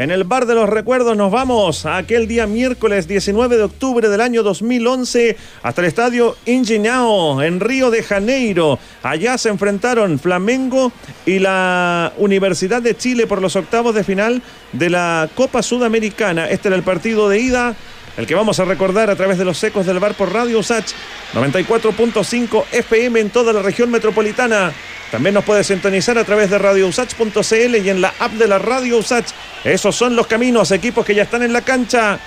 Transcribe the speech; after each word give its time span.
En 0.00 0.10
el 0.10 0.24
Bar 0.24 0.46
de 0.46 0.54
los 0.54 0.66
Recuerdos 0.66 1.14
nos 1.14 1.30
vamos 1.30 1.84
a 1.84 1.98
aquel 1.98 2.26
día 2.26 2.46
miércoles 2.46 3.06
19 3.06 3.58
de 3.58 3.64
octubre 3.64 4.08
del 4.08 4.22
año 4.22 4.42
2011 4.42 5.36
hasta 5.62 5.82
el 5.82 5.88
estadio 5.88 6.38
Ingenao 6.46 7.42
en 7.42 7.60
Río 7.60 7.90
de 7.90 8.02
Janeiro. 8.02 8.78
Allá 9.02 9.36
se 9.36 9.50
enfrentaron 9.50 10.18
Flamengo 10.18 10.90
y 11.26 11.38
la 11.38 12.14
Universidad 12.16 12.80
de 12.80 12.96
Chile 12.96 13.26
por 13.26 13.42
los 13.42 13.56
octavos 13.56 13.94
de 13.94 14.02
final 14.02 14.40
de 14.72 14.88
la 14.88 15.28
Copa 15.34 15.62
Sudamericana. 15.62 16.48
Este 16.48 16.68
era 16.68 16.78
el 16.78 16.82
partido 16.82 17.28
de 17.28 17.38
ida 17.38 17.76
el 18.16 18.26
que 18.26 18.34
vamos 18.34 18.58
a 18.58 18.64
recordar 18.64 19.10
a 19.10 19.16
través 19.16 19.36
de 19.36 19.44
los 19.44 19.62
ecos 19.62 19.84
del 19.84 19.98
bar 19.98 20.14
por 20.14 20.32
Radio 20.32 20.62
Sach 20.62 20.92
94.5 21.34 22.64
FM 22.72 23.20
en 23.20 23.28
toda 23.28 23.52
la 23.52 23.60
región 23.60 23.90
metropolitana. 23.90 24.72
También 25.10 25.34
nos 25.34 25.44
puede 25.44 25.64
sintonizar 25.64 26.16
a 26.18 26.24
través 26.24 26.50
de 26.50 26.58
radiousach.cl 26.58 27.76
y 27.76 27.90
en 27.90 28.00
la 28.00 28.14
app 28.18 28.32
de 28.32 28.46
la 28.46 28.58
Radio 28.58 28.98
Usach. 28.98 29.26
Esos 29.64 29.96
son 29.96 30.14
los 30.14 30.26
caminos, 30.28 30.70
equipos 30.70 31.04
que 31.04 31.14
ya 31.14 31.24
están 31.24 31.42
en 31.42 31.52
la 31.52 31.62
cancha. 31.62 32.20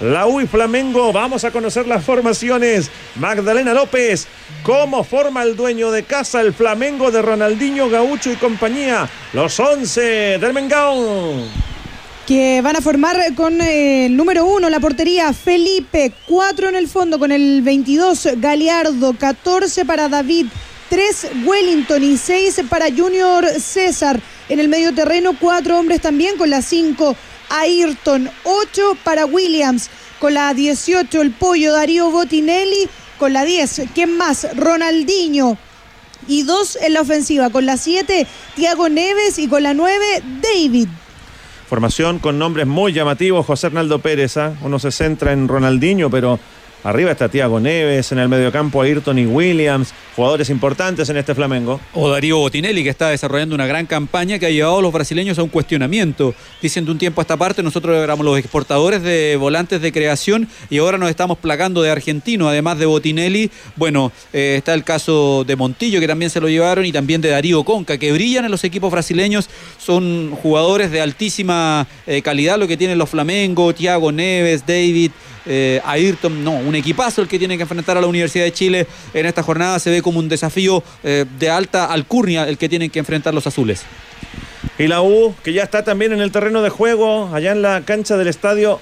La 0.00 0.26
U 0.26 0.40
y 0.40 0.46
Flamengo, 0.46 1.12
vamos 1.12 1.44
a 1.44 1.50
conocer 1.50 1.86
las 1.86 2.04
formaciones. 2.04 2.90
Magdalena 3.16 3.74
López, 3.74 4.26
¿cómo 4.62 5.04
forma 5.04 5.42
el 5.42 5.56
dueño 5.56 5.90
de 5.90 6.04
casa 6.04 6.40
el 6.40 6.54
Flamengo 6.54 7.10
de 7.10 7.20
Ronaldinho 7.20 7.90
Gaucho 7.90 8.32
y 8.32 8.36
compañía? 8.36 9.08
Los 9.32 9.60
11 9.60 10.00
del 10.38 10.52
Mengao. 10.54 11.44
Que 12.26 12.60
van 12.62 12.76
a 12.76 12.80
formar 12.80 13.16
con 13.34 13.60
eh, 13.60 14.06
el 14.06 14.16
número 14.16 14.46
uno 14.46 14.70
la 14.70 14.80
portería 14.80 15.32
Felipe, 15.32 16.12
cuatro 16.26 16.68
en 16.68 16.76
el 16.76 16.88
fondo 16.88 17.18
con 17.18 17.32
el 17.32 17.60
22 17.60 18.28
Galeardo, 18.36 19.14
14 19.14 19.84
para 19.84 20.08
David. 20.08 20.46
3 20.90 21.26
Wellington 21.44 22.02
y 22.02 22.18
6 22.18 22.62
para 22.68 22.86
Junior 22.94 23.46
César. 23.60 24.20
En 24.48 24.58
el 24.58 24.68
medio 24.68 24.92
terreno, 24.92 25.36
cuatro 25.38 25.78
hombres 25.78 26.00
también 26.00 26.36
con 26.36 26.50
la 26.50 26.62
5 26.62 27.16
Ayrton, 27.48 28.28
8 28.42 28.96
para 29.04 29.24
Williams, 29.24 29.88
con 30.18 30.34
la 30.34 30.52
18 30.52 31.22
el 31.22 31.30
pollo 31.30 31.72
Darío 31.72 32.10
Botinelli, 32.10 32.88
con 33.18 33.32
la 33.32 33.44
10, 33.44 33.82
¿quién 33.94 34.16
más? 34.16 34.48
Ronaldinho. 34.56 35.56
Y 36.26 36.42
dos 36.42 36.76
en 36.82 36.94
la 36.94 37.02
ofensiva, 37.02 37.50
con 37.50 37.66
la 37.66 37.76
7 37.76 38.26
Tiago 38.56 38.88
Neves 38.88 39.38
y 39.38 39.46
con 39.46 39.62
la 39.62 39.74
9 39.74 40.22
David. 40.42 40.88
Formación 41.68 42.18
con 42.18 42.36
nombres 42.36 42.66
muy 42.66 42.92
llamativos, 42.92 43.46
José 43.46 43.68
Hernaldo 43.68 44.00
Pérez. 44.00 44.36
¿ah? 44.36 44.54
Uno 44.62 44.80
se 44.80 44.90
centra 44.90 45.32
en 45.32 45.46
Ronaldinho, 45.46 46.10
pero 46.10 46.40
Arriba 46.82 47.10
está 47.10 47.28
Tiago 47.28 47.60
Neves, 47.60 48.10
en 48.10 48.20
el 48.20 48.30
mediocampo 48.30 48.80
Ayrton 48.80 49.18
y 49.18 49.26
Williams, 49.26 49.92
jugadores 50.16 50.48
importantes 50.48 51.10
en 51.10 51.18
este 51.18 51.34
Flamengo. 51.34 51.78
O 51.92 52.08
Darío 52.08 52.38
Botinelli, 52.38 52.82
que 52.82 52.88
está 52.88 53.10
desarrollando 53.10 53.54
una 53.54 53.66
gran 53.66 53.84
campaña 53.84 54.38
que 54.38 54.46
ha 54.46 54.50
llevado 54.50 54.78
a 54.78 54.82
los 54.82 54.90
brasileños 54.90 55.38
a 55.38 55.42
un 55.42 55.50
cuestionamiento. 55.50 56.34
Dicen 56.62 56.86
de 56.86 56.92
un 56.92 56.98
tiempo 56.98 57.20
a 57.20 57.22
esta 57.22 57.36
parte, 57.36 57.62
nosotros 57.62 58.02
éramos 58.02 58.24
los 58.24 58.38
exportadores 58.38 59.02
de 59.02 59.36
volantes 59.38 59.82
de 59.82 59.92
creación 59.92 60.48
y 60.70 60.78
ahora 60.78 60.96
nos 60.96 61.10
estamos 61.10 61.36
plagando 61.36 61.82
de 61.82 61.90
argentino, 61.90 62.48
además 62.48 62.78
de 62.78 62.86
Botinelli. 62.86 63.50
Bueno, 63.76 64.10
eh, 64.32 64.54
está 64.56 64.72
el 64.72 64.82
caso 64.82 65.44
de 65.46 65.56
Montillo, 65.56 66.00
que 66.00 66.08
también 66.08 66.30
se 66.30 66.40
lo 66.40 66.48
llevaron, 66.48 66.86
y 66.86 66.92
también 66.92 67.20
de 67.20 67.28
Darío 67.28 67.62
Conca, 67.62 67.98
que 67.98 68.10
brillan 68.10 68.46
en 68.46 68.50
los 68.50 68.64
equipos 68.64 68.90
brasileños. 68.90 69.50
Son 69.78 70.30
jugadores 70.42 70.90
de 70.90 71.02
altísima 71.02 71.86
eh, 72.06 72.22
calidad, 72.22 72.58
lo 72.58 72.66
que 72.66 72.78
tienen 72.78 72.96
los 72.96 73.10
Flamengo, 73.10 73.74
Tiago 73.74 74.10
Neves, 74.12 74.64
David 74.66 75.10
eh, 75.52 75.80
Ayrton, 75.84 76.44
no, 76.44 76.52
un 76.52 76.76
equipazo 76.76 77.22
el 77.22 77.26
que 77.26 77.36
tiene 77.36 77.56
que 77.56 77.62
enfrentar 77.62 77.98
a 77.98 78.00
la 78.00 78.06
Universidad 78.06 78.44
de 78.44 78.52
Chile 78.52 78.86
en 79.12 79.26
esta 79.26 79.42
jornada, 79.42 79.80
se 79.80 79.90
ve 79.90 80.00
como 80.00 80.20
un 80.20 80.28
desafío 80.28 80.80
eh, 81.02 81.24
de 81.40 81.50
alta 81.50 81.86
alcurnia 81.86 82.48
el 82.48 82.56
que 82.56 82.68
tienen 82.68 82.88
que 82.88 83.00
enfrentar 83.00 83.34
los 83.34 83.48
azules. 83.48 83.82
Y 84.78 84.86
la 84.86 85.02
U, 85.02 85.34
que 85.42 85.52
ya 85.52 85.64
está 85.64 85.82
también 85.82 86.12
en 86.12 86.20
el 86.20 86.30
terreno 86.30 86.62
de 86.62 86.70
juego, 86.70 87.34
allá 87.34 87.50
en 87.50 87.62
la 87.62 87.80
cancha 87.80 88.16
del 88.16 88.28
estadio 88.28 88.78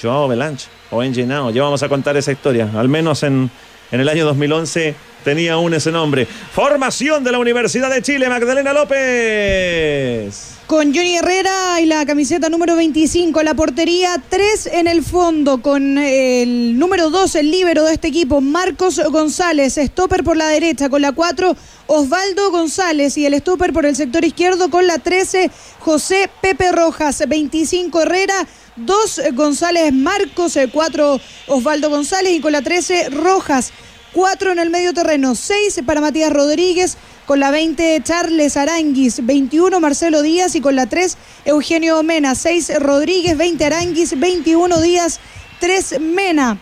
Joao 0.00 0.28
Belanche, 0.28 0.68
o 0.92 1.02
en 1.02 1.12
ya 1.14 1.62
vamos 1.62 1.82
a 1.82 1.88
contar 1.88 2.16
esa 2.16 2.30
historia, 2.30 2.70
al 2.76 2.88
menos 2.88 3.24
en, 3.24 3.50
en 3.90 4.00
el 4.00 4.08
año 4.08 4.24
2011 4.24 4.94
tenía 5.24 5.54
aún 5.54 5.74
ese 5.74 5.90
nombre. 5.90 6.26
Formación 6.26 7.24
de 7.24 7.32
la 7.32 7.38
Universidad 7.40 7.90
de 7.90 8.02
Chile, 8.02 8.28
Magdalena 8.28 8.72
López. 8.72 10.53
Con 10.66 10.94
Johnny 10.94 11.16
Herrera 11.16 11.78
y 11.82 11.86
la 11.86 12.06
camiseta 12.06 12.48
número 12.48 12.74
25, 12.74 13.42
la 13.42 13.52
portería 13.52 14.16
3 14.30 14.70
en 14.72 14.86
el 14.86 15.04
fondo, 15.04 15.60
con 15.60 15.98
el 15.98 16.78
número 16.78 17.10
2, 17.10 17.34
el 17.34 17.50
líbero 17.50 17.84
de 17.84 17.92
este 17.92 18.08
equipo, 18.08 18.40
Marcos 18.40 18.98
González, 19.10 19.74
stopper 19.74 20.24
por 20.24 20.38
la 20.38 20.48
derecha, 20.48 20.88
con 20.88 21.02
la 21.02 21.12
4, 21.12 21.54
Osvaldo 21.86 22.50
González 22.50 23.18
y 23.18 23.26
el 23.26 23.34
stopper 23.40 23.74
por 23.74 23.84
el 23.84 23.94
sector 23.94 24.24
izquierdo 24.24 24.70
con 24.70 24.86
la 24.86 24.98
13, 24.98 25.50
José 25.80 26.30
Pepe 26.40 26.72
Rojas, 26.72 27.22
25 27.28 28.00
Herrera. 28.00 28.46
2 28.76 29.20
González 29.34 29.92
Marcos, 29.92 30.58
4 30.72 31.20
Osvaldo 31.46 31.90
González 31.90 32.32
y 32.32 32.40
con 32.40 32.50
la 32.50 32.60
13 32.60 33.10
Rojas. 33.10 33.72
4 34.14 34.52
en 34.52 34.60
el 34.60 34.70
medio 34.70 34.94
terreno, 34.94 35.34
6 35.34 35.80
para 35.84 36.00
Matías 36.00 36.32
Rodríguez, 36.32 36.96
con 37.26 37.40
la 37.40 37.50
20 37.50 38.00
Charles 38.04 38.56
Aranguis, 38.56 39.26
21 39.26 39.80
Marcelo 39.80 40.22
Díaz 40.22 40.54
y 40.54 40.60
con 40.60 40.76
la 40.76 40.86
3 40.86 41.16
Eugenio 41.44 42.00
Mena, 42.04 42.36
6 42.36 42.78
Rodríguez, 42.78 43.36
20 43.36 43.64
Aranguis, 43.64 44.18
21 44.18 44.80
Díaz, 44.80 45.18
3 45.58 46.00
Mena. 46.00 46.60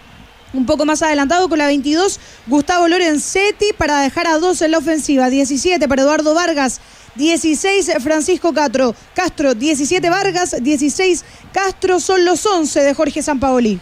Un 0.54 0.64
poco 0.64 0.86
más 0.86 1.02
adelantado 1.02 1.50
con 1.50 1.58
la 1.58 1.66
22 1.66 2.20
Gustavo 2.46 2.88
Lorenzetti 2.88 3.66
para 3.76 4.00
dejar 4.00 4.28
a 4.28 4.38
2 4.38 4.62
en 4.62 4.70
la 4.70 4.78
ofensiva, 4.78 5.28
17 5.28 5.86
para 5.88 6.02
Eduardo 6.02 6.32
Vargas, 6.32 6.80
16 7.16 7.92
Francisco 8.00 8.54
Castro, 8.54 8.94
Castro, 9.14 9.54
17 9.54 10.08
Vargas, 10.08 10.56
16 10.58 11.22
Castro 11.52 12.00
son 12.00 12.24
los 12.24 12.46
11 12.46 12.80
de 12.80 12.94
Jorge 12.94 13.20
Sampaoli. 13.20 13.78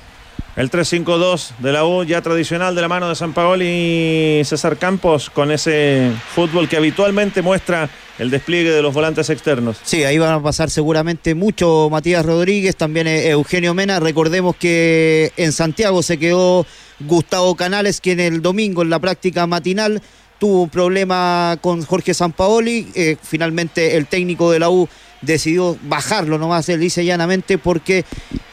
El 0.56 0.68
3-5-2 0.68 1.52
de 1.58 1.72
la 1.72 1.84
U, 1.84 2.02
ya 2.04 2.22
tradicional 2.22 2.74
de 2.74 2.82
la 2.82 2.88
mano 2.88 3.08
de 3.08 3.14
San 3.14 3.32
Paolo 3.32 3.62
y 3.64 4.42
César 4.44 4.76
Campos, 4.78 5.30
con 5.30 5.52
ese 5.52 6.10
fútbol 6.34 6.68
que 6.68 6.76
habitualmente 6.76 7.40
muestra 7.40 7.88
el 8.18 8.30
despliegue 8.30 8.70
de 8.70 8.82
los 8.82 8.92
volantes 8.92 9.30
externos. 9.30 9.78
Sí, 9.84 10.02
ahí 10.02 10.18
van 10.18 10.34
a 10.34 10.42
pasar 10.42 10.68
seguramente 10.68 11.36
mucho 11.36 11.88
Matías 11.88 12.26
Rodríguez, 12.26 12.74
también 12.74 13.06
eh, 13.06 13.30
Eugenio 13.30 13.74
Mena. 13.74 14.00
Recordemos 14.00 14.56
que 14.56 15.32
en 15.36 15.52
Santiago 15.52 16.02
se 16.02 16.18
quedó 16.18 16.66
Gustavo 16.98 17.54
Canales, 17.54 18.00
quien 18.00 18.18
el 18.18 18.42
domingo 18.42 18.82
en 18.82 18.90
la 18.90 18.98
práctica 18.98 19.46
matinal 19.46 20.02
tuvo 20.38 20.64
un 20.64 20.68
problema 20.68 21.58
con 21.60 21.84
Jorge 21.84 22.12
Sampaoli. 22.12 22.88
Eh, 22.96 23.16
finalmente 23.22 23.96
el 23.96 24.06
técnico 24.06 24.50
de 24.50 24.58
la 24.58 24.68
U 24.68 24.88
decidió 25.22 25.78
bajarlo 25.84 26.38
nomás, 26.38 26.68
él 26.68 26.80
dice 26.80 27.04
llanamente, 27.04 27.56
porque 27.56 28.04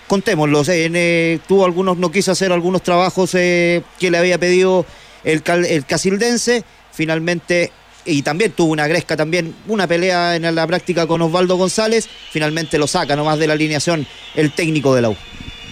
contémoslo, 0.07 0.63
eh, 0.68 1.40
tuvo 1.47 1.66
algunos, 1.66 1.97
no 1.97 2.12
quiso 2.12 2.31
hacer 2.31 2.51
algunos 2.51 2.81
trabajos 2.81 3.35
eh, 3.35 3.84
que 4.00 4.09
le 4.09 4.18
había 4.18 4.38
pedido 4.38 4.85
el, 5.23 5.44
el 5.68 5.85
Casildense, 5.85 6.63
finalmente 6.91 7.72
y 8.06 8.22
también 8.22 8.51
tuvo 8.51 8.72
una 8.72 8.88
gresca, 8.88 9.17
también 9.17 9.53
una 9.67 9.85
pelea 9.85 10.35
en 10.35 10.56
la 10.56 10.66
práctica 10.66 11.06
con 11.06 11.22
Osvaldo 11.22 11.57
González, 11.57 12.07
finalmente 12.31 12.78
lo 12.78 12.88
saca 12.88 13.16
nomás 13.16 13.38
de 13.38 13.47
la 13.47 13.53
alineación 13.53 14.07
el 14.34 14.51
técnico 14.53 14.96
de 14.96 15.01
la 15.01 15.09
U. 15.09 15.17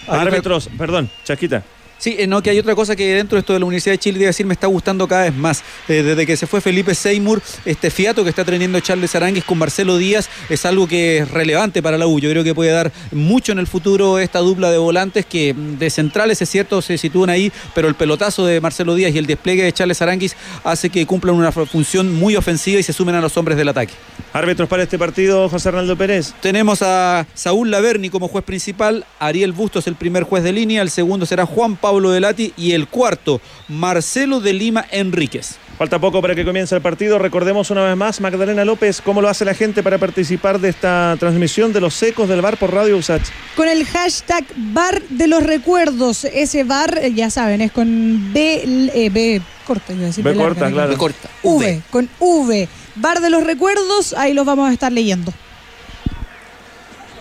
Árbitros, 0.06 0.68
perdón, 0.76 1.10
Chasquita. 1.24 1.64
Sí, 1.98 2.16
eh, 2.18 2.26
no, 2.26 2.42
que 2.42 2.50
hay 2.50 2.58
otra 2.58 2.74
cosa 2.74 2.94
que 2.94 3.14
dentro 3.14 3.36
de 3.36 3.40
esto 3.40 3.52
de 3.52 3.58
la 3.58 3.64
Universidad 3.64 3.94
de 3.94 3.98
Chile, 3.98 4.18
debe 4.18 4.26
decir, 4.28 4.44
me 4.44 4.54
está 4.54 4.66
gustando 4.66 5.08
cada 5.08 5.24
vez 5.24 5.34
más. 5.34 5.62
Eh, 5.88 6.02
desde 6.02 6.26
que 6.26 6.36
se 6.36 6.46
fue 6.46 6.60
Felipe 6.60 6.94
Seymour, 6.94 7.40
este 7.64 7.90
fiato 7.90 8.22
que 8.22 8.30
está 8.30 8.44
teniendo 8.44 8.78
Charles 8.80 9.14
Aranguis 9.14 9.44
con 9.44 9.58
Marcelo 9.58 9.96
Díaz 9.96 10.28
es 10.50 10.66
algo 10.66 10.86
que 10.86 11.18
es 11.18 11.30
relevante 11.30 11.82
para 11.82 11.96
la 11.96 12.06
U. 12.06 12.18
Yo 12.18 12.30
creo 12.30 12.44
que 12.44 12.54
puede 12.54 12.70
dar 12.70 12.92
mucho 13.12 13.52
en 13.52 13.58
el 13.58 13.66
futuro 13.66 14.18
esta 14.18 14.40
dupla 14.40 14.70
de 14.70 14.78
volantes 14.78 15.24
que 15.24 15.54
mm, 15.54 15.78
de 15.78 15.90
centrales, 15.90 16.42
es 16.42 16.50
cierto, 16.50 16.82
se 16.82 16.98
sitúan 16.98 17.30
ahí, 17.30 17.50
pero 17.74 17.88
el 17.88 17.94
pelotazo 17.94 18.44
de 18.44 18.60
Marcelo 18.60 18.94
Díaz 18.94 19.14
y 19.14 19.18
el 19.18 19.26
despliegue 19.26 19.62
de 19.62 19.72
Charles 19.72 20.02
Aranguis 20.02 20.36
hace 20.64 20.90
que 20.90 21.06
cumplan 21.06 21.34
una 21.34 21.52
función 21.52 22.14
muy 22.14 22.36
ofensiva 22.36 22.78
y 22.78 22.82
se 22.82 22.92
sumen 22.92 23.14
a 23.14 23.20
los 23.20 23.36
hombres 23.36 23.56
del 23.56 23.68
ataque. 23.68 23.94
Árbitros 24.34 24.68
para 24.68 24.82
este 24.82 24.98
partido, 24.98 25.48
José 25.48 25.70
Arnaldo 25.70 25.96
Pérez. 25.96 26.34
Tenemos 26.42 26.82
a 26.82 27.26
Saúl 27.34 27.70
Laverni 27.70 28.10
como 28.10 28.28
juez 28.28 28.44
principal, 28.44 29.06
Ariel 29.18 29.52
Bustos 29.52 29.86
el 29.86 29.94
primer 29.94 30.24
juez 30.24 30.42
de 30.44 30.52
línea, 30.52 30.82
el 30.82 30.90
segundo 30.90 31.26
será 31.26 31.46
Juan 31.46 31.76
Pablo 31.86 32.10
Delati 32.10 32.52
y 32.56 32.72
el 32.72 32.88
cuarto, 32.88 33.40
Marcelo 33.68 34.40
de 34.40 34.52
Lima 34.52 34.84
Enríquez. 34.90 35.54
Falta 35.78 36.00
poco 36.00 36.20
para 36.20 36.34
que 36.34 36.44
comience 36.44 36.74
el 36.74 36.82
partido. 36.82 37.16
Recordemos 37.16 37.70
una 37.70 37.84
vez 37.84 37.96
más, 37.96 38.20
Magdalena 38.20 38.64
López, 38.64 39.00
cómo 39.00 39.22
lo 39.22 39.28
hace 39.28 39.44
la 39.44 39.54
gente 39.54 39.84
para 39.84 39.96
participar 39.96 40.58
de 40.58 40.70
esta 40.70 41.14
transmisión 41.20 41.72
de 41.72 41.80
los 41.80 41.94
secos 41.94 42.28
del 42.28 42.42
bar 42.42 42.56
por 42.56 42.74
Radio 42.74 42.96
Usach. 42.96 43.22
Con 43.54 43.68
el 43.68 43.84
hashtag 43.84 44.44
Bar 44.56 45.00
de 45.10 45.28
los 45.28 45.44
Recuerdos. 45.44 46.24
Ese 46.24 46.64
bar, 46.64 46.98
eh, 47.00 47.12
ya 47.14 47.30
saben, 47.30 47.60
es 47.60 47.70
con 47.70 48.32
B, 48.32 48.90
eh, 48.92 49.08
B 49.08 49.40
corta, 49.64 49.92
B, 49.92 50.10
B 50.24 50.34
corta, 50.34 50.68
claro. 50.68 50.90
B 50.90 50.96
corta. 50.96 51.28
V, 51.44 51.82
con 51.90 52.08
V. 52.18 52.68
Bar 52.96 53.20
de 53.20 53.30
los 53.30 53.44
Recuerdos, 53.44 54.12
ahí 54.14 54.34
los 54.34 54.44
vamos 54.44 54.68
a 54.68 54.72
estar 54.72 54.90
leyendo. 54.90 55.32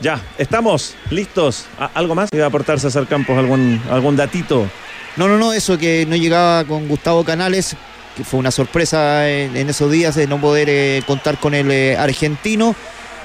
Ya, 0.05 0.21
estamos 0.37 0.93
listos. 1.09 1.65
¿Algo 1.95 2.13
más? 2.13 2.29
¿Iba 2.31 2.45
a 2.45 2.49
aportar 2.49 2.79
César 2.79 3.07
Campos 3.07 3.39
algún, 3.39 3.81
algún 3.89 4.15
datito? 4.15 4.69
No, 5.15 5.27
no, 5.27 5.39
no, 5.39 5.51
eso 5.51 5.79
que 5.79 6.05
no 6.07 6.15
llegaba 6.15 6.63
con 6.63 6.87
Gustavo 6.87 7.23
Canales, 7.23 7.75
que 8.15 8.23
fue 8.23 8.39
una 8.39 8.51
sorpresa 8.51 9.27
en, 9.27 9.67
esos 9.67 9.91
días 9.91 10.13
de 10.13 10.27
no 10.27 10.39
poder 10.39 10.69
eh, 10.69 11.01
contar 11.07 11.39
con 11.39 11.55
el 11.55 11.71
eh, 11.71 11.97
argentino. 11.97 12.75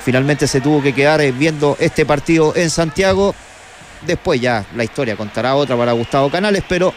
finalmente 0.03 0.47
se 0.47 0.63
tuvo 0.63 0.83
que 0.83 0.95
quedar 0.95 1.21
eh, 1.21 1.33
viendo 1.33 1.77
este 1.81 2.07
partido 2.07 2.57
en 2.57 2.71
Santiago. 2.71 3.35
Después 4.07 4.41
ya 4.41 4.65
la 4.75 4.83
historia 4.83 5.17
contará 5.17 5.57
otra 5.57 5.77
para 5.77 5.93
Gustavo 5.93 6.31
Canales, 6.31 6.65
pero 6.67 6.95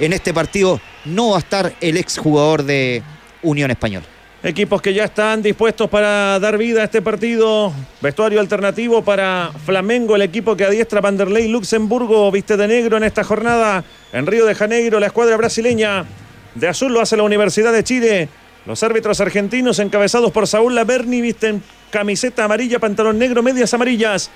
en 0.00 0.12
este 0.12 0.34
partido 0.34 0.80
no 1.04 1.30
va 1.30 1.36
a 1.36 1.38
estar 1.38 1.72
el 1.80 1.98
exjugador 1.98 2.64
de 2.64 3.04
Unión 3.42 3.70
Española. 3.70 4.06
Equipos 4.42 4.80
que 4.80 4.94
ya 4.94 5.04
están 5.04 5.42
dispuestos 5.42 5.90
para 5.90 6.38
dar 6.40 6.56
vida 6.56 6.80
a 6.80 6.84
este 6.84 7.02
partido. 7.02 7.74
Vestuario 8.00 8.40
alternativo 8.40 9.04
para 9.04 9.50
Flamengo, 9.66 10.16
el 10.16 10.22
equipo 10.22 10.56
que 10.56 10.64
adiestra 10.64 11.02
Vanderlei 11.02 11.46
Luxemburgo, 11.48 12.30
viste 12.30 12.56
de 12.56 12.66
negro 12.66 12.96
en 12.96 13.04
esta 13.04 13.22
jornada 13.22 13.84
en 14.14 14.26
Río 14.26 14.46
de 14.46 14.54
Janeiro, 14.54 14.98
la 14.98 15.08
escuadra 15.08 15.36
brasileña. 15.36 16.06
De 16.54 16.66
azul 16.66 16.90
lo 16.90 17.02
hace 17.02 17.18
la 17.18 17.22
Universidad 17.22 17.70
de 17.70 17.84
Chile. 17.84 18.28
Los 18.64 18.82
árbitros 18.82 19.20
argentinos 19.20 19.78
encabezados 19.78 20.32
por 20.32 20.46
Saúl 20.46 20.74
Laverni 20.74 21.20
visten 21.20 21.62
camiseta 21.90 22.44
amarilla, 22.44 22.78
pantalón 22.78 23.18
negro, 23.18 23.42
medias 23.42 23.74
amarillas. 23.74 24.30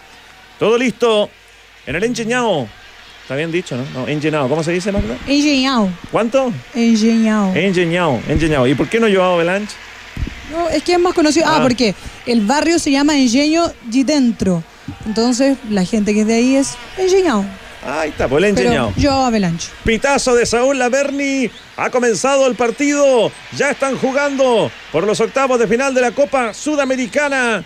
Todo 0.59 0.77
listo 0.77 1.31
en 1.87 1.97
el 1.97 2.05
encheñao. 2.05 2.69
Está 3.23 3.37
bien 3.37 3.51
dicho, 3.51 3.75
¿no? 3.75 3.85
No. 4.07 4.49
¿Cómo 4.51 4.63
se 4.63 4.73
dice, 4.73 4.93
Magda? 4.93 5.17
Engenhado. 5.27 5.89
¿Cuánto? 6.13 6.53
Engenhado. 6.75 7.55
Engenhao, 7.55 8.21
engenhao. 8.29 8.67
¿Y 8.67 8.75
por 8.75 8.87
qué 8.87 9.01
no 9.01 9.07
Joao 9.11 9.39
Belanche? 9.39 9.75
No, 10.53 10.69
es 10.69 10.83
que 10.83 10.93
es 10.95 10.99
más 11.01 11.15
conocido. 11.15 11.47
Ah, 11.49 11.57
Ah. 11.59 11.63
porque 11.63 11.95
el 12.27 12.41
barrio 12.43 12.79
se 12.79 12.91
llama 12.91 13.17
Engenho 13.17 13.73
de 13.85 14.05
Dentro. 14.05 14.63
Entonces, 15.07 15.57
la 15.71 15.85
gente 15.85 16.13
que 16.15 16.21
es 16.23 16.27
de 16.27 16.35
ahí 16.35 16.57
es 16.57 16.75
Engenhado. 16.99 17.45
Ahí 17.87 18.09
está, 18.11 18.27
pues 18.29 18.43
engenhao. 18.45 18.95
yo 18.97 19.13
Avalanche. 19.13 19.69
Pitazo 19.85 20.35
de 20.35 20.47
Saúl 20.47 20.79
Laverni. 20.79 21.51
Ha 21.77 21.91
comenzado 21.91 22.47
el 22.47 22.55
partido. 22.55 23.31
Ya 23.59 23.71
están 23.71 23.99
jugando 23.99 24.71
por 24.91 25.05
los 25.05 25.21
octavos 25.21 25.59
de 25.59 25.67
final 25.67 25.93
de 25.93 26.01
la 26.01 26.13
Copa 26.13 26.55
Sudamericana. 26.55 27.63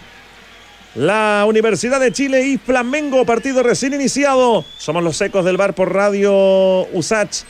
La 0.97 1.45
Universidad 1.47 2.01
de 2.01 2.11
Chile 2.11 2.45
y 2.49 2.59
Flamengo, 2.59 3.25
partido 3.25 3.63
recién 3.63 3.95
iniciado. 3.95 4.65
Somos 4.77 5.05
los 5.05 5.17
secos 5.17 5.45
del 5.45 5.57
bar 5.57 5.75
por 5.75 5.95
radio 5.95 6.89
USACH 6.93 7.43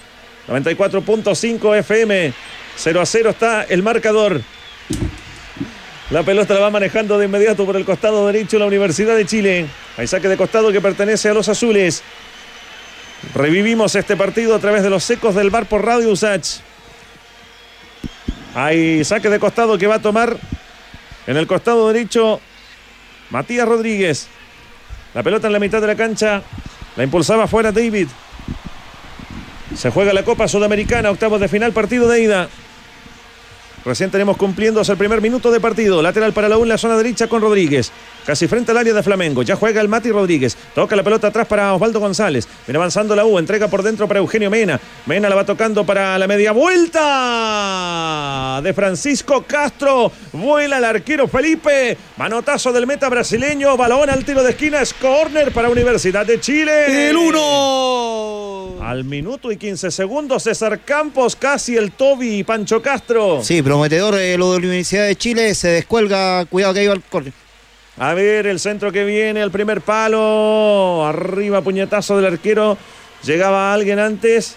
94.5 0.48 1.74
FM. 1.78 2.32
0 2.76 3.00
a 3.00 3.06
0 3.06 3.30
está 3.30 3.62
el 3.62 3.82
marcador. 3.82 4.42
La 6.10 6.22
pelota 6.22 6.54
la 6.54 6.60
va 6.60 6.70
manejando 6.70 7.18
de 7.18 7.26
inmediato 7.26 7.66
por 7.66 7.76
el 7.76 7.84
costado 7.84 8.26
derecho 8.26 8.58
la 8.58 8.64
Universidad 8.64 9.14
de 9.14 9.26
Chile. 9.26 9.66
Hay 9.98 10.06
saque 10.06 10.28
de 10.28 10.38
costado 10.38 10.72
que 10.72 10.80
pertenece 10.80 11.28
a 11.28 11.34
los 11.34 11.50
azules. 11.50 12.02
Revivimos 13.34 13.94
este 13.94 14.16
partido 14.16 14.54
a 14.54 14.58
través 14.58 14.82
de 14.82 14.90
los 14.90 15.04
secos 15.04 15.34
del 15.34 15.50
bar 15.50 15.66
por 15.66 15.84
Radio 15.84 16.10
Usach. 16.10 16.60
Hay 18.54 19.04
saque 19.04 19.28
de 19.28 19.38
costado 19.38 19.76
que 19.76 19.86
va 19.86 19.96
a 19.96 20.02
tomar 20.02 20.36
en 21.26 21.36
el 21.36 21.46
costado 21.46 21.88
derecho 21.92 22.40
Matías 23.28 23.68
Rodríguez. 23.68 24.28
La 25.12 25.22
pelota 25.22 25.48
en 25.48 25.52
la 25.52 25.58
mitad 25.58 25.80
de 25.82 25.88
la 25.88 25.96
cancha. 25.96 26.42
La 26.96 27.04
impulsaba 27.04 27.46
fuera 27.46 27.70
David. 27.70 28.08
Se 29.76 29.90
juega 29.90 30.14
la 30.14 30.24
Copa 30.24 30.48
Sudamericana, 30.48 31.10
octavos 31.10 31.40
de 31.40 31.48
final, 31.48 31.72
partido 31.72 32.08
de 32.08 32.22
ida. 32.22 32.48
Recién 33.84 34.10
tenemos 34.10 34.36
cumpliéndose 34.36 34.92
el 34.92 34.98
primer 34.98 35.20
minuto 35.20 35.50
de 35.50 35.60
partido. 35.60 36.02
Lateral 36.02 36.32
para 36.32 36.48
la 36.48 36.58
U 36.58 36.64
la 36.64 36.78
zona 36.78 36.96
derecha 36.96 37.28
con 37.28 37.40
Rodríguez. 37.40 37.92
Casi 38.28 38.46
frente 38.46 38.72
al 38.72 38.76
área 38.76 38.92
de 38.92 39.02
Flamengo. 39.02 39.42
Ya 39.42 39.56
juega 39.56 39.80
el 39.80 39.88
Mati 39.88 40.10
Rodríguez. 40.10 40.54
Toca 40.74 40.94
la 40.94 41.02
pelota 41.02 41.28
atrás 41.28 41.46
para 41.46 41.72
Osvaldo 41.72 41.98
González. 41.98 42.46
Viene 42.66 42.76
avanzando 42.76 43.16
la 43.16 43.24
U. 43.24 43.38
Entrega 43.38 43.68
por 43.68 43.82
dentro 43.82 44.06
para 44.06 44.20
Eugenio 44.20 44.50
Mena. 44.50 44.78
Mena 45.06 45.30
la 45.30 45.34
va 45.34 45.46
tocando 45.46 45.86
para 45.86 46.18
la 46.18 46.26
media 46.26 46.52
vuelta 46.52 47.00
de 48.62 48.74
Francisco 48.74 49.46
Castro. 49.48 50.12
Vuela 50.34 50.76
el 50.76 50.84
arquero 50.84 51.26
Felipe. 51.26 51.96
Manotazo 52.18 52.70
del 52.70 52.86
meta 52.86 53.08
brasileño. 53.08 53.78
Balón 53.78 54.10
al 54.10 54.26
tiro 54.26 54.42
de 54.42 54.50
esquina. 54.50 54.82
Es 54.82 54.92
córner 54.92 55.50
para 55.50 55.70
Universidad 55.70 56.26
de 56.26 56.38
Chile. 56.38 57.08
¡El 57.08 57.16
1! 57.16 58.76
Al 58.82 59.04
minuto 59.04 59.50
y 59.50 59.56
15 59.56 59.90
segundos, 59.90 60.42
César 60.42 60.80
Campos, 60.84 61.34
casi 61.34 61.78
el 61.78 61.92
Toby 61.92 62.40
y 62.40 62.44
Pancho 62.44 62.82
Castro. 62.82 63.42
Sí, 63.42 63.62
prometedor 63.62 64.16
eh, 64.16 64.36
lo 64.36 64.52
de 64.52 64.60
la 64.60 64.66
Universidad 64.66 65.06
de 65.06 65.16
Chile, 65.16 65.54
se 65.54 65.68
descuelga, 65.68 66.44
cuidado 66.44 66.74
que 66.74 66.84
iba 66.84 66.92
al 66.92 67.02
córner. 67.02 67.32
A 67.98 68.14
ver, 68.14 68.46
el 68.46 68.60
centro 68.60 68.92
que 68.92 69.04
viene, 69.04 69.40
el 69.40 69.50
primer 69.50 69.80
palo. 69.80 71.04
Arriba, 71.06 71.60
puñetazo 71.62 72.16
del 72.16 72.26
arquero. 72.26 72.78
Llegaba 73.24 73.72
alguien 73.72 73.98
antes. 73.98 74.56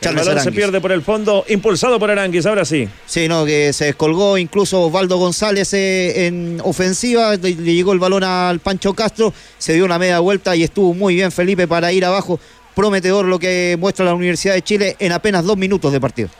El 0.00 0.16
balón 0.16 0.40
se 0.40 0.50
pierde 0.50 0.80
por 0.80 0.90
el 0.90 1.02
fondo, 1.02 1.44
impulsado 1.48 1.98
por 2.00 2.10
Aranguis, 2.10 2.44
ahora 2.46 2.64
sí. 2.64 2.88
Sí, 3.06 3.28
no, 3.28 3.44
que 3.44 3.72
se 3.72 3.84
descolgó 3.84 4.36
incluso 4.36 4.82
Osvaldo 4.82 5.16
González 5.16 5.72
eh, 5.74 6.26
en 6.26 6.60
ofensiva, 6.64 7.36
le, 7.36 7.54
le 7.54 7.74
llegó 7.74 7.92
el 7.92 8.00
balón 8.00 8.24
al 8.24 8.58
Pancho 8.58 8.94
Castro, 8.94 9.32
se 9.58 9.74
dio 9.74 9.84
una 9.84 10.00
media 10.00 10.18
vuelta 10.18 10.56
y 10.56 10.64
estuvo 10.64 10.92
muy 10.92 11.14
bien 11.14 11.30
Felipe 11.30 11.68
para 11.68 11.92
ir 11.92 12.04
abajo. 12.04 12.40
Prometedor 12.74 13.26
lo 13.26 13.38
que 13.38 13.76
muestra 13.78 14.04
la 14.04 14.14
Universidad 14.14 14.54
de 14.54 14.62
Chile 14.62 14.96
en 14.98 15.12
apenas 15.12 15.44
dos 15.44 15.56
minutos 15.56 15.92
de 15.92 16.00
partido. 16.00 16.30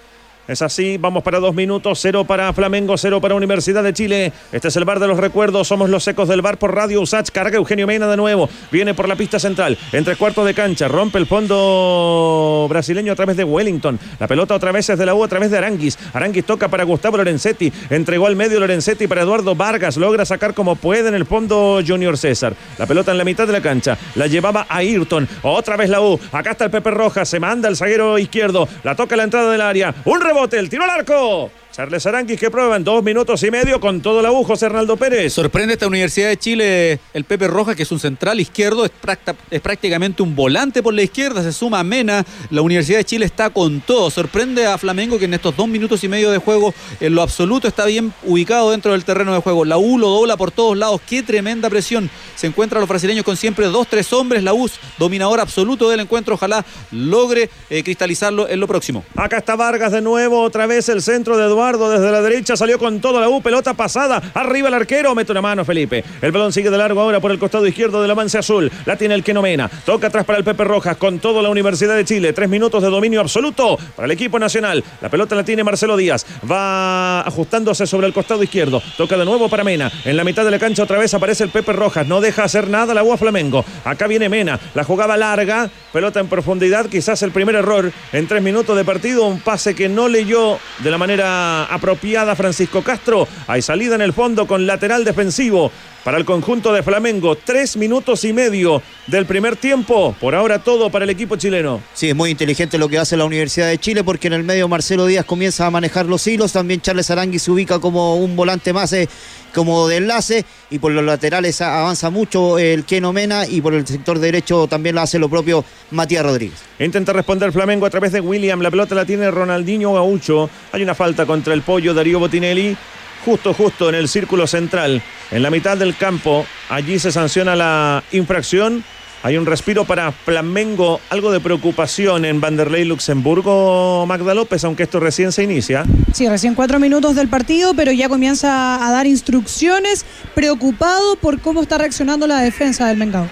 Es 0.48 0.60
así, 0.60 0.98
vamos 0.98 1.22
para 1.22 1.38
dos 1.38 1.54
minutos, 1.54 2.00
cero 2.02 2.24
para 2.24 2.52
Flamengo, 2.52 2.98
cero 2.98 3.20
para 3.20 3.36
Universidad 3.36 3.84
de 3.84 3.92
Chile. 3.92 4.32
Este 4.50 4.68
es 4.68 4.76
el 4.76 4.84
bar 4.84 4.98
de 4.98 5.06
los 5.06 5.16
recuerdos, 5.18 5.68
somos 5.68 5.88
los 5.88 6.02
secos 6.02 6.28
del 6.28 6.42
bar 6.42 6.58
por 6.58 6.74
Radio 6.74 7.00
Usach. 7.00 7.30
Carga 7.30 7.58
Eugenio 7.58 7.86
Mena 7.86 8.08
de 8.08 8.16
nuevo, 8.16 8.48
viene 8.72 8.92
por 8.92 9.08
la 9.08 9.14
pista 9.14 9.38
central, 9.38 9.78
entre 9.92 10.16
cuartos 10.16 10.44
de 10.44 10.52
cancha, 10.52 10.88
rompe 10.88 11.18
el 11.18 11.26
fondo 11.26 12.66
brasileño 12.68 13.12
a 13.12 13.14
través 13.14 13.36
de 13.36 13.44
Wellington. 13.44 14.00
La 14.18 14.26
pelota 14.26 14.56
otra 14.56 14.72
vez 14.72 14.90
es 14.90 14.98
de 14.98 15.06
la 15.06 15.14
U 15.14 15.22
a 15.22 15.28
través 15.28 15.48
de 15.52 15.58
Aranguis. 15.58 15.96
Aranguis 16.12 16.44
toca 16.44 16.66
para 16.66 16.82
Gustavo 16.82 17.18
Lorenzetti, 17.18 17.72
entregó 17.88 18.26
al 18.26 18.34
medio 18.34 18.58
Lorenzetti 18.58 19.06
para 19.06 19.22
Eduardo 19.22 19.54
Vargas, 19.54 19.96
logra 19.96 20.24
sacar 20.24 20.54
como 20.54 20.74
puede 20.74 21.08
en 21.08 21.14
el 21.14 21.24
fondo 21.24 21.80
Junior 21.86 22.18
César. 22.18 22.54
La 22.78 22.86
pelota 22.86 23.12
en 23.12 23.18
la 23.18 23.24
mitad 23.24 23.46
de 23.46 23.52
la 23.52 23.60
cancha, 23.60 23.96
la 24.16 24.26
llevaba 24.26 24.66
a 24.68 24.78
Ayrton, 24.78 25.28
otra 25.42 25.76
vez 25.76 25.88
la 25.88 26.00
U. 26.00 26.18
Acá 26.32 26.50
está 26.50 26.64
el 26.64 26.72
Pepe 26.72 26.90
Rojas, 26.90 27.28
se 27.28 27.38
manda 27.38 27.68
el 27.68 27.76
zaguero 27.76 28.18
izquierdo, 28.18 28.68
la 28.82 28.96
toca 28.96 29.14
a 29.14 29.18
la 29.18 29.24
entrada 29.24 29.52
del 29.52 29.60
área, 29.60 29.94
un 30.04 30.20
rebote, 30.32 30.58
el 30.58 30.68
tiro 30.68 30.84
al 30.84 30.90
arco. 30.90 31.50
Charles 31.72 32.04
Aranguis 32.04 32.38
que 32.38 32.50
prueba 32.50 32.76
en 32.76 32.84
dos 32.84 33.02
minutos 33.02 33.42
y 33.44 33.50
medio 33.50 33.80
con 33.80 34.02
todo 34.02 34.20
U, 34.30 34.44
José 34.44 34.66
Hernaldo 34.66 34.98
Pérez. 34.98 35.32
Sorprende 35.32 35.72
esta 35.72 35.86
Universidad 35.86 36.28
de 36.28 36.36
Chile 36.36 37.00
el 37.14 37.24
Pepe 37.24 37.48
Rojas, 37.48 37.74
que 37.74 37.84
es 37.84 37.90
un 37.90 37.98
central 37.98 38.38
izquierdo, 38.40 38.84
es, 38.84 38.90
practa- 38.90 39.34
es 39.50 39.60
prácticamente 39.62 40.22
un 40.22 40.36
volante 40.36 40.82
por 40.82 40.92
la 40.92 41.00
izquierda, 41.00 41.42
se 41.42 41.50
suma 41.50 41.80
a 41.80 41.84
Mena. 41.84 42.26
La 42.50 42.60
Universidad 42.60 42.98
de 42.98 43.06
Chile 43.06 43.24
está 43.24 43.48
con 43.48 43.80
todo. 43.80 44.10
Sorprende 44.10 44.66
a 44.66 44.76
Flamengo 44.76 45.18
que 45.18 45.24
en 45.24 45.32
estos 45.32 45.56
dos 45.56 45.66
minutos 45.66 46.04
y 46.04 46.08
medio 46.08 46.30
de 46.30 46.36
juego, 46.36 46.74
en 47.00 47.14
lo 47.14 47.22
absoluto, 47.22 47.66
está 47.68 47.86
bien 47.86 48.12
ubicado 48.24 48.70
dentro 48.72 48.92
del 48.92 49.06
terreno 49.06 49.32
de 49.32 49.40
juego. 49.40 49.64
La 49.64 49.78
U 49.78 49.96
lo 49.98 50.10
dobla 50.10 50.36
por 50.36 50.50
todos 50.50 50.76
lados. 50.76 51.00
Qué 51.08 51.22
tremenda 51.22 51.70
presión. 51.70 52.10
Se 52.36 52.46
encuentran 52.48 52.80
los 52.80 52.88
brasileños 52.88 53.24
con 53.24 53.38
siempre 53.38 53.64
dos, 53.68 53.88
tres 53.88 54.12
hombres. 54.12 54.42
La 54.42 54.52
U, 54.52 54.68
dominador 54.98 55.40
absoluto 55.40 55.88
del 55.88 56.00
encuentro. 56.00 56.34
Ojalá 56.34 56.66
logre 56.90 57.48
eh, 57.70 57.82
cristalizarlo 57.82 58.46
en 58.46 58.60
lo 58.60 58.68
próximo. 58.68 59.06
Acá 59.16 59.38
está 59.38 59.56
Vargas 59.56 59.92
de 59.92 60.02
nuevo, 60.02 60.42
otra 60.42 60.66
vez 60.66 60.90
el 60.90 61.00
centro 61.00 61.38
de 61.38 61.44
Eduardo 61.46 61.61
desde 61.62 62.10
la 62.10 62.20
derecha, 62.20 62.56
salió 62.56 62.76
con 62.76 63.00
toda 63.00 63.20
la 63.20 63.28
U, 63.28 63.40
pelota 63.40 63.74
pasada, 63.74 64.20
arriba 64.34 64.66
el 64.66 64.74
arquero, 64.74 65.14
mete 65.14 65.30
una 65.30 65.40
mano 65.40 65.64
Felipe. 65.64 66.02
El 66.20 66.32
balón 66.32 66.52
sigue 66.52 66.70
de 66.70 66.76
largo 66.76 67.00
ahora 67.00 67.20
por 67.20 67.30
el 67.30 67.38
costado 67.38 67.64
izquierdo 67.68 68.02
del 68.02 68.10
avance 68.10 68.36
azul, 68.36 68.70
la 68.84 68.96
tiene 68.96 69.14
el 69.14 69.22
Kenomena, 69.22 69.70
toca 69.86 70.08
atrás 70.08 70.24
para 70.24 70.38
el 70.38 70.44
Pepe 70.44 70.64
Rojas 70.64 70.96
con 70.96 71.20
toda 71.20 71.40
la 71.40 71.50
Universidad 71.50 71.94
de 71.94 72.04
Chile, 72.04 72.32
tres 72.32 72.48
minutos 72.48 72.82
de 72.82 72.90
dominio 72.90 73.20
absoluto 73.20 73.78
para 73.94 74.06
el 74.06 74.10
equipo 74.10 74.40
nacional. 74.40 74.82
La 75.00 75.08
pelota 75.08 75.36
la 75.36 75.44
tiene 75.44 75.62
Marcelo 75.62 75.96
Díaz, 75.96 76.26
va 76.50 77.20
ajustándose 77.20 77.86
sobre 77.86 78.08
el 78.08 78.12
costado 78.12 78.42
izquierdo, 78.42 78.82
toca 78.96 79.16
de 79.16 79.24
nuevo 79.24 79.48
para 79.48 79.62
Mena, 79.62 79.90
en 80.04 80.16
la 80.16 80.24
mitad 80.24 80.44
de 80.44 80.50
la 80.50 80.58
cancha 80.58 80.82
otra 80.82 80.98
vez 80.98 81.14
aparece 81.14 81.44
el 81.44 81.50
Pepe 81.50 81.72
Rojas, 81.72 82.08
no 82.08 82.20
deja 82.20 82.42
hacer 82.42 82.68
nada 82.68 82.92
la 82.92 83.04
U 83.04 83.12
a 83.12 83.16
Flamengo. 83.16 83.64
Acá 83.84 84.08
viene 84.08 84.28
Mena, 84.28 84.58
la 84.74 84.82
jugaba 84.82 85.16
larga, 85.16 85.70
pelota 85.92 86.18
en 86.18 86.26
profundidad, 86.26 86.86
quizás 86.86 87.22
el 87.22 87.30
primer 87.30 87.54
error 87.54 87.92
en 88.12 88.26
tres 88.26 88.42
minutos 88.42 88.76
de 88.76 88.84
partido, 88.84 89.26
un 89.26 89.40
pase 89.40 89.76
que 89.76 89.88
no 89.88 90.08
leyó 90.08 90.58
de 90.80 90.90
la 90.90 90.98
manera 90.98 91.51
apropiada 91.60 92.36
Francisco 92.36 92.82
Castro. 92.82 93.28
Hay 93.46 93.62
salida 93.62 93.94
en 93.94 94.02
el 94.02 94.12
fondo 94.12 94.46
con 94.46 94.66
lateral 94.66 95.04
defensivo 95.04 95.70
para 96.04 96.18
el 96.18 96.24
conjunto 96.24 96.72
de 96.72 96.82
Flamengo. 96.82 97.36
Tres 97.36 97.76
minutos 97.76 98.24
y 98.24 98.32
medio 98.32 98.82
del 99.06 99.26
primer 99.26 99.56
tiempo. 99.56 100.14
Por 100.20 100.34
ahora 100.34 100.58
todo 100.58 100.90
para 100.90 101.04
el 101.04 101.10
equipo 101.10 101.36
chileno. 101.36 101.80
Sí, 101.94 102.08
es 102.08 102.16
muy 102.16 102.30
inteligente 102.30 102.78
lo 102.78 102.88
que 102.88 102.98
hace 102.98 103.16
la 103.16 103.24
Universidad 103.24 103.68
de 103.68 103.78
Chile 103.78 104.04
porque 104.04 104.28
en 104.28 104.34
el 104.34 104.44
medio 104.44 104.68
Marcelo 104.68 105.06
Díaz 105.06 105.24
comienza 105.24 105.66
a 105.66 105.70
manejar 105.70 106.06
los 106.06 106.26
hilos, 106.26 106.52
también 106.52 106.80
Charles 106.80 107.10
Arangui 107.10 107.38
se 107.38 107.50
ubica 107.50 107.78
como 107.78 108.16
un 108.16 108.36
volante 108.36 108.72
más 108.72 108.92
eh, 108.92 109.08
como 109.54 109.86
de 109.86 109.98
enlace 109.98 110.44
y 110.70 110.78
por 110.78 110.92
los 110.92 111.04
laterales 111.04 111.60
avanza 111.60 112.10
mucho 112.10 112.58
el 112.58 112.84
Keno 112.84 113.12
Mena 113.12 113.46
y 113.46 113.60
por 113.60 113.74
el 113.74 113.86
sector 113.86 114.18
derecho 114.18 114.66
también 114.66 114.94
lo 114.94 115.02
hace 115.02 115.18
lo 115.18 115.28
propio 115.28 115.64
Matías 115.90 116.24
Rodríguez. 116.24 116.58
Intenta 116.78 117.12
responder 117.12 117.52
Flamengo 117.52 117.86
a 117.86 117.90
través 117.90 118.12
de 118.12 118.20
William. 118.20 118.60
La 118.60 118.70
pelota 118.70 118.94
la 118.94 119.04
tiene 119.04 119.30
Ronaldinho 119.30 119.92
Gaucho. 119.92 120.48
Hay 120.72 120.82
una 120.82 120.94
falta 120.94 121.26
contra 121.26 121.54
el 121.54 121.62
pollo 121.62 121.94
Darío 121.94 122.18
Botinelli. 122.18 122.76
Justo, 123.24 123.54
justo 123.54 123.88
en 123.88 123.94
el 123.94 124.08
círculo 124.08 124.46
central. 124.46 125.02
En 125.30 125.42
la 125.42 125.50
mitad 125.50 125.76
del 125.76 125.96
campo. 125.96 126.46
Allí 126.68 126.98
se 126.98 127.12
sanciona 127.12 127.54
la 127.54 128.02
infracción. 128.12 128.84
Hay 129.24 129.36
un 129.36 129.46
respiro 129.46 129.84
para 129.84 130.10
Flamengo, 130.10 131.00
algo 131.08 131.30
de 131.30 131.38
preocupación 131.38 132.24
en 132.24 132.40
Vanderlei 132.40 132.84
Luxemburgo, 132.84 134.04
Magda 134.04 134.34
López, 134.34 134.64
aunque 134.64 134.82
esto 134.82 134.98
recién 134.98 135.30
se 135.30 135.44
inicia. 135.44 135.84
Sí, 136.12 136.28
recién 136.28 136.56
cuatro 136.56 136.80
minutos 136.80 137.14
del 137.14 137.28
partido, 137.28 137.72
pero 137.74 137.92
ya 137.92 138.08
comienza 138.08 138.84
a 138.84 138.90
dar 138.90 139.06
instrucciones, 139.06 140.04
preocupado 140.34 141.14
por 141.14 141.38
cómo 141.38 141.62
está 141.62 141.78
reaccionando 141.78 142.26
la 142.26 142.40
defensa 142.40 142.88
del 142.88 142.96
Mengao. 142.96 143.28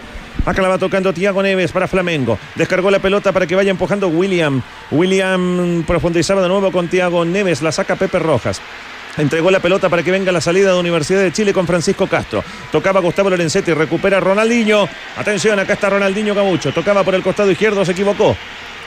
Acá 0.47 0.63
la 0.63 0.69
va 0.69 0.79
tocando 0.79 1.13
Tiago 1.13 1.43
Neves 1.43 1.73
para 1.73 1.89
Flamengo. 1.89 2.39
Descargó 2.55 2.91
la 2.93 3.01
pelota 3.01 3.33
para 3.33 3.49
que 3.49 3.57
vaya 3.57 3.73
empujando 3.73 4.07
William. 4.09 4.63
William 4.93 5.83
profundizaba 5.87 6.41
de 6.41 6.49
nuevo 6.49 6.71
con 6.71 6.89
Tiago 6.89 7.25
Neves. 7.25 7.63
La 7.63 7.73
saca 7.73 7.97
Pepe 7.97 8.21
Rojas. 8.21 8.61
Entregó 9.17 9.51
la 9.51 9.61
pelota 9.61 9.89
para 9.89 10.03
que 10.03 10.11
venga 10.11 10.33
la 10.33 10.41
salida 10.41 10.73
de 10.73 10.79
Universidad 10.79 11.21
de 11.21 11.33
Chile 11.33 11.53
con 11.53 11.67
Francisco 11.67 12.07
Castro. 12.07 12.45
Tocaba 12.71 13.01
Gustavo 13.01 13.31
Lorenzetti, 13.31 13.73
recupera 13.73 14.21
Ronaldinho. 14.21 14.89
Atención, 15.17 15.59
acá 15.59 15.75
está 15.75 15.91
Ronaldinho 15.91 16.35
Gabucho. 16.35 16.73
Tocaba 16.73 17.03
por 17.03 17.15
el 17.15 17.23
costado 17.23 17.51
izquierdo, 17.51 17.85
se 17.85 17.93
equivocó. 17.93 18.37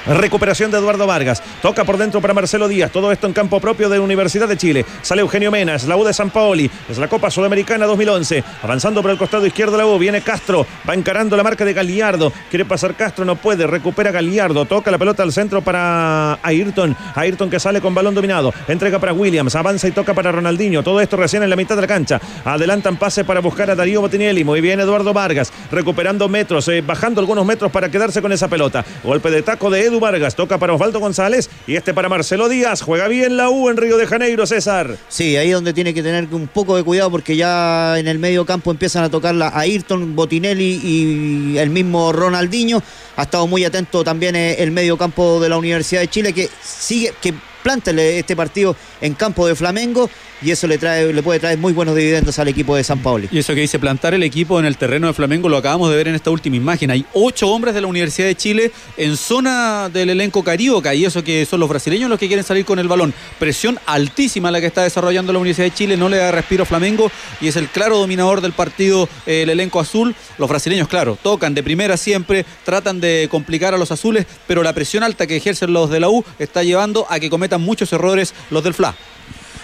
Recuperación 0.05 0.69
de 0.69 0.77
Eduardo 0.77 1.07
Vargas. 1.07 1.41
Toca 1.61 1.85
por 1.85 1.97
dentro 1.97 2.19
para 2.19 2.33
Marcelo 2.33 2.67
Díaz. 2.67 2.91
Todo 2.91 3.11
esto 3.11 3.25
en 3.25 3.33
campo 3.33 3.61
propio 3.61 3.87
de 3.87 3.99
Universidad 3.99 4.49
de 4.49 4.57
Chile. 4.57 4.85
Sale 5.01 5.21
Eugenio 5.21 5.49
Mena. 5.49 5.75
Es 5.75 5.85
la 5.85 5.95
U 5.95 6.03
de 6.03 6.13
San 6.13 6.29
Paoli. 6.29 6.69
Es 6.89 6.97
la 6.97 7.07
Copa 7.07 7.31
Sudamericana 7.31 7.85
2011. 7.85 8.43
Avanzando 8.63 9.01
por 9.01 9.11
el 9.11 9.17
costado 9.17 9.45
izquierdo 9.45 9.77
la 9.77 9.85
U. 9.85 9.97
Viene 9.97 10.21
Castro. 10.21 10.67
Va 10.87 10.93
encarando 10.93 11.37
la 11.37 11.43
marca 11.43 11.63
de 11.63 11.73
Galiardo. 11.73 12.33
Quiere 12.49 12.65
pasar 12.65 12.95
Castro. 12.95 13.23
No 13.23 13.37
puede. 13.37 13.65
Recupera 13.65 14.11
Galiardo. 14.11 14.65
Toca 14.65 14.91
la 14.91 14.97
pelota 14.97 15.23
al 15.23 15.31
centro 15.31 15.61
para 15.61 16.37
Ayrton. 16.43 16.95
Ayrton 17.15 17.49
que 17.49 17.59
sale 17.61 17.79
con 17.79 17.95
balón 17.95 18.13
dominado. 18.13 18.53
Entrega 18.67 18.99
para 18.99 19.13
Williams. 19.13 19.55
Avanza 19.55 19.87
y 19.87 19.91
toca 19.91 20.13
para 20.13 20.33
Ronaldinho. 20.33 20.83
Todo 20.83 20.99
esto 20.99 21.15
recién 21.15 21.43
en 21.43 21.49
la 21.49 21.55
mitad 21.55 21.75
de 21.75 21.81
la 21.81 21.87
cancha. 21.87 22.19
Adelantan 22.43 22.97
pase 22.97 23.23
para 23.23 23.39
buscar 23.39 23.69
a 23.69 23.75
Darío 23.75 24.01
Botinelli. 24.01 24.43
Muy 24.43 24.59
bien 24.59 24.81
Eduardo 24.81 25.13
Vargas. 25.13 25.53
Recuperando 25.71 26.27
metros. 26.27 26.67
Eh, 26.67 26.81
bajando 26.81 27.21
algunos 27.21 27.45
metros 27.45 27.71
para 27.71 27.89
quedarse 27.89 28.21
con 28.21 28.33
esa 28.33 28.49
pelota. 28.49 28.83
Golpe 29.01 29.31
de 29.31 29.41
taco 29.41 29.69
de 29.69 29.85
Edu 29.85 29.92
Vargas. 29.99 30.35
Toca 30.35 30.57
para 30.57 30.73
Osvaldo 30.73 30.99
González 30.99 31.49
y 31.67 31.75
este 31.75 31.93
para 31.93 32.09
Marcelo 32.09 32.49
Díaz. 32.49 32.81
Juega 32.81 33.07
bien 33.07 33.37
la 33.37 33.49
U 33.49 33.69
en 33.69 33.77
Río 33.77 33.97
de 33.97 34.07
Janeiro, 34.07 34.45
César. 34.45 34.97
Sí, 35.09 35.35
ahí 35.37 35.51
donde 35.51 35.73
tiene 35.73 35.93
que 35.93 36.03
tener 36.03 36.27
un 36.31 36.47
poco 36.47 36.75
de 36.75 36.83
cuidado 36.83 37.11
porque 37.11 37.35
ya 37.35 37.97
en 37.97 38.07
el 38.07 38.19
medio 38.19 38.45
campo 38.45 38.71
empiezan 38.71 39.03
a 39.03 39.09
tocarla 39.09 39.47
a 39.47 39.59
Ayrton, 39.59 40.15
Botinelli 40.15 40.81
y 40.83 41.57
el 41.57 41.69
mismo 41.69 42.11
Ronaldinho. 42.11 42.81
Ha 43.15 43.23
estado 43.23 43.47
muy 43.47 43.63
atento 43.65 44.03
también 44.03 44.35
eh, 44.35 44.55
el 44.59 44.71
medio 44.71 44.97
campo 44.97 45.39
de 45.39 45.49
la 45.49 45.57
Universidad 45.57 46.01
de 46.01 46.07
Chile 46.07 46.33
que 46.33 46.49
sigue, 46.61 47.13
que 47.21 47.33
planta 47.63 47.91
este 47.91 48.35
partido 48.35 48.75
en 49.01 49.13
campo 49.13 49.47
de 49.47 49.55
Flamengo 49.55 50.09
y 50.43 50.51
eso 50.51 50.67
le 50.67 50.77
trae 50.77 51.13
le 51.13 51.23
puede 51.23 51.39
traer 51.39 51.57
muy 51.57 51.73
buenos 51.73 51.95
dividendos 51.95 52.37
al 52.39 52.47
equipo 52.47 52.75
de 52.75 52.83
San 52.83 52.99
Paulo. 52.99 53.27
Y 53.31 53.39
eso 53.39 53.53
que 53.53 53.61
dice 53.61 53.79
plantar 53.79 54.13
el 54.13 54.23
equipo 54.23 54.59
en 54.59 54.65
el 54.65 54.77
terreno 54.77 55.07
de 55.07 55.13
Flamengo 55.13 55.49
lo 55.49 55.57
acabamos 55.57 55.89
de 55.89 55.95
ver 55.95 56.07
en 56.07 56.15
esta 56.15 56.31
última 56.31 56.55
imagen. 56.55 56.91
Hay 56.91 57.05
ocho 57.13 57.49
hombres 57.49 57.73
de 57.73 57.81
la 57.81 57.87
Universidad 57.87 58.27
de 58.27 58.35
Chile 58.35 58.71
en 58.97 59.15
zona 59.17 59.89
del 59.89 60.09
elenco 60.09 60.43
carioca 60.43 60.93
y 60.93 61.05
eso 61.05 61.23
que 61.23 61.45
son 61.45 61.59
los 61.59 61.69
brasileños 61.69 62.09
los 62.09 62.19
que 62.19 62.27
quieren 62.27 62.43
salir 62.43 62.65
con 62.65 62.79
el 62.79 62.87
balón. 62.87 63.13
Presión 63.39 63.79
altísima 63.85 64.51
la 64.51 64.59
que 64.59 64.67
está 64.67 64.83
desarrollando 64.83 65.31
la 65.31 65.39
Universidad 65.39 65.67
de 65.67 65.73
Chile, 65.73 65.97
no 65.97 66.09
le 66.09 66.17
da 66.17 66.31
respiro 66.31 66.63
a 66.63 66.65
Flamengo 66.65 67.11
y 67.39 67.47
es 67.47 67.55
el 67.55 67.67
claro 67.67 67.97
dominador 67.97 68.41
del 68.41 68.53
partido 68.53 69.07
el 69.25 69.49
elenco 69.49 69.79
azul. 69.79 70.15
Los 70.37 70.49
brasileños, 70.49 70.87
claro, 70.87 71.17
tocan 71.21 71.53
de 71.53 71.63
primera 71.63 71.97
siempre, 71.97 72.45
tratan 72.65 72.99
de 72.99 73.27
complicar 73.29 73.73
a 73.73 73.77
los 73.77 73.91
azules, 73.91 74.25
pero 74.47 74.63
la 74.63 74.73
presión 74.73 75.03
alta 75.03 75.27
que 75.27 75.37
ejercen 75.37 75.73
los 75.73 75.89
de 75.89 75.99
la 75.99 76.09
U 76.09 76.23
está 76.39 76.63
llevando 76.63 77.05
a 77.09 77.19
que 77.19 77.29
cometan 77.29 77.61
muchos 77.61 77.93
errores 77.93 78.33
los 78.49 78.63
del 78.63 78.73
FLA. 78.73 78.95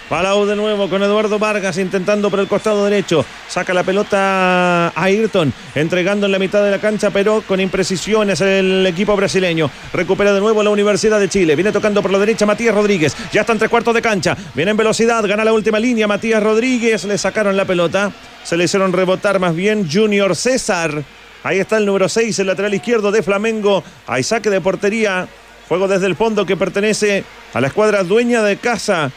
Palau 0.09 0.47
de 0.47 0.55
nuevo 0.55 0.89
con 0.89 1.03
Eduardo 1.03 1.37
Vargas 1.37 1.77
intentando 1.77 2.31
por 2.31 2.39
el 2.39 2.47
costado 2.47 2.83
derecho. 2.83 3.23
Saca 3.47 3.75
la 3.75 3.83
pelota 3.83 4.87
a 4.87 5.03
Ayrton, 5.03 5.53
entregando 5.75 6.25
en 6.25 6.31
la 6.31 6.39
mitad 6.39 6.63
de 6.63 6.71
la 6.71 6.79
cancha, 6.79 7.11
pero 7.11 7.43
con 7.43 7.59
imprecisiones 7.59 8.41
el 8.41 8.87
equipo 8.87 9.15
brasileño. 9.15 9.69
Recupera 9.93 10.33
de 10.33 10.39
nuevo 10.39 10.63
la 10.63 10.71
Universidad 10.71 11.19
de 11.19 11.29
Chile. 11.29 11.55
Viene 11.55 11.71
tocando 11.71 12.01
por 12.01 12.09
la 12.09 12.17
derecha 12.17 12.47
Matías 12.47 12.73
Rodríguez. 12.73 13.15
Ya 13.31 13.41
están 13.41 13.59
tres 13.59 13.69
cuartos 13.69 13.93
de 13.93 14.01
cancha. 14.01 14.35
Viene 14.55 14.71
en 14.71 14.77
velocidad, 14.77 15.23
gana 15.27 15.45
la 15.45 15.53
última 15.53 15.79
línea. 15.79 16.07
Matías 16.07 16.41
Rodríguez 16.41 17.03
le 17.03 17.19
sacaron 17.19 17.55
la 17.55 17.65
pelota. 17.65 18.11
Se 18.43 18.57
le 18.57 18.63
hicieron 18.63 18.91
rebotar 18.91 19.39
más 19.39 19.55
bien 19.55 19.87
Junior 19.91 20.35
César. 20.35 21.03
Ahí 21.43 21.59
está 21.59 21.77
el 21.77 21.85
número 21.85 22.09
6, 22.09 22.39
el 22.39 22.47
lateral 22.47 22.73
izquierdo 22.73 23.11
de 23.11 23.21
Flamengo. 23.21 23.83
Hay 24.07 24.23
saque 24.23 24.49
de 24.49 24.59
portería. 24.59 25.27
Juego 25.67 25.87
desde 25.87 26.07
el 26.07 26.15
fondo 26.15 26.47
que 26.47 26.57
pertenece 26.57 27.23
a 27.53 27.61
la 27.61 27.67
escuadra 27.67 28.03
dueña 28.03 28.41
de 28.41 28.57
casa 28.57 29.11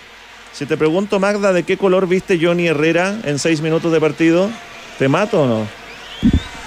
si 0.52 0.66
te 0.66 0.76
pregunto, 0.76 1.18
Magda, 1.18 1.52
¿de 1.52 1.62
qué 1.62 1.76
color 1.76 2.06
viste 2.06 2.38
Johnny 2.40 2.66
Herrera 2.68 3.16
en 3.24 3.38
seis 3.38 3.60
minutos 3.60 3.92
de 3.92 4.00
partido? 4.00 4.50
¿Te 4.98 5.08
mato 5.08 5.42
o 5.42 5.46
no? 5.46 5.66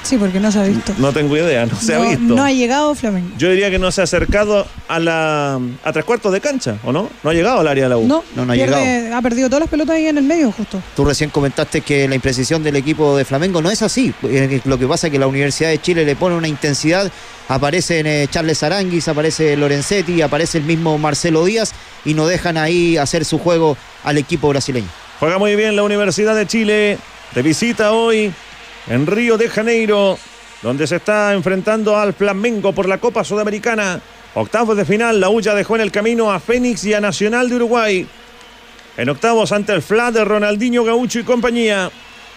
Sí, 0.05 0.17
porque 0.17 0.39
no 0.39 0.51
se 0.51 0.59
ha 0.59 0.63
visto. 0.63 0.93
No 0.99 1.11
tengo 1.11 1.35
idea, 1.35 1.65
no 1.65 1.75
se 1.75 1.95
ha 1.95 1.99
visto. 1.99 2.21
No 2.21 2.43
ha 2.43 2.51
llegado 2.51 2.93
Flamengo. 2.93 3.29
Yo 3.39 3.49
diría 3.49 3.71
que 3.71 3.79
no 3.79 3.91
se 3.91 4.01
ha 4.01 4.03
acercado 4.03 4.67
a 4.87 4.99
la 4.99 5.59
a 5.83 5.93
tres 5.93 6.05
cuartos 6.05 6.31
de 6.31 6.39
cancha, 6.41 6.77
¿o 6.83 6.91
no? 6.91 7.09
No 7.23 7.29
ha 7.31 7.33
llegado 7.33 7.59
al 7.59 7.67
área 7.67 7.85
de 7.85 7.89
la 7.89 7.97
U. 7.97 8.07
No, 8.07 8.23
no, 8.35 8.51
ha 8.51 8.55
llegado. 8.55 9.15
Ha 9.15 9.21
perdido 9.23 9.49
todas 9.49 9.61
las 9.61 9.69
pelotas 9.69 9.95
ahí 9.95 10.05
en 10.05 10.19
el 10.19 10.23
medio, 10.23 10.51
justo. 10.51 10.79
Tú 10.95 11.05
recién 11.05 11.31
comentaste 11.31 11.81
que 11.81 12.07
la 12.07 12.13
imprecisión 12.13 12.61
del 12.61 12.75
equipo 12.75 13.17
de 13.17 13.25
Flamengo 13.25 13.63
no 13.63 13.71
es 13.71 13.81
así. 13.81 14.13
Lo 14.65 14.77
que 14.77 14.87
pasa 14.87 15.07
es 15.07 15.11
que 15.11 15.17
la 15.17 15.27
Universidad 15.27 15.69
de 15.69 15.81
Chile 15.81 16.05
le 16.05 16.15
pone 16.15 16.35
una 16.35 16.47
intensidad. 16.47 17.11
Aparecen 17.47 18.05
eh, 18.05 18.27
Charles 18.29 18.61
Aranguis, 18.61 19.07
aparece 19.07 19.57
Lorenzetti, 19.57 20.21
aparece 20.21 20.59
el 20.59 20.65
mismo 20.65 20.99
Marcelo 20.99 21.45
Díaz 21.45 21.73
y 22.03 22.13
no 22.13 22.27
dejan 22.27 22.57
ahí 22.57 22.97
hacer 22.97 23.25
su 23.25 23.39
juego 23.39 23.75
al 24.03 24.19
equipo 24.19 24.49
brasileño. 24.49 24.87
Juega 25.19 25.39
muy 25.39 25.55
bien 25.55 25.75
la 25.75 25.83
Universidad 25.83 26.35
de 26.35 26.45
Chile. 26.45 26.97
De 27.33 27.41
visita 27.41 27.91
hoy 27.91 28.31
en 28.87 29.07
Río 29.07 29.37
de 29.37 29.49
Janeiro, 29.49 30.17
donde 30.61 30.87
se 30.87 30.97
está 30.97 31.33
enfrentando 31.33 31.97
al 31.97 32.13
Flamengo 32.13 32.73
por 32.73 32.87
la 32.87 32.99
Copa 32.99 33.23
Sudamericana. 33.23 33.99
Octavos 34.35 34.77
de 34.77 34.85
final, 34.85 35.19
la 35.19 35.29
Ulla 35.29 35.55
dejó 35.55 35.75
en 35.75 35.81
el 35.81 35.91
camino 35.91 36.31
a 36.31 36.39
Fénix 36.39 36.83
y 36.85 36.93
a 36.93 37.01
Nacional 37.01 37.49
de 37.49 37.55
Uruguay. 37.55 38.07
En 38.97 39.09
octavos 39.09 39.51
ante 39.51 39.73
el 39.73 39.81
FLA 39.81 40.11
de 40.11 40.25
Ronaldinho 40.25 40.83
Gaucho 40.83 41.19
y 41.19 41.23
compañía. 41.23 41.91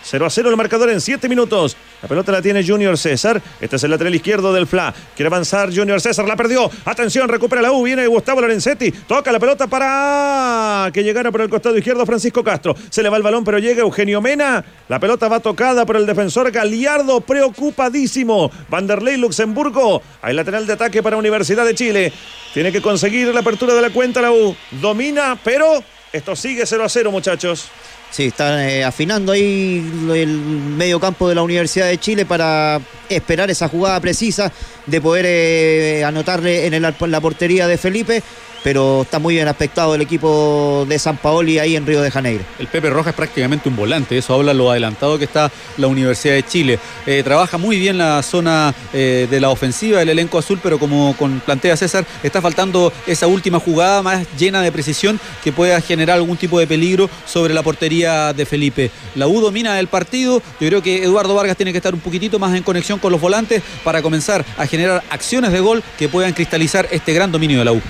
0 0.08 0.24
a 0.24 0.30
0 0.30 0.48
el 0.48 0.56
marcador 0.56 0.88
en 0.88 1.00
7 1.00 1.28
minutos. 1.28 1.76
La 2.00 2.08
pelota 2.08 2.32
la 2.32 2.40
tiene 2.40 2.66
Junior 2.66 2.96
César. 2.96 3.42
Este 3.60 3.76
es 3.76 3.84
el 3.84 3.90
lateral 3.90 4.14
izquierdo 4.14 4.52
del 4.52 4.66
FLA. 4.66 4.94
Quiere 5.14 5.26
avanzar 5.26 5.74
Junior 5.74 6.00
César. 6.00 6.26
La 6.26 6.36
perdió. 6.36 6.70
Atención, 6.86 7.28
recupera 7.28 7.60
la 7.60 7.72
U. 7.72 7.82
Viene 7.82 8.06
Gustavo 8.06 8.40
Lorenzetti. 8.40 8.90
Toca 8.90 9.30
la 9.30 9.38
pelota 9.38 9.66
para 9.66 10.90
que 10.92 11.04
llegara 11.04 11.30
por 11.30 11.42
el 11.42 11.50
costado 11.50 11.76
izquierdo 11.76 12.06
Francisco 12.06 12.42
Castro. 12.42 12.74
Se 12.88 13.02
le 13.02 13.10
va 13.10 13.18
el 13.18 13.22
balón, 13.22 13.44
pero 13.44 13.58
llega 13.58 13.82
Eugenio 13.82 14.20
Mena. 14.22 14.64
La 14.88 14.98
pelota 14.98 15.28
va 15.28 15.40
tocada 15.40 15.84
por 15.84 15.96
el 15.96 16.06
defensor 16.06 16.50
Galiardo. 16.50 17.20
Preocupadísimo. 17.20 18.50
Vanderlei 18.70 19.18
Luxemburgo. 19.18 20.00
Hay 20.22 20.34
lateral 20.34 20.66
de 20.66 20.72
ataque 20.72 21.02
para 21.02 21.16
Universidad 21.16 21.66
de 21.66 21.74
Chile. 21.74 22.12
Tiene 22.54 22.72
que 22.72 22.80
conseguir 22.80 23.34
la 23.34 23.40
apertura 23.40 23.74
de 23.74 23.82
la 23.82 23.90
cuenta 23.90 24.22
la 24.22 24.32
U. 24.32 24.56
Domina, 24.80 25.38
pero 25.44 25.82
esto 26.12 26.34
sigue 26.34 26.64
0 26.64 26.84
a 26.84 26.88
0, 26.88 27.10
muchachos. 27.10 27.68
Sí, 28.10 28.26
están 28.26 28.58
eh, 28.60 28.84
afinando 28.84 29.32
ahí 29.32 29.78
el 30.14 30.28
medio 30.28 30.98
campo 30.98 31.28
de 31.28 31.34
la 31.34 31.42
Universidad 31.42 31.86
de 31.86 31.98
Chile 31.98 32.24
para 32.24 32.80
esperar 33.08 33.50
esa 33.50 33.68
jugada 33.68 34.00
precisa 34.00 34.50
de 34.86 35.00
poder 35.00 35.26
eh, 35.28 36.04
anotarle 36.04 36.66
en, 36.66 36.74
en 36.74 36.82
la 36.82 37.20
portería 37.20 37.66
de 37.66 37.76
Felipe 37.76 38.22
pero 38.68 39.00
está 39.00 39.18
muy 39.18 39.32
bien 39.32 39.48
aspectado 39.48 39.94
el 39.94 40.02
equipo 40.02 40.84
de 40.86 40.98
San 40.98 41.16
Paoli 41.16 41.58
ahí 41.58 41.74
en 41.74 41.86
Río 41.86 42.02
de 42.02 42.10
Janeiro. 42.10 42.44
El 42.58 42.66
Pepe 42.66 42.90
Roja 42.90 43.08
es 43.08 43.16
prácticamente 43.16 43.66
un 43.66 43.76
volante, 43.76 44.18
eso 44.18 44.34
habla 44.34 44.52
lo 44.52 44.70
adelantado 44.70 45.16
que 45.16 45.24
está 45.24 45.50
la 45.78 45.86
Universidad 45.86 46.34
de 46.34 46.42
Chile. 46.42 46.78
Eh, 47.06 47.22
trabaja 47.22 47.56
muy 47.56 47.78
bien 47.78 47.96
la 47.96 48.22
zona 48.22 48.74
eh, 48.92 49.26
de 49.30 49.40
la 49.40 49.48
ofensiva 49.48 50.00
del 50.00 50.10
elenco 50.10 50.36
azul, 50.36 50.60
pero 50.62 50.78
como 50.78 51.16
con 51.16 51.40
plantea 51.40 51.78
César, 51.78 52.04
está 52.22 52.42
faltando 52.42 52.92
esa 53.06 53.26
última 53.26 53.58
jugada 53.58 54.02
más 54.02 54.26
llena 54.38 54.60
de 54.60 54.70
precisión 54.70 55.18
que 55.42 55.50
pueda 55.50 55.80
generar 55.80 56.18
algún 56.18 56.36
tipo 56.36 56.58
de 56.58 56.66
peligro 56.66 57.08
sobre 57.24 57.54
la 57.54 57.62
portería 57.62 58.34
de 58.34 58.44
Felipe. 58.44 58.90
La 59.14 59.28
U 59.28 59.40
domina 59.40 59.80
el 59.80 59.86
partido, 59.86 60.42
yo 60.60 60.68
creo 60.68 60.82
que 60.82 61.04
Eduardo 61.04 61.34
Vargas 61.34 61.56
tiene 61.56 61.72
que 61.72 61.78
estar 61.78 61.94
un 61.94 62.00
poquitito 62.00 62.38
más 62.38 62.54
en 62.54 62.62
conexión 62.62 62.98
con 62.98 63.12
los 63.12 63.20
volantes 63.22 63.62
para 63.82 64.02
comenzar 64.02 64.44
a 64.58 64.66
generar 64.66 65.02
acciones 65.08 65.52
de 65.52 65.60
gol 65.60 65.82
que 65.98 66.10
puedan 66.10 66.34
cristalizar 66.34 66.86
este 66.90 67.14
gran 67.14 67.32
dominio 67.32 67.60
de 67.60 67.64
la 67.64 67.72
U. 67.72 67.80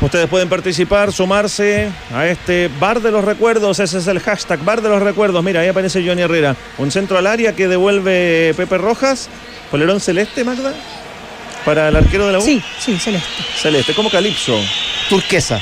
Ustedes 0.00 0.28
pueden 0.28 0.48
participar, 0.48 1.12
sumarse 1.12 1.90
a 2.14 2.26
este 2.26 2.70
bar 2.80 3.00
de 3.00 3.10
los 3.10 3.24
recuerdos. 3.24 3.80
Ese 3.80 3.98
es 3.98 4.06
el 4.06 4.20
hashtag 4.20 4.64
bar 4.64 4.80
de 4.80 4.88
los 4.88 5.02
recuerdos. 5.02 5.44
Mira, 5.44 5.60
ahí 5.60 5.68
aparece 5.68 6.06
Johnny 6.06 6.22
Herrera. 6.22 6.56
Un 6.78 6.90
centro 6.90 7.18
al 7.18 7.26
área 7.26 7.54
que 7.54 7.68
devuelve 7.68 8.54
Pepe 8.56 8.78
Rojas. 8.78 9.28
Polerón 9.70 10.00
celeste, 10.00 10.42
Magda. 10.42 10.72
Para 11.64 11.88
el 11.88 11.96
arquero 11.96 12.26
de 12.26 12.32
la 12.32 12.38
U. 12.38 12.42
Sí, 12.42 12.62
sí, 12.78 12.98
celeste. 12.98 13.28
Celeste, 13.56 13.94
como 13.94 14.10
Calipso. 14.10 14.58
Turquesa. 15.10 15.60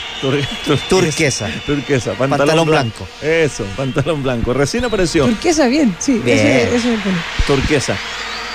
turquesa. 0.88 1.48
Turquesa. 1.66 2.12
Pantalón, 2.12 2.68
blanco. 2.68 3.08
Eso, 3.20 3.64
pantalón 3.76 4.22
blanco. 4.22 4.52
Recién 4.52 4.84
apareció. 4.84 5.24
Turquesa, 5.24 5.66
bien, 5.66 5.96
sí. 5.98 6.22
Ese, 6.24 6.76
es 6.76 6.84
el 6.84 7.00
Turquesa 7.46 7.96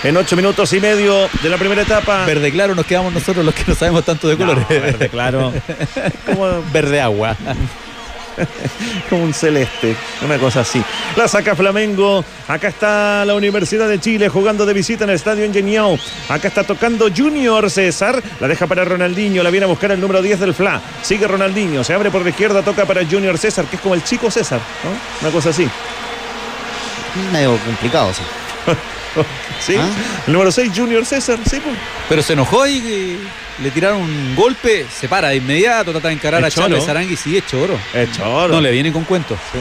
en 0.04 0.18
ocho 0.18 0.36
minutos 0.36 0.72
y 0.74 0.80
medio 0.80 1.30
de 1.42 1.50
la 1.50 1.58
primera 1.58 1.82
etapa. 1.82 2.26
Verde 2.26 2.52
claro 2.52 2.76
nos 2.76 2.86
quedamos 2.86 3.14
nosotros 3.14 3.46
los 3.46 3.54
que 3.56 3.64
no 3.68 3.76
sabemos 3.76 4.04
tanto 4.04 4.28
de 4.28 4.38
colores. 4.38 4.68
verde 4.68 5.10
claro. 5.10 5.54
Como 6.26 6.62
verde 6.72 7.02
agua. 7.02 7.36
como 9.12 9.26
un 9.26 9.34
celeste, 9.34 9.96
una 10.26 10.40
cosa 10.40 10.62
así. 10.62 10.84
La 11.16 11.28
saca 11.28 11.56
Flamengo. 11.56 12.26
Acá 12.48 12.70
está 12.70 13.24
la 13.26 13.36
Universidad 13.36 13.88
de 13.88 14.00
Chile 14.00 14.28
jugando 14.28 14.66
de 14.66 14.74
visita 14.74 15.04
en 15.04 15.12
el 15.12 15.18
Estadio 15.18 15.46
Ingeniao. 15.46 16.00
Acá 16.30 16.48
está 16.48 16.64
tocando 16.64 17.10
Junior 17.16 17.70
César. 17.70 18.22
La 18.40 18.48
deja 18.48 18.66
para 18.66 18.84
Ronaldinho. 18.86 19.44
La 19.44 19.52
viene 19.52 19.66
a 19.66 19.68
buscar 19.68 19.92
el 19.92 20.02
número 20.02 20.20
10 20.24 20.40
del 20.40 20.56
FLA. 20.56 20.82
Sigue 21.04 21.28
Ronaldinho. 21.28 21.84
Se 21.84 21.94
abre 21.94 22.10
por 22.10 22.24
la 22.24 22.30
izquierda. 22.30 22.64
Toca 22.64 22.86
para 22.86 23.06
Junior 23.06 23.38
César, 23.38 23.66
que 23.66 23.76
es 23.76 23.82
como 23.84 23.94
el 23.94 24.04
chico 24.04 24.32
César. 24.32 24.60
¿no? 24.84 25.28
Una 25.28 25.32
cosa 25.32 25.50
así. 25.50 25.70
Medio 27.32 27.56
complicado, 27.58 28.12
sí. 28.16 28.24
¿Sí? 29.60 29.76
¿Ah? 29.78 29.90
El 30.28 30.34
número 30.34 30.52
6, 30.52 30.72
Junior 30.76 31.06
César. 31.06 31.40
Sí, 31.50 31.60
pues. 31.64 31.76
Pero 32.10 32.22
se 32.22 32.34
enojó 32.34 32.68
y 32.68 33.18
le 33.62 33.72
tiraron 33.72 34.02
un 34.02 34.36
golpe, 34.36 34.86
se 34.90 35.08
para 35.08 35.30
de 35.30 35.38
inmediato, 35.38 35.92
trata 35.92 36.08
de 36.08 36.16
encarar 36.16 36.42
Es 36.42 36.48
a 36.48 36.62
Charles 36.62 36.80
choro. 36.80 36.92
Arangui 36.92 37.14
y 37.14 37.18
sigue 37.18 37.44
choro. 37.46 37.78
Es 37.94 38.12
choro. 38.12 38.54
No 38.54 38.62
le 38.62 38.72
vienen 38.72 38.94
con 38.94 39.04
cuentos. 39.04 39.38
Sí. 39.52 39.60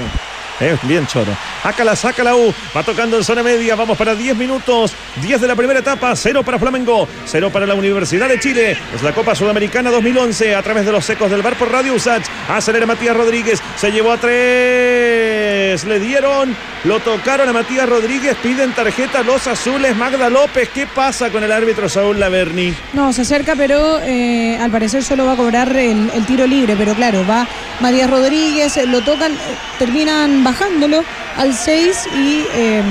Es 0.63 0.81
bien 0.87 1.09
choro. 1.09 1.37
Acá 1.65 1.83
la 1.83 1.97
saca 1.97 2.23
la 2.23 2.37
U. 2.37 2.55
Va 2.77 2.85
tocando 2.85 3.17
en 3.17 3.25
zona 3.25 3.43
media. 3.43 3.75
Vamos 3.75 3.99
para 3.99 4.15
10 4.15 4.37
minutos. 4.37 4.93
10 5.21 5.41
de 5.41 5.49
la 5.49 5.57
primera 5.57 5.81
etapa. 5.81 6.15
0 6.15 6.45
para 6.45 6.57
Flamengo. 6.57 7.09
0 7.27 7.51
para 7.53 7.67
la 7.67 7.75
Universidad 7.75 8.29
de 8.29 8.39
Chile. 8.39 8.77
Es 8.95 9.03
la 9.03 9.13
Copa 9.13 9.35
Sudamericana 9.35 9.91
2011 9.91 10.55
a 10.55 10.63
través 10.63 10.87
de 10.87 10.93
los 10.93 11.05
secos 11.05 11.33
del 11.33 11.43
bar 11.43 11.57
por 11.57 11.73
Radio 11.73 11.95
Usach. 11.95 12.23
Acelera 12.49 12.87
Matías 12.87 13.17
Rodríguez. 13.17 13.61
Se 13.77 13.91
llevó 13.91 14.13
a 14.13 14.19
3. 14.19 15.85
Le 15.85 15.99
dieron. 15.99 16.57
Lo 16.85 17.01
tocaron 17.01 17.49
a 17.49 17.53
Matías 17.53 17.89
Rodríguez. 17.89 18.37
Piden 18.41 18.73
tarjeta 18.73 19.25
los 19.25 19.49
azules. 19.49 19.97
Magda 19.97 20.31
López. 20.31 20.69
¿Qué 20.69 20.87
pasa 20.87 21.31
con 21.31 21.43
el 21.43 21.51
árbitro 21.51 21.89
Saúl 21.89 22.21
Laverni? 22.21 22.73
No, 22.93 23.13
se 23.13 23.23
acerca, 23.23 23.57
pero 23.57 23.99
eh, 24.01 24.57
al 24.61 24.71
parecer 24.71 25.03
solo 25.03 25.27
va 25.27 25.33
a 25.33 25.37
cobrar 25.37 25.77
el, 25.77 26.09
tiro 26.27 26.47
libre. 26.47 26.77
Pero 26.77 26.95
claro, 26.95 27.27
va 27.29 27.49
Matías 27.81 28.09
Rodríguez, 28.09 28.77
lo 28.87 29.01
tocan, 29.01 29.33
eh, 29.33 29.37
terminan 29.79 30.45
bajándolo 30.53 31.03
al 31.39 31.55
6 31.55 32.09
y 32.15 32.45
eh, 32.55 32.83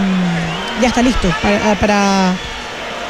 ya 0.81 0.87
está 0.87 1.01
listo 1.01 1.29
para, 1.41 1.75
para 1.75 2.33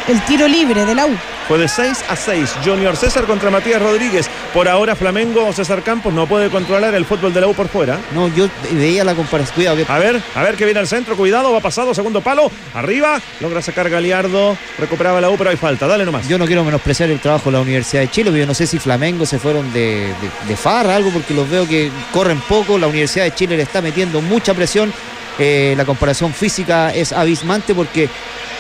el 0.08 0.20
tiro 0.26 0.48
libre 0.48 0.86
de 0.86 0.94
la 0.94 1.06
U. 1.06 1.18
Fue 1.52 1.60
de 1.60 1.68
6 1.68 2.06
a 2.08 2.16
6. 2.16 2.56
Junior 2.64 2.96
César 2.96 3.26
contra 3.26 3.50
Matías 3.50 3.82
Rodríguez. 3.82 4.30
Por 4.54 4.70
ahora 4.70 4.96
Flamengo 4.96 5.46
o 5.46 5.52
César 5.52 5.84
Campos 5.84 6.14
no 6.14 6.26
puede 6.26 6.50
controlar 6.50 6.96
el 6.96 7.04
fútbol 7.04 7.34
de 7.34 7.42
la 7.42 7.48
U 7.48 7.54
por 7.54 7.68
fuera. 7.68 8.00
No, 8.14 8.30
yo 8.30 8.48
veía 8.72 9.04
la 9.04 9.16
comparación. 9.16 9.56
Cuidado, 9.56 9.76
que 9.76 9.86
A 9.92 10.00
ver, 10.00 10.22
a 10.34 10.44
ver 10.44 10.56
que 10.56 10.64
viene 10.64 10.80
al 10.80 10.88
centro. 10.88 11.18
Cuidado, 11.18 11.52
va 11.52 11.60
pasado, 11.60 11.94
segundo 11.94 12.22
palo. 12.22 12.50
Arriba, 12.74 13.20
logra 13.42 13.62
sacar 13.62 13.90
Galiardo. 13.90 14.56
Recuperaba 14.80 15.20
la 15.20 15.30
U, 15.30 15.36
pero 15.38 15.50
hay 15.50 15.58
falta. 15.58 15.88
Dale 15.88 16.06
nomás. 16.06 16.26
yo 16.26 16.38
no 16.38 16.46
quiero 16.46 16.64
menospreciar 16.64 17.10
el 17.10 17.20
trabajo 17.20 17.52
de 17.52 17.58
la 17.58 17.62
Universidad 17.64 18.04
de 18.04 18.10
Chile, 18.10 18.32
pero 18.32 18.40
yo 18.40 18.48
no 18.48 18.54
sé 18.54 18.66
si 18.66 18.80
Flamengo 18.80 19.26
se 19.26 19.38
fueron 19.38 19.74
de, 19.74 20.08
de, 20.08 20.48
de 20.48 20.56
farra, 20.56 20.96
algo, 20.96 21.10
porque 21.10 21.34
los 21.34 21.50
veo 21.50 21.68
que 21.68 21.92
corren 22.14 22.40
poco. 22.48 22.78
La 22.78 22.88
Universidad 22.88 23.26
de 23.26 23.36
Chile 23.36 23.58
le 23.58 23.64
está 23.64 23.82
metiendo 23.82 24.22
mucha 24.22 24.54
presión. 24.54 24.94
Eh, 25.38 25.74
la 25.76 25.84
comparación 25.84 26.34
física 26.34 26.94
es 26.94 27.12
abismante 27.12 27.76
porque 27.76 28.08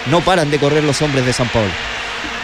no 0.07 0.19
paran 0.19 0.51
de 0.51 0.59
correr 0.59 0.83
los 0.83 1.01
hombres 1.01 1.25
de 1.25 1.31
San 1.31 1.47
Pablo. 1.47 1.71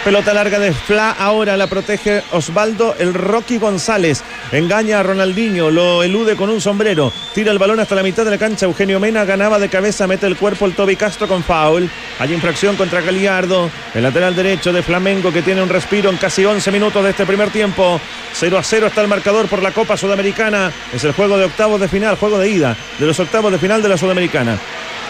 Pelota 0.08 0.34
larga 0.34 0.58
de 0.58 0.72
Fla, 0.72 1.12
ahora 1.12 1.58
la 1.58 1.68
protege 1.68 2.24
Osvaldo 2.32 2.96
el 2.98 3.14
Rocky 3.14 3.58
González. 3.58 4.24
Engaña 4.54 5.02
a 5.02 5.04
Ronaldinho, 5.04 5.70
lo 5.70 6.02
elude 6.02 6.38
con 6.38 6.50
un 6.50 6.62
sombrero. 6.62 7.12
Tira 7.36 7.52
el 7.52 7.60
balón 7.60 7.82
hasta 7.82 7.94
la 7.94 8.04
mitad 8.04 8.24
de 8.24 8.32
la 8.32 8.38
cancha. 8.38 8.68
Eugenio 8.68 9.02
Mena 9.02 9.26
ganaba 9.26 9.60
de 9.60 9.68
cabeza, 9.68 10.08
mete 10.08 10.26
el 10.26 10.38
cuerpo 10.38 10.66
el 10.66 10.76
Toby 10.76 10.96
Castro 10.96 11.28
con 11.28 11.44
foul. 11.44 11.90
Hay 12.20 12.34
infracción 12.34 12.78
contra 12.78 13.02
Galiardo. 13.02 13.70
El 13.94 14.04
lateral 14.04 14.34
derecho 14.34 14.72
de 14.72 14.82
Flamengo 14.82 15.34
que 15.34 15.42
tiene 15.42 15.62
un 15.62 15.68
respiro 15.68 16.10
en 16.10 16.16
casi 16.16 16.46
11 16.46 16.72
minutos 16.72 17.04
de 17.04 17.10
este 17.10 17.26
primer 17.26 17.50
tiempo. 17.50 18.00
0 18.32 18.58
a 18.58 18.64
0 18.64 18.88
está 18.88 19.02
el 19.02 19.10
marcador 19.10 19.48
por 19.48 19.62
la 19.62 19.74
Copa 19.74 19.98
Sudamericana. 19.98 20.72
Es 20.94 21.04
el 21.04 21.12
juego 21.12 21.38
de 21.38 21.44
octavos 21.44 21.82
de 21.82 21.90
final, 21.90 22.16
juego 22.16 22.40
de 22.40 22.48
ida 22.48 22.78
de 22.98 23.06
los 23.08 23.20
octavos 23.20 23.52
de 23.52 23.60
final 23.60 23.82
de 23.82 23.90
la 23.90 23.98
Sudamericana. 23.98 24.58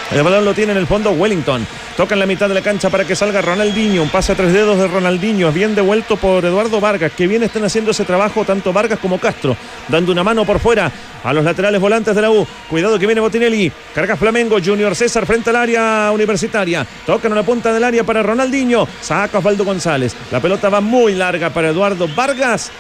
El 0.10 0.24
balón 0.24 0.46
lo 0.46 0.54
tiene 0.54 0.72
en 0.72 0.78
el 0.78 0.88
fondo 0.88 1.12
Wellington. 1.12 1.68
Toca 1.98 2.14
en 2.16 2.20
la 2.20 2.26
mitad 2.26 2.48
de 2.48 2.56
la 2.56 2.62
cancha 2.62 2.90
para 2.90 3.04
que 3.06 3.16
salga 3.16 3.42
Ronaldinho. 3.42 4.04
Un 4.04 4.10
pase 4.10 4.32
a 4.32 4.36
tres 4.36 4.54
dedos 4.54 4.78
de 4.78 4.88
Ronaldinho. 4.88 5.52
Bien 5.52 5.76
devuelto 5.76 6.16
por 6.16 6.46
Eduardo 6.46 6.80
Vargas. 6.80 7.12
Que 7.12 7.28
bien 7.28 7.44
están 7.44 7.66
haciendo 7.66 7.92
ese 7.92 8.06
trabajo 8.06 8.46
tanto 8.46 8.72
Vargas 8.72 9.00
como 9.00 9.20
Castro. 9.20 9.58
Dando 9.90 10.14
una 10.14 10.24
mano 10.24 10.46
por 10.46 10.60
fuera 10.60 10.90
a 11.24 11.34
los 11.34 11.44
laterales 11.44 11.82
volantes 11.82 12.16
de 12.16 12.22
la 12.22 12.32
U. 12.32 12.48
Cuidado 12.70 12.98
que 12.98 13.06
viene 13.06 13.20
Botinelli. 13.20 13.70
Carga 13.94 14.16
Flamengo. 14.16 14.58
Junior 14.64 14.96
César 14.96 15.26
frente 15.26 15.50
al 15.50 15.58
área 15.58 16.10
universitaria. 16.14 16.88
Toca 17.06 17.28
en 17.28 17.36
la 17.36 17.44
punta 17.44 17.74
del 17.74 17.84
área 17.84 18.06
para 18.06 18.24
Ronaldinho. 18.24 18.88
Saca 19.02 19.40
Osvaldo 19.40 19.66
González. 19.66 20.16
La 20.32 20.40
pelota 20.40 20.70
va 20.70 20.80
muy 20.80 21.16
larga 21.16 21.50
para 21.50 21.70
Eduardo 21.70 22.08
Vargas. 22.16 22.72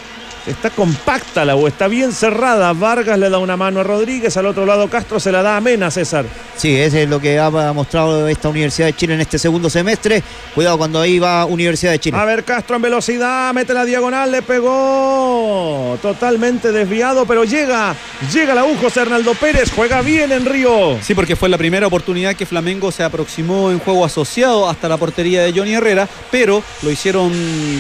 Está 0.48 0.69
compacta 0.69 1.43
la 1.43 1.58
U, 1.58 1.67
está 1.67 1.89
bien 1.89 2.13
cerrada. 2.13 2.72
Vargas 2.72 3.19
le 3.19 3.30
da 3.30 3.38
una 3.38 3.58
mano 3.58 3.82
a 3.82 3.84
Rodríguez, 3.84 4.38
al 4.38 4.45
otro 4.45 4.65
lado 4.65 4.89
Castro 4.89 5.19
se 5.19 5.30
la 5.30 5.43
da 5.43 5.58
a 5.58 5.62
Mena, 5.62 5.91
César. 5.91 6.26
Sí, 6.56 6.74
ese 6.76 7.04
es 7.04 7.10
lo 7.10 7.19
que 7.19 7.38
ha 7.38 7.50
mostrado 7.74 8.28
esta 8.30 8.48
Universidad 8.48 8.88
de 8.88 8.95
Chile 8.95 9.15
en 9.15 9.22
este 9.22 9.38
segundo 9.38 9.69
semestre. 9.69 10.24
Cuidado 10.56 10.78
cuando 10.78 11.02
ahí 11.02 11.19
va 11.19 11.45
Universidad 11.45 11.91
de 11.91 12.00
Chile. 12.00 12.17
A 12.17 12.24
ver, 12.24 12.45
Castro 12.45 12.78
en 12.78 12.82
velocidad, 12.82 13.54
mete 13.54 13.74
la 13.74 13.84
diagonal, 13.84 14.32
le 14.32 14.41
pegó. 14.41 15.98
Totalmente 16.02 16.72
desviado, 16.72 17.26
pero 17.26 17.43
llega. 17.43 17.93
Llega 18.34 18.56
la 18.56 18.63
U, 18.63 18.76
José 18.82 19.02
Arnaldo 19.02 19.34
Pérez, 19.34 19.69
juega 19.76 20.02
bien 20.02 20.32
en 20.32 20.45
Río. 20.45 20.98
Sí, 21.02 21.13
porque 21.13 21.36
fue 21.36 21.50
la 21.50 21.58
primera 21.58 21.88
oportunidad 21.88 22.36
que 22.36 22.45
Flamengo 22.45 22.91
se 22.91 23.04
aproximó 23.04 23.69
en 23.69 23.80
juego 23.80 24.06
asociado 24.06 24.69
hasta 24.69 24.88
la 24.88 24.98
portería 24.98 25.43
de 25.43 25.52
Johnny 25.52 25.74
Herrera, 25.74 26.08
pero 26.32 26.63
lo 26.84 26.89
hicieron 26.89 27.34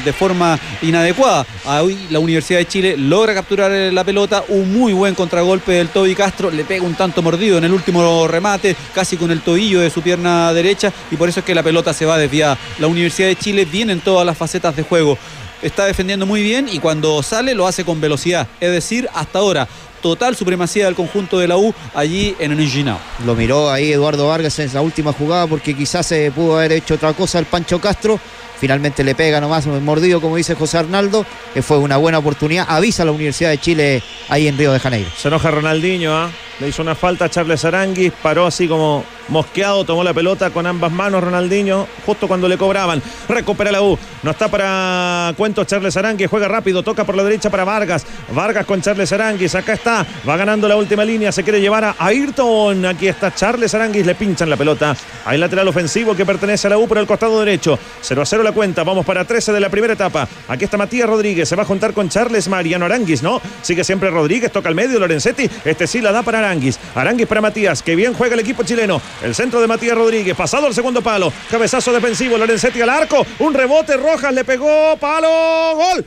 de 0.03 0.13
forma 0.13 0.59
inadecuada. 0.81 1.45
Hoy 1.65 1.97
la 2.09 2.19
Universidad 2.19 2.56
de 2.57 2.67
Chile 2.67 2.95
logra 2.97 3.33
capturar 3.33 3.71
eh, 3.71 3.91
la 3.91 4.03
pelota, 4.03 4.43
un 4.49 4.73
muy 4.73 4.93
buen 4.93 5.15
contragolpe 5.15 5.71
del 5.71 5.89
Toby 5.89 6.15
Castro, 6.15 6.51
le 6.51 6.65
pega 6.65 6.85
un 6.85 6.95
tanto 6.95 7.21
mordido 7.21 7.57
en 7.57 7.63
el 7.63 7.73
último 7.73 8.27
remate, 8.27 8.75
casi 8.93 9.17
con 9.17 9.31
el 9.31 9.41
tobillo 9.41 9.79
de 9.79 9.89
su 9.89 10.01
pierna 10.01 10.51
derecha, 10.53 10.91
y 11.11 11.15
por 11.15 11.29
eso 11.29 11.39
es 11.39 11.45
que 11.45 11.55
la 11.55 11.63
pelota 11.63 11.93
se 11.93 12.05
va 12.05 12.17
desviada. 12.17 12.57
La 12.79 12.87
Universidad 12.87 13.27
de 13.27 13.35
Chile 13.35 13.65
viene 13.65 13.93
en 13.93 14.01
todas 14.01 14.25
las 14.25 14.37
facetas 14.37 14.75
de 14.75 14.83
juego. 14.83 15.17
Está 15.61 15.85
defendiendo 15.85 16.25
muy 16.25 16.43
bien 16.43 16.67
y 16.71 16.79
cuando 16.79 17.23
sale 17.23 17.55
lo 17.55 17.65
hace 17.65 17.83
con 17.83 17.99
velocidad. 17.99 18.47
Es 18.59 18.71
decir, 18.71 19.09
hasta 19.13 19.39
ahora, 19.39 19.67
total 20.01 20.35
supremacía 20.35 20.85
del 20.85 20.95
conjunto 20.95 21.39
de 21.39 21.47
la 21.47 21.57
U 21.57 21.73
allí 21.93 22.35
en 22.39 22.51
el 22.51 22.59
Enginao. 22.59 22.99
Lo 23.25 23.35
miró 23.35 23.71
ahí 23.71 23.91
Eduardo 23.91 24.27
Vargas 24.27 24.57
en 24.59 24.67
esa 24.67 24.81
última 24.81 25.13
jugada 25.13 25.47
porque 25.47 25.75
quizás 25.75 26.05
se 26.05 26.31
pudo 26.31 26.57
haber 26.57 26.73
hecho 26.73 26.93
otra 26.93 27.13
cosa 27.13 27.39
el 27.39 27.45
Pancho 27.45 27.81
Castro. 27.81 28.19
Finalmente 28.59 29.03
le 29.03 29.15
pega 29.15 29.39
nomás 29.39 29.67
mordido, 29.67 30.19
como 30.19 30.35
dice 30.35 30.55
José 30.55 30.79
Arnaldo, 30.79 31.25
que 31.53 31.61
fue 31.61 31.77
una 31.77 31.97
buena 31.97 32.17
oportunidad. 32.17 32.65
Avisa 32.67 33.03
a 33.03 33.05
la 33.05 33.11
Universidad 33.11 33.51
de 33.51 33.57
Chile 33.59 34.03
ahí 34.29 34.47
en 34.47 34.57
Río 34.57 34.73
de 34.73 34.79
Janeiro. 34.79 35.09
Se 35.15 35.27
enoja 35.27 35.51
Ronaldinho, 35.51 36.15
¿ah? 36.15 36.31
Le 36.59 36.67
hizo 36.67 36.81
una 36.81 36.95
falta 36.95 37.25
a 37.25 37.29
Charles 37.29 37.63
Aranguis, 37.65 38.11
paró 38.21 38.45
así 38.45 38.67
como 38.67 39.03
mosqueado, 39.29 39.83
tomó 39.83 40.03
la 40.03 40.13
pelota 40.13 40.49
con 40.49 40.65
ambas 40.65 40.91
manos 40.91 41.23
Ronaldinho, 41.23 41.87
justo 42.05 42.27
cuando 42.27 42.47
le 42.47 42.57
cobraban. 42.57 43.01
Recupera 43.27 43.71
la 43.71 43.81
U, 43.81 43.97
no 44.23 44.31
está 44.31 44.47
para 44.47 45.33
cuentos 45.35 45.67
Charles 45.67 45.95
Aranguis, 45.97 46.29
juega 46.29 46.47
rápido, 46.47 46.83
toca 46.83 47.03
por 47.03 47.15
la 47.15 47.23
derecha 47.23 47.49
para 47.49 47.63
Vargas. 47.63 48.05
Vargas 48.33 48.65
con 48.65 48.81
Charles 48.81 49.11
Aranguis, 49.11 49.53
acá 49.55 49.73
está, 49.73 50.05
va 50.27 50.37
ganando 50.37 50.67
la 50.67 50.75
última 50.75 51.03
línea, 51.03 51.31
se 51.31 51.43
quiere 51.43 51.61
llevar 51.61 51.83
a 51.83 51.95
Ayrton. 51.99 52.85
Aquí 52.85 53.07
está 53.07 53.33
Charles 53.33 53.73
Aranguis, 53.75 54.05
le 54.05 54.15
pinchan 54.15 54.49
la 54.49 54.57
pelota. 54.57 54.95
Hay 55.25 55.37
lateral 55.37 55.67
ofensivo 55.67 56.15
que 56.15 56.25
pertenece 56.25 56.67
a 56.67 56.71
la 56.71 56.77
U 56.77 56.87
por 56.87 56.97
el 56.97 57.05
costado 57.05 57.39
derecho. 57.39 57.77
0 58.01 58.21
a 58.21 58.25
0 58.25 58.43
la 58.43 58.51
cuenta, 58.51 58.83
vamos 58.83 59.05
para 59.05 59.25
13 59.25 59.51
de 59.51 59.59
la 59.59 59.69
primera 59.69 59.93
etapa. 59.93 60.27
Aquí 60.47 60.65
está 60.65 60.77
Matías 60.77 61.07
Rodríguez, 61.07 61.47
se 61.47 61.55
va 61.55 61.63
a 61.63 61.65
juntar 61.65 61.93
con 61.93 62.09
Charles 62.09 62.47
Mariano 62.47 62.85
Aranguis, 62.85 63.21
¿no? 63.21 63.41
Sigue 63.61 63.83
siempre 63.83 64.09
Rodríguez, 64.09 64.51
toca 64.51 64.69
al 64.69 64.75
medio, 64.75 64.99
Lorenzetti, 64.99 65.49
este 65.65 65.85
sí 65.85 66.01
la 66.01 66.11
da 66.11 66.23
para 66.23 66.39
Aranguis. 66.47 66.79
Para 67.27 67.41
Matías, 67.41 67.83
que 67.83 67.95
bien 67.95 68.13
juega 68.13 68.33
el 68.33 68.39
equipo 68.39 68.63
chileno. 68.63 69.01
El 69.21 69.35
centro 69.35 69.59
de 69.61 69.67
Matías 69.67 69.97
Rodríguez, 69.97 70.35
pasado 70.35 70.67
al 70.67 70.73
segundo 70.73 71.01
palo. 71.01 71.31
Cabezazo 71.49 71.91
defensivo, 71.93 72.37
Lorenzetti 72.37 72.81
al 72.81 72.89
arco. 72.89 73.25
Un 73.39 73.53
rebote, 73.53 73.97
Rojas 73.97 74.33
le 74.33 74.43
pegó, 74.43 74.97
palo, 74.97 75.75
gol. 75.75 76.05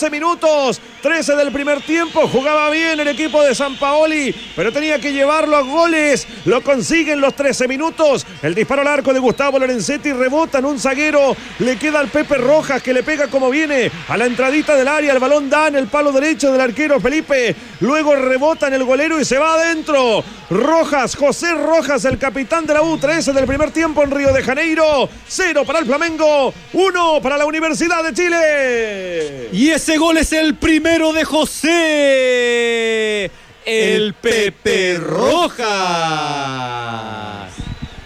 13 0.00 0.10
minutos, 0.10 0.80
13 1.00 1.34
del 1.36 1.50
primer 1.50 1.80
tiempo. 1.82 2.28
Jugaba 2.28 2.70
bien 2.70 3.00
el 3.00 3.08
equipo 3.08 3.42
de 3.42 3.54
San 3.54 3.76
Paoli, 3.76 4.34
pero 4.54 4.72
tenía 4.72 4.98
que 4.98 5.12
llevarlo 5.12 5.56
a 5.56 5.62
goles. 5.62 6.26
Lo 6.44 6.62
consiguen 6.62 7.20
los 7.20 7.34
13 7.34 7.66
minutos. 7.68 8.26
El 8.42 8.54
disparo 8.54 8.82
al 8.82 8.88
arco 8.88 9.12
de 9.12 9.20
Gustavo 9.20 9.58
Lorenzetti 9.58 10.12
rebota 10.12 10.58
en 10.58 10.66
un 10.66 10.78
zaguero. 10.78 11.36
Le 11.58 11.76
queda 11.76 12.00
al 12.00 12.08
Pepe 12.08 12.36
Rojas 12.36 12.82
que 12.82 12.92
le 12.92 13.02
pega 13.02 13.28
como 13.28 13.50
viene 13.50 13.90
a 14.08 14.16
la 14.16 14.26
entradita 14.26 14.76
del 14.76 14.88
área. 14.88 15.12
El 15.12 15.18
balón 15.18 15.48
da 15.48 15.68
en 15.68 15.76
el 15.76 15.86
palo 15.86 16.12
derecho 16.12 16.52
del 16.52 16.60
arquero 16.60 17.00
Felipe. 17.00 17.54
Luego 17.80 18.14
rebota 18.14 18.66
en 18.68 18.74
el 18.74 18.84
golero 18.84 19.20
y 19.20 19.24
se 19.24 19.38
va 19.38 19.54
adentro. 19.54 20.22
Rojas, 20.50 21.14
José 21.14 21.54
Rojas, 21.54 22.04
el 22.04 22.18
capitán 22.18 22.66
de 22.66 22.74
la 22.74 22.82
U13 22.82 23.32
del 23.32 23.46
primer 23.46 23.70
tiempo 23.70 24.02
en 24.02 24.10
Río 24.10 24.32
de 24.32 24.42
Janeiro. 24.42 25.08
Cero 25.28 25.62
para 25.64 25.78
el 25.78 25.86
Flamengo, 25.86 26.52
uno 26.72 27.20
para 27.22 27.38
la 27.38 27.46
Universidad 27.46 28.02
de 28.02 28.12
Chile. 28.12 29.48
Y 29.52 29.70
ese 29.70 29.96
gol 29.96 30.18
es 30.18 30.32
el 30.32 30.56
primero 30.90 31.12
de 31.12 31.24
José. 31.24 31.70
El 33.64 34.14
Pepe 34.14 34.96
Rojas. 34.98 35.70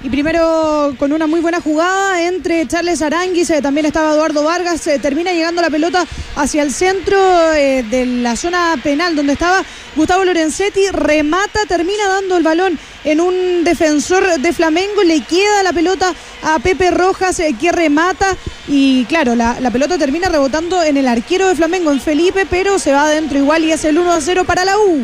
Y 0.05 0.11
primero 0.11 0.95
con 0.99 1.15
una 1.15 1.27
muy 1.27 1.41
buena 1.41 1.63
jugada 1.63 2.21
entre 2.21 2.69
Charles 2.69 3.01
Aranguis, 3.01 3.49
eh, 3.49 3.63
también 3.63 3.87
estaba 3.87 4.13
Eduardo 4.13 4.45
Vargas, 4.45 4.87
eh, 4.87 4.99
termina 4.99 5.33
llegando 5.33 5.63
la 5.63 5.71
pelota 5.71 6.07
hacia 6.37 6.63
el 6.63 6.75
centro 6.75 7.17
eh, 7.55 7.83
de 7.89 8.05
la 8.05 8.37
zona 8.37 8.79
penal 8.83 9.17
donde 9.17 9.33
estaba 9.33 9.65
Gustavo 9.97 10.27
Lorenzetti, 10.27 10.89
remata, 10.91 11.61
termina 11.67 12.07
dando 12.07 12.37
el 12.37 12.43
balón 12.43 12.79
en 13.05 13.23
un 13.23 13.65
defensor 13.65 14.41
de 14.41 14.53
Flamengo, 14.53 15.03
le 15.05 15.23
queda 15.23 15.63
la 15.63 15.73
pelota 15.73 16.13
a 16.43 16.59
Pepe 16.59 16.91
Rojas 16.91 17.41
que 17.59 17.73
remata 17.73 18.37
y 18.69 19.07
claro, 19.07 19.35
la, 19.35 19.59
la, 19.59 19.71
pelota 19.71 19.97
termina 19.97 20.29
rebotando 20.29 20.83
en 20.83 20.99
el 20.99 21.09
arquero 21.09 21.49
de 21.49 21.55
Flamengo, 21.55 21.91
en 21.91 22.01
Felipe, 22.03 22.47
pero 22.51 22.79
se 22.79 22.93
va 22.93 23.05
adentro 23.05 23.39
igual 23.39 23.65
y 23.65 23.73
es 23.73 23.83
el 23.87 23.97
1 23.97 24.13
a 24.13 24.21
0 24.21 24.45
para 24.45 24.67
la 24.67 24.77
U. 24.77 25.01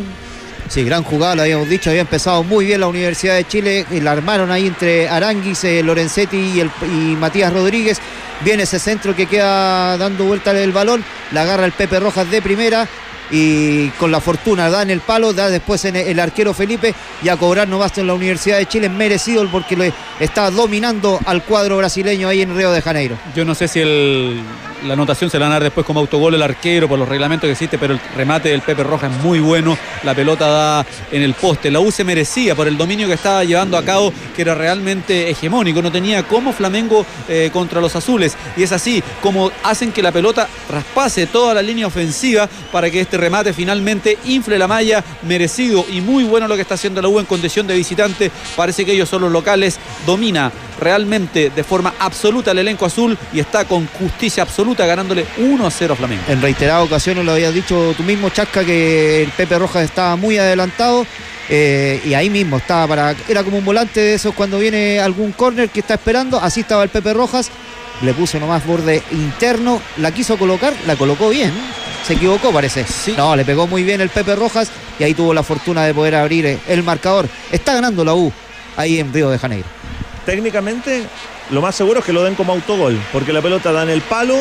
Sí, 0.70 0.84
gran 0.84 1.02
jugada, 1.02 1.34
lo 1.34 1.42
habíamos 1.42 1.68
dicho, 1.68 1.90
había 1.90 2.02
empezado 2.02 2.44
muy 2.44 2.66
bien 2.66 2.78
la 2.78 2.86
Universidad 2.86 3.34
de 3.34 3.44
Chile, 3.44 3.84
y 3.90 4.00
la 4.00 4.12
armaron 4.12 4.52
ahí 4.52 4.68
entre 4.68 5.08
Aranguis, 5.08 5.64
eh, 5.64 5.82
Lorenzetti 5.82 6.36
y, 6.36 6.60
el, 6.60 6.70
y 6.84 7.16
Matías 7.16 7.52
Rodríguez. 7.52 7.98
Viene 8.44 8.62
ese 8.62 8.78
centro 8.78 9.16
que 9.16 9.26
queda 9.26 9.98
dando 9.98 10.26
vuelta 10.26 10.52
el 10.52 10.70
balón, 10.70 11.04
la 11.32 11.42
agarra 11.42 11.66
el 11.66 11.72
Pepe 11.72 11.98
Rojas 11.98 12.30
de 12.30 12.40
primera, 12.40 12.86
y 13.30 13.88
con 13.90 14.10
la 14.10 14.20
fortuna 14.20 14.70
da 14.70 14.82
en 14.82 14.90
el 14.90 15.00
palo, 15.00 15.32
da 15.32 15.48
después 15.48 15.84
en 15.84 15.96
el 15.96 16.18
arquero 16.20 16.54
Felipe 16.54 16.94
y 17.22 17.28
a 17.28 17.36
cobrar 17.36 17.68
no 17.68 17.78
basta 17.78 18.00
en 18.00 18.06
la 18.06 18.14
Universidad 18.14 18.58
de 18.58 18.66
Chile, 18.66 18.88
merecido 18.88 19.40
porque 19.50 19.76
le 19.76 19.92
está 20.18 20.50
dominando 20.50 21.18
al 21.24 21.42
cuadro 21.44 21.76
brasileño 21.78 22.28
ahí 22.28 22.42
en 22.42 22.56
Río 22.56 22.72
de 22.72 22.82
Janeiro. 22.82 23.16
Yo 23.34 23.44
no 23.44 23.54
sé 23.54 23.68
si 23.68 23.80
el, 23.80 24.40
la 24.84 24.94
anotación 24.94 25.30
se 25.30 25.38
la 25.38 25.46
van 25.46 25.52
a 25.52 25.54
dar 25.56 25.64
después 25.64 25.86
como 25.86 26.00
autogol 26.00 26.34
el 26.34 26.42
arquero 26.42 26.88
por 26.88 26.98
los 26.98 27.08
reglamentos 27.08 27.46
que 27.46 27.52
existe, 27.52 27.78
pero 27.78 27.94
el 27.94 28.00
remate 28.16 28.50
del 28.50 28.62
Pepe 28.62 28.82
Roja 28.82 29.08
es 29.08 29.22
muy 29.22 29.40
bueno, 29.40 29.76
la 30.02 30.14
pelota 30.14 30.48
da 30.48 30.86
en 31.10 31.22
el 31.22 31.34
poste, 31.34 31.70
la 31.70 31.80
U 31.80 31.90
se 31.90 32.04
merecía 32.04 32.54
por 32.54 32.66
el 32.68 32.76
dominio 32.76 33.06
que 33.06 33.14
estaba 33.14 33.44
llevando 33.44 33.76
a 33.76 33.84
cabo, 33.84 34.12
que 34.34 34.42
era 34.42 34.54
realmente 34.54 35.30
hegemónico, 35.30 35.82
no 35.82 35.92
tenía 35.92 36.22
como 36.22 36.52
Flamengo 36.52 37.04
eh, 37.28 37.50
contra 37.52 37.80
los 37.80 37.94
azules, 37.96 38.36
y 38.56 38.62
es 38.62 38.72
así 38.72 39.02
como 39.20 39.50
hacen 39.62 39.92
que 39.92 40.02
la 40.02 40.12
pelota 40.12 40.48
raspase 40.70 41.26
toda 41.26 41.54
la 41.54 41.62
línea 41.62 41.86
ofensiva 41.86 42.48
para 42.72 42.90
que 42.90 43.00
este 43.00 43.16
remate 43.20 43.52
finalmente 43.52 44.18
infle 44.24 44.58
la 44.58 44.66
malla, 44.66 45.04
merecido 45.22 45.84
y 45.90 46.00
muy 46.00 46.24
bueno 46.24 46.48
lo 46.48 46.56
que 46.56 46.62
está 46.62 46.74
haciendo 46.74 47.02
la 47.02 47.08
U 47.08 47.20
en 47.20 47.26
condición 47.26 47.66
de 47.66 47.74
visitante. 47.74 48.30
Parece 48.56 48.84
que 48.84 48.92
ellos 48.92 49.08
son 49.08 49.22
los 49.22 49.32
locales, 49.32 49.78
domina 50.06 50.50
realmente 50.80 51.50
de 51.54 51.64
forma 51.64 51.94
absoluta 51.98 52.52
el 52.52 52.58
elenco 52.58 52.86
azul 52.86 53.16
y 53.32 53.40
está 53.40 53.66
con 53.66 53.86
justicia 53.86 54.42
absoluta 54.42 54.86
ganándole 54.86 55.26
1 55.38 55.66
a 55.66 55.70
0 55.70 55.92
a 55.92 55.96
Flamengo. 55.96 56.22
En 56.28 56.40
reiteradas 56.40 56.86
ocasiones 56.86 57.24
lo 57.24 57.32
habías 57.32 57.54
dicho 57.54 57.94
tú 57.96 58.02
mismo, 58.02 58.30
Chasca, 58.30 58.64
que 58.64 59.22
el 59.22 59.30
Pepe 59.30 59.58
Rojas 59.58 59.84
estaba 59.84 60.16
muy 60.16 60.38
adelantado. 60.38 61.06
Eh, 61.52 62.00
y 62.04 62.14
ahí 62.14 62.30
mismo 62.30 62.58
estaba 62.58 62.86
para. 62.86 63.16
Era 63.28 63.42
como 63.42 63.58
un 63.58 63.64
volante 63.64 63.98
de 63.98 64.14
esos 64.14 64.32
cuando 64.34 64.60
viene 64.60 65.00
algún 65.00 65.32
córner 65.32 65.68
que 65.68 65.80
está 65.80 65.94
esperando. 65.94 66.38
Así 66.38 66.60
estaba 66.60 66.84
el 66.84 66.90
Pepe 66.90 67.12
Rojas. 67.12 67.50
Le 68.02 68.14
puso 68.14 68.38
nomás 68.38 68.64
borde 68.64 69.02
interno. 69.10 69.82
La 69.96 70.12
quiso 70.12 70.38
colocar, 70.38 70.72
la 70.86 70.94
colocó 70.94 71.28
bien 71.28 71.52
se 72.06 72.14
equivocó 72.14 72.52
parece. 72.52 72.84
Sí. 72.84 73.14
No, 73.16 73.34
le 73.36 73.44
pegó 73.44 73.66
muy 73.66 73.82
bien 73.82 74.00
el 74.00 74.08
Pepe 74.08 74.34
Rojas 74.36 74.70
y 74.98 75.04
ahí 75.04 75.14
tuvo 75.14 75.34
la 75.34 75.42
fortuna 75.42 75.84
de 75.84 75.94
poder 75.94 76.14
abrir 76.14 76.58
el 76.66 76.82
marcador. 76.82 77.28
Está 77.50 77.74
ganando 77.74 78.04
la 78.04 78.14
U 78.14 78.32
ahí 78.76 78.98
en 78.98 79.12
Río 79.12 79.30
de 79.30 79.38
Janeiro. 79.38 79.66
Técnicamente, 80.24 81.04
lo 81.50 81.60
más 81.60 81.74
seguro 81.74 82.00
es 82.00 82.06
que 82.06 82.12
lo 82.12 82.22
den 82.22 82.34
como 82.34 82.52
autogol, 82.52 82.98
porque 83.12 83.32
la 83.32 83.42
pelota 83.42 83.72
da 83.72 83.82
en 83.82 83.90
el 83.90 84.02
palo, 84.02 84.36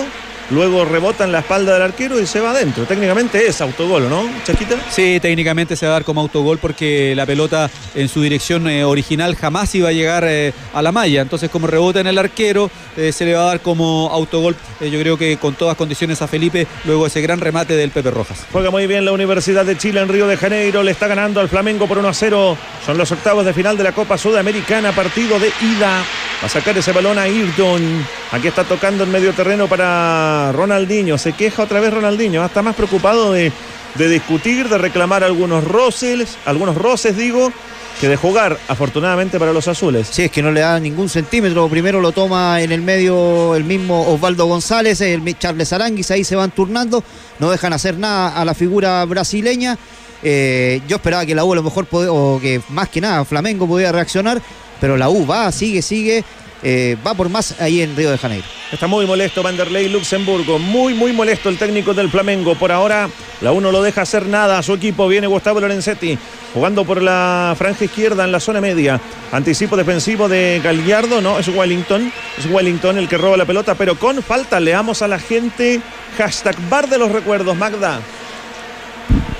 luego 0.51 0.85
rebota 0.85 1.23
en 1.23 1.31
la 1.31 1.39
espalda 1.39 1.73
del 1.73 1.81
arquero 1.81 2.19
y 2.19 2.25
se 2.25 2.39
va 2.39 2.51
adentro. 2.51 2.85
Técnicamente 2.85 3.45
es 3.47 3.61
autogol, 3.61 4.09
¿no, 4.09 4.29
Chaquita? 4.43 4.75
Sí, 4.89 5.19
técnicamente 5.21 5.75
se 5.75 5.85
va 5.85 5.91
a 5.91 5.95
dar 5.95 6.03
como 6.03 6.21
autogol 6.21 6.57
porque 6.57 7.13
la 7.15 7.25
pelota 7.25 7.69
en 7.95 8.07
su 8.09 8.21
dirección 8.21 8.67
eh, 8.67 8.83
original 8.83 9.35
jamás 9.35 9.73
iba 9.75 9.89
a 9.89 9.91
llegar 9.91 10.23
eh, 10.27 10.53
a 10.73 10.81
la 10.81 10.91
malla. 10.91 11.21
Entonces, 11.21 11.49
como 11.49 11.67
rebota 11.67 11.99
en 11.99 12.07
el 12.07 12.17
arquero, 12.17 12.69
eh, 12.97 13.11
se 13.11 13.25
le 13.25 13.33
va 13.33 13.43
a 13.43 13.45
dar 13.45 13.61
como 13.61 14.09
autogol. 14.11 14.55
Yo 14.79 14.99
creo 14.99 15.17
que 15.17 15.37
con 15.37 15.55
todas 15.55 15.75
condiciones 15.75 16.21
a 16.21 16.27
Felipe, 16.27 16.67
luego 16.85 17.07
ese 17.07 17.21
gran 17.21 17.39
remate 17.39 17.75
del 17.75 17.91
Pepe 17.91 18.11
Rojas. 18.11 18.45
Juega 18.51 18.71
muy 18.71 18.87
bien 18.87 19.05
la 19.05 19.11
Universidad 19.11 19.65
de 19.65 19.77
Chile 19.77 20.01
en 20.01 20.07
Río 20.07 20.27
de 20.27 20.37
Janeiro, 20.37 20.83
le 20.83 20.91
está 20.91 21.07
ganando 21.07 21.39
al 21.39 21.49
Flamengo 21.49 21.87
por 21.87 21.97
1 21.97 22.07
a 22.07 22.13
0. 22.13 22.57
Son 22.85 22.97
los 22.97 23.11
octavos 23.11 23.45
de 23.45 23.53
final 23.53 23.77
de 23.77 23.83
la 23.83 23.91
Copa 23.91 24.17
Sudamericana, 24.17 24.91
partido 24.91 25.39
de 25.39 25.51
ida. 25.61 26.03
Va 26.41 26.45
a 26.45 26.49
sacar 26.49 26.77
ese 26.77 26.93
balón 26.93 27.17
a 27.17 27.23
Ayrton. 27.23 28.05
Aquí 28.31 28.47
está 28.47 28.63
tocando 28.63 29.03
en 29.03 29.11
medio 29.11 29.33
terreno 29.33 29.67
para 29.67 30.38
Ronaldinho. 30.51 31.17
Se 31.17 31.33
queja 31.33 31.63
otra 31.63 31.79
vez 31.79 31.93
Ronaldinho. 31.93 32.43
Está 32.45 32.61
más 32.61 32.75
preocupado 32.75 33.33
de, 33.33 33.51
de 33.95 34.09
discutir, 34.09 34.69
de 34.69 34.77
reclamar 34.77 35.23
algunos 35.23 35.63
roces, 35.63 36.37
algunos 36.45 36.75
roces, 36.75 37.17
digo, 37.17 37.51
que 37.99 38.07
de 38.07 38.15
jugar, 38.15 38.57
afortunadamente 38.67 39.39
para 39.39 39.51
los 39.51 39.67
azules. 39.67 40.07
Sí, 40.09 40.23
es 40.23 40.31
que 40.31 40.41
no 40.41 40.51
le 40.51 40.61
da 40.61 40.79
ningún 40.79 41.09
centímetro. 41.09 41.67
Primero 41.67 41.99
lo 41.99 42.11
toma 42.11 42.61
en 42.61 42.71
el 42.71 42.81
medio 42.81 43.55
el 43.55 43.65
mismo 43.65 44.07
Osvaldo 44.07 44.45
González, 44.45 45.01
el 45.01 45.37
Charles 45.37 45.73
Aranguis, 45.73 46.09
ahí 46.11 46.23
se 46.23 46.35
van 46.35 46.51
turnando, 46.51 47.03
no 47.39 47.51
dejan 47.51 47.73
hacer 47.73 47.97
nada 47.97 48.29
a 48.29 48.45
la 48.45 48.53
figura 48.53 49.03
brasileña. 49.05 49.77
Eh, 50.23 50.81
yo 50.87 50.97
esperaba 50.97 51.25
que 51.25 51.35
la 51.35 51.43
U 51.43 51.53
a 51.53 51.55
lo 51.55 51.63
mejor, 51.63 51.87
o 51.91 52.39
que 52.41 52.61
más 52.69 52.89
que 52.89 53.01
nada 53.01 53.25
Flamengo 53.25 53.67
podía 53.67 53.91
reaccionar, 53.91 54.41
pero 54.79 54.95
la 54.97 55.09
U 55.09 55.25
va, 55.25 55.51
sigue, 55.51 55.81
sigue. 55.81 56.23
Eh, 56.61 56.97
va 57.05 57.13
por 57.13 57.29
más 57.29 57.59
ahí 57.61 57.81
en 57.81 57.95
Río 57.95 58.11
de 58.11 58.17
Janeiro. 58.17 58.45
Está 58.71 58.85
muy 58.87 59.05
molesto 59.05 59.41
Vanderlei 59.41 59.89
Luxemburgo, 59.89 60.59
muy 60.59 60.93
muy 60.93 61.13
molesto 61.13 61.49
el 61.49 61.57
técnico 61.57 61.93
del 61.93 62.09
Flamengo. 62.09 62.55
Por 62.55 62.71
ahora 62.71 63.09
la 63.41 63.51
U 63.51 63.61
no 63.61 63.71
lo 63.71 63.81
deja 63.81 64.01
hacer 64.01 64.27
nada 64.27 64.61
su 64.61 64.73
equipo. 64.73 65.07
Viene 65.07 65.27
Gustavo 65.27 65.59
Lorenzetti 65.59 66.17
jugando 66.53 66.83
por 66.85 67.01
la 67.01 67.55
franja 67.57 67.85
izquierda 67.85 68.25
en 68.25 68.31
la 68.31 68.39
zona 68.39 68.61
media. 68.61 68.99
Anticipo 69.31 69.77
defensivo 69.77 70.27
de 70.27 70.61
Gallardo, 70.63 71.21
no, 71.21 71.39
es 71.39 71.47
Wellington. 71.47 72.11
Es 72.37 72.45
Wellington 72.45 72.97
el 72.97 73.07
que 73.07 73.17
roba 73.17 73.37
la 73.37 73.45
pelota, 73.45 73.75
pero 73.75 73.97
con 73.97 74.21
falta. 74.21 74.59
Leamos 74.59 75.01
a 75.01 75.07
la 75.07 75.19
gente. 75.19 75.81
Hashtag 76.17 76.55
bar 76.69 76.89
de 76.89 76.97
los 76.97 77.11
recuerdos, 77.11 77.55
Magda. 77.55 78.01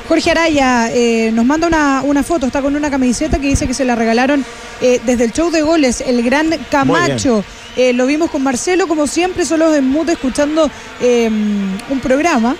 Jorge 0.10 0.32
Araya 0.32 0.90
eh, 0.92 1.30
nos 1.32 1.46
manda 1.46 1.68
una, 1.68 2.02
una, 2.04 2.24
foto, 2.24 2.48
está 2.48 2.64
con 2.64 2.76
una 2.76 2.90
camiseta 2.90 3.38
que 3.38 3.46
dice 3.46 3.68
que 3.68 3.76
se 3.76 3.86
la 3.86 3.94
regalaron 3.94 4.44
eh, 4.82 5.00
desde 5.06 5.26
el 5.26 5.32
show 5.32 5.52
de 5.52 5.62
goles, 5.62 6.02
el 6.02 6.24
gran 6.24 6.50
Camacho. 6.72 7.44
Eh, 7.78 7.94
lo 7.94 8.08
vimos 8.08 8.32
con 8.32 8.42
Marcelo, 8.42 8.88
como 8.88 9.06
siempre, 9.06 9.46
solos 9.46 9.76
en 9.76 9.88
mute 9.88 10.14
escuchando 10.14 10.72
un 11.00 12.00
programa 12.02 12.56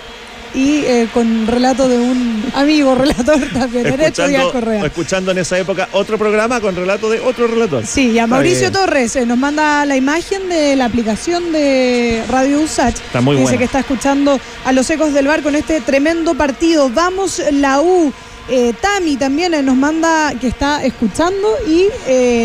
y 0.54 0.78
eh, 0.84 1.08
con 1.14 1.46
relato 1.46 1.88
de 1.88 1.98
un 1.98 2.44
amigo 2.54 2.94
relator 2.94 3.38
también, 3.52 3.84
derecho 3.84 4.26
Díaz 4.26 4.46
Correa. 4.52 4.84
Escuchando 4.84 5.30
en 5.30 5.38
esa 5.38 5.58
época 5.58 5.88
otro 5.92 6.18
programa 6.18 6.60
con 6.60 6.74
relato 6.74 7.08
de 7.10 7.20
otro 7.20 7.46
relator. 7.46 7.86
Sí, 7.86 8.10
y 8.10 8.18
a 8.18 8.26
Mauricio 8.26 8.70
Torres 8.72 9.14
eh, 9.16 9.26
nos 9.26 9.38
manda 9.38 9.84
la 9.86 9.96
imagen 9.96 10.48
de 10.48 10.76
la 10.76 10.86
aplicación 10.86 11.52
de 11.52 12.22
Radio 12.28 12.60
USACH. 12.60 12.96
Está 12.96 13.20
muy 13.20 13.36
Dice 13.36 13.42
buena. 13.44 13.58
que 13.58 13.64
está 13.64 13.78
escuchando 13.80 14.40
a 14.64 14.72
los 14.72 14.88
ecos 14.90 15.12
del 15.12 15.26
bar 15.26 15.42
con 15.42 15.54
este 15.54 15.80
tremendo 15.80 16.34
partido. 16.34 16.90
Vamos 16.90 17.40
la 17.52 17.80
U. 17.80 18.12
Eh, 18.48 18.72
Tami 18.80 19.16
también 19.16 19.54
eh, 19.54 19.62
nos 19.62 19.76
manda 19.76 20.34
que 20.40 20.48
está 20.48 20.84
escuchando 20.84 21.48
y 21.68 21.84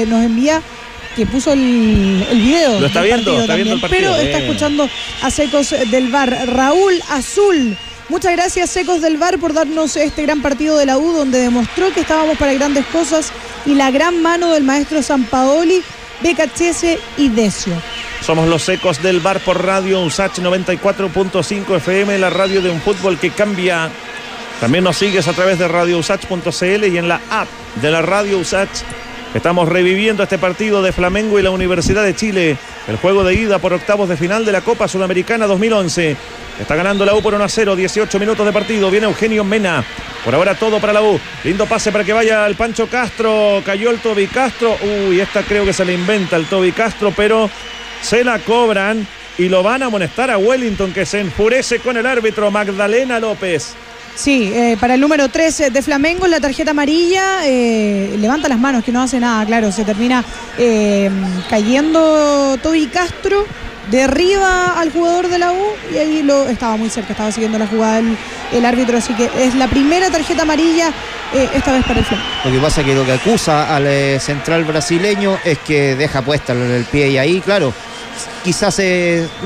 nos 0.08 0.24
envía 0.24 0.62
que 1.16 1.26
puso 1.26 1.54
el, 1.54 2.26
el 2.30 2.42
video. 2.42 2.80
Lo 2.80 2.88
está 2.88 3.02
viendo, 3.02 3.40
está 3.40 3.56
viendo 3.56 3.76
el 3.76 3.82
también, 3.82 4.02
partido, 4.10 4.12
Pero 4.14 4.28
está 4.28 4.38
escuchando 4.46 4.90
a 5.22 5.32
Secos 5.32 5.74
del 5.90 6.10
Bar. 6.10 6.30
Raúl 6.48 7.02
Azul. 7.10 7.76
Muchas 8.08 8.34
gracias, 8.34 8.70
Secos 8.70 9.02
del 9.02 9.18
Bar, 9.18 9.40
por 9.40 9.54
darnos 9.54 9.96
este 9.96 10.22
gran 10.22 10.44
partido 10.44 10.78
de 10.78 10.86
la 10.86 10.98
U, 10.98 11.12
donde 11.12 11.40
demostró 11.40 11.92
que 11.92 12.02
estábamos 12.02 12.38
para 12.38 12.54
grandes 12.54 12.86
cosas 12.88 13.32
y 13.66 13.74
la 13.74 13.90
gran 13.90 14.22
mano 14.22 14.54
del 14.54 14.64
maestro 14.64 15.02
Sampaoli, 15.02 15.82
Becachese 16.22 17.00
y 17.18 17.30
Decio. 17.30 17.74
Somos 18.22 18.48
los 18.48 18.70
ecos 18.70 19.02
del 19.02 19.22
bar 19.22 19.40
por 19.40 19.66
radio 19.66 20.02
USACH 20.04 20.40
94.5 20.40 21.78
FM, 21.78 22.18
la 22.20 22.30
radio 22.30 22.62
de 22.62 22.70
un 22.70 22.80
fútbol 22.80 23.18
que 23.18 23.32
cambia. 23.32 23.90
También 24.60 24.84
nos 24.84 24.98
sigues 24.98 25.28
a 25.28 25.34
través 25.34 25.58
de 25.58 25.68
radiousach.cl 25.68 26.86
y 26.86 26.98
en 26.98 27.08
la 27.08 27.22
app 27.30 27.48
de 27.82 27.92
la 27.92 28.04
radio 28.04 28.38
USACH 28.38 28.84
Estamos 29.36 29.68
reviviendo 29.68 30.24
este 30.24 30.38
partido 30.38 30.82
de 30.82 30.94
Flamengo 30.94 31.38
y 31.38 31.42
la 31.42 31.50
Universidad 31.50 32.06
de 32.06 32.16
Chile. 32.16 32.58
El 32.88 32.96
juego 32.96 33.26
de 33.26 33.34
ida 33.34 33.60
por 33.60 33.74
octavos 33.74 34.08
de 34.08 34.16
final 34.16 34.46
de 34.46 34.54
la 34.54 34.62
Copa 34.62 34.88
Sudamericana 34.88 35.46
2011. 35.46 36.16
Está 36.58 36.76
ganando 36.78 37.04
la 37.04 37.14
U 37.14 37.22
por 37.22 37.34
1 37.34 37.44
a 37.44 37.50
0, 37.50 37.76
18 37.76 38.18
minutos 38.18 38.46
de 38.46 38.54
partido. 38.54 38.90
Viene 38.90 39.08
Eugenio 39.08 39.44
Mena. 39.44 39.84
Por 40.24 40.34
ahora 40.34 40.56
todo 40.56 40.80
para 40.80 40.94
la 40.94 41.02
U. 41.02 41.20
Lindo 41.44 41.66
pase 41.66 41.92
para 41.92 42.06
que 42.06 42.14
vaya 42.14 42.48
el 42.48 42.56
Pancho 42.56 42.88
Castro. 42.88 43.62
Cayó 43.66 43.92
el 43.92 44.00
Toby 44.00 44.28
Castro. 44.28 44.78
Uy, 44.82 45.20
esta 45.20 45.44
creo 45.44 45.66
que 45.66 45.74
se 45.74 45.84
le 45.84 45.94
inventa 45.96 46.38
el 46.38 46.46
Toby 46.46 46.72
Castro, 46.72 47.12
pero 47.14 47.50
se 48.02 48.24
la 48.24 48.40
cobran 48.40 49.06
y 49.38 49.50
lo 49.50 49.64
van 49.64 49.84
a 49.84 49.88
amonestar 49.88 50.32
a 50.32 50.38
Wellington 50.38 50.94
que 50.94 51.06
se 51.06 51.20
enfurece 51.20 51.80
con 51.80 51.98
el 51.98 52.06
árbitro 52.06 52.52
Magdalena 52.52 53.20
López. 53.20 53.76
Sí, 54.16 54.50
eh, 54.54 54.78
para 54.80 54.94
el 54.94 55.02
número 55.02 55.28
13 55.28 55.72
de 55.72 55.82
Flamengo, 55.82 56.26
la 56.28 56.40
tarjeta 56.40 56.72
amarilla, 56.72 57.46
eh, 57.46 58.16
levanta 58.18 58.48
las 58.48 58.58
manos, 58.58 58.82
que 58.84 58.94
no 58.94 59.02
hace 59.02 59.20
nada, 59.20 59.46
claro, 59.46 59.74
se 59.74 59.84
termina 59.84 60.24
eh, 60.58 61.10
cayendo 61.50 62.58
Toby 62.64 62.88
Castro, 62.88 63.46
derriba 63.92 64.80
al 64.80 64.94
jugador 64.94 65.28
de 65.28 65.38
la 65.38 65.52
U 65.52 65.66
y 65.94 65.98
ahí 65.98 66.24
lo 66.24 66.48
estaba 66.48 66.78
muy 66.78 66.90
cerca, 66.90 67.12
estaba 67.12 67.30
siguiendo 67.30 67.60
la 67.60 67.68
jugada 67.68 68.02
el, 68.54 68.66
árbitro, 68.66 68.98
así 68.98 69.14
que 69.16 69.30
es 69.38 69.54
la 69.54 69.68
primera 69.68 70.10
tarjeta 70.10 70.44
amarilla, 70.44 70.94
esta 71.54 71.74
vez 71.74 71.84
para 71.84 72.00
el 72.00 72.06
Flamengo. 72.06 72.30
Lo 72.46 72.52
que 72.52 72.60
pasa 72.60 72.82
es 72.82 72.88
que 72.88 72.96
lo 72.96 73.06
que 73.06 73.12
acusa 73.12 73.76
al 73.76 74.22
central 74.22 74.64
brasileño 74.64 75.38
es 75.44 75.58
que 75.60 75.96
deja 75.98 76.22
puesta 76.22 76.54
el 76.54 76.86
pie 76.86 77.10
y 77.10 77.18
ahí, 77.18 77.42
claro, 77.42 77.74
quizás 78.46 78.82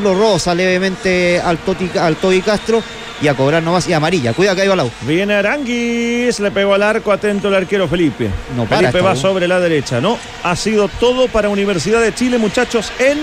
lo 0.04 0.14
roza 0.14 0.54
levemente 0.54 1.42
al 1.42 1.58
Toby 1.58 2.42
Castro 2.42 2.84
y 3.22 3.28
a 3.28 3.34
cobrar 3.34 3.62
nomás 3.64 3.88
y 3.88 3.94
amarilla. 3.94 4.34
Cuida 4.34 4.56
que 4.56 4.62
ahí 4.62 4.68
va 4.68 4.76
la 4.76 4.86
Viene 5.02 5.36
Aranguis, 5.36 6.40
le 6.40 6.52
pegó 6.52 6.74
al 6.74 6.84
arco, 6.84 7.12
atento 7.12 7.48
el 7.48 7.56
arquero 7.56 7.88
Felipe. 7.88 8.30
No 8.56 8.66
Felipe 8.66 9.02
va 9.02 9.16
sobre 9.16 9.48
la 9.48 9.60
derecha, 9.60 10.00
¿no? 10.02 10.18
Ha 10.44 10.56
sido 10.56 10.88
todo 11.00 11.28
para 11.28 11.50
Universidad 11.50 12.02
de 12.02 12.14
Chile, 12.14 12.38
muchachos, 12.38 12.92
en 13.00 13.18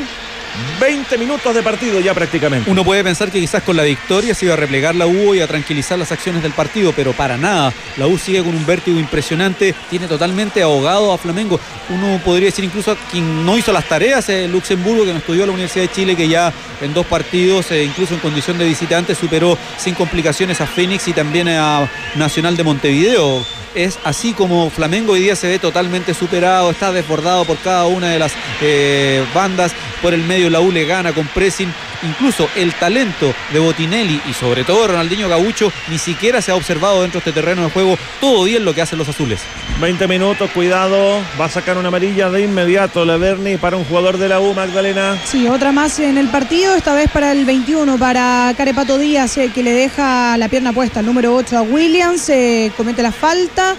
20 0.81 1.19
minutos 1.19 1.55
de 1.55 1.63
partido 1.63 2.01
ya 2.01 2.15
prácticamente. 2.15 2.71
Uno 2.71 2.85
puede 2.85 3.03
pensar 3.03 3.31
que 3.31 3.41
quizás 3.41 3.63
con 3.63 3.77
la 3.77 3.83
victoria 3.83 4.35
se 4.35 4.47
iba 4.47 4.55
a 4.55 4.57
replegar 4.57 4.95
la 4.95 5.07
U 5.07 5.35
y 5.35 5.41
a 5.41 5.47
tranquilizar 5.47 5.99
las 5.99 6.13
acciones 6.13 6.43
del 6.43 6.53
partido, 6.53 6.93
pero 6.95 7.13
para 7.13 7.37
nada. 7.37 7.73
La 7.97 8.07
U 8.07 8.19
sigue 8.19 8.43
con 8.43 8.55
un 8.55 8.67
vértigo 8.67 8.99
impresionante, 8.99 9.75
tiene 9.91 10.07
totalmente 10.07 10.63
ahogado 10.63 11.13
a 11.13 11.19
Flamengo. 11.19 11.59
Uno 11.89 12.21
podría 12.25 12.47
decir 12.47 12.65
incluso 12.65 12.93
a 12.93 12.97
quien 12.97 13.45
no 13.45 13.57
hizo 13.57 13.73
las 13.73 13.89
tareas, 13.89 14.29
eh, 14.29 14.49
Luxemburgo, 14.49 15.05
que 15.05 15.13
no 15.13 15.19
estudió 15.19 15.45
a 15.45 15.47
la 15.47 15.53
Universidad 15.53 15.85
de 15.85 15.93
Chile, 15.93 16.17
que 16.17 16.29
ya 16.29 16.53
en 16.81 16.93
dos 16.95 17.07
partidos, 17.07 17.71
eh, 17.71 17.85
incluso 17.85 18.15
en 18.15 18.21
condición 18.21 18.59
de 18.59 18.67
visitante, 18.67 19.15
superó 19.15 19.57
sin 19.79 19.95
complicaciones 19.95 20.61
a 20.61 20.67
Fénix 20.67 21.09
y 21.09 21.13
también 21.13 21.49
a 21.49 21.89
Nacional 22.15 22.57
de 22.57 22.65
Montevideo 22.65 23.45
es 23.75 23.99
así 24.05 24.33
como 24.33 24.71
Flamengo 24.71 25.13
hoy 25.13 25.21
día 25.21 25.37
se 25.37 25.49
ve 25.49 25.59
totalmente 25.59 26.15
superado, 26.15 26.71
está 26.71 26.93
desbordado 26.93 27.45
por 27.45 27.59
cada 27.59 27.87
una 27.87 28.11
de 28.11 28.19
las 28.19 28.33
eh, 28.61 29.25
bandas, 29.35 29.73
por 30.03 30.15
el 30.15 30.23
medio 30.23 30.51
la 30.51 30.61
U 30.61 30.71
le 30.71 30.85
gana 30.85 31.13
con 31.13 31.27
pressing, 31.29 31.73
incluso 32.03 32.49
el 32.57 32.75
talento 32.75 33.35
de 33.53 33.59
Botinelli 33.59 34.21
y 34.29 34.33
sobre 34.33 34.65
todo 34.65 34.87
Ronaldinho 34.87 35.29
Gaucho 35.29 35.73
ni 35.89 35.99
siquiera 35.99 36.43
se 36.43 36.51
ha 36.51 36.55
observado 36.55 37.03
dentro 37.03 37.21
de 37.21 37.31
este 37.31 37.41
terreno 37.41 37.65
de 37.65 37.71
juego, 37.71 37.99
todo 38.21 38.45
bien 38.45 38.65
lo 38.65 38.75
que 38.75 38.83
hacen 38.83 38.99
los 38.99 39.09
azules. 39.09 39.41
20 39.81 40.09
minutos, 40.09 40.51
cuidado, 40.51 41.21
va 41.41 41.47
a 41.47 41.51
sacar 41.51 41.77
una 41.79 41.89
amarilla 41.89 42.31
de 42.31 42.43
inmediato 42.43 43.05
la 43.05 43.17
Berni 43.17 43.57
para 43.57 43.77
un 43.77 43.85
jugador 43.85 44.19
de 44.19 44.29
la 44.29 44.41
U, 44.41 44.55
Magdalena. 44.55 45.19
Sí, 45.25 45.49
otra 45.49 45.73
más 45.73 45.99
en 45.99 46.19
el 46.19 46.29
partido, 46.29 46.75
esta 46.75 46.95
vez 46.95 47.11
para 47.11 47.33
el 47.33 47.45
21, 47.45 47.99
para 47.99 48.53
Carepato 48.57 48.99
Díaz, 48.99 49.37
eh, 49.39 49.51
que 49.55 49.63
le 49.63 49.73
deja 49.73 50.37
la 50.37 50.49
pierna 50.49 50.73
puesta, 50.73 51.01
el 51.01 51.07
número 51.07 51.35
8 51.35 51.59
a 51.59 51.63
Williams, 51.63 52.29
eh, 52.29 52.73
comete 52.77 53.03
la 53.03 53.13
falta 53.13 53.77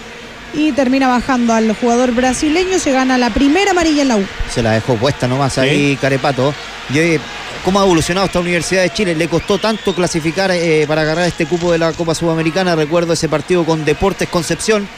y 0.54 0.72
termina 0.72 1.08
bajando 1.08 1.52
al 1.52 1.74
jugador 1.74 2.12
brasileño, 2.12 2.78
se 2.78 2.92
gana 2.92 3.18
la 3.18 3.30
primera 3.30 3.72
amarilla 3.72 4.02
en 4.02 4.08
la 4.08 4.16
U. 4.16 4.26
Se 4.52 4.62
la 4.62 4.72
dejó 4.72 4.96
puesta 4.96 5.28
nomás 5.28 5.58
ahí 5.58 5.96
Carepato. 6.00 6.54
Y 6.92 6.98
eh, 6.98 7.20
cómo 7.64 7.80
ha 7.80 7.84
evolucionado 7.84 8.26
esta 8.26 8.40
Universidad 8.40 8.82
de 8.82 8.90
Chile. 8.90 9.14
Le 9.14 9.28
costó 9.28 9.58
tanto 9.58 9.94
clasificar 9.94 10.50
eh, 10.50 10.84
para 10.86 11.02
agarrar 11.02 11.26
este 11.26 11.46
cupo 11.46 11.72
de 11.72 11.78
la 11.78 11.92
Copa 11.92 12.14
Sudamericana. 12.14 12.74
Recuerdo 12.76 13.12
ese 13.12 13.28
partido 13.28 13.64
con 13.64 13.84
Deportes 13.84 14.28
Concepción, 14.28 14.88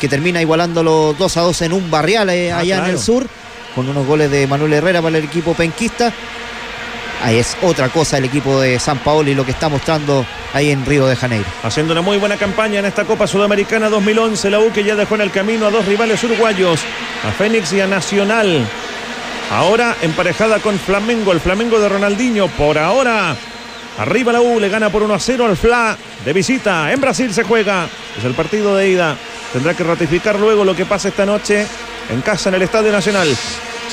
que 0.00 0.08
termina 0.08 0.40
igualando 0.40 0.82
los 0.82 1.18
2 1.18 1.36
a 1.36 1.40
2 1.42 1.62
en 1.62 1.72
un 1.72 1.90
barrial 1.90 2.30
eh, 2.30 2.52
ah, 2.52 2.58
allá 2.58 2.78
en 2.78 2.90
el 2.92 2.98
sur, 2.98 3.26
con 3.74 3.88
unos 3.88 4.06
goles 4.06 4.30
de 4.30 4.46
Manuel 4.46 4.72
Herrera 4.72 5.02
para 5.02 5.18
el 5.18 5.24
equipo 5.24 5.54
penquista. 5.54 6.12
Ahí 7.22 7.38
es 7.38 7.56
otra 7.62 7.88
cosa 7.88 8.18
el 8.18 8.26
equipo 8.26 8.60
de 8.60 8.78
San 8.78 8.98
Paolo 8.98 9.28
y 9.28 9.34
lo 9.34 9.44
que 9.44 9.50
está 9.50 9.68
mostrando 9.68 10.24
ahí 10.54 10.70
en 10.70 10.86
Río 10.86 11.06
de 11.06 11.16
Janeiro. 11.16 11.46
Haciendo 11.64 11.92
una 11.92 12.00
muy 12.00 12.16
buena 12.16 12.36
campaña 12.36 12.78
en 12.78 12.86
esta 12.86 13.04
Copa 13.04 13.26
Sudamericana 13.26 13.88
2011, 13.88 14.50
la 14.50 14.60
U 14.60 14.72
que 14.72 14.84
ya 14.84 14.94
dejó 14.94 15.16
en 15.16 15.22
el 15.22 15.32
camino 15.32 15.66
a 15.66 15.70
dos 15.70 15.84
rivales 15.86 16.22
uruguayos, 16.22 16.80
a 17.24 17.32
Fénix 17.32 17.72
y 17.72 17.80
a 17.80 17.88
Nacional. 17.88 18.64
Ahora 19.50 19.96
emparejada 20.02 20.58
con 20.60 20.78
Flamengo, 20.78 21.32
el 21.32 21.40
Flamengo 21.40 21.80
de 21.80 21.88
Ronaldinho. 21.88 22.48
Por 22.48 22.76
ahora, 22.76 23.34
arriba 23.98 24.32
la 24.32 24.40
U, 24.42 24.60
le 24.60 24.68
gana 24.68 24.90
por 24.90 25.02
1 25.02 25.14
a 25.14 25.18
0 25.18 25.46
al 25.46 25.56
Fla 25.56 25.96
de 26.24 26.32
visita. 26.32 26.92
En 26.92 27.00
Brasil 27.00 27.32
se 27.32 27.44
juega. 27.44 27.88
Es 28.16 28.24
el 28.24 28.34
partido 28.34 28.76
de 28.76 28.90
ida. 28.90 29.16
Tendrá 29.52 29.74
que 29.74 29.84
ratificar 29.84 30.38
luego 30.38 30.64
lo 30.64 30.76
que 30.76 30.84
pasa 30.84 31.08
esta 31.08 31.24
noche 31.24 31.66
en 32.10 32.20
casa 32.20 32.50
en 32.50 32.56
el 32.56 32.62
Estadio 32.62 32.92
Nacional. 32.92 33.28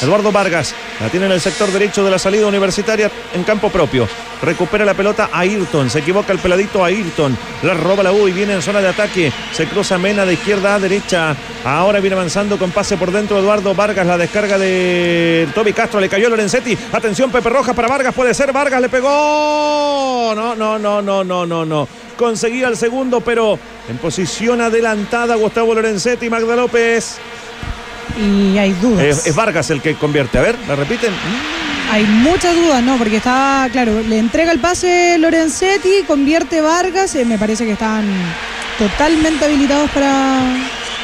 Eduardo 0.01 0.31
Vargas 0.31 0.75
la 0.99 1.09
tiene 1.09 1.25
en 1.25 1.31
el 1.31 1.41
sector 1.41 1.71
derecho 1.71 2.03
de 2.03 2.11
la 2.11 2.19
salida 2.19 2.47
universitaria 2.47 3.09
en 3.33 3.43
campo 3.43 3.69
propio. 3.69 4.07
Recupera 4.41 4.85
la 4.85 4.93
pelota 4.93 5.29
a 5.31 5.39
Ayrton. 5.39 5.89
Se 5.89 5.99
equivoca 5.99 6.33
el 6.33 6.39
peladito 6.39 6.83
a 6.83 6.87
Ayrton. 6.87 7.37
La 7.63 7.73
roba 7.73 8.03
la 8.03 8.11
U 8.11 8.27
y 8.27 8.31
viene 8.31 8.53
en 8.53 8.61
zona 8.61 8.81
de 8.81 8.89
ataque. 8.89 9.31
Se 9.53 9.65
cruza 9.67 9.97
Mena 9.97 10.25
de 10.25 10.33
izquierda 10.33 10.75
a 10.75 10.79
derecha. 10.79 11.35
Ahora 11.63 11.99
viene 11.99 12.15
avanzando 12.15 12.57
con 12.57 12.71
pase 12.71 12.97
por 12.97 13.11
dentro 13.11 13.39
Eduardo 13.39 13.73
Vargas. 13.73 14.05
La 14.05 14.17
descarga 14.17 14.57
de 14.57 15.47
Toby 15.55 15.73
Castro. 15.73 15.99
Le 15.99 16.09
cayó 16.09 16.29
Lorenzetti. 16.29 16.77
Atención, 16.91 17.31
Pepe 17.31 17.49
Rojas 17.49 17.75
para 17.75 17.87
Vargas. 17.87 18.13
Puede 18.13 18.33
ser. 18.33 18.51
Vargas 18.51 18.81
le 18.81 18.89
pegó. 18.89 20.33
No, 20.35 20.55
no, 20.55 20.77
no, 20.77 21.01
no, 21.01 21.23
no, 21.23 21.45
no, 21.45 21.65
no. 21.65 21.87
Conseguía 22.17 22.67
el 22.67 22.77
segundo, 22.77 23.21
pero 23.21 23.59
en 23.89 23.97
posición 23.97 24.61
adelantada 24.61 25.35
Gustavo 25.35 25.73
Lorenzetti. 25.73 26.29
Magda 26.29 26.55
López 26.55 27.17
y 28.17 28.57
hay 28.57 28.73
dudas. 28.73 29.25
Es, 29.25 29.35
Vargas 29.35 29.69
el 29.69 29.81
que 29.81 29.95
convierte. 29.95 30.37
A 30.37 30.41
ver, 30.41 30.57
¿la 30.67 30.75
repiten? 30.75 31.13
Hay 31.91 32.03
muchas 32.05 32.55
dudas, 32.55 32.81
¿no? 32.83 32.97
Porque 32.97 33.17
está, 33.17 33.69
claro, 33.71 34.01
le 34.01 34.17
entrega 34.17 34.51
el 34.51 34.59
pase 34.59 35.17
Lorenzetti, 35.19 36.03
convierte 36.07 36.61
Vargas, 36.61 37.13
eh, 37.15 37.25
me 37.25 37.37
parece 37.37 37.65
que 37.65 37.73
están 37.73 38.05
totalmente 38.79 39.45
habilitados 39.45 39.89
para, 39.91 40.41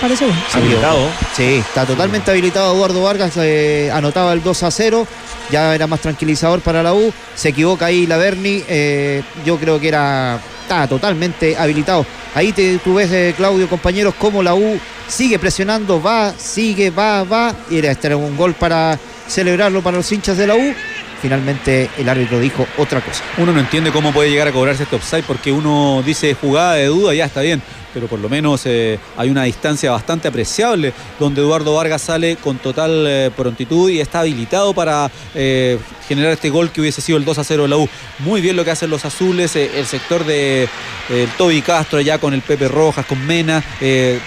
para 0.01 0.13
ese 0.13 0.25
Habilitado. 0.53 1.07
Sí, 1.35 1.63
está 1.67 1.85
totalmente 1.85 2.31
habilitado 2.31 2.73
Eduardo 2.73 3.03
Vargas, 3.03 3.33
eh, 3.37 3.91
anotaba 3.93 4.33
el 4.33 4.41
2 4.41 4.63
a 4.63 4.71
0, 4.71 5.07
ya 5.51 5.75
era 5.75 5.85
más 5.85 6.01
tranquilizador 6.01 6.61
para 6.61 6.81
la 6.81 6.93
U, 6.93 7.13
se 7.35 7.49
equivoca 7.49 7.85
ahí 7.85 8.07
la 8.07 8.17
Berni, 8.17 8.63
eh, 8.67 9.21
yo 9.45 9.57
creo 9.57 9.79
que 9.79 9.87
era, 9.87 10.39
está 10.61 10.87
totalmente 10.87 11.57
habilitado. 11.57 12.05
Ahí 12.33 12.51
te, 12.53 12.77
tú 12.77 12.95
ves, 12.95 13.35
Claudio, 13.35 13.67
compañeros, 13.67 14.13
cómo 14.17 14.41
la 14.41 14.55
U 14.55 14.79
sigue 15.07 15.37
presionando, 15.39 16.01
va, 16.01 16.33
sigue, 16.37 16.89
va, 16.89 17.23
va. 17.23 17.53
Y 17.69 17.77
era 17.79 17.91
este 17.91 18.13
un 18.15 18.37
gol 18.37 18.53
para 18.53 18.97
celebrarlo 19.27 19.81
para 19.81 19.97
los 19.97 20.11
hinchas 20.11 20.37
de 20.37 20.47
la 20.47 20.55
U. 20.55 20.73
Finalmente 21.21 21.89
el 21.97 22.09
árbitro 22.09 22.39
dijo 22.39 22.65
otra 22.77 23.01
cosa. 23.01 23.23
Uno 23.37 23.51
no 23.51 23.59
entiende 23.59 23.91
cómo 23.91 24.11
puede 24.11 24.31
llegar 24.31 24.47
a 24.47 24.51
cobrarse 24.51 24.83
este 24.83 24.95
offside 24.95 25.23
porque 25.23 25.51
uno 25.51 26.01
dice 26.03 26.33
jugada 26.33 26.73
de 26.73 26.85
duda, 26.87 27.13
ya 27.13 27.25
está 27.25 27.41
bien 27.41 27.61
pero 27.93 28.07
por 28.07 28.19
lo 28.19 28.29
menos 28.29 28.61
eh, 28.65 28.99
hay 29.17 29.29
una 29.29 29.43
distancia 29.43 29.91
bastante 29.91 30.27
apreciable 30.27 30.93
donde 31.19 31.41
Eduardo 31.41 31.75
Vargas 31.75 32.01
sale 32.01 32.35
con 32.37 32.57
total 32.57 33.05
eh, 33.07 33.31
prontitud 33.35 33.89
y 33.89 33.99
está 33.99 34.21
habilitado 34.21 34.73
para 34.73 35.11
eh, 35.35 35.77
generar 36.07 36.33
este 36.33 36.49
gol 36.49 36.71
que 36.71 36.81
hubiese 36.81 37.01
sido 37.01 37.17
el 37.17 37.25
2 37.25 37.37
a 37.37 37.43
0 37.43 37.63
de 37.63 37.69
la 37.69 37.77
U. 37.77 37.87
Muy 38.19 38.41
bien 38.41 38.55
lo 38.55 38.65
que 38.65 38.71
hacen 38.71 38.89
los 38.89 39.05
azules, 39.05 39.55
el 39.55 39.85
sector 39.85 40.25
de 40.25 40.67
Toby 41.37 41.61
Castro 41.61 42.01
ya 42.01 42.17
con 42.17 42.33
el 42.33 42.41
Pepe 42.41 42.67
Rojas, 42.67 43.05
con 43.05 43.25
Mena, 43.25 43.63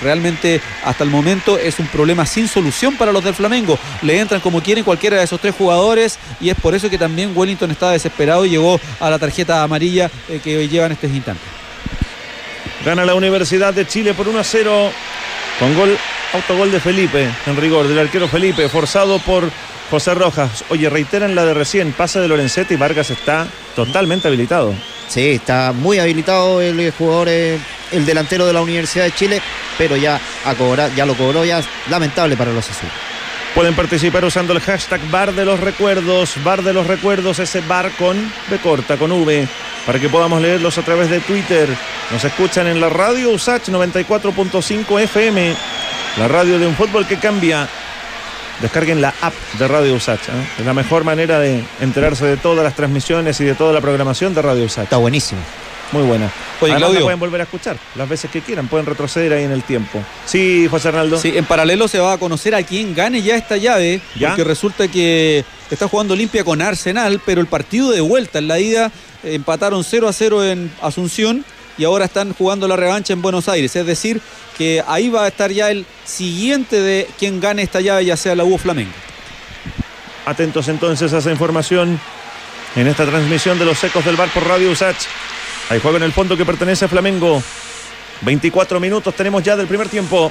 realmente 0.03 0.61
hasta 0.85 1.05
el 1.05 1.11
momento 1.11 1.59
es 1.59 1.79
un 1.79 1.87
problema 1.89 2.25
sin 2.25 2.49
solución 2.49 2.97
para 2.97 3.13
los 3.13 3.23
del 3.23 3.35
Flamengo. 3.35 3.79
Le 4.03 4.19
entran 4.19 4.41
como 4.41 4.63
quieren 4.63 4.83
cualquiera 4.83 5.19
de 5.19 5.25
esos 5.25 5.41
tres 5.41 5.55
jugadores 5.55 6.19
y 6.41 6.49
es 6.49 6.57
por 6.57 6.75
eso 6.75 6.89
que 6.89 6.99
también 6.99 7.33
Wellington 7.37 7.71
está 7.71 7.91
desesperado 7.91 8.47
y 8.47 8.51
llegó 8.51 8.81
a 8.99 9.11
la 9.11 9.19
tarjeta 9.19 9.63
amarilla 9.63 10.11
que 10.43 10.67
lleva 10.69 10.87
en 10.87 10.93
este 10.93 11.07
instante. 11.07 11.64
Gana 12.85 13.07
la 13.07 13.15
Universidad 13.15 13.73
de 13.73 13.87
Chile 13.87 14.13
por 14.13 14.29
1 14.29 14.39
a 14.39 14.45
0 14.45 14.91
con 15.59 15.75
gol, 15.75 15.97
autogol 16.35 16.71
de 16.71 16.81
Felipe, 16.81 17.31
en 17.47 17.57
rigor, 17.57 17.89
del 17.89 17.99
arquero 17.99 18.29
Felipe, 18.29 18.69
forzado 18.69 19.19
por 19.21 19.51
José 19.91 20.13
Rojas. 20.13 20.65
Oye, 20.69 20.91
reiteran 20.91 21.35
la 21.35 21.47
de 21.47 21.55
recién, 21.55 21.93
pase 21.93 22.21
de 22.21 22.29
Lorenzetti 22.29 22.75
y 22.75 22.77
Vargas 22.77 23.09
está 23.09 23.47
totalmente 23.75 24.29
habilitado. 24.29 24.75
Sí, 25.09 25.31
está 25.31 25.73
muy 25.73 25.99
habilitado 25.99 26.61
el 26.61 26.91
jugador, 26.91 27.29
eh, 27.31 27.59
el 27.91 28.05
delantero 28.05 28.47
de 28.47 28.53
la 28.53 28.61
Universidad 28.61 29.05
de 29.05 29.13
Chile, 29.13 29.41
pero 29.79 29.97
ya, 29.97 30.21
a 30.45 30.55
cobrar, 30.55 30.95
ya 30.95 31.07
lo 31.07 31.15
cobró, 31.15 31.43
ya 31.43 31.63
lamentable 31.89 32.37
para 32.37 32.53
los 32.53 32.69
azules. 32.69 32.93
Pueden 33.55 33.75
participar 33.75 34.25
usando 34.25 34.53
el 34.53 34.61
hashtag 34.61 35.01
Bar 35.11 35.33
de 35.33 35.45
los 35.45 35.61
Recuerdos, 35.61 36.35
Bar 36.45 36.63
de 36.63 36.75
los 36.75 36.87
Recuerdos, 36.87 37.39
ese 37.39 37.61
bar 37.61 37.93
con 37.93 38.17
B 38.51 38.59
corta, 38.59 38.97
con 38.97 39.13
V, 39.13 39.49
para 39.87 39.99
que 39.99 40.09
podamos 40.09 40.41
leerlos 40.41 40.79
a 40.79 40.83
través 40.83 41.11
de 41.11 41.21
Twitter. 41.21 41.69
Nos 42.11 42.25
escuchan 42.25 42.67
en 42.67 42.81
la 42.81 42.89
radio 42.89 43.31
USACH 43.31 43.69
94.5 43.69 45.01
FM, 45.01 45.55
la 46.19 46.29
radio 46.29 46.59
de 46.59 46.67
un 46.67 46.75
fútbol 46.75 47.07
que 47.07 47.19
cambia. 47.19 47.69
descarguen 48.61 49.01
la 49.01 49.13
app 49.21 49.35
de 49.59 49.67
Radio 49.67 49.95
Usach. 49.95 50.29
¿eh? 50.29 50.49
Es 50.59 50.65
la 50.65 50.75
mejor 50.75 51.03
manera 51.05 51.41
de 51.41 51.65
enterarse 51.81 52.25
de 52.25 52.37
todas 52.37 52.63
las 52.65 52.75
transmisiones 52.75 53.41
y 53.41 53.45
de 53.45 53.55
toda 53.55 53.73
la 53.73 53.81
programación 53.81 54.33
de 54.33 54.43
Radio 54.43 54.65
Usach. 54.65 54.85
Está 54.85 54.97
buenísimo. 54.97 55.41
Muy 55.95 56.03
buena. 56.03 56.27
Oye, 56.61 56.73
Además, 56.73 56.79
Claudio. 56.79 57.01
la 57.01 57.05
pueden 57.05 57.21
volver 57.21 57.41
a 57.41 57.45
escuchar 57.45 57.77
las 57.95 58.09
veces 58.09 58.29
que 58.29 58.41
quieran, 58.41 58.67
pueden 58.67 58.85
retroceder 58.85 59.33
ahí 59.33 59.45
en 59.45 59.53
el 59.53 59.63
tiempo. 59.63 60.03
Sí, 60.27 60.67
José 60.69 60.89
Arnaldo. 60.89 61.19
Sí, 61.19 61.33
en 61.37 61.45
paralelo 61.45 61.87
se 61.87 62.01
va 62.01 62.15
a 62.15 62.19
conocer 62.19 62.53
a 62.57 62.65
quién 62.65 62.97
gane 62.97 63.23
ya 63.23 63.37
esta 63.37 63.57
llave, 63.57 64.01
¿Ya? 64.17 64.31
porque 64.31 64.43
resulta 64.43 64.89
que 64.89 65.45
está 65.71 65.87
jugando 65.87 66.15
Olimpia 66.15 66.43
con 66.43 66.61
Arsenal, 66.63 67.21
pero 67.25 67.41
el 67.41 67.47
partido 67.47 67.93
de 67.93 68.01
vuelta 68.01 68.41
en 68.41 68.49
la 68.49 68.59
ida 68.59 68.91
eh, 69.23 69.35
empataron 69.35 69.85
0 69.85 70.09
a 70.09 70.13
0 70.13 70.45
en 70.45 70.73
Asunción 70.83 71.45
y 71.79 71.85
ahora 71.85 72.07
están 72.07 72.35
jugando 72.35 72.67
la 72.67 72.75
revancha 72.75 73.13
en 73.13 73.23
Buenos 73.23 73.49
Aires, 73.49 73.77
es 73.77 73.87
decir, 73.87 74.21
que 74.59 74.83
ahí 74.89 75.11
va 75.11 75.25
a 75.25 75.29
estar 75.29 75.53
ya 75.53 75.71
el 75.71 75.87
siguiente 76.05 76.81
de 76.81 77.09
quien 77.21 77.41
gane 77.41 77.63
esta 77.63 77.81
llave, 77.81 78.05
ya 78.05 78.17
sea 78.17 78.35
la 78.35 78.43
U 78.45 78.59
Flamengo. 78.59 78.93
Atentos 80.27 80.67
entonces 80.67 81.13
a 81.13 81.19
esa 81.19 81.31
información 81.31 82.01
en 82.77 82.87
esta 82.89 83.07
transmisión 83.07 83.59
de 83.61 83.65
los 83.65 83.79
secos 83.79 84.05
del 84.05 84.17
bar 84.17 84.29
por 84.31 84.45
Radio 84.47 84.71
Usach. 84.73 84.97
Hay 85.71 85.81
juego 85.81 85.97
en 85.97 86.03
el 86.03 86.13
fondo 86.13 86.37
que 86.37 86.45
pertenece 86.45 86.85
a 86.85 86.89
Flamengo. 86.89 87.43
24 88.21 88.81
minutos 88.81 89.15
tenemos 89.15 89.43
ya 89.43 89.57
del 89.57 89.67
primer 89.67 89.89
tiempo. 89.89 90.31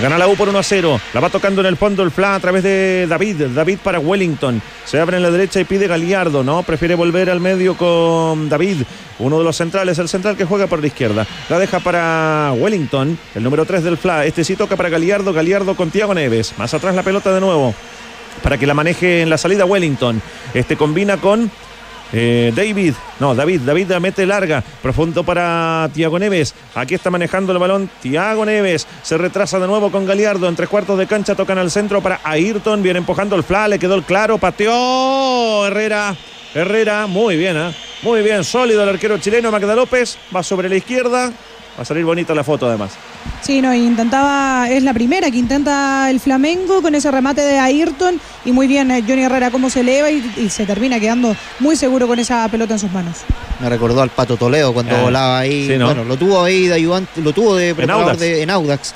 Gana 0.00 0.16
la 0.16 0.28
U 0.28 0.36
por 0.36 0.48
1 0.48 0.56
a 0.56 0.62
0. 0.62 1.00
La 1.12 1.20
va 1.20 1.28
tocando 1.28 1.60
en 1.60 1.66
el 1.66 1.76
fondo 1.76 2.04
el 2.04 2.12
Fla 2.12 2.36
a 2.36 2.40
través 2.40 2.62
de 2.62 3.06
David. 3.08 3.46
David 3.48 3.78
para 3.82 3.98
Wellington. 3.98 4.62
Se 4.84 5.00
abre 5.00 5.16
en 5.16 5.24
la 5.24 5.30
derecha 5.32 5.58
y 5.58 5.64
pide 5.64 5.88
Galiardo, 5.88 6.44
¿no? 6.44 6.62
Prefiere 6.62 6.94
volver 6.94 7.30
al 7.30 7.40
medio 7.40 7.76
con 7.76 8.48
David. 8.48 8.82
Uno 9.18 9.38
de 9.38 9.44
los 9.44 9.56
centrales, 9.56 9.98
el 9.98 10.08
central 10.08 10.36
que 10.36 10.44
juega 10.44 10.68
por 10.68 10.80
la 10.80 10.86
izquierda. 10.86 11.26
La 11.48 11.58
deja 11.58 11.80
para 11.80 12.52
Wellington, 12.56 13.18
el 13.34 13.42
número 13.42 13.64
3 13.64 13.82
del 13.82 13.98
Fla. 13.98 14.24
Este 14.24 14.44
sí 14.44 14.54
toca 14.54 14.76
para 14.76 14.88
Galiardo. 14.88 15.32
Galiardo 15.32 15.74
con 15.74 15.90
Tiago 15.90 16.14
Neves. 16.14 16.54
Más 16.58 16.72
atrás 16.74 16.94
la 16.94 17.02
pelota 17.02 17.34
de 17.34 17.40
nuevo. 17.40 17.74
Para 18.40 18.56
que 18.56 18.68
la 18.68 18.74
maneje 18.74 19.22
en 19.22 19.30
la 19.30 19.36
salida 19.36 19.64
Wellington. 19.64 20.22
Este 20.54 20.76
combina 20.76 21.16
con 21.16 21.50
eh, 22.12 22.52
David, 22.54 22.94
no, 23.20 23.34
David, 23.34 23.62
David 23.62 23.90
la 23.90 24.00
mete 24.00 24.26
larga, 24.26 24.62
profundo 24.82 25.24
para 25.24 25.90
Tiago 25.92 26.18
Neves. 26.18 26.54
Aquí 26.74 26.94
está 26.94 27.10
manejando 27.10 27.52
el 27.52 27.58
balón 27.58 27.90
Tiago 28.00 28.44
Neves. 28.44 28.86
Se 29.02 29.18
retrasa 29.18 29.58
de 29.58 29.66
nuevo 29.66 29.90
con 29.90 30.06
Galiardo. 30.06 30.48
En 30.48 30.56
tres 30.56 30.68
cuartos 30.68 30.98
de 30.98 31.06
cancha 31.06 31.34
tocan 31.34 31.58
al 31.58 31.70
centro 31.70 32.00
para 32.00 32.20
Ayrton. 32.24 32.82
Viene 32.82 32.98
empujando 32.98 33.36
el 33.36 33.42
fla, 33.42 33.68
le 33.68 33.78
quedó 33.78 33.94
el 33.94 34.04
claro, 34.04 34.38
pateó 34.38 35.66
Herrera. 35.66 36.16
Herrera, 36.54 37.06
muy 37.06 37.36
bien, 37.36 37.56
¿eh? 37.56 37.74
muy 38.02 38.22
bien, 38.22 38.42
sólido 38.42 38.82
el 38.82 38.88
arquero 38.88 39.18
chileno 39.18 39.50
Magda 39.50 39.76
López. 39.76 40.16
Va 40.34 40.42
sobre 40.42 40.68
la 40.68 40.76
izquierda. 40.76 41.32
Va 41.78 41.82
a 41.82 41.84
salir 41.84 42.04
bonita 42.04 42.34
la 42.34 42.42
foto 42.42 42.66
además. 42.66 42.90
Sí, 43.40 43.62
no, 43.62 43.72
intentaba, 43.72 44.68
es 44.68 44.82
la 44.82 44.92
primera 44.92 45.30
que 45.30 45.36
intenta 45.38 46.10
el 46.10 46.18
Flamengo 46.18 46.82
con 46.82 46.92
ese 46.96 47.08
remate 47.12 47.40
de 47.42 47.56
Ayrton 47.58 48.20
y 48.44 48.50
muy 48.50 48.66
bien 48.66 48.90
eh, 48.90 49.04
Johnny 49.06 49.22
Herrera 49.22 49.52
cómo 49.52 49.70
se 49.70 49.80
eleva 49.80 50.10
y, 50.10 50.16
y 50.38 50.50
se 50.50 50.66
termina 50.66 50.98
quedando 50.98 51.36
muy 51.60 51.76
seguro 51.76 52.08
con 52.08 52.18
esa 52.18 52.48
pelota 52.48 52.72
en 52.74 52.80
sus 52.80 52.90
manos. 52.90 53.18
Me 53.60 53.68
recordó 53.68 54.02
al 54.02 54.10
Pato 54.10 54.36
Toledo 54.36 54.72
cuando 54.74 54.96
Ah, 54.96 55.02
volaba 55.02 55.38
ahí. 55.38 55.68
sí, 55.68 55.78
¿no? 55.78 55.86
Bueno, 55.86 56.02
lo 56.04 56.16
tuvo 56.16 56.42
ahí 56.42 56.66
de 56.66 56.74
ayudante, 56.74 57.20
lo 57.22 57.32
tuvo 57.32 57.54
de 57.54 57.74
preparador 57.76 58.04
Audax. 58.06 58.18
de- 58.20 58.42
en 58.42 58.50
Audax. 58.50 58.94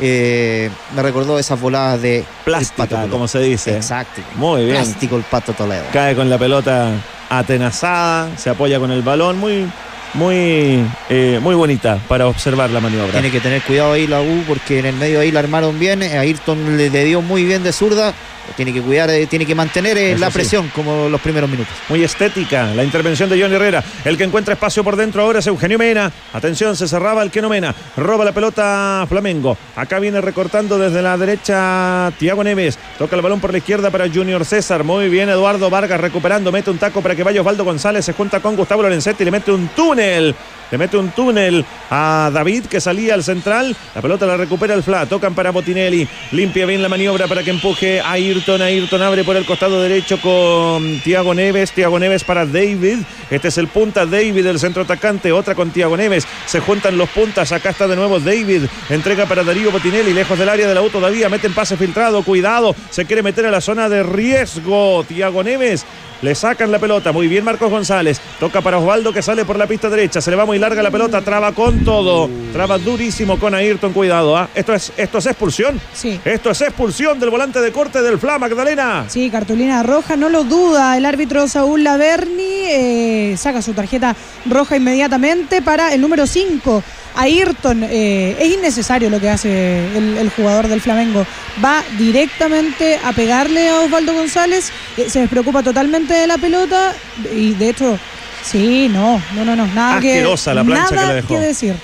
Eh, 0.00 0.70
me 0.96 1.02
recordó 1.02 1.38
esas 1.38 1.60
voladas 1.60 2.00
de 2.00 2.24
Pato 2.46 2.86
Toledo. 2.96 3.10
como 3.10 3.28
se 3.28 3.40
dice. 3.40 3.76
Exacto. 3.76 4.22
Muy 4.36 4.64
bien. 4.64 4.76
Plástico 4.82 5.16
el 5.16 5.22
Pato 5.22 5.52
Toledo. 5.52 5.84
cae 5.92 6.16
con 6.16 6.30
la 6.30 6.38
pelota 6.38 6.92
atenazada, 7.28 8.28
se 8.38 8.50
apoya 8.50 8.78
con 8.78 8.90
el 8.90 9.02
balón, 9.02 9.38
muy, 9.38 9.66
muy, 10.14 10.84
eh, 11.10 11.38
muy 11.42 11.54
bonita 11.54 11.98
para 12.08 12.26
observar 12.26 12.70
la 12.70 12.80
maniobra. 12.80 13.12
Tiene 13.12 13.30
que 13.30 13.40
tener 13.40 13.62
cuidado 13.62 13.92
ahí 13.92 14.06
la 14.06 14.20
U 14.20 14.44
porque 14.46 14.78
en 14.78 14.86
el 14.86 14.96
medio 14.96 15.20
ahí 15.20 15.30
la 15.30 15.40
armaron 15.40 15.78
bien. 15.78 16.02
eh, 16.02 16.18
Ayrton 16.18 16.76
le, 16.76 16.90
le 16.90 17.04
dio 17.04 17.22
muy 17.22 17.44
bien 17.44 17.62
de 17.62 17.72
zurda. 17.72 18.12
Tiene 18.56 18.72
que 18.72 18.80
cuidar, 18.82 19.10
eh, 19.10 19.26
tiene 19.26 19.46
que 19.46 19.54
mantener 19.54 19.96
eh, 19.96 20.12
Eso 20.12 20.20
la 20.20 20.28
sí. 20.28 20.34
presión 20.34 20.68
como 20.74 21.08
los 21.08 21.20
primeros 21.20 21.48
minutos. 21.48 21.72
Muy 21.88 22.02
estética 22.02 22.66
la 22.74 22.84
intervención 22.84 23.28
de 23.28 23.40
Johnny 23.40 23.54
Herrera. 23.54 23.82
El 24.04 24.16
que 24.16 24.24
encuentra 24.24 24.54
espacio 24.54 24.84
por 24.84 24.96
dentro 24.96 25.22
ahora 25.22 25.38
es 25.40 25.46
Eugenio 25.46 25.78
Mena. 25.78 26.12
Atención, 26.32 26.76
se 26.76 26.88
cerraba 26.88 27.22
el 27.22 27.30
que 27.30 27.42
no 27.42 27.48
Mena. 27.48 27.74
Roba 27.96 28.24
la 28.24 28.32
pelota 28.32 29.04
Flamengo. 29.08 29.56
Acá 29.76 29.98
viene 29.98 30.20
recortando 30.20 30.78
desde 30.78 31.02
la 31.02 31.16
derecha 31.16 32.12
Tiago 32.18 32.44
Neves. 32.44 32.78
Toca 32.98 33.16
el 33.16 33.22
balón 33.22 33.40
por 33.40 33.52
la 33.52 33.58
izquierda 33.58 33.90
para 33.90 34.08
Junior 34.08 34.44
César. 34.44 34.84
Muy 34.84 35.08
bien, 35.08 35.28
Eduardo 35.28 35.70
Vargas 35.70 36.00
recuperando. 36.00 36.52
Mete 36.52 36.70
un 36.70 36.78
taco 36.78 37.02
para 37.02 37.14
que 37.14 37.22
vaya 37.22 37.40
Osvaldo 37.40 37.64
González. 37.64 38.04
Se 38.04 38.12
junta 38.12 38.40
con 38.40 38.56
Gustavo 38.56 38.82
Lorenzetti 38.82 39.22
y 39.22 39.24
le 39.26 39.30
mete 39.30 39.52
un 39.52 39.68
túnel. 39.68 40.34
Le 40.72 40.78
mete 40.78 40.96
un 40.96 41.10
túnel 41.10 41.66
a 41.90 42.30
David 42.32 42.64
que 42.64 42.80
salía 42.80 43.12
al 43.12 43.22
central. 43.22 43.76
La 43.94 44.00
pelota 44.00 44.24
la 44.24 44.38
recupera 44.38 44.72
el 44.72 44.82
Fla. 44.82 45.04
Tocan 45.04 45.34
para 45.34 45.50
Botinelli. 45.50 46.08
Limpia 46.30 46.64
bien 46.64 46.80
la 46.80 46.88
maniobra 46.88 47.28
para 47.28 47.42
que 47.42 47.50
empuje 47.50 48.00
a 48.00 48.12
Ayrton. 48.12 48.62
Ayrton 48.62 49.02
abre 49.02 49.22
por 49.22 49.36
el 49.36 49.44
costado 49.44 49.82
derecho 49.82 50.18
con 50.22 50.98
Tiago 51.00 51.34
Neves. 51.34 51.72
Tiago 51.72 51.98
Neves 51.98 52.24
para 52.24 52.46
David. 52.46 53.00
Este 53.30 53.48
es 53.48 53.58
el 53.58 53.68
punta 53.68 54.06
David, 54.06 54.46
el 54.46 54.58
centro 54.58 54.84
atacante. 54.84 55.30
Otra 55.30 55.54
con 55.54 55.72
Tiago 55.72 55.94
Neves. 55.94 56.26
Se 56.46 56.60
juntan 56.60 56.96
los 56.96 57.10
puntas. 57.10 57.52
Acá 57.52 57.68
está 57.68 57.86
de 57.86 57.96
nuevo 57.96 58.18
David. 58.18 58.62
Entrega 58.88 59.26
para 59.26 59.44
Darío 59.44 59.70
Botinelli. 59.70 60.14
Lejos 60.14 60.38
del 60.38 60.48
área 60.48 60.66
de 60.66 60.74
la 60.74 60.80
U 60.80 60.88
todavía. 60.88 61.28
Meten 61.28 61.52
pase 61.52 61.76
filtrado. 61.76 62.22
Cuidado. 62.22 62.74
Se 62.88 63.04
quiere 63.04 63.22
meter 63.22 63.44
a 63.44 63.50
la 63.50 63.60
zona 63.60 63.90
de 63.90 64.02
riesgo. 64.02 65.04
Tiago 65.06 65.44
Neves. 65.44 65.84
Le 66.22 66.34
sacan 66.36 66.70
la 66.70 66.78
pelota. 66.78 67.12
Muy 67.12 67.26
bien 67.26 67.44
Marcos 67.44 67.70
González. 67.70 68.20
Toca 68.38 68.60
para 68.60 68.78
Osvaldo 68.78 69.12
que 69.12 69.22
sale 69.22 69.44
por 69.44 69.58
la 69.58 69.66
pista 69.66 69.90
derecha. 69.90 70.20
Se 70.20 70.30
le 70.30 70.36
va 70.36 70.46
muy 70.46 70.58
larga 70.58 70.82
la 70.82 70.90
pelota. 70.90 71.20
Traba 71.20 71.52
con 71.52 71.84
todo. 71.84 72.30
Traba 72.52 72.78
durísimo 72.78 73.38
con 73.38 73.54
Ayrton. 73.54 73.92
Cuidado. 73.92 74.36
¿ah? 74.36 74.48
Esto, 74.54 74.72
es, 74.72 74.92
esto 74.96 75.18
es 75.18 75.26
expulsión. 75.26 75.80
Sí. 75.92 76.20
Esto 76.24 76.50
es 76.50 76.60
expulsión 76.60 77.18
del 77.18 77.30
volante 77.30 77.60
de 77.60 77.72
corte 77.72 78.00
del 78.02 78.18
Fla 78.18 78.38
Magdalena. 78.38 79.06
Sí, 79.08 79.30
cartulina 79.30 79.82
roja, 79.82 80.16
no 80.16 80.28
lo 80.28 80.44
duda. 80.44 80.96
El 80.96 81.04
árbitro 81.06 81.48
Saúl 81.48 81.82
Laverni 81.82 82.66
eh, 82.70 83.34
saca 83.36 83.60
su 83.60 83.72
tarjeta 83.74 84.14
roja 84.46 84.76
inmediatamente 84.76 85.60
para 85.60 85.92
el 85.92 86.00
número 86.00 86.26
5. 86.26 86.82
Ayrton, 87.14 87.82
eh, 87.84 88.36
es 88.38 88.52
innecesario 88.54 89.10
lo 89.10 89.20
que 89.20 89.28
hace 89.28 89.78
el, 89.96 90.18
el 90.18 90.30
jugador 90.30 90.68
del 90.68 90.80
Flamengo. 90.80 91.26
Va 91.64 91.84
directamente 91.98 92.98
a 93.04 93.12
pegarle 93.12 93.68
a 93.68 93.80
Osvaldo 93.80 94.14
González, 94.14 94.70
eh, 94.96 95.08
se 95.08 95.20
despreocupa 95.20 95.62
totalmente 95.62 96.14
de 96.14 96.26
la 96.26 96.38
pelota 96.38 96.94
y 97.34 97.54
de 97.54 97.70
hecho, 97.70 97.98
sí, 98.44 98.88
no, 98.90 99.22
no, 99.34 99.44
no, 99.44 99.56
no, 99.56 99.66
nada 99.68 99.96
Asquerosa 99.96 100.50
que, 100.50 100.54
la 100.54 100.64
plancha 100.64 100.94
nada 100.94 101.06
que 101.08 101.14
le 101.14 101.22
dejó. 101.22 101.40
decir. 101.40 101.74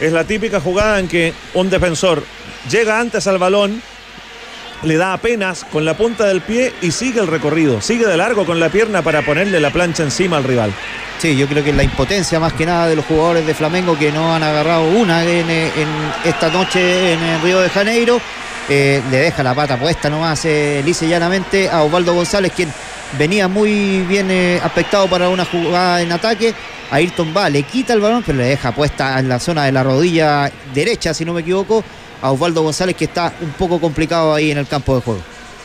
Es 0.00 0.12
la 0.12 0.24
típica 0.24 0.60
jugada 0.60 1.00
en 1.00 1.08
que 1.08 1.34
un 1.54 1.70
defensor 1.70 2.24
llega 2.70 3.00
antes 3.00 3.26
al 3.26 3.38
balón, 3.38 3.82
le 4.82 4.96
da 4.96 5.12
apenas 5.12 5.64
con 5.64 5.84
la 5.84 5.96
punta 5.96 6.26
del 6.26 6.40
pie 6.40 6.72
y 6.82 6.90
sigue 6.90 7.20
el 7.20 7.26
recorrido. 7.26 7.80
Sigue 7.80 8.06
de 8.06 8.16
largo 8.16 8.46
con 8.46 8.60
la 8.60 8.68
pierna 8.68 9.02
para 9.02 9.22
ponerle 9.22 9.60
la 9.60 9.70
plancha 9.70 10.02
encima 10.02 10.36
al 10.36 10.44
rival. 10.44 10.72
Sí, 11.18 11.36
yo 11.36 11.48
creo 11.48 11.64
que 11.64 11.72
la 11.72 11.82
impotencia 11.82 12.38
más 12.38 12.52
que 12.52 12.64
nada 12.64 12.88
de 12.88 12.94
los 12.94 13.04
jugadores 13.04 13.44
de 13.44 13.54
Flamengo 13.54 13.98
que 13.98 14.12
no 14.12 14.32
han 14.32 14.42
agarrado 14.42 14.84
una 14.84 15.24
en, 15.24 15.50
eh, 15.50 15.70
esta 16.24 16.48
noche 16.48 17.14
en 17.14 17.22
el 17.22 17.42
Río 17.42 17.60
de 17.60 17.68
Janeiro. 17.70 18.20
eh, 18.68 19.02
le 19.10 19.16
deja 19.16 19.42
la 19.42 19.54
pata 19.54 19.78
puesta 19.78 20.10
nomás 20.10 20.44
eh, 20.44 20.84
llanamente 21.00 21.68
a 21.70 21.82
Osvaldo 21.82 22.14
González, 22.14 22.52
quien 22.54 22.72
venía 23.18 23.48
muy 23.48 24.02
bien 24.02 24.30
eh, 24.30 24.60
aspectado 24.62 25.08
para 25.08 25.28
una 25.28 25.44
jugada 25.44 26.02
en 26.02 26.12
ataque. 26.12 26.54
Ayrton 26.90 27.34
va, 27.36 27.50
le 27.50 27.64
quita 27.64 27.92
el 27.92 28.00
balón, 28.00 28.22
pero 28.24 28.38
le 28.38 28.44
deja 28.44 28.72
puesta 28.72 29.18
en 29.18 29.28
la 29.28 29.38
zona 29.38 29.64
de 29.64 29.72
la 29.72 29.82
rodilla 29.82 30.50
derecha, 30.72 31.12
si 31.12 31.24
no 31.24 31.34
me 31.34 31.42
equivoco, 31.42 31.84
a 32.22 32.32
Osvaldo 32.32 32.62
González, 32.62 32.96
que 32.96 33.04
está 33.04 33.32
un 33.40 33.52
poco 33.52 33.80
complicado 33.80 34.34
ahí 34.34 34.50
en 34.50 34.58
el 34.58 34.66
campo 34.66 34.94
de 34.94 35.02
juego. 35.02 35.20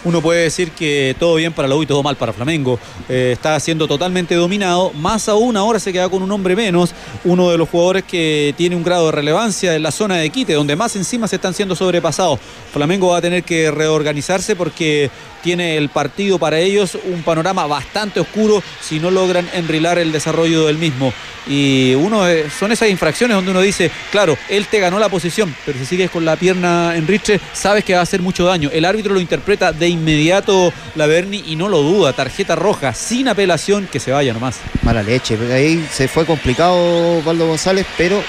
Uno 0.06 0.22
puede 0.22 0.44
decir 0.44 0.72
que 0.72 1.16
todo 1.20 1.36
bien 1.36 1.54
para 1.54 1.68
la 1.68 1.76
y 1.82 1.86
todo 1.86 2.04
mal 2.04 2.16
para 2.16 2.34
Flamengo. 2.34 2.80
Eh, 3.10 3.32
está 3.34 3.60
siendo 3.60 3.88
totalmente 3.88 4.36
dominado. 4.36 4.92
Más 4.94 5.30
aún 5.30 5.56
ahora 5.58 5.80
se 5.80 5.94
queda 5.94 6.10
con 6.10 6.22
un 6.22 6.32
hombre 6.32 6.56
menos. 6.56 6.94
Uno 7.24 7.50
de 7.50 7.58
los 7.58 7.70
jugadores 7.70 8.04
que 8.04 8.54
tiene 8.58 8.76
un 8.76 8.84
grado 8.84 9.08
de 9.08 9.14
relevancia 9.14 9.76
en 9.76 9.84
la 9.84 9.92
zona 9.92 10.18
de 10.18 10.30
quite, 10.30 10.54
donde 10.54 10.76
más 10.76 10.96
encima 10.96 11.28
se 11.28 11.38
están 11.38 11.54
siendo 11.54 11.76
sobrepasados. 11.76 12.40
Flamengo 12.72 13.10
va 13.10 13.18
a 13.18 13.22
tener 13.22 13.44
que 13.44 13.72
reorganizarse 13.72 14.56
porque 14.56 15.10
tiene 15.44 15.78
el 15.78 15.90
partido 15.90 16.40
para 16.40 16.58
ellos 16.58 16.98
un 17.04 17.22
panorama 17.22 17.68
bastante 17.68 18.22
oscuro 18.22 18.64
si 18.82 19.00
no 19.00 19.12
logran 19.12 19.48
enrilar 19.54 20.00
el 20.00 20.12
desarrollo 20.12 20.66
del 20.68 20.78
mismo. 20.78 21.14
Y 21.46 21.94
uno 21.96 22.28
eh, 22.28 22.50
son 22.50 22.72
esas 22.72 22.90
infracciones 22.90 23.36
donde 23.36 23.52
uno 23.52 23.60
dice, 23.60 23.92
claro, 24.12 24.38
él 24.50 24.66
te 24.68 24.80
ganó 24.80 24.98
la 24.98 25.10
posición, 25.10 25.54
pero 25.66 25.78
si 25.78 25.86
sigues 25.86 26.10
con 26.10 26.24
la 26.24 26.38
pierna 26.38 26.96
en 26.96 27.06
riche, 27.06 27.40
sabes 27.52 27.84
que 27.84 27.94
va 27.94 28.00
a 28.00 28.04
hacer 28.04 28.22
mucho 28.22 28.46
daño. 28.46 28.70
El 28.72 28.86
árbitro 28.86 29.14
lo 29.14 29.20
interpreta 29.20 29.74
de 29.74 29.90
inmediato 29.94 30.74
Laverni 30.96 31.44
y 31.48 31.56
no 31.56 31.70
lo 31.70 31.82
duda. 31.82 32.14
Tarjeta 32.14 32.56
roja 32.56 32.94
sin 32.94 33.28
apelación, 33.28 33.88
que 33.92 34.00
se 34.00 34.12
vaya 34.12 34.34
nomás. 34.34 34.60
Mala 34.82 35.04
leche, 35.04 35.38
ahí 35.54 35.88
se 35.92 36.08
fue 36.08 36.26
complicado 36.26 37.18
Osvaldo 37.20 37.48
González, 37.48 37.86
pero 37.98 38.22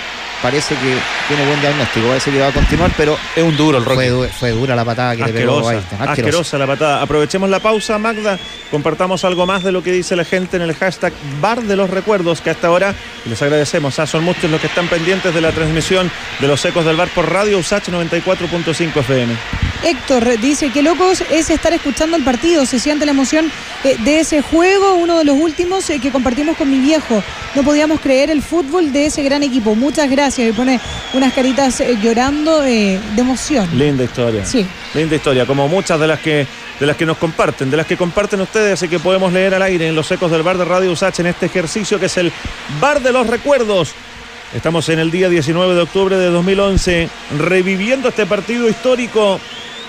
parece 0.42 0.74
que 0.74 0.94
tiene 1.26 1.46
buen 1.46 1.58
diagnóstico, 1.60 2.06
parece 2.06 2.30
que 2.30 2.38
va 2.38 2.48
a 2.48 2.52
continuar, 2.52 2.90
pero 2.98 3.16
Es 3.34 3.42
un 3.42 3.56
duro 3.56 3.78
el 3.78 3.84
fue, 3.84 4.10
Roque. 4.10 4.28
fue 4.38 4.50
dura 4.50 4.76
la 4.76 4.84
patada 4.84 5.16
que 5.16 5.24
le 5.24 5.32
pegó 5.32 5.66
a 5.68 5.80
asquerosa 6.00 6.58
la 6.58 6.66
patada. 6.66 7.00
Aprovechemos 7.00 7.48
la 7.48 7.60
pausa, 7.60 7.98
Magda. 7.98 8.38
Compartamos 8.70 9.24
algo 9.24 9.46
más 9.46 9.62
de 9.64 9.72
lo 9.72 9.82
que 9.82 9.90
dice 9.90 10.16
la 10.16 10.24
gente 10.24 10.56
en 10.56 10.62
el 10.62 10.74
hashtag 10.74 11.14
Bar 11.40 11.62
de 11.62 11.76
los 11.76 11.88
Recuerdos, 11.88 12.42
que 12.42 12.50
hasta 12.50 12.66
ahora 12.66 12.94
les 13.24 13.40
agradecemos. 13.40 13.98
Ah, 13.98 14.06
son 14.06 14.22
muchos 14.24 14.50
los 14.50 14.60
que 14.60 14.66
están 14.66 14.86
pendientes 14.88 15.32
de 15.32 15.40
la 15.40 15.50
transmisión 15.52 16.10
de 16.40 16.46
los 16.46 16.62
ecos 16.64 16.84
del 16.84 16.96
bar 16.96 17.08
por 17.08 17.30
Radio 17.30 17.58
Usach 17.58 17.88
94.5 17.88 18.96
FM. 19.00 19.34
Héctor 19.82 20.38
dice 20.40 20.70
que 20.70 20.82
locos 20.82 21.22
es 21.30 21.50
estar 21.54 21.72
escuchando 21.72 22.16
el 22.16 22.24
partido, 22.24 22.66
se 22.66 22.78
siente 22.78 23.04
la 23.04 23.12
emoción 23.12 23.50
eh, 23.84 23.96
de 24.04 24.20
ese 24.20 24.42
juego, 24.42 24.94
uno 24.94 25.18
de 25.18 25.24
los 25.24 25.36
últimos 25.36 25.88
eh, 25.90 25.98
que 26.00 26.10
compartimos 26.10 26.56
con 26.56 26.70
mi 26.70 26.78
viejo. 26.78 27.22
No 27.54 27.62
podíamos 27.62 28.00
creer 28.00 28.30
el 28.30 28.42
fútbol 28.42 28.92
de 28.92 29.06
ese 29.06 29.22
gran 29.22 29.42
equipo. 29.42 29.74
Muchas 29.74 30.10
gracias. 30.10 30.48
Y 30.48 30.52
pone 30.52 30.80
unas 31.12 31.32
caritas 31.32 31.80
eh, 31.80 31.96
llorando 32.02 32.60
de 32.60 32.98
emoción. 33.16 33.68
Linda 33.76 34.04
historia. 34.04 34.44
Sí. 34.44 34.66
Linda 34.94 35.16
historia, 35.16 35.46
como 35.46 35.68
muchas 35.68 35.98
de 36.00 36.06
las 36.06 36.20
que 36.20 36.46
de 36.78 36.86
las 36.86 36.96
que 36.96 37.06
nos 37.06 37.18
comparten, 37.18 37.70
de 37.70 37.76
las 37.76 37.86
que 37.86 37.96
comparten 37.96 38.40
ustedes 38.40 38.82
y 38.82 38.88
que 38.88 38.98
podemos 38.98 39.32
leer 39.32 39.54
al 39.54 39.62
aire 39.62 39.88
en 39.88 39.94
los 39.94 40.10
ecos 40.10 40.30
del 40.30 40.42
bar 40.42 40.58
de 40.58 40.64
Radio 40.64 40.90
Usach 40.90 41.20
en 41.20 41.26
este 41.26 41.46
ejercicio 41.46 42.00
que 42.00 42.06
es 42.06 42.16
el 42.16 42.32
bar 42.80 43.00
de 43.00 43.12
los 43.12 43.26
recuerdos. 43.26 43.94
Estamos 44.54 44.88
en 44.88 44.98
el 44.98 45.10
día 45.10 45.28
19 45.28 45.74
de 45.74 45.80
octubre 45.80 46.16
de 46.16 46.30
2011 46.30 47.08
reviviendo 47.38 48.08
este 48.08 48.26
partido 48.26 48.68
histórico 48.68 49.40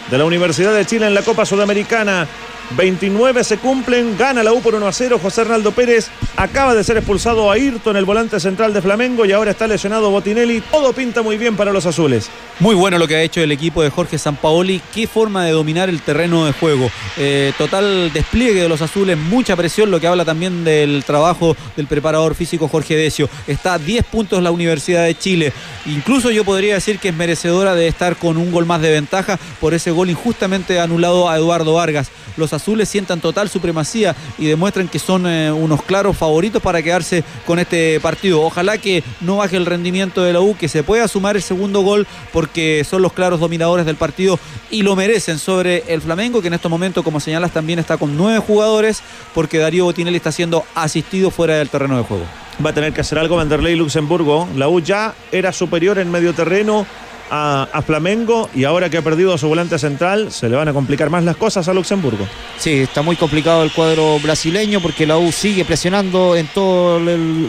de 0.10 0.18
la 0.18 0.26
Universidad 0.26 0.74
de 0.74 0.86
Chile 0.86 1.08
en 1.08 1.14
la 1.14 1.22
Copa 1.22 1.46
Sudamericana 1.46 2.28
29 2.72 3.44
se 3.44 3.58
cumplen, 3.58 4.18
gana 4.18 4.44
la 4.44 4.54
U 4.54 4.62
por 4.62 4.76
1 4.76 4.88
a 4.88 4.92
0. 4.92 5.20
José 5.22 5.42
Arnaldo 5.42 5.72
Pérez 5.72 6.10
acaba 6.38 6.74
de 6.74 6.84
ser 6.84 6.98
expulsado 6.98 7.50
a 7.50 7.56
Ayrton, 7.56 7.96
el 7.98 8.06
volante 8.06 8.40
central 8.40 8.74
de 8.74 8.82
Flamengo, 8.82 9.26
y 9.26 9.32
ahora 9.32 9.52
está 9.52 9.68
lesionado 9.68 10.12
Botinelli. 10.12 10.62
Todo 10.72 10.94
pinta 10.94 11.22
muy 11.22 11.38
bien 11.38 11.56
para 11.56 11.72
los 11.72 11.86
azules. 11.86 12.30
Muy 12.60 12.76
bueno 12.76 12.98
lo 12.98 13.08
que 13.08 13.16
ha 13.16 13.22
hecho 13.22 13.42
el 13.42 13.52
equipo 13.52 13.84
de 13.84 13.90
Jorge 13.90 14.18
Sampaoli. 14.18 14.82
Qué 14.94 15.08
forma 15.08 15.46
de 15.46 15.52
dominar 15.52 15.90
el 15.90 16.02
terreno 16.02 16.46
de 16.46 16.54
juego. 16.54 16.90
Eh, 17.18 17.54
total 17.58 18.12
despliegue 18.14 18.62
de 18.62 18.70
los 18.70 18.82
azules, 18.82 19.18
mucha 19.18 19.56
presión, 19.56 19.92
lo 19.92 20.00
que 20.00 20.08
habla 20.08 20.26
también 20.26 20.64
del 20.64 21.04
trabajo 21.06 21.56
del 21.76 21.88
preparador 21.88 22.36
físico 22.36 22.68
Jorge 22.68 22.96
Decio. 22.96 23.30
Está 23.48 23.76
a 23.76 23.80
10 23.80 24.06
puntos 24.06 24.42
la 24.42 24.52
Universidad 24.52 25.04
de 25.06 25.18
Chile. 25.18 25.54
Incluso 25.86 26.32
yo 26.32 26.44
podría 26.44 26.76
decir 26.76 27.00
que 27.00 27.10
es 27.10 27.16
merecedora 27.16 27.76
de 27.76 27.88
estar 27.88 28.16
con 28.16 28.38
un 28.38 28.52
gol 28.52 28.66
más 28.66 28.82
de 28.82 28.92
ventaja 28.92 29.38
por 29.60 29.74
ese 29.74 29.92
gol 29.92 30.10
injustamente 30.10 30.80
anulado 30.80 31.30
a 31.30 31.36
Eduardo 31.36 31.74
Vargas. 31.74 32.10
Los 32.38 32.54
azules 32.56 32.90
sientan 32.90 33.22
total 33.22 33.50
supremacía 33.50 34.16
y 34.38 34.46
demuestran 34.46 34.88
que 34.88 35.00
son 35.00 35.28
eh, 35.28 35.52
unos 35.52 35.84
claros 35.84 36.18
favoritos 36.18 36.62
para 36.62 36.82
quedarse 36.82 37.24
con 37.46 37.60
este 37.60 38.00
partido. 38.00 38.42
Ojalá 38.42 38.78
que 38.78 39.04
no 39.22 39.38
baje 39.38 39.58
el 39.58 39.66
rendimiento 39.66 40.24
de 40.24 40.34
la 40.34 40.42
U, 40.42 40.56
que 40.58 40.68
se 40.68 40.84
pueda 40.84 41.08
sumar 41.08 41.36
el 41.36 41.42
segundo 41.42 41.82
gol 41.82 42.08
porque 42.34 42.86
son 42.90 43.02
los 43.02 43.14
claros 43.14 43.40
dominadores 43.40 43.86
del 43.86 43.96
partido 43.96 44.40
y 44.72 44.82
lo 44.82 44.96
merecen 44.96 45.40
sobre 45.40 45.84
el 45.88 46.02
Flamengo, 46.02 46.42
que 46.42 46.48
en 46.48 46.54
estos 46.54 46.72
momentos, 46.72 47.04
como 47.04 47.20
señalas, 47.20 47.52
también 47.52 47.80
está 47.80 47.98
con 47.98 48.18
nueve 48.18 48.40
jugadores 48.40 49.02
porque 49.34 49.58
Darío 49.58 49.86
Botinelli 49.86 50.18
está 50.18 50.32
siendo 50.32 50.64
asistido 50.74 51.32
fuera 51.32 51.56
del 51.56 51.70
terreno 51.70 51.98
de 51.98 52.04
juego. 52.04 52.24
Va 52.66 52.70
a 52.70 52.74
tener 52.74 52.94
que 52.94 53.02
hacer 53.02 53.20
algo 53.20 53.36
Vanderlei 53.36 53.76
Luxemburgo. 53.76 54.48
La 54.56 54.70
U 54.70 54.80
ya 54.80 55.14
era 55.32 55.52
superior 55.52 56.00
en 56.00 56.10
medio 56.10 56.34
terreno 56.34 56.86
a, 57.30 57.82
Flamengo 57.86 58.50
y 58.56 58.64
ahora 58.64 58.90
que 58.90 58.98
ha 58.98 59.02
perdido 59.02 59.34
a 59.34 59.38
su 59.38 59.48
volante 59.48 59.78
central, 59.78 60.32
se 60.32 60.50
le 60.50 60.56
van 60.56 60.68
a 60.68 60.74
complicar 60.74 61.10
más 61.10 61.24
las 61.24 61.36
cosas 61.36 61.68
a 61.68 61.74
Luxemburgo. 61.74 62.28
Sí, 62.58 62.82
está 62.82 63.02
muy 63.02 63.16
complicado 63.16 63.64
el 63.64 63.72
cuadro 63.72 64.20
brasileño 64.20 64.80
porque 64.82 65.06
la 65.06 65.18
U 65.18 65.32
sigue 65.32 65.66
presionando 65.66 66.36
en 66.36 66.48
todas 66.48 67.02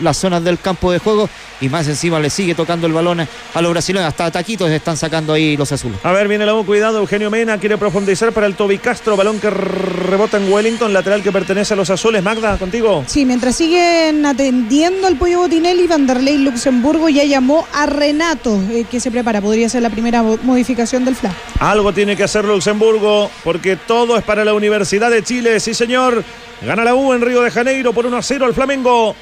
las 0.02 0.16
zonas 0.16 0.44
del 0.44 0.58
campo 0.58 0.92
de 0.92 0.98
juego 0.98 1.28
y 1.60 1.68
más 1.68 1.88
encima 1.88 2.20
le 2.20 2.30
sigue 2.30 2.54
tocando 2.54 2.86
el 2.86 2.92
balón 2.92 3.20
a 3.20 3.62
los 3.62 3.70
brasileños. 3.70 4.08
Hasta 4.08 4.30
taquitos 4.30 4.70
están 4.70 4.96
sacando 4.96 5.32
ahí 5.32 5.56
los 5.56 5.70
azules. 5.72 5.98
A 6.02 6.12
ver, 6.12 6.28
viene 6.28 6.44
la 6.44 6.54
U, 6.54 6.64
cuidado. 6.64 6.98
Eugenio 6.98 7.30
Mena 7.30 7.58
quiere 7.58 7.78
profundizar 7.78 8.32
para 8.32 8.46
el 8.46 8.54
Toby 8.54 8.78
Castro. 8.78 9.16
Balón 9.16 9.40
que 9.40 9.50
rebota 9.50 10.36
en 10.36 10.52
Wellington, 10.52 10.92
lateral 10.92 11.22
que 11.22 11.32
pertenece 11.32 11.74
a 11.74 11.76
los 11.76 11.90
azules. 11.90 12.22
Magda, 12.22 12.58
contigo. 12.58 13.04
Sí, 13.06 13.24
mientras 13.24 13.56
siguen 13.56 14.26
atendiendo 14.26 15.06
al 15.06 15.16
pollo 15.16 15.40
Botinelli, 15.40 15.86
Vanderlei 15.86 16.38
Luxemburgo 16.38 17.08
ya 17.08 17.24
llamó 17.24 17.66
a 17.72 17.86
Renato, 17.86 18.60
eh, 18.70 18.84
que 18.90 19.00
se 19.00 19.10
prepara. 19.10 19.40
Podría 19.40 19.65
ser 19.68 19.82
la 19.82 19.90
primera 19.90 20.22
modificación 20.22 21.04
del 21.04 21.16
FLA. 21.16 21.32
Algo 21.60 21.92
tiene 21.92 22.16
que 22.16 22.24
hacer 22.24 22.44
Luxemburgo, 22.44 23.30
porque 23.44 23.76
todo 23.76 24.16
es 24.16 24.24
para 24.24 24.44
la 24.44 24.54
Universidad 24.54 25.10
de 25.10 25.22
Chile. 25.22 25.60
Sí, 25.60 25.74
señor. 25.74 26.24
Gana 26.62 26.84
la 26.84 26.94
U 26.94 27.12
en 27.12 27.20
Río 27.20 27.42
de 27.42 27.50
Janeiro 27.50 27.92
por 27.92 28.06
1 28.06 28.16
a 28.16 28.22
0 28.22 28.46
al 28.46 28.54
Flamengo. 28.54 29.14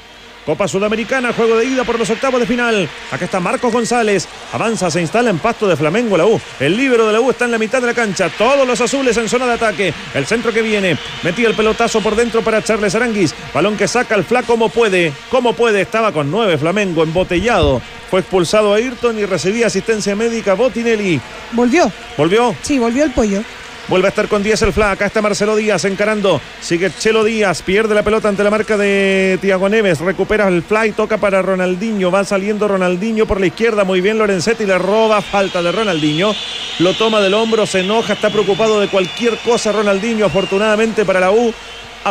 Copa 0.45 0.67
Sudamericana, 0.67 1.33
juego 1.33 1.57
de 1.57 1.65
ida 1.65 1.83
por 1.83 1.97
los 1.97 2.09
octavos 2.09 2.39
de 2.39 2.45
final. 2.45 2.87
Acá 3.11 3.25
está 3.25 3.39
Marcos 3.39 3.73
González. 3.73 4.27
Avanza, 4.53 4.91
se 4.91 5.01
instala 5.01 5.31
en 5.31 5.39
pasto 5.39 5.67
de 5.67 5.75
Flamengo 5.75 6.17
la 6.17 6.27
U. 6.27 6.39
El 6.59 6.77
libero 6.77 7.07
de 7.07 7.13
la 7.13 7.19
U 7.19 7.31
está 7.31 7.45
en 7.45 7.51
la 7.51 7.57
mitad 7.57 7.81
de 7.81 7.87
la 7.87 7.95
cancha. 7.95 8.29
Todos 8.29 8.67
los 8.67 8.79
azules 8.79 9.17
en 9.17 9.27
zona 9.27 9.47
de 9.47 9.53
ataque. 9.53 9.93
El 10.13 10.27
centro 10.27 10.53
que 10.53 10.61
viene. 10.61 10.97
Metía 11.23 11.47
el 11.47 11.55
pelotazo 11.55 11.99
por 11.99 12.15
dentro 12.15 12.43
para 12.43 12.63
Charles 12.63 12.93
Aranguis. 12.93 13.33
Balón 13.53 13.75
que 13.75 13.87
saca 13.87 14.13
el 14.13 14.23
Fla 14.23 14.43
como 14.43 14.69
puede. 14.69 15.13
Como 15.31 15.53
puede. 15.53 15.81
Estaba 15.81 16.11
con 16.11 16.29
nueve 16.29 16.59
Flamengo 16.59 17.01
embotellado. 17.01 17.81
Fue 18.11 18.19
expulsado 18.19 18.73
a 18.73 18.77
Ayrton 18.77 19.17
y 19.17 19.25
recibía 19.25 19.65
asistencia 19.65 20.15
médica 20.15 20.53
Botinelli. 20.53 21.19
¿Volvió? 21.53 21.91
¿Volvió? 22.17 22.55
Sí, 22.61 22.77
volvió 22.77 23.03
el 23.03 23.11
pollo. 23.11 23.43
Vuelve 23.87 24.07
a 24.07 24.09
estar 24.09 24.27
con 24.27 24.41
10 24.41 24.63
el 24.63 24.73
Fla. 24.73 24.91
Acá 24.91 25.05
está 25.05 25.21
Marcelo 25.21 25.55
Díaz 25.55 25.85
encarando. 25.85 26.41
Sigue 26.59 26.91
Chelo 26.97 27.23
Díaz. 27.23 27.61
Pierde 27.61 27.93
la 27.93 28.01
pelota 28.01 28.29
ante 28.29 28.43
la 28.43 28.49
marca 28.49 28.77
de 28.77 29.37
Tiago 29.41 29.69
Neves. 29.69 29.99
Recupera 29.99 30.47
el 30.47 30.63
fly. 30.63 30.93
Toca 30.93 31.17
para 31.17 31.43
Ronaldinho. 31.43 32.09
Va 32.09 32.23
saliendo 32.23 32.67
Ronaldinho 32.67 33.27
por 33.27 33.39
la 33.39 33.45
izquierda. 33.45 33.83
Muy 33.83 34.01
bien 34.01 34.17
Lorenzetti. 34.17 34.65
Le 34.65 34.79
roba. 34.79 35.21
Falta 35.21 35.61
de 35.61 35.71
Ronaldinho. 35.71 36.33
Lo 36.79 36.93
toma 36.95 37.21
del 37.21 37.35
hombro. 37.35 37.67
Se 37.67 37.81
enoja. 37.81 38.13
Está 38.13 38.31
preocupado 38.31 38.79
de 38.79 38.87
cualquier 38.87 39.37
cosa 39.37 39.71
Ronaldinho. 39.71 40.25
Afortunadamente 40.25 41.05
para 41.05 41.19
la 41.19 41.31
U 41.31 41.53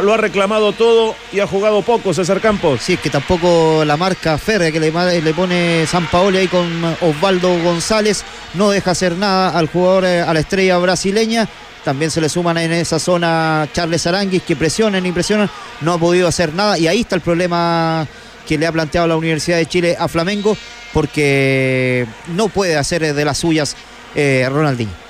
lo 0.02 0.12
ha 0.12 0.16
reclamado 0.16 0.72
todo 0.72 1.14
y 1.32 1.38
ha 1.38 1.46
jugado 1.46 1.82
poco 1.82 2.12
César 2.12 2.40
Campos. 2.40 2.80
Sí, 2.82 2.94
es 2.94 3.00
que 3.00 3.10
tampoco 3.10 3.84
la 3.84 3.96
marca 3.96 4.38
férrea 4.38 4.72
que 4.72 4.80
le, 4.80 4.90
le 4.90 5.34
pone 5.34 5.86
San 5.86 6.06
Paolo 6.06 6.36
ahí 6.38 6.48
con 6.48 6.66
Osvaldo 7.00 7.56
González 7.62 8.24
no 8.54 8.70
deja 8.70 8.92
hacer 8.92 9.16
nada 9.16 9.50
al 9.50 9.68
jugador, 9.68 10.04
eh, 10.04 10.20
a 10.20 10.32
la 10.32 10.40
estrella 10.40 10.78
brasileña. 10.78 11.48
También 11.84 12.10
se 12.10 12.20
le 12.20 12.28
suman 12.28 12.56
en 12.56 12.72
esa 12.72 12.98
zona 12.98 13.68
Charles 13.72 14.06
Aranguis 14.06 14.42
que 14.42 14.56
presionan 14.56 15.04
y 15.04 15.12
presionan. 15.12 15.50
No 15.82 15.94
ha 15.94 15.98
podido 15.98 16.26
hacer 16.26 16.54
nada 16.54 16.78
y 16.78 16.86
ahí 16.86 17.02
está 17.02 17.14
el 17.14 17.20
problema 17.20 18.06
que 18.46 18.56
le 18.56 18.66
ha 18.66 18.72
planteado 18.72 19.06
la 19.06 19.16
Universidad 19.16 19.58
de 19.58 19.66
Chile 19.66 19.96
a 19.98 20.08
Flamengo 20.08 20.56
porque 20.92 22.06
no 22.28 22.48
puede 22.48 22.76
hacer 22.76 23.14
de 23.14 23.24
las 23.24 23.38
suyas 23.38 23.76
eh, 24.14 24.48
Ronaldinho. 24.50 25.04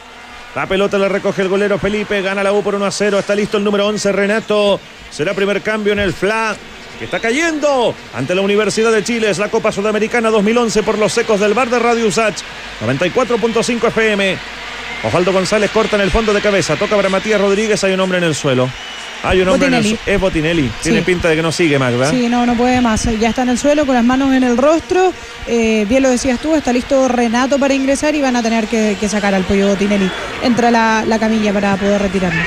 La 0.55 0.67
pelota 0.67 0.99
la 0.99 1.09
recoge 1.09 1.43
el 1.43 1.49
golero 1.49 1.79
Felipe, 1.79 2.23
gana 2.23 2.43
la 2.43 2.53
U 2.53 2.63
por 2.63 2.77
1 2.77 2.87
a 2.87 2.91
0. 2.91 3.19
Está 3.19 3.35
listo 3.35 3.59
el 3.59 3.65
número 3.65 3.87
11, 3.89 4.13
Renato. 4.13 4.81
Será 5.11 5.35
primer 5.35 5.63
cambio 5.63 5.93
en 5.93 5.99
el 5.99 6.13
FLA, 6.13 6.57
que 6.99 7.07
está 7.07 7.19
cayendo 7.19 7.93
ante 8.15 8.35
la 8.37 8.41
Universidad 8.41 8.93
de 8.93 9.03
Chile. 9.03 9.31
Es 9.31 9.39
la 9.39 9.49
Copa 9.49 9.73
Sudamericana 9.73 10.31
2011 10.31 10.85
por 10.85 10.97
los 10.97 11.13
secos 11.13 11.41
del 11.41 11.55
bar 11.55 11.71
de 11.71 11.81
Radio 11.81 12.07
Usach. 12.07 12.37
94.5 12.85 13.89
FM. 13.89 14.39
Osvaldo 15.05 15.33
González 15.33 15.71
corta 15.71 15.97
en 15.97 16.03
el 16.03 16.11
fondo 16.11 16.33
de 16.33 16.41
cabeza. 16.41 16.77
Toca 16.77 16.97
para 16.97 17.09
Matías 17.09 17.41
Rodríguez. 17.41 17.83
Hay 17.85 17.93
un 17.93 18.01
hombre 18.01 18.19
en 18.19 18.25
el 18.25 18.35
suelo. 18.35 18.69
Hay 19.23 19.41
un 19.41 19.49
hombre 19.49 19.69
en 19.69 19.75
el 19.75 19.99
Es 20.05 20.21
Botinelli. 20.21 20.71
Tiene 20.83 21.03
pinta 21.03 21.29
de 21.29 21.37
que 21.37 21.43
no 21.43 21.51
sigue, 21.51 21.79
Magda. 21.79 22.11
Sí, 22.11 22.29
no, 22.29 22.45
no 22.45 22.55
puede 22.55 22.81
más. 22.81 23.09
Ya 23.19 23.31
está 23.31 23.43
en 23.43 23.51
el 23.51 23.59
suelo 23.59 23.87
con 23.87 23.95
las 23.95 24.05
manos 24.05 24.35
en 24.35 24.45
el 24.45 24.57
rostro. 24.57 25.13
Eh, 25.47 25.87
bien 25.89 26.03
lo 26.03 26.11
decías 26.11 26.39
tú, 26.41 26.55
está 26.55 26.73
listo 26.73 27.09
Renato 27.09 27.59
para 27.59 27.75
ingresar 27.75 28.15
y 28.15 28.21
van 28.21 28.37
a 28.37 28.43
tener 28.43 28.67
que, 28.67 28.97
sacar 29.09 29.35
al 29.35 29.45
pollo 29.45 29.69
Botinelli. 29.69 30.11
Entra 30.43 30.71
la, 30.71 31.05
la 31.07 31.19
camilla 31.19 31.53
para 31.53 31.77
poder 31.77 32.03
retirarlo. 32.03 32.41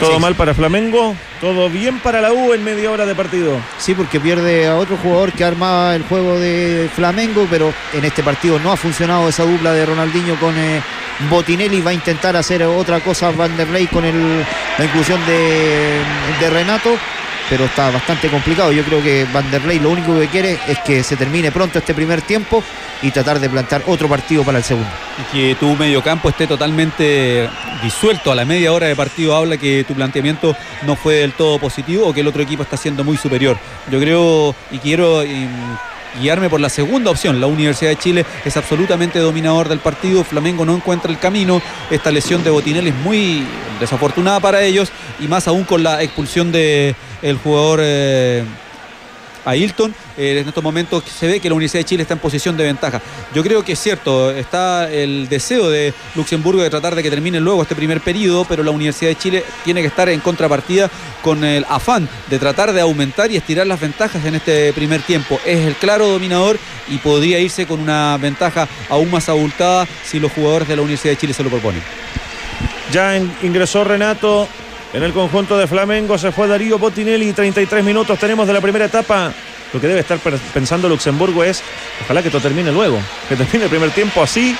Todo 0.00 0.20
mal 0.20 0.36
para 0.36 0.54
Flamengo, 0.54 1.16
todo 1.40 1.68
bien 1.68 1.98
para 1.98 2.20
la 2.20 2.32
U 2.32 2.52
en 2.52 2.62
media 2.62 2.90
hora 2.90 3.04
de 3.04 3.14
partido. 3.16 3.58
Sí, 3.78 3.94
porque 3.94 4.20
pierde 4.20 4.68
a 4.68 4.76
otro 4.76 4.96
jugador 4.96 5.32
que 5.32 5.44
armaba 5.44 5.96
el 5.96 6.04
juego 6.04 6.38
de 6.38 6.88
Flamengo, 6.94 7.46
pero 7.50 7.72
en 7.92 8.04
este 8.04 8.22
partido 8.22 8.60
no 8.60 8.70
ha 8.70 8.76
funcionado 8.76 9.28
esa 9.28 9.44
dupla 9.44 9.72
de 9.72 9.86
Ronaldinho 9.86 10.38
con 10.38 10.56
eh, 10.56 10.80
Botinelli. 11.28 11.80
Va 11.80 11.90
a 11.90 11.94
intentar 11.94 12.36
hacer 12.36 12.62
otra 12.62 13.00
cosa 13.00 13.32
Van 13.32 13.56
der 13.56 13.68
Ley 13.70 13.88
con 13.88 14.04
la 14.04 14.84
inclusión 14.84 15.20
de, 15.26 16.00
de 16.40 16.50
Renato 16.50 16.90
pero 17.48 17.64
está 17.64 17.90
bastante 17.90 18.28
complicado. 18.28 18.72
Yo 18.72 18.82
creo 18.84 19.02
que 19.02 19.26
Van 19.32 19.50
der 19.50 19.64
Ley 19.64 19.78
lo 19.78 19.90
único 19.90 20.18
que 20.18 20.28
quiere 20.28 20.58
es 20.66 20.78
que 20.80 21.02
se 21.02 21.16
termine 21.16 21.50
pronto 21.50 21.78
este 21.78 21.94
primer 21.94 22.22
tiempo 22.22 22.62
y 23.02 23.10
tratar 23.10 23.40
de 23.40 23.48
plantar 23.48 23.82
otro 23.86 24.08
partido 24.08 24.44
para 24.44 24.58
el 24.58 24.64
segundo. 24.64 24.90
Y 25.18 25.36
que 25.36 25.54
tu 25.54 25.74
mediocampo 25.76 26.28
esté 26.28 26.46
totalmente 26.46 27.48
disuelto 27.82 28.32
a 28.32 28.34
la 28.34 28.44
media 28.44 28.72
hora 28.72 28.86
de 28.86 28.96
partido 28.96 29.36
habla 29.36 29.56
que 29.56 29.84
tu 29.84 29.94
planteamiento 29.94 30.56
no 30.86 30.96
fue 30.96 31.16
del 31.16 31.32
todo 31.32 31.58
positivo 31.58 32.06
o 32.06 32.14
que 32.14 32.20
el 32.20 32.26
otro 32.26 32.42
equipo 32.42 32.62
está 32.62 32.76
siendo 32.76 33.04
muy 33.04 33.16
superior. 33.16 33.56
Yo 33.90 34.00
creo 34.00 34.54
y 34.70 34.78
quiero 34.78 35.22
guiarme 36.18 36.50
por 36.50 36.60
la 36.60 36.68
segunda 36.68 37.10
opción. 37.10 37.40
La 37.40 37.46
Universidad 37.46 37.90
de 37.90 37.96
Chile 37.96 38.26
es 38.44 38.56
absolutamente 38.56 39.18
dominador 39.18 39.68
del 39.68 39.78
partido. 39.78 40.24
Flamengo 40.24 40.64
no 40.64 40.74
encuentra 40.74 41.10
el 41.10 41.18
camino. 41.18 41.60
Esta 41.90 42.10
lesión 42.10 42.44
de 42.44 42.50
Botinelli 42.50 42.90
es 42.90 42.96
muy 42.96 43.44
desafortunada 43.80 44.40
para 44.40 44.62
ellos 44.62 44.90
y 45.20 45.28
más 45.28 45.48
aún 45.48 45.64
con 45.64 45.82
la 45.82 46.02
expulsión 46.02 46.52
del 46.52 46.94
jugador. 47.42 47.80
Eh, 47.82 48.44
a 49.48 49.56
Hilton. 49.56 49.94
Eh, 50.16 50.40
en 50.40 50.48
estos 50.48 50.62
momentos 50.62 51.02
se 51.04 51.26
ve 51.26 51.40
que 51.40 51.48
la 51.48 51.54
Universidad 51.54 51.80
de 51.80 51.86
Chile 51.86 52.02
está 52.02 52.14
en 52.14 52.20
posición 52.20 52.56
de 52.56 52.64
ventaja. 52.64 53.00
Yo 53.34 53.42
creo 53.42 53.64
que 53.64 53.72
es 53.72 53.78
cierto, 53.78 54.30
está 54.30 54.92
el 54.92 55.28
deseo 55.28 55.70
de 55.70 55.94
Luxemburgo 56.14 56.62
de 56.62 56.68
tratar 56.68 56.94
de 56.94 57.02
que 57.02 57.10
termine 57.10 57.40
luego 57.40 57.62
este 57.62 57.74
primer 57.74 58.00
periodo, 58.00 58.44
pero 58.44 58.62
la 58.62 58.70
Universidad 58.70 59.10
de 59.10 59.16
Chile 59.16 59.44
tiene 59.64 59.80
que 59.80 59.86
estar 59.86 60.08
en 60.10 60.20
contrapartida 60.20 60.90
con 61.22 61.44
el 61.44 61.64
afán 61.68 62.08
de 62.28 62.38
tratar 62.38 62.72
de 62.72 62.82
aumentar 62.82 63.30
y 63.30 63.36
estirar 63.36 63.66
las 63.66 63.80
ventajas 63.80 64.22
en 64.24 64.34
este 64.34 64.72
primer 64.74 65.02
tiempo. 65.02 65.40
Es 65.46 65.66
el 65.66 65.74
claro 65.76 66.08
dominador 66.08 66.58
y 66.88 66.98
podría 66.98 67.38
irse 67.38 67.66
con 67.66 67.80
una 67.80 68.18
ventaja 68.18 68.68
aún 68.90 69.10
más 69.10 69.28
abultada 69.28 69.86
si 70.04 70.20
los 70.20 70.32
jugadores 70.32 70.68
de 70.68 70.76
la 70.76 70.82
Universidad 70.82 71.12
de 71.12 71.18
Chile 71.18 71.32
se 71.32 71.42
lo 71.42 71.50
proponen. 71.50 71.82
Ya 72.92 73.16
ingresó 73.42 73.84
Renato 73.84 74.48
en 74.92 75.02
el 75.02 75.12
conjunto 75.12 75.56
de 75.58 75.66
Flamengo. 75.66 76.18
Se 76.18 76.32
fue 76.32 76.46
Darío 76.46 76.78
Botinelli. 76.78 77.32
33 77.32 77.84
minutos 77.84 78.18
tenemos 78.18 78.46
de 78.46 78.52
la 78.52 78.60
primera 78.60 78.86
etapa. 78.86 79.32
Lo 79.72 79.80
que 79.80 79.86
debe 79.86 80.00
estar 80.00 80.18
pensando 80.54 80.88
Luxemburgo 80.88 81.44
es, 81.44 81.62
ojalá 82.04 82.22
que 82.22 82.28
esto 82.28 82.40
termine 82.40 82.72
luego. 82.72 82.98
Que 83.28 83.36
termine 83.36 83.64
el 83.64 83.70
primer 83.70 83.90
tiempo 83.90 84.22
así, 84.22 84.56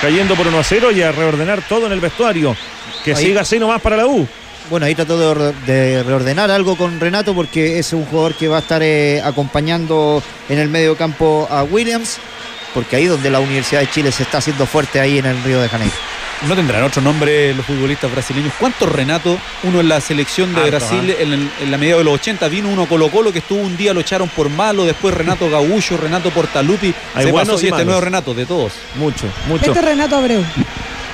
cayendo 0.00 0.34
por 0.34 0.46
1 0.46 0.58
a 0.58 0.64
0 0.64 0.92
y 0.92 1.02
a 1.02 1.12
reordenar 1.12 1.62
todo 1.68 1.86
en 1.86 1.92
el 1.92 2.00
vestuario. 2.00 2.56
Que 3.04 3.14
Ahí. 3.14 3.26
siga 3.26 3.42
así 3.42 3.58
nomás 3.58 3.82
para 3.82 3.96
la 3.98 4.06
U. 4.06 4.26
Bueno, 4.70 4.86
ahí 4.86 4.94
trató 4.94 5.34
de, 5.34 5.52
de 5.66 6.02
reordenar 6.02 6.50
algo 6.50 6.74
con 6.76 6.98
Renato 6.98 7.34
porque 7.34 7.78
es 7.78 7.92
un 7.92 8.04
jugador 8.06 8.34
que 8.34 8.48
va 8.48 8.56
a 8.56 8.60
estar 8.60 8.82
eh, 8.82 9.20
acompañando 9.22 10.22
en 10.48 10.58
el 10.58 10.68
medio 10.68 10.96
campo 10.96 11.46
a 11.50 11.62
Williams, 11.62 12.18
porque 12.74 12.96
ahí 12.96 13.06
donde 13.06 13.30
la 13.30 13.38
Universidad 13.38 13.82
de 13.82 13.90
Chile 13.90 14.10
se 14.10 14.24
está 14.24 14.38
haciendo 14.38 14.66
fuerte 14.66 14.98
ahí 14.98 15.18
en 15.18 15.26
el 15.26 15.40
Río 15.44 15.60
de 15.60 15.68
Janeiro. 15.68 15.94
No 16.48 16.54
tendrán 16.54 16.84
otro 16.84 17.00
nombre 17.02 17.54
los 17.54 17.64
futbolistas 17.64 18.12
brasileños. 18.12 18.52
¿Cuántos 18.60 18.90
Renato? 18.90 19.38
Uno 19.62 19.80
en 19.80 19.88
la 19.88 20.00
selección 20.00 20.54
de 20.54 20.60
Harto, 20.60 20.70
Brasil 20.70 21.16
en, 21.18 21.32
el- 21.32 21.50
en 21.62 21.70
la 21.70 21.78
medida 21.78 21.96
de 21.96 22.04
los 22.04 22.14
80. 22.14 22.46
Vino 22.48 22.68
uno 22.68 22.86
Colo 22.86 23.08
Colo 23.10 23.32
que 23.32 23.38
estuvo 23.38 23.58
un 23.60 23.76
día, 23.76 23.94
lo 23.94 24.00
echaron 24.00 24.28
por 24.28 24.50
malo. 24.50 24.84
Después 24.84 25.14
Renato 25.14 25.48
Gaullo, 25.50 25.96
Renato 25.96 26.30
Portalupi. 26.30 26.94
Hay 27.14 27.24
se 27.24 27.32
buenos 27.32 27.54
pasó 27.54 27.62
y 27.62 27.64
y 27.64 27.68
este 27.68 27.70
malos. 27.72 27.86
nuevo 27.86 28.00
Renato, 28.02 28.34
de 28.34 28.44
todos. 28.46 28.72
Mucho, 28.96 29.26
mucho. 29.48 29.64
Este 29.66 29.78
es 29.78 29.84
Renato 29.84 30.16
Abreu. 30.16 30.44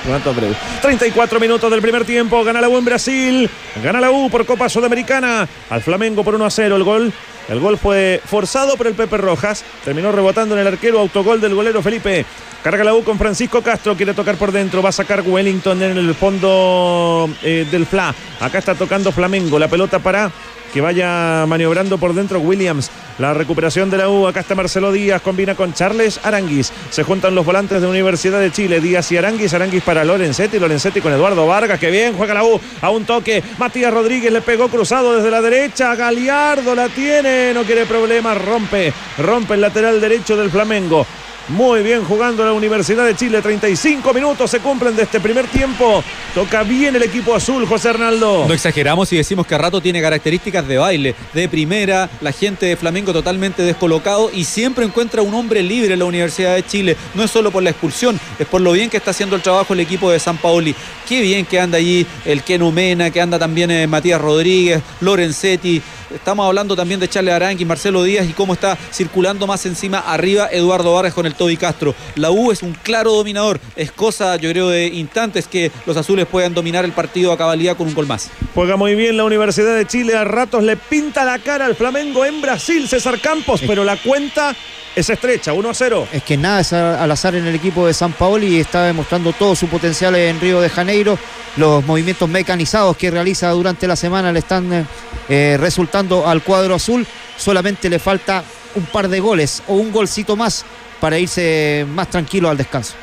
Renato 0.05 0.29
Abreu. 0.31 0.53
34 0.81 1.39
minutos 1.39 1.71
del 1.71 1.81
primer 1.81 2.03
tiempo. 2.03 2.43
Gana 2.43 2.59
la 2.59 2.67
U 2.67 2.77
en 2.77 2.83
Brasil. 2.85 3.49
Gana 3.81 4.01
la 4.01 4.11
U 4.11 4.29
por 4.29 4.45
Copa 4.45 4.67
Sudamericana. 4.67 5.47
Al 5.69 5.81
Flamengo 5.81 6.23
por 6.25 6.35
1 6.35 6.45
a 6.45 6.51
0 6.51 6.75
el 6.75 6.83
gol. 6.83 7.13
El 7.49 7.59
gol 7.59 7.77
fue 7.77 8.21
forzado 8.23 8.77
por 8.77 8.87
el 8.87 8.93
Pepe 8.93 9.17
Rojas. 9.17 9.63
Terminó 9.83 10.11
rebotando 10.11 10.55
en 10.55 10.61
el 10.61 10.67
arquero. 10.67 10.99
Autogol 10.99 11.41
del 11.41 11.55
golero 11.55 11.81
Felipe. 11.81 12.25
Carga 12.63 12.83
la 12.83 12.93
U 12.93 13.03
con 13.03 13.17
Francisco 13.17 13.61
Castro. 13.61 13.95
Quiere 13.95 14.13
tocar 14.13 14.35
por 14.37 14.51
dentro. 14.51 14.81
Va 14.81 14.89
a 14.89 14.93
sacar 14.93 15.21
Wellington 15.21 15.81
en 15.81 15.97
el 15.97 16.15
fondo 16.15 17.29
eh, 17.41 17.67
del 17.69 17.85
Fla. 17.85 18.13
Acá 18.39 18.59
está 18.59 18.75
tocando 18.75 19.11
Flamengo. 19.11 19.59
La 19.59 19.67
pelota 19.67 19.99
para 19.99 20.31
que 20.73 20.81
vaya 20.81 21.45
maniobrando 21.47 21.97
por 21.97 22.13
dentro 22.13 22.39
Williams. 22.39 22.89
La 23.19 23.33
recuperación 23.33 23.91
de 23.91 23.97
la 23.97 24.09
U. 24.09 24.25
Acá 24.25 24.39
está 24.39 24.55
Marcelo 24.55 24.91
Díaz. 24.91 25.21
Combina 25.21 25.53
con 25.53 25.73
Charles 25.73 26.19
Aranguis. 26.23 26.73
Se 26.89 27.03
juntan 27.03 27.35
los 27.35 27.45
volantes 27.45 27.79
de 27.79 27.87
Universidad 27.87 28.39
de 28.39 28.51
Chile. 28.51 28.81
Díaz 28.81 29.11
y 29.11 29.17
Aranguis. 29.17 29.53
Aranguis 29.53 29.83
para 29.83 30.03
Lorenzetti. 30.03 30.57
Lorenzetti 30.57 30.99
con 30.99 31.13
Eduardo 31.13 31.45
Vargas. 31.45 31.79
Que 31.79 31.91
bien 31.91 32.13
juega 32.17 32.33
la 32.33 32.43
U. 32.43 32.59
A 32.81 32.89
un 32.89 33.05
toque. 33.05 33.43
Matías 33.59 33.93
Rodríguez 33.93 34.33
le 34.33 34.41
pegó 34.41 34.67
cruzado 34.67 35.15
desde 35.15 35.29
la 35.29 35.41
derecha. 35.41 35.93
Galiardo 35.95 36.73
la 36.73 36.89
tiene. 36.89 37.53
No 37.53 37.63
quiere 37.63 37.85
problemas. 37.85 38.41
Rompe. 38.43 38.91
Rompe 39.19 39.53
el 39.53 39.61
lateral 39.61 40.01
derecho 40.01 40.35
del 40.35 40.49
Flamengo. 40.49 41.05
Muy 41.49 41.83
bien 41.83 42.05
jugando 42.05 42.45
la 42.45 42.53
Universidad 42.53 43.05
de 43.05 43.15
Chile. 43.15 43.41
35 43.41 44.13
minutos 44.13 44.49
se 44.49 44.59
cumplen 44.59 44.95
de 44.95 45.03
este 45.03 45.19
primer 45.19 45.45
tiempo. 45.47 46.01
Toca 46.33 46.63
bien 46.63 46.95
el 46.95 47.03
equipo 47.03 47.35
azul, 47.35 47.65
José 47.65 47.89
Arnaldo. 47.89 48.45
No 48.47 48.53
exageramos 48.53 49.09
si 49.09 49.17
decimos 49.17 49.45
que 49.45 49.53
a 49.53 49.57
rato 49.57 49.81
tiene 49.81 50.01
características 50.01 50.65
de 50.65 50.77
baile, 50.77 51.15
de 51.33 51.49
primera, 51.49 52.09
la 52.21 52.31
gente 52.31 52.65
de 52.65 52.77
Flamengo 52.77 53.11
totalmente 53.11 53.61
descolocado 53.61 54.31
y 54.33 54.45
siempre 54.45 54.85
encuentra 54.85 55.21
un 55.21 55.33
hombre 55.33 55.61
libre 55.61 55.93
en 55.93 55.99
la 55.99 56.05
Universidad 56.05 56.55
de 56.55 56.65
Chile. 56.65 56.95
No 57.13 57.23
es 57.23 57.31
solo 57.31 57.51
por 57.51 57.61
la 57.61 57.71
expulsión, 57.71 58.17
es 58.39 58.47
por 58.47 58.61
lo 58.61 58.71
bien 58.71 58.89
que 58.89 58.97
está 58.97 59.11
haciendo 59.11 59.35
el 59.35 59.41
trabajo 59.41 59.73
el 59.73 59.81
equipo 59.81 60.09
de 60.09 60.19
San 60.19 60.37
Paoli. 60.37 60.73
Qué 61.07 61.19
bien 61.19 61.45
que 61.45 61.59
anda 61.59 61.77
allí 61.77 62.07
el 62.23 62.41
Keno 62.43 62.71
Mena, 62.71 63.11
que 63.11 63.19
anda 63.19 63.37
también 63.37 63.69
eh, 63.69 63.85
Matías 63.85 64.21
Rodríguez, 64.21 64.81
Lorenzetti. 65.01 65.81
Estamos 66.13 66.45
hablando 66.45 66.75
también 66.75 66.99
de 66.99 67.07
Charles 67.07 67.33
Arangui, 67.33 67.65
Marcelo 67.65 68.03
Díaz 68.03 68.29
y 68.29 68.33
cómo 68.33 68.53
está 68.53 68.77
circulando 68.91 69.47
más 69.47 69.65
encima 69.65 69.99
arriba 69.99 70.47
Eduardo 70.51 70.93
Vargas 70.93 71.13
con 71.13 71.25
el 71.25 71.33
Toby 71.33 71.57
Castro. 71.57 71.95
La 72.15 72.29
U 72.31 72.51
es 72.51 72.61
un 72.61 72.73
claro 72.73 73.13
dominador. 73.13 73.59
Es 73.75 73.91
cosa, 73.91 74.35
yo 74.35 74.49
creo, 74.51 74.69
de 74.69 74.87
instantes 74.87 75.47
que 75.47 75.71
los 75.85 75.97
azules 75.97 76.25
puedan 76.27 76.53
dominar 76.53 76.85
el 76.85 76.91
partido 76.91 77.31
a 77.31 77.37
cabalidad 77.37 77.75
con 77.75 77.87
un 77.87 77.93
gol 77.93 78.07
más. 78.07 78.29
Juega 78.53 78.75
muy 78.75 78.95
bien 78.95 79.17
la 79.17 79.23
Universidad 79.23 79.75
de 79.75 79.87
Chile. 79.87 80.15
A 80.15 80.23
ratos 80.23 80.63
le 80.63 80.77
pinta 80.77 81.25
la 81.25 81.39
cara 81.39 81.65
al 81.65 81.75
Flamengo 81.75 82.25
en 82.25 82.41
Brasil, 82.41 82.87
César 82.87 83.19
Campos, 83.19 83.61
pero 83.65 83.83
la 83.83 83.97
cuenta 83.97 84.55
es 84.95 85.09
estrecha, 85.09 85.53
1 85.53 85.69
a 85.69 85.73
0. 85.73 86.07
Es 86.11 86.23
que 86.23 86.37
nada 86.37 86.61
es 86.61 86.73
al 86.73 87.11
azar 87.11 87.35
en 87.35 87.45
el 87.47 87.55
equipo 87.55 87.87
de 87.87 87.93
San 87.93 88.13
Paoli 88.13 88.57
y 88.57 88.59
está 88.59 88.85
demostrando 88.85 89.33
todo 89.33 89.55
su 89.55 89.67
potencial 89.67 90.15
en 90.15 90.39
Río 90.39 90.61
de 90.61 90.69
Janeiro. 90.69 91.17
Los 91.57 91.85
movimientos 91.85 92.29
mecanizados 92.29 92.97
que 92.97 93.11
realiza 93.11 93.49
durante 93.49 93.87
la 93.87 93.95
semana 93.95 94.31
le 94.31 94.39
están 94.39 94.71
eh, 94.71 94.85
eh, 95.29 95.57
resultando 95.59 96.27
al 96.27 96.41
cuadro 96.43 96.75
azul. 96.75 97.05
Solamente 97.37 97.89
le 97.89 97.99
falta 97.99 98.43
un 98.75 98.85
par 98.85 99.07
de 99.07 99.19
goles 99.19 99.63
o 99.67 99.75
un 99.75 99.91
golcito 99.91 100.35
más 100.35 100.65
para 100.99 101.17
irse 101.17 101.85
más 101.89 102.09
tranquilo 102.09 102.49
al 102.49 102.57
descanso. 102.57 102.93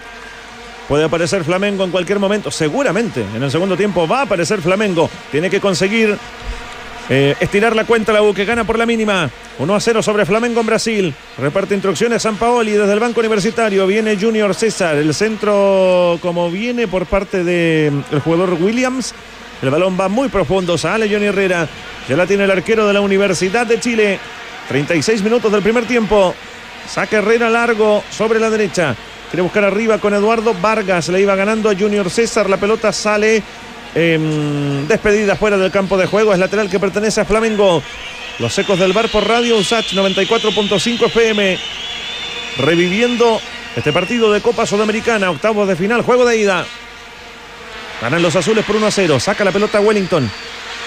Puede 0.89 1.05
aparecer 1.05 1.45
Flamengo 1.45 1.85
en 1.85 1.91
cualquier 1.91 2.19
momento, 2.19 2.51
seguramente. 2.51 3.25
En 3.35 3.43
el 3.43 3.51
segundo 3.51 3.77
tiempo 3.77 4.09
va 4.09 4.21
a 4.21 4.23
aparecer 4.23 4.61
Flamengo. 4.61 5.09
Tiene 5.31 5.49
que 5.49 5.61
conseguir 5.61 6.19
eh, 7.13 7.35
estirar 7.41 7.75
la 7.75 7.85
cuenta 7.85 8.13
la 8.13 8.23
U 8.23 8.33
que 8.33 8.45
gana 8.45 8.63
por 8.63 8.79
la 8.79 8.87
mínima. 8.87 9.29
1 9.59 9.75
a 9.75 9.81
0 9.81 10.01
sobre 10.01 10.25
Flamengo 10.25 10.61
en 10.61 10.67
Brasil. 10.67 11.15
Reparte 11.39 11.75
instrucciones 11.75 12.23
San 12.23 12.37
Paoli 12.37 12.71
desde 12.71 12.93
el 12.93 13.01
banco 13.01 13.19
universitario. 13.19 13.85
Viene 13.89 14.17
Junior 14.17 14.55
César. 14.55 14.97
El 14.97 15.13
centro, 15.13 16.21
como 16.23 16.49
viene 16.53 16.87
por 16.87 17.07
parte 17.07 17.43
del 17.43 18.05
jugador 18.23 18.55
Williams. 18.61 19.13
El 19.61 19.71
balón 19.71 19.99
va 19.99 20.09
muy 20.09 20.29
profundo. 20.29 20.79
Sale 20.79 21.11
Johnny 21.11 21.27
Herrera. 21.27 21.69
Ya 22.09 22.17
la 22.17 22.29
tiene 22.29 22.45
el 22.45 22.51
arquero 22.53 22.87
de 22.87 22.93
la 22.93 23.01
Universidad 23.01 23.67
de 23.67 23.81
Chile. 23.81 24.21
36 24.69 25.25
minutos 25.25 25.51
del 25.51 25.63
primer 25.63 25.87
tiempo. 25.87 26.33
Saca 26.89 27.19
Herrera 27.19 27.51
largo 27.51 28.05
sobre 28.11 28.39
la 28.39 28.51
derecha. 28.51 28.95
Quiere 29.31 29.43
buscar 29.43 29.65
arriba 29.65 29.99
con 29.99 30.15
Eduardo 30.15 30.55
Vargas. 30.55 31.09
Le 31.09 31.21
iba 31.21 31.35
ganando 31.35 31.71
a 31.71 31.75
Junior 31.75 32.09
César. 32.09 32.49
La 32.49 32.57
pelota 32.57 32.93
sale 32.93 33.43
em, 33.95 34.87
despedida 34.87 35.37
fuera 35.37 35.57
del 35.57 35.71
campo 35.71 35.97
de 35.97 36.07
juego. 36.07 36.33
Es 36.33 36.39
lateral 36.39 36.71
que 36.71 36.81
pertenece 36.81 37.21
a 37.21 37.25
Flamengo. 37.25 37.83
Los 38.39 38.59
ecos 38.59 38.79
del 38.79 38.93
bar 38.93 39.09
por 39.09 39.27
radio. 39.27 39.57
Usach 39.57 39.93
94.5 39.93 41.07
FM. 41.07 41.59
Reviviendo 42.59 43.41
este 43.77 43.93
partido 43.93 44.33
de 44.33 44.41
Copa 44.41 44.67
Sudamericana. 44.67 45.31
Octavos 45.31 45.69
de 45.69 45.77
final. 45.77 46.03
Juego 46.03 46.25
de 46.25 46.39
ida. 46.39 46.67
Ganan 48.01 48.23
los 48.23 48.35
azules 48.35 48.65
por 48.65 48.77
1 48.77 48.87
a 48.87 48.91
0. 48.91 49.21
Saca 49.21 49.45
la 49.45 49.53
pelota 49.53 49.81
Wellington. 49.81 50.31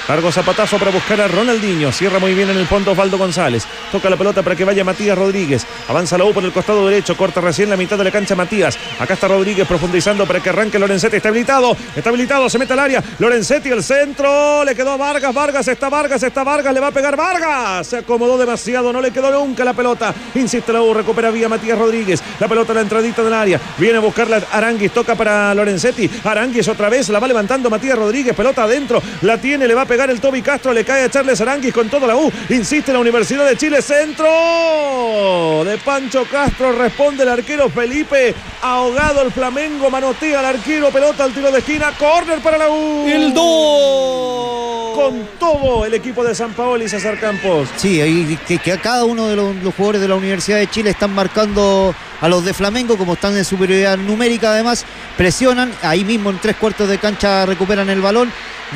Largo 0.07 0.33
zapatazo 0.33 0.77
para 0.77 0.91
buscar 0.91 1.21
a 1.21 1.29
Ronaldinho. 1.29 1.89
Cierra 1.93 2.19
muy 2.19 2.33
bien 2.33 2.49
en 2.49 2.57
el 2.57 2.67
fondo 2.67 2.91
Osvaldo 2.91 3.17
González. 3.17 3.65
Toca 3.89 4.09
la 4.09 4.17
pelota 4.17 4.43
para 4.43 4.53
que 4.53 4.65
vaya 4.65 4.83
Matías 4.83 5.17
Rodríguez. 5.17 5.65
Avanza 5.87 6.17
la 6.17 6.25
U 6.25 6.33
por 6.33 6.43
el 6.43 6.51
costado 6.51 6.85
derecho. 6.85 7.15
Corta 7.15 7.39
recién 7.39 7.69
la 7.69 7.77
mitad 7.77 7.97
de 7.97 8.03
la 8.03 8.11
cancha 8.11 8.35
Matías. 8.35 8.77
Acá 8.99 9.13
está 9.13 9.29
Rodríguez 9.29 9.65
profundizando 9.65 10.25
para 10.25 10.41
que 10.41 10.49
arranque 10.49 10.77
Lorenzetti. 10.77 11.15
Está 11.15 11.29
habilitado. 11.29 11.77
Está 11.95 12.09
habilitado. 12.09 12.49
Se 12.49 12.59
mete 12.59 12.73
al 12.73 12.79
área. 12.79 13.01
Lorenzetti 13.17 13.69
el 13.69 13.81
centro. 13.81 14.65
Le 14.65 14.75
quedó 14.75 14.97
Vargas. 14.97 15.33
Vargas 15.33 15.67
está 15.69 15.87
Vargas. 15.87 16.21
Está 16.21 16.43
Vargas. 16.43 16.73
Le 16.73 16.81
va 16.81 16.87
a 16.87 16.91
pegar 16.91 17.15
Vargas. 17.15 17.87
Se 17.87 17.97
acomodó 17.99 18.37
demasiado. 18.37 18.91
No 18.91 18.99
le 18.99 19.11
quedó 19.11 19.31
nunca 19.31 19.63
la 19.63 19.73
pelota. 19.73 20.13
Insiste 20.35 20.73
la 20.73 20.81
U. 20.81 20.93
Recupera 20.93 21.31
vía 21.31 21.47
Matías 21.47 21.77
Rodríguez. 21.77 22.21
La 22.41 22.49
pelota 22.49 22.73
la 22.73 22.81
entradita 22.81 23.23
del 23.23 23.33
área. 23.33 23.59
Viene 23.77 23.99
a 23.99 24.01
buscarla 24.01 24.41
Aranguis. 24.51 24.91
Toca 24.91 25.15
para 25.15 25.55
Lorenzetti. 25.55 26.09
Aranguis 26.25 26.67
otra 26.67 26.89
vez. 26.89 27.07
La 27.07 27.19
va 27.19 27.27
levantando 27.27 27.69
Matías 27.69 27.97
Rodríguez. 27.97 28.35
Pelota 28.35 28.63
adentro. 28.63 29.01
La 29.21 29.37
tiene. 29.37 29.65
Le 29.65 29.73
va 29.73 29.83
a 29.83 29.92
pegar 29.93 30.09
el 30.09 30.19
Toby 30.19 30.41
Castro. 30.41 30.73
Le 30.73 30.83
cae 30.83 31.03
a 31.03 31.09
Charles 31.09 31.39
Aranguis 31.39 31.71
con 31.71 31.87
toda 31.87 32.07
la 32.07 32.15
U. 32.15 32.31
Insiste 32.49 32.91
la 32.91 32.97
Universidad 32.97 33.47
de 33.47 33.55
Chile. 33.55 33.79
Centro 33.79 35.63
de 35.63 35.77
Pancho 35.77 36.25
Castro. 36.25 36.71
Responde 36.71 37.21
el 37.21 37.29
arquero 37.29 37.69
Felipe. 37.69 38.33
Ahogado 38.63 39.21
el 39.21 39.31
Flamengo. 39.31 39.91
Manotea 39.91 40.39
al 40.39 40.45
arquero. 40.45 40.89
Pelota 40.89 41.25
al 41.25 41.31
tiro 41.31 41.51
de 41.51 41.59
esquina. 41.59 41.91
Corner 41.91 42.39
para 42.39 42.57
la 42.57 42.71
U. 42.71 43.07
El 43.07 43.35
2. 43.35 44.95
Con 44.95 45.27
todo 45.39 45.85
el 45.85 45.93
equipo 45.93 46.23
de 46.23 46.33
San 46.33 46.53
Paolo 46.53 46.83
y 46.83 46.89
César 46.89 47.19
Campos. 47.19 47.69
Sí, 47.75 48.01
ahí 48.01 48.35
que, 48.47 48.57
que 48.57 48.71
a 48.71 48.81
cada 48.81 49.05
uno 49.05 49.27
de 49.27 49.35
los, 49.35 49.55
los 49.57 49.75
jugadores 49.75 50.01
de 50.01 50.07
la 50.07 50.15
Universidad 50.15 50.57
de 50.57 50.67
Chile 50.71 50.89
están 50.89 51.13
marcando 51.13 51.93
a 52.23 52.29
los 52.29 52.45
de 52.45 52.53
Flamengo, 52.53 52.97
como 52.97 53.15
están 53.15 53.35
en 53.35 53.43
superioridad 53.43 53.97
numérica 53.97 54.51
además, 54.51 54.85
presionan, 55.17 55.73
ahí 55.81 56.05
mismo 56.05 56.29
en 56.29 56.39
tres 56.39 56.55
cuartos 56.55 56.87
de 56.87 56.97
cancha 56.97 57.45
recuperan 57.45 57.89
el 57.89 57.99
balón. 57.99 58.31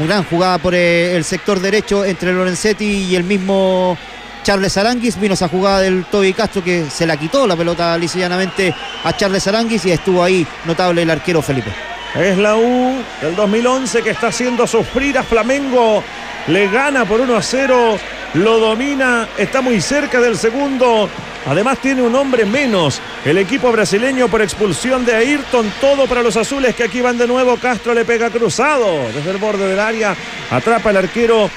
Gran 0.06 0.26
jugada 0.26 0.58
por 0.58 0.76
eh, 0.76 1.16
el 1.16 1.24
sector 1.24 1.62
derecho 1.62 2.04
entre 2.04 2.34
Lorenzetti 2.34 2.84
y 2.84 3.16
el 3.16 3.24
mismo 3.24 3.98
Charles 4.44 4.76
Aranguis. 4.76 5.18
Vino 5.18 5.34
esa 5.34 5.48
jugada 5.48 5.80
del 5.80 6.04
Toby 6.12 6.34
Castro 6.34 6.62
que 6.62 6.90
se 6.90 7.08
la 7.08 7.16
quitó 7.16 7.48
la 7.48 7.56
pelota 7.56 7.98
lisillanamente 7.98 8.76
a 9.06 9.16
Charles 9.16 9.48
Aranguis 9.48 9.86
y 9.86 9.92
estuvo 9.92 10.22
ahí 10.22 10.46
notable 10.66 11.04
el 11.04 11.10
arquero 11.10 11.42
Felipe. 11.42 11.72
Es 12.16 12.38
la 12.38 12.58
U 12.58 12.98
del 13.22 13.34
2011 13.34 14.04
que 14.04 14.10
está 14.10 14.28
haciendo 14.28 14.68
sufrir 14.68 15.18
a 15.18 15.24
Flamengo. 15.24 16.04
Le 16.48 16.68
gana 16.70 17.06
por 17.06 17.20
1 17.20 17.36
a 17.36 17.42
0. 17.42 17.98
Lo 18.36 18.60
domina. 18.60 19.28
Está 19.38 19.62
muy 19.62 19.82
cerca 19.82 20.22
del 20.22 20.38
segundo. 20.38 21.10
Además 21.46 21.80
tiene 21.80 22.02
un 22.02 22.16
hombre 22.16 22.46
menos. 22.46 23.02
El 23.26 23.38
equipo 23.38 23.72
brasileño 23.72 24.28
por 24.28 24.42
expulsión 24.42 25.06
de 25.06 25.16
Ayrton. 25.16 25.72
Todo 25.82 26.08
para 26.08 26.24
los 26.24 26.38
azules 26.38 26.76
que 26.76 26.84
aquí 26.84 27.02
van 27.02 27.18
de 27.18 27.28
nuevo. 27.28 27.58
Castro 27.58 27.94
le 27.94 28.06
pega 28.06 28.30
cruzado 28.30 28.86
desde 29.14 29.32
el 29.32 29.38
borde 29.38 29.68
del 29.68 29.80
área. 29.80 30.16
Atrapa 30.50 30.92
el 30.92 30.98
arquero 30.98 31.50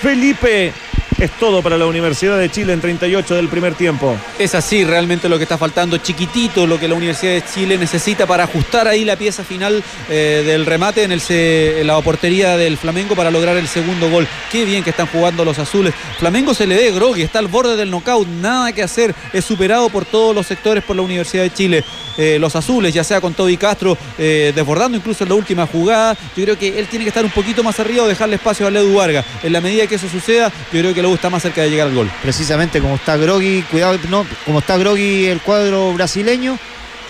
Felipe. 0.00 0.72
Es 1.20 1.30
todo 1.38 1.62
para 1.62 1.76
la 1.76 1.84
Universidad 1.84 2.38
de 2.38 2.50
Chile 2.50 2.72
en 2.72 2.80
38 2.80 3.34
del 3.34 3.48
primer 3.48 3.74
tiempo. 3.74 4.16
Es 4.38 4.54
así 4.54 4.84
realmente 4.84 5.28
lo 5.28 5.36
que 5.36 5.42
está 5.42 5.58
faltando, 5.58 5.98
chiquitito 5.98 6.66
lo 6.66 6.80
que 6.80 6.88
la 6.88 6.94
Universidad 6.94 7.32
de 7.32 7.44
Chile 7.44 7.76
necesita 7.76 8.26
para 8.26 8.44
ajustar 8.44 8.88
ahí 8.88 9.04
la 9.04 9.16
pieza 9.16 9.44
final 9.44 9.82
eh, 10.08 10.42
del 10.46 10.64
remate 10.64 11.04
en, 11.04 11.86
la 11.86 12.00
portería 12.00 12.56
del 12.56 12.78
Flamengo 12.78 13.14
para 13.14 13.30
lograr 13.30 13.58
el 13.58 13.68
segundo 13.68 14.08
gol. 14.10 14.26
Qué 14.50 14.64
bien 14.64 14.82
que 14.82 14.90
están 14.90 15.08
jugando 15.08 15.44
los 15.44 15.58
azules. 15.58 15.92
Flamengo 16.18 16.54
se 16.54 16.66
le 16.66 16.76
dé 16.76 16.90
grogui, 16.90 17.22
está 17.22 17.38
al 17.38 17.48
borde 17.48 17.76
del 17.76 17.90
knockout, 17.90 18.26
nada 18.26 18.72
que 18.72 18.82
hacer, 18.82 19.14
es 19.32 19.44
superado 19.44 19.90
por 19.90 20.06
todos 20.06 20.34
los 20.34 20.46
sectores 20.46 20.82
por 20.82 20.96
la 20.96 21.02
Universidad 21.02 21.42
de 21.42 21.52
Chile. 21.52 21.84
Eh, 22.16 22.38
los 22.38 22.56
azules, 22.56 22.92
ya 22.92 23.04
sea 23.04 23.20
con 23.20 23.34
Toby 23.34 23.56
Castro, 23.56 23.96
eh, 24.18 24.52
desbordando 24.54 24.96
incluso 24.96 25.24
en 25.24 25.30
la 25.30 25.36
última 25.36 25.66
jugada, 25.66 26.16
yo 26.36 26.44
creo 26.44 26.58
que 26.58 26.78
él 26.78 26.86
tiene 26.86 27.04
que 27.04 27.08
estar 27.08 27.24
un 27.24 27.30
poquito 27.30 27.62
más 27.62 27.78
arriba 27.80 28.04
o 28.04 28.08
dejarle 28.08 28.36
espacio 28.36 28.66
a 28.66 28.70
Ledu 28.70 28.94
Vargas. 28.94 29.24
En 29.42 29.52
la 29.52 29.60
medida 29.60 29.86
que 29.86 29.94
eso 29.94 30.08
suceda, 30.08 30.52
yo 30.72 30.80
creo 30.80 30.94
que 30.94 31.02
Está 31.14 31.30
más 31.30 31.42
cerca 31.42 31.62
de 31.62 31.70
llegar 31.70 31.88
al 31.88 31.94
gol. 31.94 32.10
Precisamente 32.22 32.80
como 32.80 32.96
está 32.96 33.16
Grogui, 33.16 33.62
cuidado, 33.70 33.98
no, 34.08 34.26
como 34.44 34.60
está 34.60 34.76
Grogui 34.76 35.26
el 35.26 35.40
cuadro 35.40 35.92
brasileño, 35.92 36.58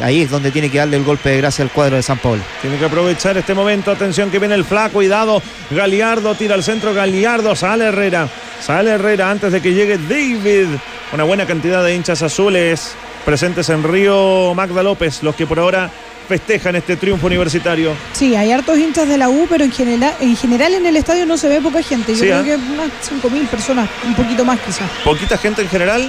ahí 0.01 0.23
es 0.23 0.31
donde 0.31 0.51
tiene 0.51 0.71
que 0.71 0.79
darle 0.79 0.97
el 0.97 1.05
golpe 1.05 1.31
de 1.31 1.37
gracia 1.39 1.63
al 1.65 1.71
cuadro 1.71 1.97
de 1.97 2.03
San 2.03 2.19
Paulo. 2.19 2.43
Tiene 2.61 2.79
que 2.79 2.85
aprovechar 2.85 3.37
este 3.37 3.55
momento. 3.55 3.91
Atención 3.91 4.31
que 4.31 4.39
viene 4.39 4.55
el 4.55 4.65
flaco. 4.65 4.95
Cuidado. 4.95 5.43
Galiardo 5.71 6.35
tira 6.35 6.55
al 6.55 6.63
centro. 6.63 6.95
Galiardo 6.95 7.55
sale 7.55 7.87
Herrera. 7.87 8.29
Sale 8.61 8.91
Herrera 8.91 9.31
antes 9.31 9.53
de 9.53 9.61
que 9.61 9.73
llegue 9.73 9.99
David. 9.99 10.69
Una 11.13 11.25
buena 11.25 11.47
cantidad 11.47 11.85
de 11.85 11.95
hinchas 11.95 12.23
azules 12.23 12.95
presentes 13.25 13.69
en 13.69 13.83
Río 13.83 14.55
Magda 14.55 14.83
López. 14.83 15.23
Los 15.23 15.35
que 15.35 15.47
por 15.47 15.59
ahora 15.59 15.91
festejan 16.31 16.77
este 16.77 16.95
triunfo 16.97 17.27
universitario. 17.27 17.93
Sí, 18.13 18.37
hay 18.37 18.53
hartos 18.53 18.79
hinchas 18.79 19.09
de 19.09 19.19
la 19.19 19.29
U, 19.29 19.49
pero 19.51 19.65
en 19.65 19.73
general, 19.73 20.15
en 20.21 20.37
general 20.37 20.73
en 20.75 20.87
el 20.87 20.97
estadio 20.97 21.27
no 21.27 21.37
se 21.37 21.49
ve 21.49 21.61
poca 21.61 21.83
gente. 21.83 22.13
Yo 22.13 22.19
Sí, 22.19 22.27
creo 22.27 22.41
¿eh? 22.41 22.45
que 22.45 22.55
unas 22.55 22.89
5.000 22.89 23.49
personas, 23.49 23.89
un 24.07 24.15
poquito 24.15 24.45
más 24.45 24.61
quizás. 24.61 24.89
Poquita 25.05 25.37
gente 25.37 25.63
en 25.63 25.69
general. 25.69 26.09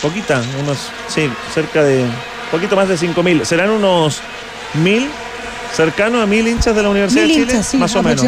Poquita. 0.00 0.40
Unos, 0.62 0.78
sí, 1.08 1.28
cerca 1.52 1.82
de. 1.82 2.04
Poquito 2.52 2.76
más 2.76 2.88
de 2.88 2.94
5.000. 2.96 3.44
¿Serán 3.44 3.70
unos 3.70 4.20
mil? 4.74 5.08
Cercano 5.72 6.22
a 6.22 6.26
mil 6.26 6.46
hinchas 6.46 6.74
de 6.76 6.82
la 6.82 6.88
Universidad 6.88 7.22
Mil 7.24 7.28
de 7.28 7.34
Chile. 7.40 7.52
hinchas, 7.52 7.66
sí, 7.66 7.76
más 7.76 7.94
o 7.96 8.02
menos. 8.04 8.22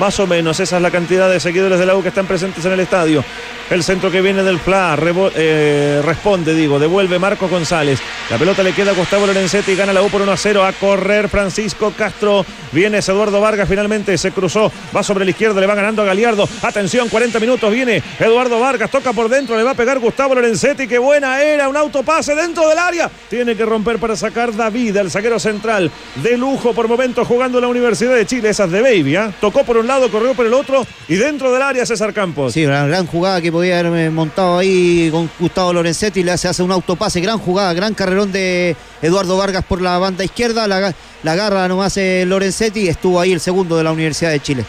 Más 0.00 0.18
o 0.18 0.26
menos, 0.26 0.58
esa 0.58 0.76
es 0.76 0.82
la 0.82 0.90
cantidad 0.90 1.28
de 1.28 1.38
seguidores 1.38 1.78
de 1.78 1.84
la 1.84 1.94
U 1.94 2.00
que 2.00 2.08
están 2.08 2.24
presentes 2.24 2.64
en 2.64 2.72
el 2.72 2.80
estadio. 2.80 3.22
El 3.68 3.84
centro 3.84 4.10
que 4.10 4.22
viene 4.22 4.42
del 4.42 4.58
FLA 4.58 4.98
eh, 5.36 6.00
responde, 6.02 6.54
digo, 6.54 6.78
devuelve 6.78 7.18
Marco 7.18 7.48
González. 7.48 8.00
La 8.30 8.38
pelota 8.38 8.62
le 8.62 8.72
queda 8.72 8.92
a 8.92 8.94
Gustavo 8.94 9.26
Lorenzetti 9.26 9.72
y 9.72 9.76
gana 9.76 9.92
la 9.92 10.02
U 10.02 10.08
por 10.08 10.22
1 10.22 10.32
a 10.32 10.36
0. 10.38 10.64
A 10.64 10.72
correr 10.72 11.28
Francisco 11.28 11.92
Castro. 11.94 12.46
Viene 12.72 12.98
Eduardo 12.98 13.40
Vargas 13.40 13.68
finalmente, 13.68 14.16
se 14.16 14.30
cruzó, 14.30 14.70
va 14.94 15.02
sobre 15.02 15.24
la 15.24 15.32
izquierda, 15.32 15.60
le 15.60 15.66
va 15.66 15.74
ganando 15.74 16.02
a 16.02 16.04
Galiardo. 16.04 16.48
Atención, 16.62 17.08
40 17.08 17.40
minutos, 17.40 17.72
viene 17.72 18.00
Eduardo 18.20 18.60
Vargas, 18.60 18.88
toca 18.90 19.12
por 19.12 19.28
dentro, 19.28 19.56
le 19.56 19.64
va 19.64 19.72
a 19.72 19.74
pegar 19.74 19.98
Gustavo 19.98 20.36
Lorenzetti. 20.36 20.86
Qué 20.86 20.98
buena 20.98 21.42
era, 21.42 21.68
un 21.68 21.76
autopase 21.76 22.34
dentro 22.36 22.68
del 22.68 22.78
área. 22.78 23.10
Tiene 23.28 23.56
que 23.56 23.64
romper 23.64 23.98
para 23.98 24.14
sacar 24.14 24.54
David, 24.54 24.96
el 24.96 25.10
zaguero 25.10 25.40
central. 25.40 25.90
De 26.16 26.38
lujo 26.38 26.72
por 26.72 26.86
momentos 26.86 27.26
jugando 27.26 27.58
en 27.58 27.62
la 27.62 27.68
Universidad 27.68 28.14
de 28.14 28.24
Chile, 28.24 28.50
esas 28.50 28.70
de 28.70 28.80
Baby. 28.80 29.16
¿ah? 29.16 29.32
Tocó 29.40 29.64
por 29.64 29.76
un 29.76 29.89
corrió 30.10 30.34
por 30.34 30.46
el 30.46 30.54
otro 30.54 30.86
y 31.08 31.16
dentro 31.16 31.52
del 31.52 31.62
área 31.62 31.84
César 31.84 32.12
Campos. 32.12 32.52
Sí, 32.52 32.64
una 32.64 32.86
gran 32.86 33.06
jugada 33.06 33.40
que 33.40 33.50
podía 33.50 33.80
haber 33.80 34.10
montado 34.10 34.58
ahí 34.58 35.08
con 35.10 35.28
Gustavo 35.38 35.72
Lorenzetti, 35.72 36.22
le 36.22 36.32
hace, 36.32 36.48
hace 36.48 36.62
un 36.62 36.72
autopase, 36.72 37.20
gran 37.20 37.38
jugada, 37.38 37.72
gran 37.72 37.94
carrerón 37.94 38.30
de 38.30 38.76
Eduardo 39.02 39.36
Vargas 39.36 39.64
por 39.64 39.82
la 39.82 39.98
banda 39.98 40.24
izquierda, 40.24 40.68
la, 40.68 40.94
la 41.22 41.32
agarra 41.32 41.66
nomás 41.68 41.96
eh, 41.96 42.24
Lorenzetti 42.26 42.88
estuvo 42.88 43.20
ahí 43.20 43.32
el 43.32 43.40
segundo 43.40 43.76
de 43.76 43.84
la 43.84 43.92
Universidad 43.92 44.30
de 44.30 44.40
Chile. 44.40 44.64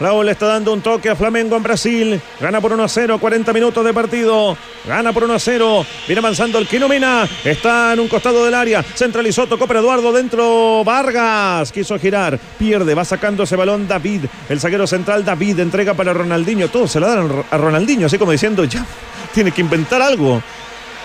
Raúl 0.00 0.28
está 0.28 0.46
dando 0.46 0.72
un 0.72 0.80
toque 0.80 1.10
a 1.10 1.16
Flamengo 1.16 1.56
en 1.56 1.62
Brasil. 1.62 2.20
Gana 2.40 2.60
por 2.60 2.72
1 2.72 2.84
a 2.84 2.88
0, 2.88 3.18
40 3.18 3.52
minutos 3.52 3.84
de 3.84 3.92
partido. 3.92 4.56
Gana 4.86 5.12
por 5.12 5.24
1 5.24 5.34
a 5.34 5.38
0. 5.38 5.86
Viene 6.06 6.20
avanzando 6.20 6.58
el 6.58 6.68
Quinomena. 6.68 7.28
Está 7.44 7.92
en 7.94 8.00
un 8.00 8.08
costado 8.08 8.44
del 8.44 8.54
área. 8.54 8.82
Centralizó, 8.82 9.48
tocó 9.48 9.66
para 9.66 9.80
Eduardo 9.80 10.12
dentro. 10.12 10.84
Vargas 10.84 11.72
quiso 11.72 11.98
girar. 11.98 12.38
Pierde, 12.58 12.94
va 12.94 13.04
sacando 13.04 13.42
ese 13.42 13.56
balón 13.56 13.88
David. 13.88 14.26
El 14.48 14.60
zaguero 14.60 14.86
central 14.86 15.24
David 15.24 15.58
entrega 15.58 15.94
para 15.94 16.12
Ronaldinho. 16.12 16.68
Todos 16.68 16.92
se 16.92 17.00
la 17.00 17.08
dan 17.08 17.44
a 17.50 17.56
Ronaldinho, 17.56 18.06
así 18.06 18.18
como 18.18 18.30
diciendo, 18.30 18.64
ya, 18.64 18.86
tiene 19.34 19.50
que 19.50 19.62
inventar 19.62 20.00
algo. 20.00 20.40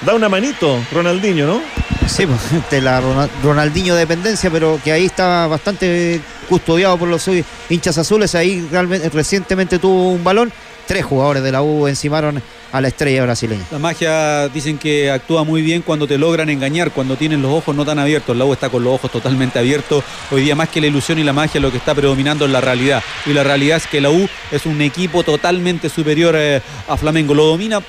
Da 0.06 0.14
una 0.14 0.28
manito, 0.28 0.80
Ronaldinho, 0.92 1.48
¿no? 1.48 1.62
Sí, 2.08 2.26
pues, 2.26 2.40
de 2.72 2.82
la 2.82 3.00
Ronald- 3.02 3.30
Ronaldinho 3.44 3.96
dependencia, 3.96 4.50
pero 4.50 4.80
que 4.84 4.92
ahí 4.92 5.06
está 5.06 5.48
bastante 5.48 6.20
custodiado 6.50 6.98
por 6.98 7.08
los 7.08 7.30
hinchas 7.70 7.98
azules. 7.98 8.36
Ahí 8.36 8.68
realmente, 8.72 9.10
recientemente 9.10 9.80
tuvo 9.80 10.12
un 10.12 10.24
balón. 10.24 10.52
Tres 10.86 11.06
jugadores 11.06 11.42
de 11.44 11.50
la 11.54 11.62
U 11.62 11.88
encimaron 11.88 12.44
a 12.74 12.82
la 12.82 12.90
estrella 12.90 13.24
brasileña. 13.24 13.64
La 13.72 13.80
magia 13.80 14.50
dicen 14.50 14.78
que 14.78 15.10
actúa 15.10 15.46
muy 15.46 15.62
bien 15.62 15.82
cuando 15.82 16.06
te 16.08 16.18
logran 16.18 16.50
engañar, 16.50 16.92
cuando 16.92 17.16
tienen 17.16 17.42
los 17.42 17.54
ojos 17.54 17.74
no 17.74 17.86
tan 17.86 18.00
abiertos. 18.00 18.36
La 18.36 18.44
U 18.44 18.52
está 18.52 18.68
con 18.68 18.84
los 18.84 18.94
ojos 18.96 19.10
totalmente 19.10 19.58
abiertos. 19.58 20.04
Hoy 20.30 20.42
día 20.42 20.56
más 20.56 20.68
que 20.68 20.82
la 20.82 20.88
ilusión 20.88 21.20
y 21.20 21.24
la 21.24 21.32
magia 21.32 21.62
lo 21.62 21.72
que 21.72 21.78
está 21.78 21.96
predominando 21.96 22.44
es 22.44 22.52
la 22.52 22.60
realidad. 22.60 23.02
Y 23.26 23.32
la 23.32 23.46
realidad 23.46 23.78
es 23.78 23.88
que 23.88 24.02
la 24.02 24.10
U 24.10 24.28
es 24.52 24.66
un 24.66 24.82
equipo 24.82 25.24
totalmente 25.24 25.88
superior 25.88 26.36
eh, 26.38 26.62
a 26.90 26.98
Flamengo. 26.98 27.34
Lo 27.34 27.46
domina 27.46 27.80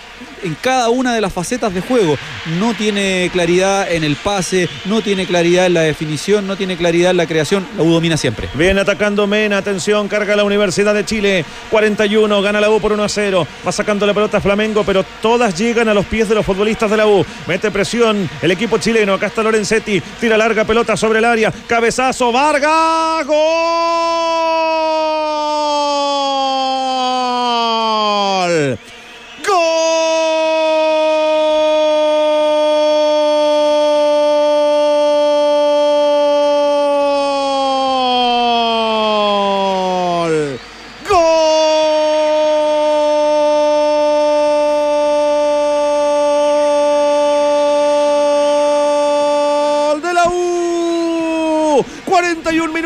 en 0.45 0.55
cada 0.61 0.91
una 0.91 1.15
de 1.15 1.21
las 1.21 1.33
facetas 1.33 1.75
de 1.75 1.81
juego. 1.81 2.17
No 2.59 2.75
tiene 2.75 3.31
claridad 3.33 3.91
en 3.91 4.05
el 4.05 4.17
pase, 4.17 4.69
no 4.85 5.03
tiene 5.03 5.27
claridad 5.27 5.67
en 5.67 5.75
la 5.75 5.81
definición, 5.83 6.47
no 6.47 6.57
tiene 6.57 6.77
claridad 6.77 7.11
en 7.11 7.17
la 7.17 7.27
creación. 7.27 7.67
La 7.77 7.83
U 7.83 7.93
domina 7.93 8.17
siempre. 8.17 8.49
Viene 8.55 8.81
atacando 8.81 9.27
Mena, 9.27 9.59
atención, 9.59 10.09
carga 10.09 10.37
la 10.37 10.45
Universidad 10.45 10.95
de 10.95 11.05
Chile. 11.05 11.45
41, 11.71 12.43
gana 12.43 12.61
la 12.61 12.71
U 12.71 12.81
por 12.81 12.93
1 12.93 13.03
a 13.03 13.09
0. 13.09 13.47
Va 13.67 13.73
sacando 13.73 14.07
la 14.07 14.15
pelota 14.15 14.41
Flamengo, 14.41 14.85
pero 14.85 15.05
todas 15.23 15.59
llegan 15.59 15.89
a 15.89 15.95
los 15.95 16.07
pies 16.07 16.29
de 16.29 16.35
los 16.35 16.45
futbolistas 16.47 16.91
de 16.91 16.97
la 16.97 17.07
U. 17.07 17.25
Mete 17.47 17.71
presión 17.71 18.29
el 18.43 18.51
equipo 18.51 18.79
chileno. 18.79 19.15
Acá 19.15 19.27
está 19.27 19.43
Lorenzetti, 19.43 20.01
tira 20.21 20.37
larga 20.37 20.65
pelota 20.65 20.97
sobre 20.97 21.19
el 21.19 21.25
área. 21.25 21.53
Cabezazo, 21.67 22.31
Vargas, 22.33 23.27
gol. 23.27 24.55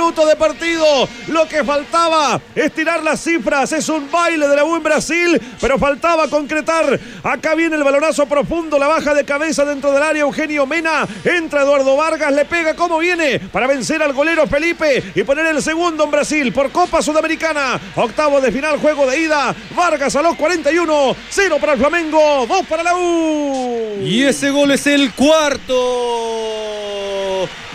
De 0.08 0.36
partido. 0.36 1.06
Lo 1.28 1.46
que 1.46 1.62
faltaba 1.62 2.40
es 2.54 2.72
tirar 2.72 3.02
las 3.02 3.20
cifras. 3.20 3.72
Es 3.72 3.88
un 3.88 4.10
baile 4.10 4.48
de 4.48 4.56
la 4.56 4.64
U 4.64 4.74
en 4.74 4.82
Brasil, 4.82 5.40
pero 5.60 5.78
faltaba 5.78 6.28
concretar. 6.28 6.98
Acá 7.22 7.54
viene 7.54 7.76
el 7.76 7.84
balonazo 7.84 8.26
profundo, 8.26 8.78
la 8.78 8.88
baja 8.88 9.12
de 9.12 9.24
cabeza 9.24 9.64
dentro 9.64 9.92
del 9.92 10.02
área. 10.02 10.22
Eugenio 10.22 10.66
Mena. 10.66 11.06
Entra 11.24 11.62
Eduardo 11.62 11.96
Vargas, 11.96 12.32
le 12.32 12.46
pega 12.46 12.74
como 12.74 12.98
viene 12.98 13.38
para 13.38 13.66
vencer 13.66 14.02
al 14.02 14.14
golero 14.14 14.46
Felipe 14.46 15.12
y 15.14 15.22
poner 15.24 15.46
el 15.46 15.62
segundo 15.62 16.04
en 16.04 16.10
Brasil 16.10 16.52
por 16.52 16.70
Copa 16.70 17.02
Sudamericana. 17.02 17.78
Octavo 17.94 18.40
de 18.40 18.50
final, 18.50 18.78
juego 18.78 19.06
de 19.06 19.20
ida. 19.20 19.54
Vargas 19.76 20.16
a 20.16 20.22
los 20.22 20.36
41. 20.36 21.16
Cero 21.28 21.58
para 21.60 21.74
el 21.74 21.78
Flamengo, 21.78 22.46
dos 22.48 22.66
para 22.66 22.82
la 22.82 22.96
U. 22.96 23.98
Y 24.02 24.22
ese 24.22 24.50
gol 24.50 24.70
es 24.70 24.86
el 24.86 25.12
cuarto 25.12 26.77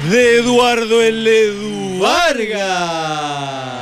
de 0.10 0.38
Eduardo 0.38 1.02
el 1.02 1.26
Edu 1.26 2.00
Vargas. 2.00 3.74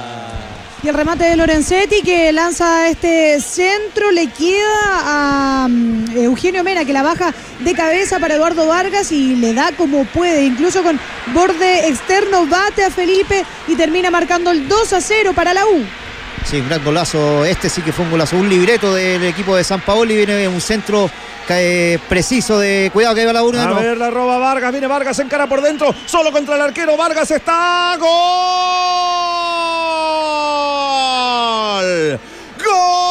Y 0.83 0.87
el 0.87 0.95
remate 0.95 1.25
de 1.25 1.35
Lorenzetti 1.35 2.01
que 2.01 2.31
lanza 2.31 2.89
este 2.89 3.39
centro 3.39 4.11
le 4.11 4.27
queda 4.27 5.63
a 5.63 5.67
mm, 5.69 6.17
Eugenio 6.17 6.63
Mena 6.63 6.85
que 6.85 6.93
la 6.93 7.03
baja 7.03 7.33
de 7.59 7.73
cabeza 7.73 8.19
para 8.19 8.35
Eduardo 8.35 8.67
Vargas 8.67 9.11
y 9.11 9.35
le 9.35 9.53
da 9.53 9.71
como 9.73 10.05
puede, 10.05 10.43
incluso 10.45 10.81
con 10.83 10.99
borde 11.33 11.87
externo, 11.87 12.47
bate 12.47 12.83
a 12.83 12.89
Felipe 12.89 13.45
y 13.67 13.75
termina 13.75 14.09
marcando 14.09 14.51
el 14.51 14.67
2 14.67 14.93
a 14.93 15.01
0 15.01 15.33
para 15.35 15.53
la 15.53 15.65
U. 15.65 15.85
Sí, 16.45 16.59
un 16.59 16.67
gran 16.67 16.83
golazo. 16.83 17.45
Este 17.45 17.69
sí 17.69 17.81
que 17.81 17.91
fue 17.91 18.05
un 18.05 18.11
golazo. 18.11 18.37
Un 18.37 18.49
libreto 18.49 18.93
del 18.93 19.23
equipo 19.23 19.55
de 19.55 19.63
San 19.63 19.81
Paolo 19.81 20.11
y 20.11 20.17
viene 20.17 20.47
un 20.47 20.61
centro 20.61 21.09
eh, 21.49 21.99
preciso 22.07 22.59
de. 22.59 22.89
Cuidado 22.93 23.15
que 23.15 23.25
va 23.25 23.33
la 23.33 23.43
1 23.43 23.59
A 23.59 23.73
ver, 23.73 23.97
la 23.97 24.09
roba 24.09 24.37
Vargas, 24.37 24.71
viene 24.71 24.87
Vargas, 24.87 25.17
se 25.17 25.23
encara 25.23 25.47
por 25.47 25.61
dentro, 25.61 25.93
solo 26.05 26.31
contra 26.31 26.55
el 26.55 26.61
arquero, 26.61 26.95
Vargas 26.95 27.29
está, 27.31 27.97
gol, 27.99 28.09
gol, 32.63 33.10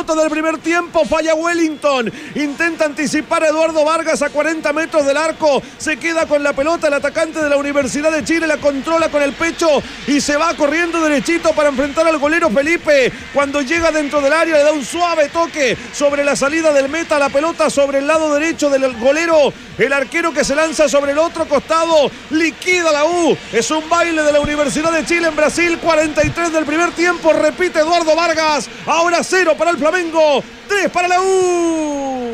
43 0.00 0.06
minutos 0.06 0.16
del 0.16 0.30
primer 0.30 0.58
tiempo. 0.58 1.04
Falla 1.04 1.34
Wellington. 1.34 2.12
Intenta 2.34 2.86
anticipar 2.86 3.42
a 3.42 3.48
Eduardo 3.48 3.84
Vargas 3.84 4.22
a 4.22 4.30
40 4.30 4.72
metros 4.72 5.04
del 5.04 5.16
arco. 5.16 5.62
Se 5.78 5.96
queda 5.96 6.26
con 6.26 6.42
la 6.42 6.52
pelota 6.52 6.88
el 6.88 6.94
atacante 6.94 7.42
de 7.42 7.48
la 7.48 7.56
Universidad 7.56 8.10
de 8.10 8.24
Chile. 8.24 8.46
La 8.46 8.56
controla 8.56 9.10
con 9.10 9.22
el 9.22 9.32
pecho 9.32 9.68
y 10.06 10.20
se 10.20 10.36
va 10.36 10.54
corriendo 10.54 11.00
derechito 11.02 11.52
para 11.52 11.68
enfrentar 11.68 12.06
al 12.06 12.18
golero 12.18 12.50
Felipe. 12.50 13.12
Cuando 13.34 13.60
llega 13.60 13.90
dentro 13.90 14.20
del 14.20 14.32
área 14.32 14.56
le 14.56 14.64
da 14.64 14.72
un 14.72 14.84
suave 14.84 15.28
toque 15.28 15.76
sobre 15.92 16.24
la 16.24 16.36
salida 16.36 16.72
del 16.72 16.88
meta. 16.88 17.18
La 17.18 17.28
pelota 17.28 17.68
sobre 17.68 17.98
el 17.98 18.06
lado 18.06 18.32
derecho 18.34 18.70
del 18.70 18.96
golero. 18.98 19.52
El 19.76 19.92
arquero 19.92 20.32
que 20.32 20.44
se 20.44 20.54
lanza 20.54 20.88
sobre 20.88 21.12
el 21.12 21.18
otro 21.18 21.46
costado. 21.46 22.10
Liquida 22.30 22.92
la 22.92 23.04
U. 23.04 23.36
Es 23.52 23.70
un 23.70 23.88
baile 23.88 24.22
de 24.22 24.32
la 24.32 24.40
Universidad 24.40 24.92
de 24.92 25.04
Chile 25.04 25.28
en 25.28 25.36
Brasil. 25.36 25.78
43 25.78 26.52
del 26.52 26.64
primer 26.64 26.90
tiempo. 26.92 27.32
Repite 27.32 27.80
Eduardo 27.80 28.14
Vargas. 28.16 28.68
Ahora 28.86 29.22
cero 29.22 29.54
para 29.58 29.70
el 29.70 29.76
Flamengo. 29.90 30.44
Tres 30.68 30.88
para 30.90 31.08
la 31.08 31.20
U. 31.20 32.30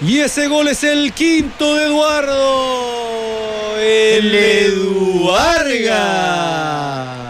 Y 0.00 0.20
ese 0.20 0.46
gol 0.48 0.68
es 0.68 0.84
el 0.84 1.12
quinto 1.12 1.74
de 1.74 1.86
Eduardo. 1.86 3.78
El 3.80 4.34
Edu 4.34 5.24
Vargas. 5.30 7.23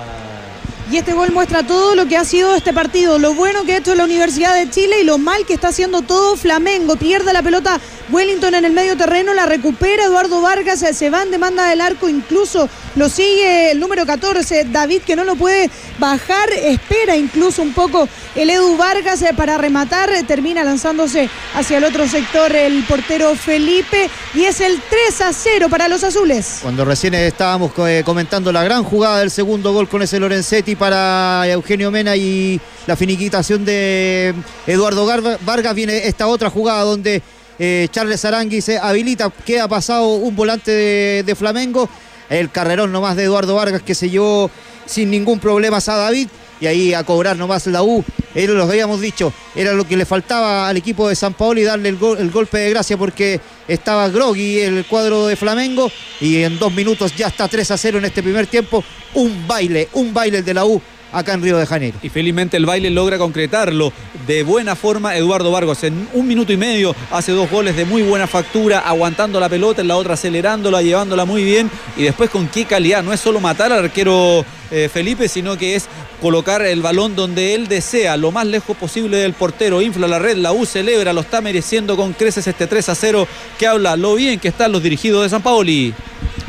Y 0.95 0.99
este 0.99 1.13
gol 1.13 1.33
muestra 1.33 1.65
todo 1.65 1.97
lo 1.97 2.07
que 2.07 2.17
ha 2.17 2.25
sido 2.25 2.55
este 2.55 2.73
partido, 2.73 3.19
lo 3.19 3.35
bueno 3.35 3.65
que 3.65 3.73
ha 3.73 3.79
hecho 3.79 3.97
la 3.97 4.05
Universidad 4.05 4.55
de 4.55 4.71
Chile 4.71 5.01
y 5.01 5.05
lo 5.05 5.19
mal 5.19 5.45
que 5.45 5.55
está 5.55 5.71
haciendo 5.71 6.03
todo 6.03 6.37
Flamengo. 6.37 6.95
Pierde 6.95 7.33
la 7.33 7.43
pelota 7.43 7.81
Wellington 8.11 8.55
en 8.55 8.65
el 8.65 8.73
medio 8.73 8.97
terreno, 8.97 9.35
la 9.35 9.45
recupera 9.47 10.05
Eduardo 10.05 10.41
Vargas, 10.41 10.79
se 10.79 11.11
va 11.11 11.25
en 11.25 11.33
demanda 11.33 11.69
del 11.69 11.81
arco, 11.81 12.09
incluso 12.09 12.69
lo 12.97 13.09
sigue 13.09 13.73
el 13.73 13.81
número 13.81 14.07
14, 14.07 14.67
David, 14.71 15.03
que 15.03 15.17
no 15.17 15.25
lo 15.25 15.35
puede 15.35 15.69
bajar, 15.99 16.51
espera 16.53 17.17
incluso 17.17 17.63
un 17.63 17.73
poco 17.73 18.09
el 18.35 18.51
Edu 18.51 18.77
Vargas 18.77 19.23
eh, 19.23 19.33
para 19.37 19.59
rematar, 19.59 20.11
termina 20.27 20.63
lanzándose 20.63 21.29
hacia 21.55 21.79
el 21.79 21.85
otro 21.85 22.07
sector 22.07 22.55
el 22.55 22.85
portero 22.85 23.35
Felipe 23.35 24.11
y 24.35 24.45
es 24.45 24.61
el 24.61 24.81
3 25.09 25.21
a 25.23 25.33
0 25.33 25.69
para 25.69 25.89
los 25.89 26.05
azules. 26.05 26.59
Cuando 26.63 26.85
recién 26.85 27.15
estábamos 27.15 27.73
eh, 27.79 28.03
comentando 28.05 28.53
la 28.53 28.63
gran 28.63 28.85
jugada 28.85 29.21
del 29.21 29.31
segundo 29.31 29.73
gol 29.73 29.89
con 29.89 30.03
ese 30.03 30.21
Lorenzetti 30.21 30.77
para 30.85 31.49
Eugenio 31.49 31.91
Mena 31.91 32.15
y 32.15 32.61
la 32.87 32.95
finiquitación 32.95 33.65
de 33.65 34.35
Eduardo 34.67 35.07
Vargas, 35.07 35.75
viene 35.75 36.07
esta 36.07 36.27
otra 36.27 36.51
jugada 36.51 36.83
donde 36.83 37.23
eh, 37.59 37.89
Charles 37.91 38.23
Arangui 38.27 38.61
se 38.61 38.77
habilita, 38.77 39.31
queda 39.31 39.67
pasado 39.67 40.09
un 40.09 40.37
volante 40.37 40.71
de, 40.71 41.35
Flamengo, 41.35 41.89
el 42.29 42.51
carrerón 42.51 42.93
nomás 42.93 43.17
de 43.17 43.23
Eduardo 43.23 43.55
Vargas 43.55 43.81
que 43.81 43.95
se 43.95 44.11
llevó 44.11 44.51
sin 44.85 45.11
ningún 45.11 45.39
problema 45.39 45.79
a 45.79 45.97
David 45.97 46.29
y 46.65 46.67
ahí 46.67 46.95
a 46.95 47.05
cobrar 47.05 47.37
nomás 47.37 47.67
la 47.67 47.83
U. 47.83 48.03
Era 48.35 48.55
lo 48.55 48.65
habíamos 48.65 49.01
dicho, 49.01 49.33
era 49.55 49.73
lo 49.73 49.87
que 49.87 49.97
le 49.97 50.07
faltaba 50.07 50.67
al 50.67 50.77
equipo 50.77 51.09
de 51.09 51.15
San 51.15 51.35
Paolo 51.35 51.61
y 51.61 51.65
darle 51.65 51.91
el, 51.91 51.99
el, 52.19 52.31
golpe 52.31 52.59
de 52.59 52.71
gracia 52.71 52.97
porque 52.97 53.41
estaba 53.69 54.09
groggy 54.09 54.61
el 54.61 54.85
cuadro 54.87 55.27
de 55.27 55.37
Flamengo 55.37 55.91
y 56.21 56.43
en 56.43 56.59
dos 56.59 56.73
minutos 56.73 57.15
ya 57.15 57.29
está 57.29 57.47
3 57.47 57.71
a 57.71 57.77
0 57.77 57.99
en 57.99 58.07
este 58.07 58.23
primer 58.23 58.47
tiempo. 58.47 58.83
Un 59.13 59.47
baile, 59.47 59.89
un 59.93 60.13
baile 60.15 60.43
de 60.43 60.55
la 60.55 60.65
U 60.65 60.81
acá 61.15 61.35
en 61.35 61.43
Río 61.43 61.57
de 61.57 61.67
Janeiro. 61.67 61.97
Y 62.03 62.09
felizmente 62.09 62.57
el 62.57 62.67
baile 62.67 62.91
logra 62.91 63.19
concretarlo 63.19 63.93
de 64.27 64.43
buena 64.43 64.75
forma 64.75 65.17
Eduardo 65.17 65.51
Vargas. 65.51 65.85
En 65.85 66.09
un 66.13 66.27
minuto 66.27 66.53
y 66.53 66.57
medio 66.57 66.95
hace 67.11 67.33
dos 67.33 67.51
goles 67.51 67.77
de 67.77 67.85
muy 67.85 68.03
buena 68.03 68.27
factura, 68.27 68.81
aguantando 68.81 69.39
la 69.41 69.49
pelota, 69.49 69.81
en 69.81 69.89
la 69.89 69.97
otra 69.97 70.15
acelerándola, 70.15 70.83
llevándola 70.83 71.25
muy 71.25 71.45
bien. 71.45 71.71
Y 71.97 72.03
después 72.03 72.31
con 72.31 72.49
qué 72.49 72.65
calidad. 72.65 73.03
No 73.03 73.13
es 73.13 73.21
solo 73.21 73.41
matar 73.41 73.73
al 73.73 73.85
arquero 73.85 74.45
eh, 74.75 74.89
Felipe, 74.89 75.29
sino 75.29 75.57
que 75.57 75.77
es 75.77 75.87
colocar 76.21 76.63
el 76.63 76.83
balón 76.83 77.15
donde 77.15 77.55
él 77.55 77.69
desea, 77.69 78.17
lo 78.17 78.33
más 78.33 78.47
lejos 78.47 78.77
posible 78.77 79.19
del 79.19 79.33
portero. 79.33 79.81
Infla 79.81 80.09
la 80.09 80.19
red, 80.19 80.37
la 80.37 80.53
U 80.53 80.67
celebra, 80.67 81.13
lo 81.13 81.21
está 81.21 81.41
mereciendo 81.41 81.97
con 81.97 82.13
creces 82.13 82.47
este 82.47 82.67
3 82.67 82.89
a 82.89 82.95
0 82.95 83.29
que 83.59 83.67
habla 83.67 83.97
lo 83.97 84.15
bien 84.15 84.41
que 84.41 84.49
están 84.49 84.73
los 84.73 84.83
dirigidos 84.83 85.23
de 85.23 85.29
San 85.29 85.43
Paoli. 85.43 85.95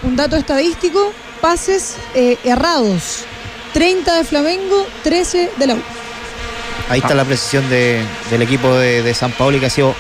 Un 0.04 0.16
dato 0.16 0.36
estadístico, 0.36 1.14
pases 1.42 1.96
eh, 2.16 2.38
errados 2.44 3.26
30 3.76 4.16
de 4.16 4.24
Flamengo, 4.24 4.88
13 5.04 5.52
de 5.58 5.68
la 5.68 5.74
U. 5.76 5.82
Ahí 6.88 7.00
está 7.00 7.14
la 7.14 7.26
precisión 7.26 7.70
del 7.70 8.42
equipo 8.42 8.74
de, 8.74 9.14
San 9.14 9.34
Paolo 9.34 9.60
que 9.60 9.66
ha 9.66 9.70
sido 9.70 9.94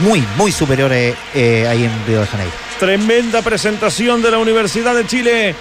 muy, 0.00 0.24
muy 0.36 0.50
superior 0.50 0.92
eh, 0.92 1.14
eh, 1.34 1.68
ahí 1.68 1.84
en 1.84 2.06
Río 2.06 2.20
de 2.20 2.26
Janeiro. 2.26 2.52
Tremenda 2.80 3.42
presentación 3.42 4.22
de 4.22 4.32
la 4.32 4.38
Universidad 4.38 4.96
de 4.96 5.06
Chile. 5.06 5.54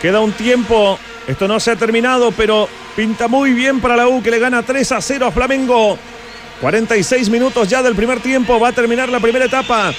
Queda 0.00 0.20
un 0.20 0.32
tiempo. 0.32 0.98
Esto 1.26 1.48
no 1.48 1.60
se 1.60 1.72
ha 1.72 1.76
terminado, 1.76 2.32
pero 2.32 2.68
pinta 2.96 3.28
muy 3.28 3.52
bien 3.52 3.80
para 3.80 3.96
la 3.96 4.08
U 4.08 4.22
que 4.22 4.30
le 4.30 4.38
gana 4.38 4.62
3 4.62 4.92
a 4.92 5.00
0 5.00 5.26
a 5.26 5.30
Flamengo. 5.32 5.98
46 6.60 7.28
minutos 7.30 7.68
ya 7.68 7.82
del 7.82 7.94
primer 7.94 8.20
tiempo. 8.20 8.58
Va 8.58 8.68
a 8.68 8.72
terminar 8.72 9.08
la 9.08 9.20
primera 9.20 9.44
etapa. 9.44 9.92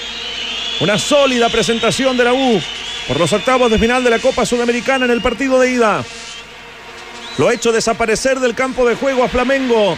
Una 0.79 0.97
sólida 0.97 1.49
presentación 1.49 2.17
de 2.17 2.23
la 2.23 2.33
U 2.33 2.61
por 3.07 3.19
los 3.19 3.33
octavos 3.33 3.69
de 3.69 3.79
final 3.79 4.03
de 4.03 4.09
la 4.09 4.19
Copa 4.19 4.45
Sudamericana 4.45 5.05
en 5.05 5.11
el 5.11 5.21
partido 5.21 5.59
de 5.59 5.71
ida. 5.71 6.03
Lo 7.37 7.47
ha 7.47 7.53
hecho 7.53 7.71
desaparecer 7.71 8.39
del 8.39 8.55
campo 8.55 8.85
de 8.87 8.95
juego 8.95 9.23
a 9.23 9.29
Flamengo 9.29 9.97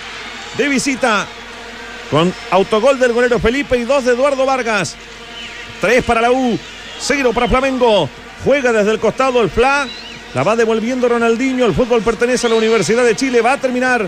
de 0.57 0.67
visita 0.67 1.27
con 2.09 2.33
autogol 2.51 2.99
del 2.99 3.13
golero 3.13 3.39
Felipe 3.39 3.77
y 3.77 3.83
dos 3.83 4.05
de 4.05 4.13
Eduardo 4.13 4.45
Vargas. 4.45 4.95
Tres 5.79 6.03
para 6.03 6.21
la 6.21 6.31
U, 6.31 6.59
cero 6.99 7.31
para 7.33 7.47
Flamengo. 7.47 8.09
Juega 8.43 8.71
desde 8.71 8.91
el 8.91 8.99
costado 8.99 9.41
el 9.41 9.49
Fla. 9.49 9.87
La 10.33 10.43
va 10.43 10.55
devolviendo 10.55 11.09
Ronaldinho. 11.09 11.65
El 11.65 11.73
fútbol 11.73 12.01
pertenece 12.01 12.47
a 12.47 12.49
la 12.49 12.55
Universidad 12.55 13.03
de 13.03 13.15
Chile. 13.15 13.41
Va 13.41 13.53
a 13.53 13.57
terminar 13.57 14.07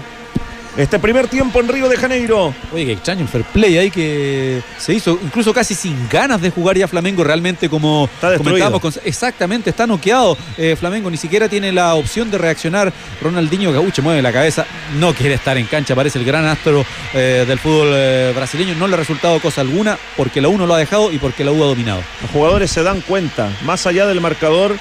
este 0.77 0.99
primer 0.99 1.27
tiempo 1.27 1.59
en 1.59 1.67
Río 1.67 1.87
de 1.87 1.97
Janeiro. 1.97 2.53
Oye, 2.73 2.85
qué 2.85 2.91
extraño 2.93 3.21
el 3.21 3.27
fair 3.27 3.43
play 3.45 3.77
ahí 3.77 3.91
que 3.91 4.61
se 4.77 4.93
hizo, 4.93 5.19
incluso 5.23 5.53
casi 5.53 5.75
sin 5.75 6.07
ganas 6.09 6.41
de 6.41 6.49
jugar 6.49 6.77
ya 6.77 6.87
Flamengo, 6.87 7.23
realmente 7.23 7.69
como 7.69 8.09
comentábamos. 8.37 8.99
exactamente, 9.03 9.69
está 9.69 9.85
noqueado 9.85 10.37
eh, 10.57 10.75
Flamengo, 10.79 11.09
ni 11.09 11.17
siquiera 11.17 11.47
tiene 11.47 11.71
la 11.71 11.95
opción 11.95 12.31
de 12.31 12.37
reaccionar. 12.37 12.91
Ronaldinho 13.21 13.71
Gauche 13.71 14.01
mueve 14.01 14.21
la 14.21 14.33
cabeza, 14.33 14.65
no 14.99 15.13
quiere 15.13 15.35
estar 15.35 15.57
en 15.57 15.65
cancha, 15.65 15.95
parece 15.95 16.19
el 16.19 16.25
gran 16.25 16.45
astro 16.45 16.85
eh, 17.13 17.45
del 17.47 17.59
fútbol 17.59 17.89
eh, 17.93 18.33
brasileño. 18.35 18.75
No 18.75 18.87
le 18.87 18.95
ha 18.95 18.97
resultado 18.97 19.39
cosa 19.39 19.61
alguna 19.61 19.97
porque 20.17 20.41
la 20.41 20.47
uno 20.47 20.65
lo 20.65 20.73
ha 20.73 20.77
dejado 20.79 21.11
y 21.11 21.17
porque 21.17 21.43
la 21.43 21.51
U 21.51 21.63
ha 21.63 21.67
dominado. 21.67 22.01
Los 22.21 22.31
jugadores 22.31 22.71
se 22.71 22.83
dan 22.83 23.01
cuenta, 23.01 23.49
más 23.63 23.85
allá 23.85 24.07
del 24.07 24.21
marcador 24.21 24.75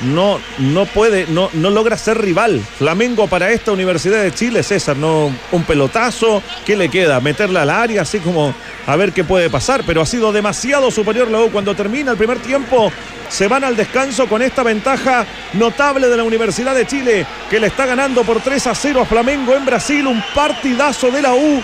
no, 0.00 0.38
no 0.58 0.86
puede, 0.86 1.26
no, 1.28 1.50
no 1.52 1.70
logra 1.70 1.96
ser 1.96 2.20
rival. 2.20 2.60
Flamengo 2.78 3.26
para 3.26 3.50
esta 3.50 3.72
Universidad 3.72 4.22
de 4.22 4.32
Chile, 4.32 4.62
César, 4.62 4.96
no 4.96 5.32
un 5.52 5.64
pelotazo, 5.64 6.42
¿qué 6.64 6.76
le 6.76 6.88
queda? 6.88 7.20
Meterla 7.20 7.62
al 7.62 7.70
área, 7.70 8.02
así 8.02 8.18
como 8.20 8.54
a 8.86 8.96
ver 8.96 9.12
qué 9.12 9.24
puede 9.24 9.50
pasar, 9.50 9.82
pero 9.86 10.00
ha 10.00 10.06
sido 10.06 10.32
demasiado 10.32 10.90
superior 10.90 11.30
luego 11.30 11.50
cuando 11.50 11.74
termina 11.74 12.12
el 12.12 12.16
primer 12.16 12.38
tiempo. 12.38 12.92
Se 13.28 13.46
van 13.46 13.64
al 13.64 13.76
descanso 13.76 14.26
con 14.26 14.40
esta 14.40 14.62
ventaja 14.62 15.26
notable 15.52 16.08
de 16.08 16.16
la 16.16 16.24
Universidad 16.24 16.74
de 16.74 16.86
Chile, 16.86 17.26
que 17.50 17.60
le 17.60 17.66
está 17.66 17.84
ganando 17.84 18.22
por 18.22 18.40
3 18.40 18.68
a 18.68 18.74
0 18.74 19.02
a 19.02 19.06
Flamengo 19.06 19.54
en 19.54 19.66
Brasil. 19.66 20.06
Un 20.06 20.22
partidazo 20.34 21.10
de 21.10 21.22
la 21.22 21.34
U, 21.34 21.62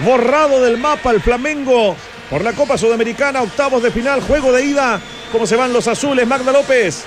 borrado 0.00 0.62
del 0.62 0.78
mapa 0.78 1.10
el 1.10 1.20
Flamengo 1.20 1.94
por 2.30 2.42
la 2.42 2.54
Copa 2.54 2.78
Sudamericana, 2.78 3.42
octavos 3.42 3.82
de 3.82 3.90
final, 3.90 4.22
juego 4.22 4.50
de 4.52 4.64
ida. 4.64 4.98
¿Cómo 5.30 5.46
se 5.46 5.56
van 5.56 5.72
los 5.72 5.86
azules? 5.88 6.26
Magda 6.26 6.52
López. 6.52 7.04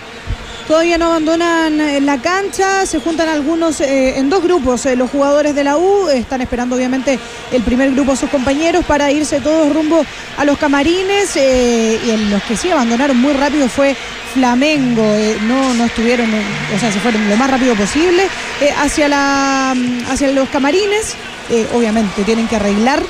Todavía 0.68 0.98
no 0.98 1.06
abandonan 1.06 1.80
eh, 1.80 2.02
la 2.02 2.18
cancha, 2.18 2.86
se 2.86 3.00
juntan 3.00 3.30
algunos 3.30 3.80
eh, 3.80 4.18
en 4.18 4.30
dos 4.30 4.44
grupos. 4.44 4.86
Eh, 4.86 4.98
los 4.98 5.10
jugadores 5.10 5.56
de 5.56 5.64
la 5.64 5.78
U 5.78 6.10
están 6.10 6.42
esperando 6.42 6.76
obviamente 6.76 7.18
el 7.54 7.64
primer 7.64 7.92
grupo 7.94 8.12
a 8.12 8.16
sus 8.18 8.30
compañeros 8.30 8.84
para 8.84 9.10
irse 9.10 9.40
todos 9.40 9.74
rumbo 9.74 10.06
a 10.36 10.44
los 10.44 10.58
camarines. 10.58 11.38
y 11.38 12.10
en 12.12 12.30
los 12.30 12.44
que 12.44 12.58
sí 12.58 12.70
abandonaron 12.70 13.16
muy 13.16 13.32
rápido 13.32 13.70
fue 13.70 13.96
Flamengo. 14.34 15.04
no, 15.48 15.74
no 15.74 15.86
estuvieron, 15.86 16.30
o 16.76 16.80
sea, 16.80 16.92
se 16.92 17.00
fueron 17.00 17.30
lo 17.30 17.38
más 17.38 17.50
rápido 17.50 17.74
posible 17.74 18.28
hacia, 18.78 19.08
la, 19.08 19.74
mm, 19.74 20.12
hacia 20.12 20.32
los 20.32 20.50
camarines. 20.50 21.16
obviamente 21.74 22.24
tienen 22.26 22.46
que 22.46 22.58
arreglar, 22.58 23.02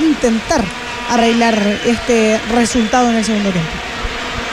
intentar 0.00 0.64
arreglar 1.10 1.80
este 1.84 2.40
resultado 2.54 3.10
en 3.10 3.16
el 3.16 3.24
segundo 3.24 3.50
tiempo. 3.50 3.72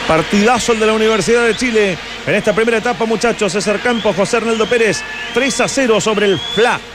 Partidazo 0.08 0.74
el 0.74 0.80
de 0.80 0.88
la 0.88 0.94
Universidad 0.94 1.46
de 1.46 1.56
Chile. 1.56 1.98
En 2.26 2.36
esta 2.36 2.54
primera 2.54 2.78
etapa, 2.78 3.06
muchachos, 3.06 3.52
César 3.52 3.82
Campos, 3.82 4.16
José 4.16 4.38
Arnaldo 4.38 4.66
Pérez, 4.66 5.02
3 5.34 5.62
a 5.62 5.68
0 5.68 6.00
sobre 6.00 6.28
el 6.28 6.40
FLA. 6.40 6.93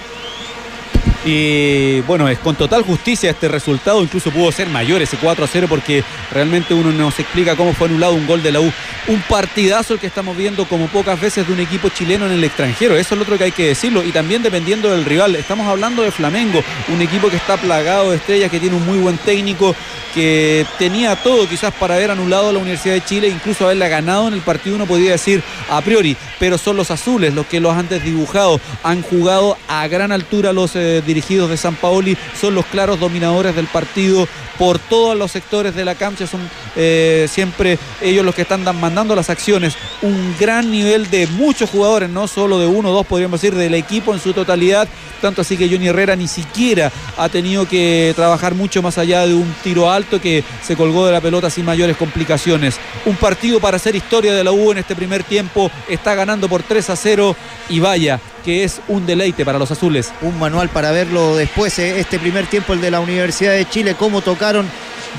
Y 1.30 2.00
bueno, 2.06 2.26
es 2.26 2.38
con 2.38 2.56
total 2.56 2.80
justicia 2.80 3.28
este 3.28 3.48
resultado, 3.48 4.02
incluso 4.02 4.30
pudo 4.30 4.50
ser 4.50 4.66
mayor 4.70 5.02
ese 5.02 5.18
4 5.18 5.44
a 5.44 5.46
0 5.46 5.66
porque 5.68 6.02
realmente 6.32 6.72
uno 6.72 6.90
nos 6.90 7.18
explica 7.20 7.54
cómo 7.54 7.74
fue 7.74 7.86
anulado 7.86 8.14
un 8.14 8.26
gol 8.26 8.42
de 8.42 8.50
la 8.50 8.60
U. 8.60 8.72
Un 9.08 9.20
partidazo 9.28 9.92
el 9.92 10.00
que 10.00 10.06
estamos 10.06 10.34
viendo 10.34 10.64
como 10.64 10.86
pocas 10.86 11.20
veces 11.20 11.46
de 11.46 11.52
un 11.52 11.60
equipo 11.60 11.90
chileno 11.90 12.24
en 12.24 12.32
el 12.32 12.44
extranjero, 12.44 12.96
eso 12.96 13.14
es 13.14 13.18
lo 13.18 13.24
otro 13.24 13.36
que 13.36 13.44
hay 13.44 13.52
que 13.52 13.66
decirlo. 13.66 14.02
Y 14.02 14.10
también 14.10 14.42
dependiendo 14.42 14.90
del 14.90 15.04
rival, 15.04 15.36
estamos 15.36 15.66
hablando 15.66 16.02
de 16.02 16.10
Flamengo, 16.10 16.62
un 16.88 17.02
equipo 17.02 17.28
que 17.28 17.36
está 17.36 17.58
plagado 17.58 18.10
de 18.10 18.16
estrellas, 18.16 18.50
que 18.50 18.58
tiene 18.58 18.76
un 18.76 18.86
muy 18.86 18.96
buen 18.96 19.18
técnico, 19.18 19.76
que 20.14 20.66
tenía 20.78 21.14
todo 21.16 21.46
quizás 21.46 21.74
para 21.74 21.96
haber 21.96 22.10
anulado 22.10 22.52
la 22.52 22.58
Universidad 22.58 22.94
de 22.94 23.04
Chile, 23.04 23.28
incluso 23.28 23.66
haberla 23.66 23.88
ganado 23.88 24.28
en 24.28 24.34
el 24.34 24.40
partido, 24.40 24.76
uno 24.76 24.86
podría 24.86 25.12
decir 25.12 25.42
a 25.68 25.80
priori, 25.82 26.16
pero 26.38 26.56
son 26.56 26.76
los 26.76 26.90
azules 26.90 27.34
los 27.34 27.46
que 27.46 27.60
los 27.60 27.74
han 27.74 27.88
desdibujado, 27.88 28.60
han 28.82 29.02
jugado 29.02 29.58
a 29.68 29.86
gran 29.88 30.10
altura 30.10 30.52
los 30.52 30.74
eh, 30.74 31.02
dirigidos 31.18 31.50
de 31.50 31.56
San 31.56 31.74
Paoli, 31.74 32.16
son 32.40 32.54
los 32.54 32.64
claros 32.66 33.00
dominadores 33.00 33.56
del 33.56 33.66
partido 33.66 34.28
por 34.56 34.78
todos 34.78 35.16
los 35.16 35.30
sectores 35.32 35.74
de 35.74 35.84
la 35.84 35.94
cancha, 35.94 36.26
son 36.26 36.40
eh, 36.76 37.26
siempre 37.30 37.78
ellos 38.00 38.24
los 38.24 38.34
que 38.34 38.42
están 38.42 38.64
mandando 38.78 39.14
las 39.14 39.30
acciones, 39.30 39.76
un 40.02 40.34
gran 40.38 40.70
nivel 40.70 41.10
de 41.10 41.26
muchos 41.26 41.70
jugadores, 41.70 42.08
no 42.10 42.26
solo 42.28 42.58
de 42.58 42.66
uno 42.66 42.90
o 42.90 42.92
dos, 42.92 43.06
podríamos 43.06 43.40
decir, 43.40 43.56
del 43.56 43.74
equipo 43.74 44.14
en 44.14 44.20
su 44.20 44.32
totalidad, 44.32 44.88
tanto 45.20 45.42
así 45.42 45.56
que 45.56 45.68
Johnny 45.68 45.88
Herrera 45.88 46.14
ni 46.14 46.28
siquiera 46.28 46.92
ha 47.16 47.28
tenido 47.28 47.68
que 47.68 48.12
trabajar 48.14 48.54
mucho 48.54 48.82
más 48.82 48.98
allá 48.98 49.26
de 49.26 49.34
un 49.34 49.52
tiro 49.62 49.90
alto 49.90 50.20
que 50.20 50.44
se 50.62 50.76
colgó 50.76 51.06
de 51.06 51.12
la 51.12 51.20
pelota 51.20 51.50
sin 51.50 51.64
mayores 51.64 51.96
complicaciones. 51.96 52.78
Un 53.06 53.16
partido 53.16 53.60
para 53.60 53.76
hacer 53.76 53.96
historia 53.96 54.34
de 54.34 54.44
la 54.44 54.52
U 54.52 54.72
en 54.72 54.78
este 54.78 54.94
primer 54.94 55.24
tiempo, 55.24 55.70
está 55.88 56.14
ganando 56.14 56.48
por 56.48 56.62
3 56.62 56.90
a 56.90 56.96
0 56.96 57.36
y 57.68 57.80
vaya, 57.80 58.20
que 58.48 58.64
es 58.64 58.80
un 58.88 59.04
deleite 59.04 59.44
para 59.44 59.58
los 59.58 59.70
azules. 59.70 60.10
Un 60.22 60.38
manual 60.38 60.70
para 60.70 60.90
verlo 60.90 61.36
después, 61.36 61.78
eh, 61.78 62.00
este 62.00 62.18
primer 62.18 62.46
tiempo, 62.46 62.72
el 62.72 62.80
de 62.80 62.90
la 62.90 62.98
Universidad 62.98 63.52
de 63.52 63.68
Chile, 63.68 63.94
cómo 63.94 64.22
tocaron, 64.22 64.66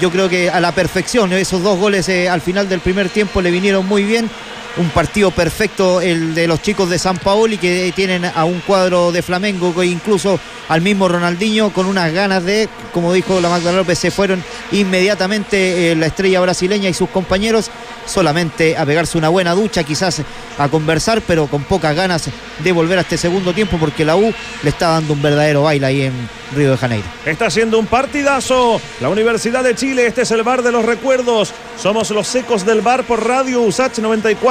yo 0.01 0.09
creo 0.09 0.29
que 0.29 0.49
a 0.49 0.59
la 0.59 0.71
perfección, 0.71 1.31
esos 1.33 1.61
dos 1.61 1.77
goles 1.77 2.09
eh, 2.09 2.27
al 2.27 2.41
final 2.41 2.67
del 2.67 2.79
primer 2.79 3.07
tiempo 3.09 3.43
le 3.43 3.51
vinieron 3.51 3.85
muy 3.85 4.03
bien 4.03 4.31
un 4.77 4.89
partido 4.89 5.31
perfecto 5.31 6.01
el 6.01 6.35
de 6.35 6.47
los 6.47 6.61
chicos 6.61 6.89
de 6.89 6.99
San 6.99 7.17
Paoli 7.17 7.57
que 7.57 7.91
tienen 7.95 8.25
a 8.25 8.45
un 8.45 8.59
cuadro 8.61 9.11
de 9.11 9.21
Flamengo 9.21 9.75
que 9.75 9.85
incluso 9.85 10.39
al 10.67 10.81
mismo 10.81 11.07
Ronaldinho 11.07 11.71
con 11.71 11.85
unas 11.85 12.13
ganas 12.13 12.43
de, 12.43 12.69
como 12.93 13.11
dijo 13.11 13.41
la 13.41 13.49
Magdalena 13.49 13.81
López, 13.81 13.97
se 13.99 14.11
fueron 14.11 14.43
inmediatamente 14.71 15.91
eh, 15.91 15.95
la 15.95 16.05
estrella 16.05 16.39
brasileña 16.39 16.89
y 16.89 16.93
sus 16.93 17.09
compañeros 17.09 17.71
solamente 18.05 18.77
a 18.77 18.85
pegarse 18.85 19.17
una 19.17 19.29
buena 19.29 19.53
ducha, 19.53 19.83
quizás 19.83 20.21
a 20.57 20.67
conversar, 20.69 21.21
pero 21.25 21.47
con 21.47 21.63
pocas 21.63 21.95
ganas 21.95 22.29
de 22.63 22.71
volver 22.71 22.97
a 22.97 23.01
este 23.01 23.17
segundo 23.17 23.53
tiempo 23.53 23.77
porque 23.79 24.05
la 24.05 24.15
U 24.15 24.33
le 24.63 24.69
está 24.69 24.89
dando 24.89 25.13
un 25.13 25.21
verdadero 25.21 25.63
baile 25.63 25.85
ahí 25.85 26.01
en 26.03 26.13
Río 26.55 26.71
de 26.71 26.77
Janeiro. 26.77 27.05
Está 27.25 27.47
haciendo 27.47 27.77
un 27.79 27.85
partidazo 27.85 28.81
la 29.01 29.09
Universidad 29.09 29.63
de 29.63 29.75
Chile, 29.75 30.07
este 30.07 30.23
es 30.23 30.31
el 30.31 30.43
bar 30.43 30.63
de 30.63 30.71
los 30.71 30.85
recuerdos. 30.85 31.53
Somos 31.77 32.09
los 32.11 32.27
secos 32.27 32.65
del 32.65 32.81
bar 32.81 33.03
por 33.03 33.25
Radio 33.25 33.61
USACH 33.61 33.99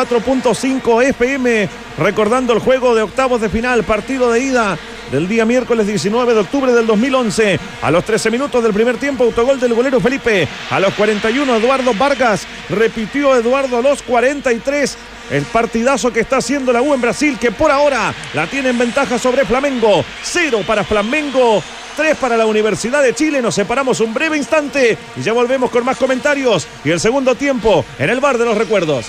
94.5 0.09 1.03
FM, 1.05 1.69
recordando 1.99 2.53
el 2.53 2.61
juego 2.61 2.95
de 2.95 3.03
octavos 3.03 3.41
de 3.41 3.49
final, 3.49 3.85
partido 3.85 4.33
de 4.33 4.41
ida 4.41 4.79
del 5.11 5.29
día 5.29 5.45
miércoles 5.45 5.87
19 5.87 6.35
de 6.35 6.41
octubre 6.41 6.73
del 6.73 6.87
2011. 6.87 7.59
A 7.83 7.91
los 7.91 8.05
13 8.05 8.31
minutos 8.31 8.63
del 8.63 8.73
primer 8.73 8.97
tiempo, 8.97 9.25
autogol 9.25 9.61
del 9.61 9.75
golero 9.75 10.01
Felipe. 10.01 10.49
A 10.71 10.81
los 10.81 10.95
41, 10.95 11.57
Eduardo 11.57 11.95
Vargas. 11.95 12.47
Repitió 12.69 13.35
Eduardo 13.37 13.79
a 13.79 13.83
los 13.83 14.03
43. 14.03 14.97
El 15.31 15.45
partidazo 15.45 16.13
que 16.13 16.21
está 16.21 16.39
haciendo 16.39 16.73
la 16.73 16.81
U 16.81 16.95
en 16.95 17.01
Brasil, 17.03 17.37
que 17.39 17.51
por 17.51 17.71
ahora 17.71 18.15
la 18.33 18.47
tiene 18.47 18.71
en 18.71 18.79
ventaja 18.79 19.19
sobre 19.19 19.45
Flamengo. 19.45 20.05
Cero 20.23 20.61
para 20.67 20.85
Flamengo. 20.85 21.63
Tres 21.97 22.17
para 22.17 22.37
la 22.37 22.47
Universidad 22.47 23.03
de 23.03 23.15
Chile. 23.15 23.43
Nos 23.43 23.57
separamos 23.57 24.01
un 24.01 24.15
breve 24.15 24.37
instante 24.37 24.97
y 25.17 25.23
ya 25.23 25.33
volvemos 25.33 25.71
con 25.71 25.85
más 25.85 25.99
comentarios 25.99 26.67
y 26.85 26.91
el 26.91 27.01
segundo 27.01 27.35
tiempo 27.35 27.85
en 27.99 28.09
el 28.09 28.21
bar 28.21 28.39
de 28.39 28.45
los 28.45 28.57
recuerdos. 28.57 29.07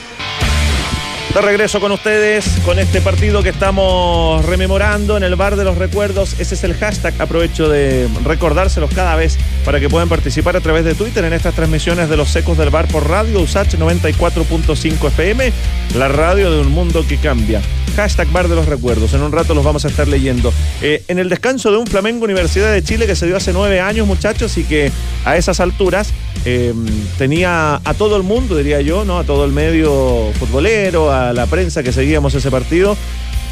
De 1.33 1.41
regreso 1.41 1.79
con 1.79 1.91
ustedes 1.91 2.57
con 2.65 2.79
este 2.79 3.01
partido 3.01 3.43
que 3.43 3.49
estamos 3.49 4.43
rememorando 4.45 5.15
en 5.15 5.21
el 5.21 5.35
bar 5.35 5.57
de 5.57 5.63
los 5.63 5.77
recuerdos. 5.77 6.39
Ese 6.39 6.55
es 6.55 6.63
el 6.63 6.73
hashtag. 6.73 7.13
Aprovecho 7.21 7.69
de 7.69 8.09
recordárselos 8.23 8.91
cada 8.95 9.15
vez 9.15 9.37
para 9.63 9.79
que 9.79 9.89
puedan 9.89 10.09
participar 10.09 10.57
a 10.57 10.61
través 10.61 10.83
de 10.85 10.95
Twitter 10.95 11.23
en 11.23 11.33
estas 11.33 11.53
transmisiones 11.53 12.09
de 12.09 12.17
los 12.17 12.29
secos 12.29 12.57
del 12.57 12.71
bar 12.71 12.87
por 12.87 13.07
radio 13.07 13.41
USACH 13.41 13.75
94.5 13.75 15.07
FM, 15.07 15.53
la 15.95 16.07
radio 16.07 16.49
de 16.49 16.61
un 16.61 16.71
mundo 16.71 17.05
que 17.07 17.17
cambia. 17.17 17.61
Hashtag 17.95 18.31
bar 18.31 18.47
de 18.47 18.55
los 18.55 18.65
recuerdos. 18.65 19.13
En 19.13 19.21
un 19.21 19.31
rato 19.31 19.53
los 19.53 19.63
vamos 19.63 19.85
a 19.85 19.89
estar 19.89 20.07
leyendo. 20.07 20.51
Eh, 20.81 21.03
en 21.07 21.19
el 21.19 21.29
descanso 21.29 21.71
de 21.71 21.77
un 21.77 21.85
Flamengo 21.85 22.25
Universidad 22.25 22.71
de 22.71 22.81
Chile 22.81 23.05
que 23.05 23.15
se 23.15 23.27
dio 23.27 23.37
hace 23.37 23.53
nueve 23.53 23.81
años, 23.81 24.07
muchachos, 24.07 24.57
y 24.57 24.63
que 24.63 24.91
a 25.25 25.37
esas 25.37 25.59
alturas 25.59 26.11
eh, 26.45 26.73
tenía 27.17 27.81
a 27.83 27.93
todo 27.93 28.15
el 28.15 28.23
mundo, 28.23 28.55
diría 28.55 28.81
yo, 28.81 29.03
¿no? 29.03 29.19
A 29.19 29.23
todo 29.25 29.45
el 29.45 29.51
medio 29.51 30.31
futbolero, 30.39 31.11
a 31.11 31.18
la 31.33 31.45
prensa 31.45 31.83
que 31.83 31.91
seguíamos 31.91 32.33
ese 32.33 32.51
partido, 32.51 32.97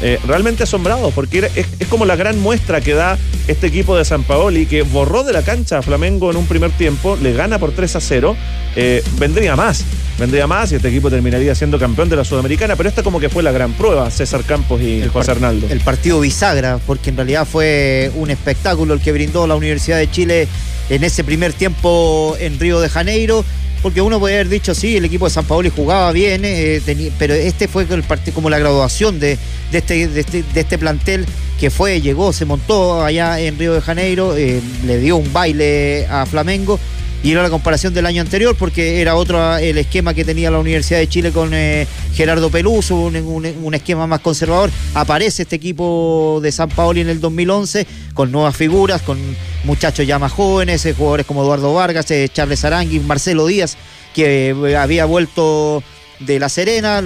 eh, 0.00 0.20
realmente 0.26 0.62
asombrados, 0.62 1.12
porque 1.12 1.50
es, 1.56 1.88
como 1.88 2.04
la 2.04 2.14
gran 2.14 2.38
muestra 2.38 2.80
que 2.80 2.94
da 2.94 3.18
este 3.48 3.66
equipo 3.66 3.96
de 3.96 4.04
San 4.04 4.22
Paoli, 4.22 4.66
que 4.66 4.82
borró 4.82 5.24
de 5.24 5.32
la 5.32 5.42
cancha 5.42 5.78
a 5.78 5.82
Flamengo 5.82 6.30
en 6.30 6.36
un 6.36 6.46
primer 6.46 6.70
tiempo, 6.70 7.18
le 7.20 7.32
gana 7.32 7.58
por 7.58 7.72
3 7.72 7.96
a 7.96 8.00
0, 8.00 8.36
eh, 8.76 9.02
vendría 9.18 9.56
más, 9.56 9.84
vendría 10.16 10.46
más 10.46 10.70
y 10.70 10.76
este 10.76 10.88
equipo 10.88 11.10
terminaría 11.10 11.52
siendo 11.56 11.80
campeón 11.80 12.08
de 12.08 12.14
la 12.14 12.24
Sudamericana, 12.24 12.76
pero 12.76 12.88
esta 12.88 13.02
como 13.02 13.18
que 13.18 13.28
fue 13.28 13.42
la 13.42 13.50
gran 13.50 13.72
prueba, 13.72 14.08
César 14.10 14.44
Campos 14.44 14.80
y 14.80 15.02
José 15.12 15.32
Arnaldo. 15.32 15.66
El 15.68 15.80
partido 15.80 16.20
bisagra, 16.20 16.78
porque 16.86 17.10
en 17.10 17.16
realidad 17.16 17.44
fue 17.44 18.12
un 18.14 18.30
espectáculo 18.30 18.94
el 18.94 19.00
que 19.00 19.10
brindó 19.10 19.48
la 19.48 19.56
Universidad 19.56 19.98
de 19.98 20.08
Chile 20.08 20.46
en 20.90 21.02
ese 21.02 21.24
primer 21.24 21.52
tiempo 21.52 22.36
en 22.38 22.60
Río 22.60 22.80
de 22.80 22.88
Janeiro 22.88 23.44
porque 23.82 24.00
uno 24.00 24.18
puede 24.18 24.34
haber 24.34 24.48
dicho, 24.48 24.74
sí, 24.74 24.96
el 24.96 25.04
equipo 25.04 25.26
de 25.26 25.30
San 25.30 25.44
Paolo 25.44 25.70
jugaba 25.74 26.12
bien, 26.12 26.42
eh, 26.44 26.80
pero 27.18 27.34
este 27.34 27.68
fue 27.68 27.86
el 27.88 28.04
como 28.32 28.50
la 28.50 28.58
graduación 28.58 29.20
de, 29.20 29.38
este, 29.72 30.02
este, 30.02 30.42
de, 30.42 30.60
este, 30.60 30.78
plantel 30.78 31.26
que 31.58 31.70
fue, 31.70 32.00
llegó, 32.00 32.32
se 32.32 32.44
montó 32.44 33.02
allá 33.04 33.38
en 33.40 33.58
Río 33.58 33.74
de 33.74 33.80
Janeiro, 33.80 34.36
eh, 34.36 34.60
le 34.84 34.98
dio 34.98 35.16
un 35.16 35.32
baile 35.32 36.06
a 36.08 36.26
Flamengo 36.26 36.78
y 37.22 37.32
era 37.32 37.42
la 37.42 37.50
comparación 37.50 37.92
del 37.94 38.06
año 38.06 38.22
anterior 38.22 38.54
porque 38.56 39.00
era 39.00 39.16
otro 39.16 39.56
el 39.56 39.76
esquema 39.78 40.14
que 40.14 40.24
tenía 40.24 40.50
la 40.50 40.58
Universidad 40.58 41.00
de 41.00 41.08
Chile 41.08 41.32
con 41.32 41.50
eh, 41.52 41.86
Gerardo 42.14 42.50
Peluso, 42.50 42.94
un, 42.96 43.74
esquema 43.74 44.06
más 44.06 44.20
conservador. 44.20 44.70
Aparece 44.94 45.42
este 45.42 45.56
equipo 45.56 46.38
de 46.42 46.52
San 46.52 46.68
Paoli 46.68 47.00
en 47.00 47.08
el 47.08 47.20
2011 47.20 47.86
con 48.14 48.30
nuevas 48.30 48.56
figuras, 48.56 49.02
con 49.02 49.18
muchachos 49.64 50.06
ya 50.06 50.18
más 50.18 50.32
jóvenes, 50.32 50.86
eh, 50.86 50.94
jugadores 50.94 51.26
como 51.26 51.42
Eduardo 51.42 51.74
Vargas, 51.74 52.10
eh, 52.10 52.28
Charles 52.32 52.64
Arangui, 52.64 53.00
Marcelo 53.00 53.46
Díaz, 53.46 53.76
que 54.14 54.54
había 54.78 55.04
vuelto 55.04 55.82
de 56.20 56.38
La 56.38 56.48
Serena. 56.48 57.02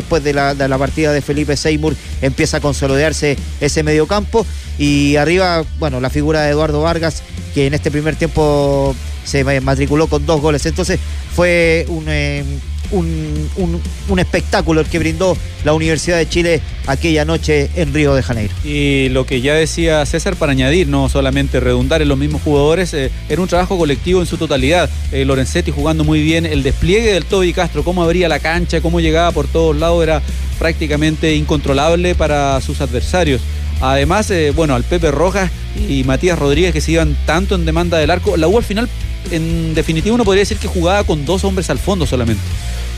Después 0.00 0.24
de 0.24 0.32
la, 0.32 0.54
de 0.54 0.68
la, 0.68 0.78
partida 0.78 1.12
de 1.12 1.22
Felipe 1.22 1.56
Seymour 1.56 1.94
empieza 2.22 2.58
a 2.58 2.60
consolidarse 2.60 3.36
ese 3.60 3.82
mediocampo 3.82 4.46
y 4.78 5.16
arriba, 5.16 5.64
bueno, 5.78 6.00
la 6.00 6.10
figura 6.10 6.42
de 6.42 6.50
Eduardo 6.50 6.80
Vargas 6.80 7.22
que 7.54 7.66
en 7.66 7.74
este 7.74 7.90
primer 7.90 8.16
tiempo 8.16 8.94
se 9.24 9.44
matriculó 9.60 10.06
con 10.06 10.24
dos 10.24 10.40
goles. 10.40 10.64
Entonces 10.66 10.98
fue 11.34 11.86
eh, 12.08 12.44
un, 12.90 13.80
un, 14.08 14.18
espectáculo 14.18 14.80
el 14.80 14.86
que 14.86 14.98
brindó 14.98 15.36
la 15.64 15.72
Universidad 15.72 16.16
de 16.16 16.28
Chile 16.28 16.60
aquella 16.86 17.24
noche 17.24 17.70
en 17.76 17.92
Río 17.92 18.14
de 18.14 18.22
Janeiro. 18.22 18.52
Y 18.64 19.08
lo 19.10 19.26
que 19.26 19.40
ya 19.40 19.54
decía 19.54 20.04
César 20.06 20.36
para 20.36 20.52
añadir, 20.52 20.88
no 20.88 21.08
solamente 21.08 21.60
redundar 21.60 22.02
en 22.02 22.08
los 22.08 22.18
mismos 22.18 22.42
jugadores, 22.42 22.94
eh, 22.94 23.10
era 23.28 23.40
un 23.42 23.48
trabajo 23.48 23.78
colectivo 23.78 24.20
en 24.20 24.26
su 24.26 24.36
totalidad. 24.36 24.88
Eh, 25.12 25.24
Lorenzetti 25.24 25.70
jugando 25.70 26.04
muy 26.04 26.22
bien, 26.22 26.46
el 26.46 26.62
despliegue 26.62 27.12
del 27.12 27.24
Toby 27.24 27.52
Castro, 27.52 27.84
cómo 27.84 28.02
abría 28.02 28.28
la 28.28 28.40
cancha, 28.40 28.80
cómo 28.80 29.00
llegaba 29.00 29.32
por 29.32 29.46
todos 29.46 29.76
lados, 29.76 30.02
era 30.02 30.22
prácticamente 30.58 31.34
incontrolable 31.34 32.14
para 32.14 32.60
sus 32.60 32.80
adversarios. 32.80 33.40
Además, 33.80 34.32
bueno, 34.56 34.74
al 34.74 34.82
Pepe 34.82 35.12
Rojas 35.12 35.52
y 35.88 36.02
Matías 36.02 36.36
Rodríguez 36.36 36.72
que 36.72 36.80
se 36.80 36.92
iban 36.92 37.16
tanto 37.26 37.54
en 37.54 37.64
demanda 37.64 37.96
del 37.98 38.10
arco, 38.10 38.36
la 38.36 38.48
U 38.48 38.58
al 38.58 38.64
final 38.64 38.88
en 39.30 39.74
definitiva 39.74 40.14
uno 40.14 40.24
podría 40.24 40.42
decir 40.42 40.58
que 40.58 40.68
jugaba 40.68 41.04
con 41.04 41.24
dos 41.24 41.44
hombres 41.44 41.70
al 41.70 41.78
fondo 41.78 42.06
solamente 42.06 42.42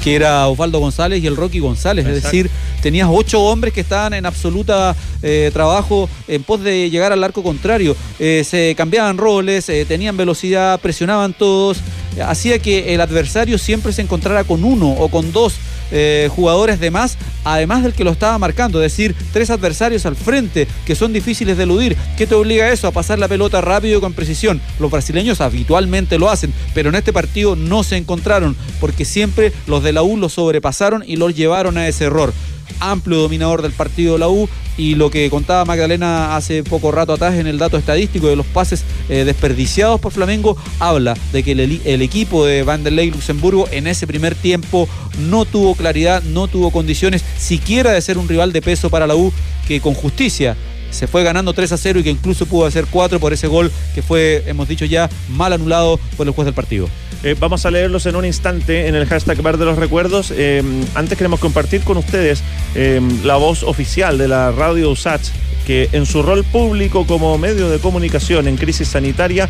que 0.03 0.17
era 0.17 0.49
Osvaldo 0.49 0.79
González 0.81 1.23
y 1.23 1.27
el 1.27 1.37
Rocky 1.37 1.59
González. 1.59 2.07
Es 2.07 2.23
decir, 2.23 2.51
tenías 2.83 3.09
ocho 3.11 3.43
hombres 3.43 3.73
que 3.75 3.81
estaban 3.81 4.15
en 4.15 4.27
absoluta 4.27 4.97
eh, 5.23 5.51
trabajo 5.53 6.09
en 6.27 6.43
pos 6.43 6.63
de 6.63 6.91
llegar 6.91 7.13
al 7.13 7.23
arco 7.23 7.43
contrario. 7.43 7.97
Eh, 8.19 8.43
se 8.45 8.75
cambiaban 8.77 9.19
roles, 9.19 9.69
eh, 9.69 9.85
tenían 9.87 10.17
velocidad, 10.17 10.81
presionaban 10.81 11.33
todos. 11.33 11.79
Hacía 12.27 12.59
que 12.59 12.95
el 12.95 13.01
adversario 13.01 13.59
siempre 13.59 13.93
se 13.93 14.03
encontrara 14.03 14.45
con 14.45 14.65
uno 14.65 14.91
o 14.91 15.09
con 15.09 15.33
dos 15.33 15.55
eh, 15.91 16.29
jugadores 16.35 16.81
de 16.81 16.91
más, 16.91 17.17
además 17.45 17.83
del 17.83 17.93
que 17.93 18.05
lo 18.05 18.11
estaba 18.11 18.39
marcando, 18.39 18.83
es 18.83 18.93
decir, 18.93 19.15
tres 19.33 19.51
adversarios 19.51 20.07
al 20.07 20.17
frente 20.17 20.69
que 20.85 20.95
son 20.95 21.13
difíciles 21.13 21.57
de 21.57 21.65
eludir. 21.65 21.97
¿Qué 22.17 22.27
te 22.27 22.35
obliga 22.35 22.67
a 22.67 22.73
eso? 22.73 22.87
A 22.87 22.93
pasar 22.93 23.19
la 23.19 23.29
pelota 23.29 23.61
rápido 23.61 23.99
y 23.99 24.01
con 24.01 24.13
precisión. 24.13 24.61
Los 24.79 24.91
brasileños 24.91 25.41
habitualmente 25.41 26.19
lo 26.19 26.31
hacen, 26.31 26.53
pero 26.75 26.89
en 26.89 26.95
este 26.95 27.13
partido 27.13 27.57
no 27.57 27.83
se 27.83 27.97
encontraron 27.97 28.57
porque 28.81 29.05
siempre 29.05 29.53
los 29.67 29.83
de 29.83 29.93
la 29.93 30.03
U 30.03 30.17
los 30.17 30.35
sobrepasaron 30.35 31.05
y 31.07 31.17
los 31.17 31.35
llevaron 31.35 31.79
a 31.79 31.89
ese 31.89 32.05
error 32.05 32.33
amplio 32.79 33.19
dominador 33.19 33.63
del 33.63 33.73
partido 33.73 34.15
de 34.15 34.19
la 34.21 34.29
U 34.29 34.49
y 34.77 34.95
lo 34.95 35.11
que 35.11 35.29
contaba 35.29 35.65
Magdalena 35.65 36.37
hace 36.37 36.63
poco 36.65 36.91
rato 36.91 37.13
atrás 37.13 37.35
en 37.35 37.47
el 37.47 37.59
dato 37.59 37.77
estadístico 37.77 38.29
de 38.29 38.37
los 38.37 38.47
pases 38.47 38.85
eh, 39.09 39.25
desperdiciados 39.25 40.01
por 40.01 40.13
Flamengo, 40.13 40.57
habla 40.79 41.15
de 41.33 41.43
que 41.43 41.53
el, 41.53 42.03
equipo 42.03 42.47
de 42.47 42.63
Vanderlei 42.63 43.11
Luxemburgo 43.11 43.69
en 43.73 43.87
ese 43.87 44.07
primer 44.07 44.35
tiempo 44.35 44.89
no 45.29 45.45
tuvo 45.45 45.75
claridad, 45.75 46.23
no 46.23 46.49
tuvo 46.49 46.71
condiciones 46.71 47.23
siquiera 47.37 47.93
de 47.93 48.01
ser 48.01 48.17
un 48.17 48.29
rival 48.29 48.53
de 48.53 48.63
peso 48.63 48.89
para 48.89 49.07
la 49.07 49.17
U 49.17 49.33
que 49.69 49.81
con 49.81 49.95
justicia 49.95 50.57
se 50.91 51.07
fue 51.07 51.23
ganando 51.23 51.53
3 51.53 51.73
a 51.73 51.77
0 51.77 52.01
y 52.01 52.03
que 52.03 52.11
incluso 52.11 52.47
pudo 52.47 52.67
hacer 52.67 52.87
4 52.91 53.21
por 53.21 53.33
ese 53.33 53.47
gol 53.47 53.71
que 53.95 54.03
fue, 54.03 54.43
hemos 54.47 54.69
dicho 54.69 54.85
ya, 54.85 55.09
mal 55.31 55.53
anulado 55.53 55.99
por 56.17 56.27
el 56.27 56.33
juez 56.33 56.47
del 56.47 56.55
partido. 56.55 56.89
Eh, 57.23 57.37
vamos 57.39 57.67
a 57.67 57.71
leerlos 57.71 58.07
en 58.07 58.17
un 58.17 58.25
instante 58.25 58.89
en 58.89 58.95
el 58.95 59.07
hashtag 59.07 59.43
Bar 59.43 59.59
de 59.59 59.67
los 59.67 59.79
Recuerdos. 59.79 60.33
Eh, 60.35 60.63
antes 60.95 61.19
queremos 61.19 61.39
compartir 61.39 61.83
con 61.83 61.99
ustedes 61.99 62.43
eh, 62.75 63.01
la 63.25 63.37
voz 63.37 63.63
oficial 63.63 64.17
de 64.17 64.29
la 64.29 64.53
radio 64.53 64.91
USACH, 64.91 65.29
que 65.67 65.89
en 65.93 66.07
su 66.07 66.23
rol 66.23 66.45
público 66.45 67.07
como 67.07 67.37
medio 67.39 67.69
de 67.69 67.79
comunicación 67.79 68.49
en 68.49 68.57
crisis 68.57 68.89
sanitaria 68.89 69.49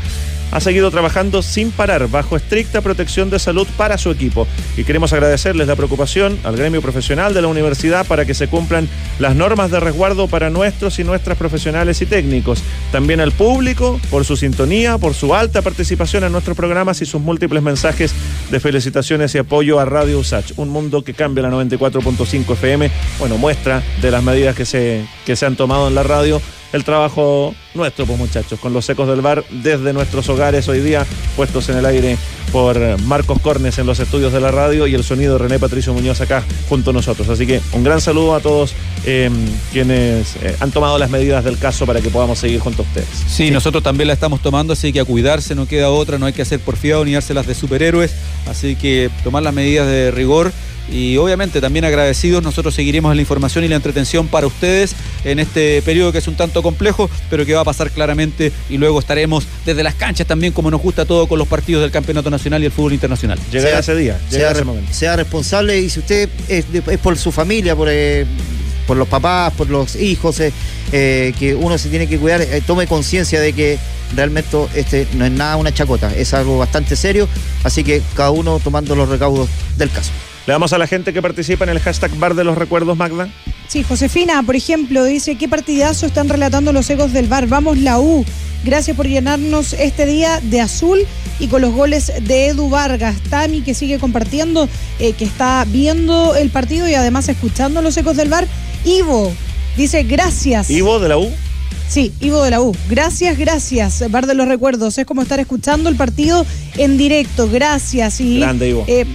ha 0.53 0.61
seguido 0.61 0.91
trabajando 0.91 1.43
sin 1.43 1.71
parar, 1.71 2.09
bajo 2.09 2.37
estricta 2.37 2.81
protección 2.81 3.31
de 3.31 3.39
salud 3.39 3.67
para 3.77 3.99
su 3.99 4.11
equipo. 4.11 4.47
Y 4.77 4.85
queremos 4.85 5.13
agradecerles 5.13 5.67
la 5.67 5.77
preocupación 5.77 6.39
al 6.45 6.57
gremio 6.57 6.83
profesional 6.83 7.35
de 7.35 7.43
la 7.43 7.49
universidad 7.49 8.07
para 8.07 8.25
que 8.25 8.35
se 8.35 8.49
cumplan 8.49 8.89
las 9.19 9.37
normas 9.37 9.71
de 9.71 9.81
resguardo 9.81 10.29
para 10.29 10.51
nuestros 10.51 10.99
y 10.99 11.05
nuestras 11.05 11.37
profesionales 11.39 12.03
y 12.03 12.07
técnicos. 12.07 12.63
También 12.93 13.21
al 13.21 13.33
público 13.33 14.01
por 14.11 14.25
su 14.25 14.37
sintonía, 14.37 14.99
por 14.99 15.15
su 15.15 15.35
alta 15.35 15.63
participación 15.63 16.25
en 16.25 16.33
nuestros 16.33 16.57
programas 16.57 17.01
y 17.03 17.07
sus 17.07 17.21
múltiples 17.21 17.63
mensajes 17.63 18.13
de 18.51 18.61
felicitaciones 18.61 19.35
y 19.35 19.39
apoyo 19.39 19.79
a 19.79 19.85
Radio 19.85 20.19
USACH, 20.19 20.53
un 20.57 20.69
mundo 20.69 21.05
que 21.05 21.15
cambia 21.15 21.43
la 21.43 21.51
94.5 21.51 22.53
FM. 22.53 22.91
Bueno, 23.19 23.39
muestra 23.39 23.83
de 24.03 24.11
las 24.11 24.23
medidas 24.23 24.57
que 24.57 24.65
se, 24.65 25.05
que 25.25 25.37
se 25.37 25.47
han 25.47 25.57
tomado 25.57 25.89
en 25.89 25.95
la 25.95 25.99
radio 26.03 26.40
el 26.72 26.84
trabajo 26.84 27.55
nuestro, 27.75 28.07
pues 28.07 28.18
muchachos, 28.18 28.59
con 28.59 28.73
los 28.73 28.85
secos 28.85 29.09
del 29.09 29.21
bar 29.21 29.45
desde 29.51 29.93
nuestros 29.93 30.29
hogares 30.29 30.68
hoy 30.68 30.81
día, 30.81 31.07
puestos 31.37 31.68
en 31.68 31.79
el 31.79 31.87
aire 31.87 32.16
por 32.53 32.79
Marcos 33.03 33.41
Cornes 33.41 33.79
en 33.79 33.87
los 33.87 34.01
estudios 34.01 34.33
de 34.33 34.41
la 34.41 34.51
radio 34.51 34.87
y 34.87 34.95
el 34.95 35.05
sonido 35.05 35.35
de 35.35 35.39
René 35.39 35.59
Patricio 35.59 35.95
Muñoz 35.95 36.21
acá 36.21 36.43
junto 36.68 36.91
a 36.91 36.93
nosotros. 36.93 37.29
Así 37.29 37.47
que 37.47 37.61
un 37.73 37.85
gran 37.85 38.01
saludo 38.01 38.35
a 38.35 38.41
todos 38.41 38.75
eh, 39.05 39.31
quienes 39.73 40.37
eh, 40.37 40.57
han 40.59 40.71
tomado 40.73 40.99
las 40.99 41.11
medidas 41.11 41.45
del 41.45 41.59
caso 41.59 41.87
para 41.87 42.01
que 42.01 42.11
podamos 42.11 42.39
seguir 42.39 42.61
junto 42.61 42.83
a 42.83 42.85
ustedes. 42.85 43.09
Sí, 43.09 43.47
sí, 43.47 43.51
nosotros 43.51 43.83
también 43.83 44.09
la 44.09 44.14
estamos 44.14 44.43
tomando, 44.43 44.73
así 44.73 44.93
que 44.93 45.01
a 45.01 45.05
cuidarse, 45.05 45.55
no 45.55 45.66
queda 45.66 45.91
otra, 45.91 46.18
no 46.18 46.27
hay 46.27 46.33
que 46.33 46.43
hacer 46.43 46.61
porfiado 46.61 47.05
ni 47.05 47.12
dárselas 47.12 47.47
de 47.47 47.55
superhéroes, 47.55 48.14
así 48.49 48.75
que 48.75 49.11
tomar 49.23 49.43
las 49.43 49.55
medidas 49.55 49.87
de 49.87 50.11
rigor 50.11 50.53
y 50.93 51.16
obviamente 51.18 51.61
también 51.61 51.85
agradecidos, 51.85 52.43
nosotros 52.43 52.75
seguiremos 52.75 53.14
la 53.14 53.21
información 53.21 53.64
y 53.64 53.68
la 53.68 53.77
entretención 53.77 54.27
para 54.27 54.47
ustedes 54.47 54.97
en 55.25 55.39
este 55.39 55.83
periodo 55.83 56.12
que 56.12 56.18
es 56.18 56.29
un 56.29 56.35
tanto 56.35 56.62
complejo, 56.62 57.09
pero 57.29 57.47
que 57.47 57.55
va 57.55 57.60
a 57.61 57.65
pasar 57.65 57.91
claramente 57.91 58.53
y 58.69 58.79
luego 58.79 58.99
estaremos 58.99 59.47
desde 59.65 59.83
las 59.83 59.95
canchas 59.95 60.27
también 60.27 60.53
como 60.53 60.71
nos 60.71 60.81
gusta 60.81 61.05
todo 61.05 61.27
con 61.27 61.39
los 61.39 61.49
partidos 61.49 61.83
del 61.83 61.91
Campeonato 61.91 62.31
Nacional 62.31 62.63
y 62.63 62.67
el 62.67 62.73
fútbol 62.73 62.93
internacional. 62.93 63.39
Llegará 63.51 63.81
ese 63.81 63.95
día, 63.95 64.19
llegará 64.31 64.51
sea, 64.51 64.59
ese 64.59 64.65
momento. 64.65 64.93
sea 64.93 65.17
responsable 65.17 65.81
y 65.81 65.91
si 65.91 66.01
usted 66.01 66.29
es, 66.49 66.65
es 66.73 66.99
por 66.99 67.17
su 67.17 67.33
familia, 67.33 67.77
por, 67.77 67.89
eh, 67.91 68.27
por 68.91 68.97
los 68.97 69.07
papás, 69.07 69.53
por 69.53 69.71
los 69.71 69.95
hijos, 69.95 70.41
eh, 70.41 70.53
eh, 70.91 71.33
que 71.39 71.55
uno 71.55 71.79
se 71.79 71.89
tiene 71.91 72.09
que 72.09 72.19
cuidar, 72.19 72.41
eh, 72.41 72.61
tome 72.67 72.89
conciencia 72.89 73.41
de 73.41 73.53
que 73.53 73.79
realmente 74.17 74.59
este 74.75 75.07
no 75.15 75.25
es 75.25 75.31
nada 75.31 75.55
una 75.55 75.73
chacota, 75.73 76.13
es 76.13 76.35
algo 76.35 76.59
bastante 76.59 76.97
serio, 76.97 77.29
así 77.63 77.85
que 77.85 78.03
cada 78.17 78.33
uno 78.33 78.59
tomando 78.59 78.97
los 78.97 79.09
recaudos 79.09 79.49
del 79.77 79.91
caso. 79.91 80.11
Le 80.47 80.53
damos 80.53 80.72
a 80.72 80.78
la 80.78 80.86
gente 80.86 81.12
que 81.12 81.22
participa 81.22 81.64
en 81.64 81.70
el 81.70 81.80
hashtag 81.80 82.11
Bar 82.16 82.34
de 82.34 82.45
los 82.45 82.57
Recuerdos, 82.57 82.97
Magda. 82.97 83.28
Sí, 83.68 83.82
Josefina, 83.84 84.43
por 84.43 84.57
ejemplo, 84.57 85.05
dice, 85.05 85.36
¿qué 85.36 85.49
partidazo 85.49 86.07
están 86.07 86.28
relatando 86.28 86.72
los 86.72 86.88
ecos 86.91 87.12
del 87.12 87.28
bar? 87.28 87.47
Vamos 87.47 87.78
la 87.78 88.01
U. 88.01 88.24
Gracias 88.64 88.97
por 88.97 89.07
llenarnos 89.07 89.74
este 89.74 90.07
día 90.07 90.41
de 90.43 90.61
azul 90.61 90.99
y 91.38 91.47
con 91.47 91.62
los 91.62 91.72
goles 91.72 92.12
de 92.22 92.49
Edu 92.49 92.68
Vargas. 92.68 93.16
Tami, 93.30 93.61
que 93.62 93.74
sigue 93.74 93.99
compartiendo, 93.99 94.68
eh, 94.99 95.12
que 95.12 95.24
está 95.24 95.64
viendo 95.68 96.34
el 96.34 96.51
partido 96.51 96.88
y 96.88 96.95
además 96.95 97.28
escuchando 97.28 97.80
los 97.80 97.97
ecos 97.97 98.16
del 98.16 98.28
bar. 98.28 98.47
Ivo, 98.84 99.32
dice, 99.76 100.03
gracias. 100.03 100.68
Ivo 100.68 100.99
de 100.99 101.09
la 101.09 101.18
U. 101.18 101.30
Sí, 101.88 102.12
Ivo 102.20 102.43
de 102.43 102.51
la 102.51 102.61
U. 102.61 102.74
Gracias, 102.88 103.38
gracias. 103.38 104.11
Bar 104.11 104.26
de 104.26 104.34
los 104.34 104.49
Recuerdos. 104.49 104.99
Es 104.99 105.07
como 105.07 105.22
estar 105.22 105.38
escuchando 105.41 105.88
el 105.88 105.97
partido 105.97 106.45
en 106.76 106.99
directo. 106.99 107.49
Gracias. 107.49 108.20
Y, 108.20 108.41
Grande, 108.41 108.68
Ivo. 108.70 108.84
eh, 108.88 109.07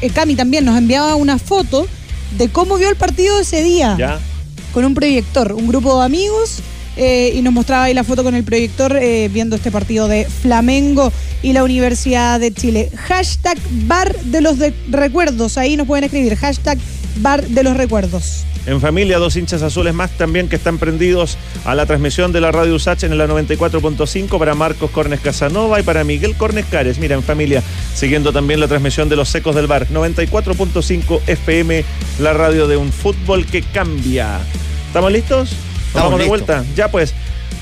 eh, 0.00 0.10
Cami 0.10 0.34
también 0.34 0.64
nos 0.64 0.76
enviaba 0.76 1.14
una 1.16 1.38
foto 1.38 1.86
de 2.36 2.48
cómo 2.48 2.76
vio 2.76 2.88
el 2.90 2.96
partido 2.96 3.40
ese 3.40 3.62
día 3.62 3.96
Ya. 3.98 4.20
con 4.72 4.84
un 4.84 4.94
proyector, 4.94 5.52
un 5.52 5.66
grupo 5.68 5.98
de 5.98 6.04
amigos, 6.06 6.60
eh, 6.96 7.32
y 7.34 7.42
nos 7.42 7.52
mostraba 7.52 7.84
ahí 7.84 7.94
la 7.94 8.02
foto 8.04 8.24
con 8.24 8.34
el 8.34 8.42
proyector 8.44 8.96
eh, 9.00 9.30
viendo 9.32 9.54
este 9.56 9.70
partido 9.70 10.08
de 10.08 10.24
Flamengo 10.24 11.12
y 11.42 11.52
la 11.52 11.62
Universidad 11.62 12.40
de 12.40 12.52
Chile. 12.52 12.90
Hashtag 12.96 13.56
Bar 13.86 14.14
de 14.24 14.40
los 14.40 14.58
de- 14.58 14.74
Recuerdos, 14.90 15.56
ahí 15.58 15.76
nos 15.76 15.86
pueden 15.86 16.04
escribir, 16.04 16.34
hashtag 16.36 16.76
Bar 17.16 17.46
de 17.46 17.62
los 17.62 17.76
Recuerdos. 17.76 18.44
En 18.66 18.80
familia, 18.82 19.18
dos 19.18 19.36
hinchas 19.36 19.62
azules 19.62 19.94
más 19.94 20.10
también 20.10 20.48
que 20.48 20.56
están 20.56 20.76
prendidos 20.76 21.38
a 21.64 21.74
la 21.74 21.86
transmisión 21.86 22.32
de 22.32 22.40
la 22.42 22.52
radio 22.52 22.74
USACH 22.74 23.04
en 23.04 23.16
la 23.16 23.26
94.5 23.26 24.38
para 24.38 24.54
Marcos 24.54 24.90
Cornes 24.90 25.20
Casanova 25.20 25.80
y 25.80 25.82
para 25.82 26.04
Miguel 26.04 26.36
Cornes 26.36 26.66
Cares. 26.66 26.98
Mira, 26.98 27.14
en 27.14 27.22
familia, 27.22 27.62
siguiendo 27.94 28.32
también 28.32 28.60
la 28.60 28.68
transmisión 28.68 29.08
de 29.08 29.16
los 29.16 29.30
Secos 29.30 29.54
del 29.54 29.66
Bar. 29.66 29.88
94.5 29.88 31.20
FM, 31.26 31.84
la 32.18 32.34
radio 32.34 32.68
de 32.68 32.76
un 32.76 32.92
fútbol 32.92 33.46
que 33.46 33.62
cambia. 33.62 34.38
¿Estamos 34.86 35.12
listos? 35.12 35.50
Vamos 35.94 36.18
de 36.18 36.26
vuelta. 36.26 36.64
Ya 36.76 36.90
pues, 36.90 37.14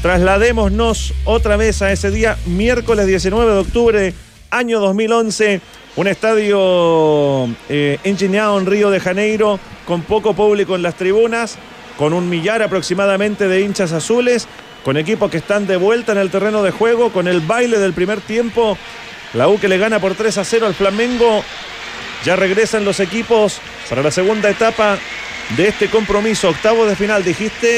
trasladémonos 0.03 1.15
otra 1.25 1.57
vez 1.57 1.83
a 1.83 1.93
ese 1.93 2.11
día, 2.11 2.37
miércoles 2.47 3.07
19 3.07 3.53
de 3.53 3.59
octubre, 3.59 4.15
año 4.51 4.81
2011. 4.81 5.61
Un 5.97 6.09
estadio 6.09 7.49
eh, 7.69 7.99
en 8.05 8.67
Río 8.67 8.91
de 8.91 9.01
Janeiro, 9.01 9.59
con 9.87 10.03
poco 10.03 10.35
público 10.35 10.75
en 10.77 10.83
las 10.83 10.95
tribunas, 10.97 11.57
con 11.97 12.13
un 12.13 12.29
millar 12.29 12.63
aproximadamente 12.63 13.49
de 13.49 13.63
hinchas 13.63 13.93
azules, 13.93 14.47
con 14.85 14.97
equipos 14.97 15.31
que 15.31 15.39
están 15.39 15.67
de 15.67 15.77
vuelta 15.77 16.13
en 16.13 16.19
el 16.19 16.31
terreno 16.31 16.63
de 16.63 16.71
juego, 16.71 17.11
con 17.11 17.29
el 17.29 17.41
baile 17.41 17.79
del 17.79 17.95
primer 17.95 18.21
tiempo. 18.21 18.77
La 19.33 19.49
U 19.49 19.59
que 19.59 19.69
le 19.69 19.79
gana 19.79 19.99
por 19.99 20.15
3 20.15 20.39
a 20.39 20.45
0 20.45 20.67
al 20.67 20.75
Flamengo. 20.75 21.43
Ya 22.27 22.35
regresan 22.35 22.85
los 22.85 22.99
equipos 22.99 23.61
para 23.89 24.03
la 24.03 24.11
segunda 24.11 24.51
etapa 24.51 24.99
de 25.57 25.69
este 25.69 25.89
compromiso. 25.89 26.49
Octavo 26.49 26.85
de 26.85 26.97
final. 26.97 27.23
Dijiste 27.23 27.69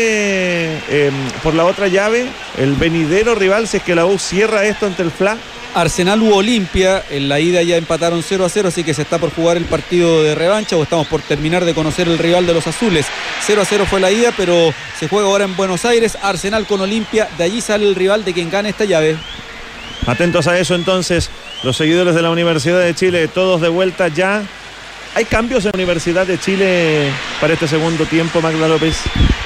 eh, 0.88 1.10
por 1.42 1.52
la 1.52 1.66
otra 1.66 1.86
llave, 1.88 2.24
el 2.56 2.72
venidero 2.72 3.34
rival, 3.34 3.68
si 3.68 3.76
es 3.76 3.82
que 3.82 3.94
la 3.94 4.06
U 4.06 4.18
cierra 4.18 4.64
esto 4.64 4.86
ante 4.86 5.02
el 5.02 5.10
FLA. 5.10 5.36
Arsenal 5.74 6.22
u 6.22 6.32
Olimpia, 6.32 7.04
en 7.10 7.28
la 7.28 7.40
ida 7.40 7.62
ya 7.62 7.76
empataron 7.76 8.22
0 8.22 8.46
a 8.46 8.48
0, 8.48 8.68
así 8.68 8.84
que 8.84 8.94
se 8.94 9.02
está 9.02 9.18
por 9.18 9.34
jugar 9.34 9.58
el 9.58 9.66
partido 9.66 10.22
de 10.22 10.34
revancha 10.34 10.76
o 10.76 10.82
estamos 10.82 11.06
por 11.08 11.20
terminar 11.20 11.66
de 11.66 11.74
conocer 11.74 12.08
el 12.08 12.16
rival 12.16 12.46
de 12.46 12.54
los 12.54 12.66
azules. 12.66 13.04
0 13.46 13.60
a 13.60 13.64
0 13.66 13.86
fue 13.88 14.00
la 14.00 14.10
ida, 14.10 14.32
pero 14.34 14.72
se 14.98 15.08
juega 15.08 15.28
ahora 15.28 15.44
en 15.44 15.54
Buenos 15.56 15.84
Aires, 15.84 16.16
Arsenal 16.22 16.66
con 16.66 16.80
Olimpia, 16.80 17.28
de 17.36 17.44
allí 17.44 17.60
sale 17.60 17.86
el 17.86 17.94
rival 17.94 18.24
de 18.24 18.32
quien 18.32 18.48
gane 18.48 18.70
esta 18.70 18.86
llave. 18.86 19.18
Atentos 20.06 20.46
a 20.46 20.58
eso 20.58 20.74
entonces, 20.74 21.28
los 21.62 21.76
seguidores 21.76 22.14
de 22.14 22.22
la 22.22 22.30
Universidad 22.30 22.80
de 22.80 22.94
Chile, 22.94 23.28
todos 23.28 23.60
de 23.60 23.68
vuelta 23.68 24.08
ya. 24.08 24.42
¿Hay 25.14 25.24
cambios 25.24 25.64
en 25.64 25.72
la 25.72 25.76
Universidad 25.76 26.26
de 26.26 26.38
Chile 26.38 27.10
para 27.40 27.54
este 27.54 27.66
segundo 27.66 28.06
tiempo, 28.06 28.40
Magda 28.40 28.68
López? 28.68 28.96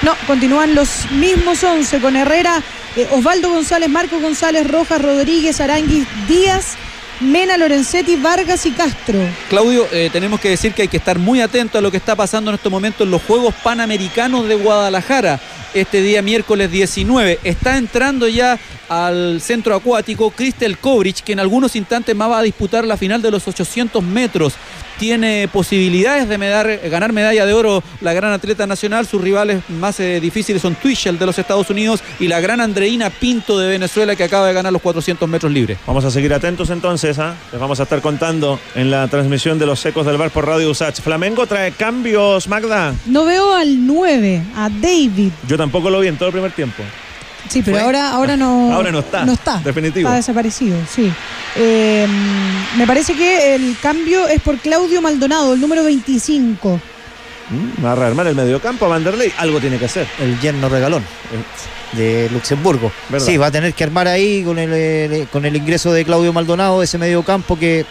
No, 0.02 0.14
continúan 0.26 0.74
los 0.74 1.10
mismos 1.12 1.62
11 1.62 2.00
con 2.00 2.16
Herrera, 2.16 2.60
eh, 2.96 3.08
Osvaldo 3.12 3.48
González, 3.48 3.88
Marco 3.88 4.18
González, 4.20 4.68
Rojas, 4.68 5.00
Rodríguez, 5.00 5.60
Aranguis, 5.60 6.06
Díaz, 6.28 6.76
Mena, 7.20 7.56
Lorenzetti, 7.56 8.16
Vargas 8.16 8.66
y 8.66 8.72
Castro. 8.72 9.18
Claudio, 9.48 9.86
eh, 9.92 10.10
tenemos 10.12 10.40
que 10.40 10.50
decir 10.50 10.74
que 10.74 10.82
hay 10.82 10.88
que 10.88 10.96
estar 10.96 11.18
muy 11.18 11.40
atento 11.40 11.78
a 11.78 11.80
lo 11.80 11.90
que 11.90 11.96
está 11.96 12.16
pasando 12.16 12.50
en 12.50 12.56
estos 12.56 12.70
momentos 12.70 13.06
en 13.06 13.10
los 13.10 13.22
Juegos 13.22 13.54
Panamericanos 13.62 14.48
de 14.48 14.56
Guadalajara. 14.56 15.40
Este 15.74 16.02
día 16.02 16.20
miércoles 16.22 16.70
19 16.70 17.38
está 17.44 17.78
entrando 17.78 18.28
ya 18.28 18.58
al 18.88 19.40
centro 19.40 19.74
acuático 19.74 20.30
Cristel 20.30 20.76
Kovrich, 20.78 21.22
que 21.22 21.32
en 21.32 21.40
algunos 21.40 21.74
instantes 21.76 22.14
más 22.14 22.30
va 22.30 22.38
a 22.40 22.42
disputar 22.42 22.84
la 22.84 22.96
final 22.98 23.22
de 23.22 23.30
los 23.30 23.48
800 23.48 24.02
metros. 24.02 24.52
Tiene 24.98 25.48
posibilidades 25.50 26.28
de 26.28 26.36
medar- 26.38 26.78
ganar 26.90 27.12
medalla 27.12 27.46
de 27.46 27.54
oro 27.54 27.82
la 28.02 28.12
gran 28.12 28.32
atleta 28.32 28.66
nacional. 28.66 29.06
Sus 29.06 29.20
rivales 29.22 29.62
más 29.70 29.98
eh, 29.98 30.20
difíciles 30.20 30.60
son 30.62 30.74
Twitchell 30.74 31.18
de 31.18 31.24
los 31.26 31.38
Estados 31.38 31.70
Unidos 31.70 32.00
y 32.20 32.28
la 32.28 32.40
gran 32.40 32.60
Andreina 32.60 33.08
Pinto 33.10 33.58
de 33.58 33.68
Venezuela, 33.68 34.14
que 34.14 34.24
acaba 34.24 34.46
de 34.46 34.52
ganar 34.52 34.72
los 34.72 34.82
400 34.82 35.26
metros 35.28 35.50
libres. 35.50 35.78
Vamos 35.86 36.04
a 36.04 36.10
seguir 36.10 36.32
atentos 36.34 36.68
entonces, 36.70 37.18
¿ah? 37.18 37.34
les 37.50 37.60
vamos 37.60 37.80
a 37.80 37.84
estar 37.84 38.00
contando 38.02 38.60
en 38.74 38.90
la 38.90 39.08
transmisión 39.08 39.58
de 39.58 39.66
los 39.66 39.80
secos 39.80 40.04
del 40.06 40.18
bar 40.18 40.30
por 40.30 40.46
Radio 40.46 40.70
Usach. 40.70 41.00
Flamengo 41.00 41.46
trae 41.46 41.72
cambios, 41.72 42.46
Magda. 42.46 42.94
No 43.06 43.24
veo 43.24 43.54
al 43.54 43.84
9, 43.86 44.42
a 44.54 44.68
David. 44.68 45.30
Yo 45.48 45.56
tampoco 45.62 45.90
lo 45.90 46.00
vi 46.00 46.08
en 46.08 46.16
todo 46.16 46.28
el 46.28 46.32
primer 46.32 46.50
tiempo. 46.50 46.82
Sí, 47.48 47.62
pero 47.62 47.76
¿Fue? 47.76 47.84
ahora, 47.84 48.10
ahora 48.10 48.36
no. 48.36 48.72
Ahora 48.72 48.90
no 48.90 48.98
está, 48.98 49.24
No 49.24 49.32
está. 49.34 49.58
definitivo. 49.58 50.08
Está 50.08 50.16
desaparecido, 50.16 50.76
sí. 50.92 51.12
Eh, 51.56 52.06
me 52.76 52.84
parece 52.86 53.14
que 53.14 53.54
el 53.54 53.76
cambio 53.80 54.26
es 54.26 54.40
por 54.40 54.58
Claudio 54.58 55.00
Maldonado, 55.00 55.54
el 55.54 55.60
número 55.60 55.84
25. 55.84 56.80
Va 57.84 57.92
a 57.92 57.94
rearmar 57.94 58.26
el 58.26 58.34
mediocampo 58.34 58.86
a 58.86 58.88
Vanderlei. 58.88 59.32
Algo 59.38 59.60
tiene 59.60 59.78
que 59.78 59.84
hacer. 59.86 60.06
El 60.20 60.40
yerno 60.40 60.68
regalón 60.68 61.02
eh, 61.02 61.96
de 61.96 62.30
Luxemburgo. 62.30 62.90
¿Verdad? 63.10 63.26
Sí, 63.26 63.36
va 63.36 63.46
a 63.46 63.50
tener 63.50 63.74
que 63.74 63.84
armar 63.84 64.08
ahí 64.08 64.42
con 64.42 64.58
el, 64.58 64.70
eh, 64.72 65.26
con 65.30 65.44
el 65.44 65.54
ingreso 65.56 65.92
de 65.92 66.04
Claudio 66.04 66.32
Maldonado, 66.32 66.82
ese 66.82 66.96
medio 66.98 67.22
campo 67.22 67.58
que 67.58 67.84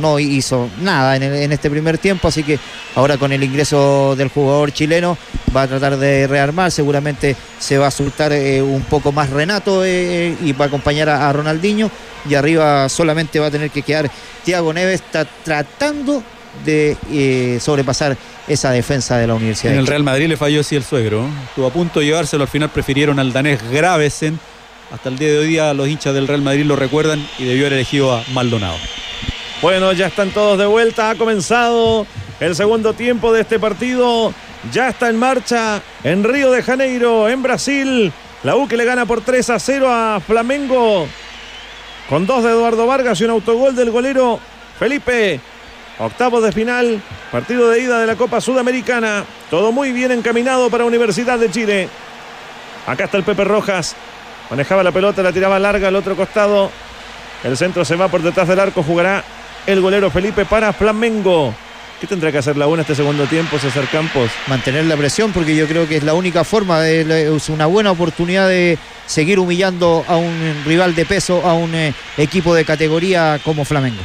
no 0.00 0.18
hizo 0.18 0.68
nada 0.80 1.14
en, 1.16 1.22
el- 1.24 1.34
en 1.34 1.52
este 1.52 1.68
primer 1.70 1.98
tiempo, 1.98 2.28
así 2.28 2.42
que 2.42 2.58
ahora 2.96 3.16
con 3.16 3.32
el 3.32 3.42
ingreso 3.42 4.14
del 4.16 4.28
jugador 4.28 4.72
chileno 4.72 5.16
va 5.54 5.62
a 5.62 5.68
tratar 5.68 5.96
de 5.96 6.26
rearmar, 6.26 6.70
seguramente 6.72 7.36
se 7.58 7.76
va 7.78 7.88
a 7.88 7.90
soltar 7.90 8.32
eh, 8.32 8.62
un 8.62 8.82
poco 8.82 9.12
más 9.12 9.30
Renato 9.30 9.84
eh, 9.84 10.36
y 10.42 10.52
va 10.52 10.64
a 10.66 10.68
acompañar 10.68 11.08
a, 11.08 11.28
a 11.28 11.32
Ronaldinho 11.32 11.90
y 12.28 12.34
arriba 12.34 12.88
solamente 12.88 13.38
va 13.40 13.46
a 13.48 13.50
tener 13.50 13.70
que 13.70 13.82
quedar 13.82 14.10
Thiago 14.44 14.72
Neves 14.72 15.00
está 15.02 15.24
tratando 15.24 16.22
de 16.64 16.96
eh, 17.10 17.58
sobrepasar 17.60 18.16
esa 18.46 18.70
defensa 18.70 19.18
de 19.18 19.26
la 19.26 19.34
Universidad. 19.34 19.72
En 19.72 19.78
de 19.78 19.80
el. 19.80 19.86
Real 19.86 20.02
Madrid 20.02 20.28
le 20.28 20.36
falló 20.36 20.60
así 20.60 20.76
el 20.76 20.84
suegro. 20.84 21.26
Estuvo 21.48 21.66
a 21.66 21.70
punto 21.70 22.00
de 22.00 22.06
llevárselo, 22.06 22.44
al 22.44 22.48
final 22.48 22.70
prefirieron 22.70 23.18
al 23.18 23.32
danés 23.32 23.60
Gravesen. 23.70 24.38
Hasta 24.92 25.08
el 25.08 25.18
día 25.18 25.28
de 25.28 25.38
hoy 25.38 25.48
día 25.48 25.74
los 25.74 25.88
hinchas 25.88 26.14
del 26.14 26.28
Real 26.28 26.42
Madrid 26.42 26.64
lo 26.64 26.76
recuerdan 26.76 27.26
y 27.38 27.44
debió 27.44 27.62
haber 27.62 27.74
elegido 27.74 28.14
a 28.14 28.22
Maldonado. 28.32 28.76
Bueno, 29.62 29.92
ya 29.92 30.06
están 30.06 30.30
todos 30.30 30.58
de 30.58 30.66
vuelta. 30.66 31.10
Ha 31.10 31.14
comenzado 31.14 32.06
el 32.38 32.54
segundo 32.54 32.92
tiempo 32.92 33.32
de 33.32 33.40
este 33.40 33.58
partido. 33.58 34.32
Ya 34.72 34.88
está 34.88 35.08
en 35.08 35.16
marcha 35.16 35.82
en 36.02 36.24
Río 36.24 36.50
de 36.50 36.62
Janeiro, 36.62 37.28
en 37.28 37.42
Brasil. 37.42 38.12
La 38.42 38.56
U 38.56 38.68
que 38.68 38.76
le 38.76 38.84
gana 38.84 39.06
por 39.06 39.22
3 39.22 39.50
a 39.50 39.58
0 39.58 39.88
a 39.90 40.20
Flamengo. 40.20 41.08
Con 42.08 42.26
dos 42.26 42.44
de 42.44 42.50
Eduardo 42.50 42.86
Vargas 42.86 43.20
y 43.20 43.24
un 43.24 43.30
autogol 43.30 43.74
del 43.74 43.90
golero 43.90 44.38
Felipe. 44.78 45.40
Octavos 45.98 46.42
de 46.42 46.50
final, 46.52 47.00
partido 47.30 47.70
de 47.70 47.80
ida 47.80 48.00
de 48.00 48.06
la 48.06 48.16
Copa 48.16 48.40
Sudamericana. 48.40 49.24
Todo 49.50 49.70
muy 49.72 49.92
bien 49.92 50.10
encaminado 50.10 50.68
para 50.70 50.84
Universidad 50.84 51.38
de 51.38 51.50
Chile. 51.50 51.88
Acá 52.86 53.04
está 53.04 53.16
el 53.16 53.22
Pepe 53.24 53.44
Rojas. 53.44 53.94
Manejaba 54.50 54.82
la 54.82 54.92
pelota, 54.92 55.22
la 55.22 55.32
tiraba 55.32 55.58
larga 55.58 55.88
al 55.88 55.96
otro 55.96 56.16
costado. 56.16 56.70
El 57.44 57.56
centro 57.56 57.84
se 57.84 57.94
va 57.96 58.08
por 58.08 58.22
detrás 58.22 58.48
del 58.48 58.58
arco. 58.58 58.82
Jugará 58.82 59.22
el 59.66 59.80
golero 59.80 60.10
Felipe 60.10 60.44
para 60.44 60.72
Flamengo. 60.72 61.54
¿Qué 62.00 62.08
tendrá 62.08 62.32
que 62.32 62.38
hacer 62.38 62.56
la 62.56 62.66
UNA 62.66 62.82
este 62.82 62.96
segundo 62.96 63.24
tiempo, 63.26 63.56
César 63.58 63.86
Campos? 63.90 64.30
mantener 64.48 64.84
la 64.86 64.96
presión 64.96 65.32
porque 65.32 65.54
yo 65.54 65.66
creo 65.68 65.88
que 65.88 65.96
es 65.96 66.02
la 66.02 66.12
única 66.12 66.42
forma, 66.44 66.80
de- 66.80 67.34
es 67.36 67.48
una 67.48 67.66
buena 67.66 67.92
oportunidad 67.92 68.48
de 68.48 68.76
seguir 69.06 69.38
humillando 69.38 70.04
a 70.08 70.16
un 70.16 70.62
rival 70.66 70.94
de 70.96 71.06
peso, 71.06 71.40
a 71.46 71.54
un 71.54 71.72
eh, 71.74 71.94
equipo 72.18 72.52
de 72.54 72.64
categoría 72.64 73.40
como 73.44 73.64
Flamengo. 73.64 74.02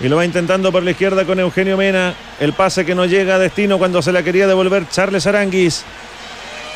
Y 0.00 0.08
lo 0.08 0.16
va 0.16 0.24
intentando 0.24 0.70
por 0.70 0.84
la 0.84 0.92
izquierda 0.92 1.24
con 1.24 1.40
Eugenio 1.40 1.76
Mena. 1.76 2.14
El 2.38 2.52
pase 2.52 2.86
que 2.86 2.94
no 2.94 3.04
llega 3.04 3.34
a 3.34 3.38
destino 3.38 3.78
cuando 3.78 4.00
se 4.00 4.12
la 4.12 4.22
quería 4.22 4.46
devolver 4.46 4.88
Charles 4.88 5.26
Aranguis. 5.26 5.84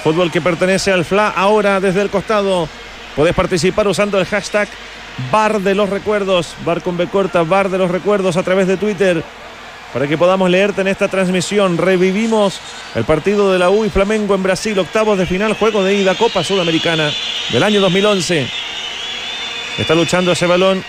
Fútbol 0.03 0.33
que 0.33 0.41
pertenece 0.41 0.91
al 0.91 1.05
FLA 1.05 1.29
ahora 1.29 1.79
desde 1.79 2.03
el 2.03 2.11
costado. 2.11 2.69
Podés 3.15 3.35
participar 3.35 3.87
usando 3.87 4.19
el 4.19 4.27
hashtag 4.27 4.69
Bar 5.31 5.61
de 5.61 5.77
los 5.77 5.89
Recuerdos. 5.89 6.57
Bar 6.65 6.83
con 6.83 6.97
B 6.97 7.07
corta, 7.07 7.45
Bar 7.45 7.69
de 7.69 7.79
los 7.79 7.93
Recuerdos 7.93 8.37
a 8.37 8.43
través 8.43 8.67
de 8.67 8.77
Twitter. 8.77 9.23
Para 9.93 10.09
que 10.09 10.19
podamos 10.19 10.51
leerte 10.51 10.81
en 10.81 10.89
esta 10.89 11.07
transmisión. 11.07 11.79
Revivimos 11.79 12.59
el 12.97 13.05
partido 13.05 13.53
de 13.53 13.61
la 13.61 13.71
U 13.71 13.85
y 13.85 13.91
Flamengo 13.91 14.35
en 14.35 14.43
Brasil. 14.43 14.77
Octavos 14.81 15.17
de 15.17 15.27
final, 15.27 15.53
juego 15.53 15.85
de 15.85 15.95
ida, 15.95 16.17
Copa 16.17 16.43
Sudamericana 16.43 17.13
del 17.53 17.63
año 17.63 17.81
2011. 17.81 18.49
Está 19.79 19.95
luchando 19.95 20.33
ese 20.33 20.47
balón 20.47 20.83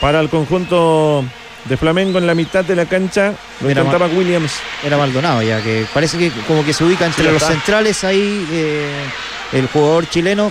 para 0.00 0.20
el 0.20 0.28
conjunto 0.28 1.24
de 1.64 1.76
Flamengo 1.76 2.18
en 2.18 2.26
la 2.26 2.34
mitad 2.34 2.64
de 2.64 2.74
la 2.76 2.86
cancha. 2.86 3.32
Lo 3.60 3.68
Mira, 3.68 3.82
intentaba 3.82 4.06
Williams. 4.06 4.52
Era 4.84 4.96
Maldonado 4.96 5.42
ya, 5.42 5.60
que 5.62 5.86
parece 5.92 6.18
que 6.18 6.30
como 6.46 6.64
que 6.64 6.72
se 6.72 6.84
ubica 6.84 7.06
entre 7.06 7.24
Sí, 7.24 7.30
los 7.30 7.42
está. 7.42 7.52
centrales 7.52 8.04
ahí 8.04 8.46
eh, 8.50 8.90
el 9.52 9.66
jugador 9.68 10.08
chileno. 10.08 10.50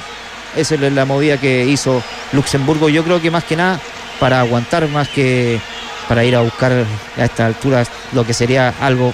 Esa 0.55 0.75
es 0.75 0.81
la 0.93 1.05
movida 1.05 1.37
que 1.37 1.65
hizo 1.65 2.01
Luxemburgo. 2.33 2.89
Yo 2.89 3.03
creo 3.03 3.21
que 3.21 3.29
más 3.31 3.43
que 3.43 3.55
nada 3.55 3.79
para 4.19 4.39
aguantar, 4.39 4.87
más 4.87 5.07
que 5.09 5.59
para 6.07 6.23
ir 6.23 6.35
a 6.35 6.41
buscar 6.41 6.71
a 7.17 7.23
esta 7.23 7.45
altura 7.45 7.83
lo 8.13 8.25
que 8.25 8.33
sería 8.33 8.73
algo 8.81 9.13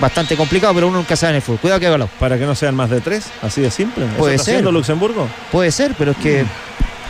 bastante 0.00 0.36
complicado, 0.36 0.72
pero 0.74 0.88
uno 0.88 0.98
nunca 0.98 1.16
sabe 1.16 1.30
en 1.30 1.36
el 1.36 1.42
fútbol. 1.42 1.58
Cuidado 1.60 1.80
que 1.80 1.86
haga 1.86 2.06
Para 2.18 2.38
que 2.38 2.46
no 2.46 2.54
sean 2.54 2.74
más 2.74 2.90
de 2.90 3.00
tres, 3.00 3.26
así 3.42 3.60
de 3.60 3.70
simple. 3.70 4.04
¿Eso 4.06 4.16
Puede 4.16 4.38
ser. 4.38 4.64
Luxemburgo? 4.64 5.28
Puede 5.52 5.70
ser, 5.70 5.94
pero 5.98 6.12
es 6.12 6.16
que 6.16 6.44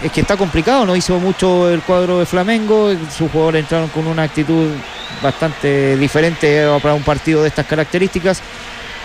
es 0.02 0.12
que 0.12 0.20
está 0.22 0.36
complicado, 0.36 0.86
no 0.86 0.96
hizo 0.96 1.18
mucho 1.18 1.70
el 1.70 1.82
cuadro 1.82 2.18
de 2.18 2.26
Flamengo, 2.26 2.92
sus 3.16 3.30
jugadores 3.30 3.62
entraron 3.62 3.88
con 3.88 4.06
una 4.06 4.22
actitud 4.22 4.68
bastante 5.22 5.96
diferente 5.96 6.66
para 6.82 6.94
un 6.94 7.02
partido 7.02 7.42
de 7.42 7.48
estas 7.48 7.66
características. 7.66 8.42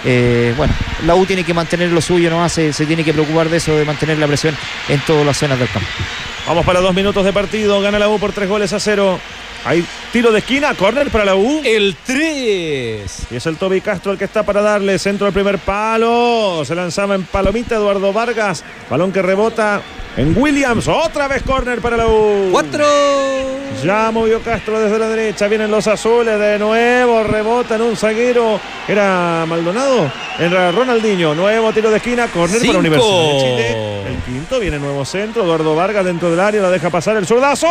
Eh, 0.03 0.53
bueno, 0.55 0.73
la 1.05 1.15
U 1.15 1.25
tiene 1.25 1.43
que 1.43 1.53
mantener 1.53 1.91
lo 1.91 1.99
suyo, 1.99 2.29
no 2.29 2.47
se, 2.47 2.71
se 2.71 2.85
tiene 2.85 3.03
que 3.03 3.11
preocupar 3.11 3.49
de 3.49 3.57
eso, 3.57 3.75
de 3.75 3.85
mantener 3.85 4.17
la 4.19 4.27
presión 4.27 4.55
en 4.87 4.99
todas 5.01 5.25
las 5.25 5.37
zonas 5.37 5.59
del 5.59 5.69
campo. 5.69 5.87
Vamos 6.47 6.63
para 6.63 6.79
dos 6.79 6.93
minutos 6.93 7.25
de 7.25 7.33
partido. 7.33 7.81
Gana 7.81 7.97
la 7.97 8.07
U 8.07 8.19
por 8.19 8.31
tres 8.31 8.47
goles 8.47 8.71
a 8.71 8.79
cero. 8.79 9.19
Hay 9.65 9.83
tiro 10.13 10.31
de 10.31 10.39
esquina, 10.39 10.75
córner 10.75 11.09
para 11.09 11.25
la 11.25 11.35
U. 11.35 11.61
El 11.65 11.95
3. 12.05 13.27
Y 13.31 13.35
es 13.35 13.45
el 13.47 13.57
Toby 13.57 13.81
Castro 13.81 14.11
el 14.11 14.17
que 14.19 14.25
está 14.25 14.43
para 14.43 14.61
darle 14.61 14.99
centro 14.99 15.25
al 15.25 15.33
primer 15.33 15.57
palo. 15.57 16.63
Se 16.63 16.75
lanzaba 16.75 17.15
en 17.15 17.23
palomita 17.23 17.75
Eduardo 17.75 18.13
Vargas. 18.13 18.63
Balón 18.91 19.11
que 19.11 19.23
rebota 19.23 19.81
en 20.17 20.37
Williams. 20.37 20.87
Otra 20.87 21.27
vez 21.27 21.41
córner 21.41 21.81
para 21.81 21.97
la 21.97 22.07
U. 22.07 22.49
4. 22.51 22.85
Ya 23.83 24.11
movió 24.11 24.39
Castro 24.41 24.79
desde 24.79 24.99
la 24.99 25.09
derecha. 25.09 25.47
Vienen 25.47 25.71
los 25.71 25.87
azules 25.87 26.39
de 26.39 26.59
nuevo. 26.59 27.23
Rebota 27.23 27.75
en 27.75 27.81
un 27.81 27.97
zaguero. 27.97 28.59
Era 28.87 29.45
Maldonado. 29.47 30.11
Era 30.39 30.71
Ronaldinho. 30.71 31.33
Nuevo 31.33 31.73
tiro 31.73 31.89
de 31.89 31.97
esquina. 31.97 32.27
Cinco. 32.27 32.47
para 32.67 32.79
Universidad 32.79 33.31
de 33.31 33.39
Chile. 33.39 34.07
El 34.07 34.17
quinto. 34.23 34.59
Viene 34.59 34.77
nuevo 34.77 35.03
centro. 35.05 35.43
Eduardo 35.43 35.75
Vargas 35.75 36.05
dentro 36.05 36.29
del 36.35 36.45
área. 36.45 36.61
La 36.61 36.69
deja 36.69 36.89
pasar 36.89 37.17
el 37.17 37.25
zurdazo. 37.25 37.67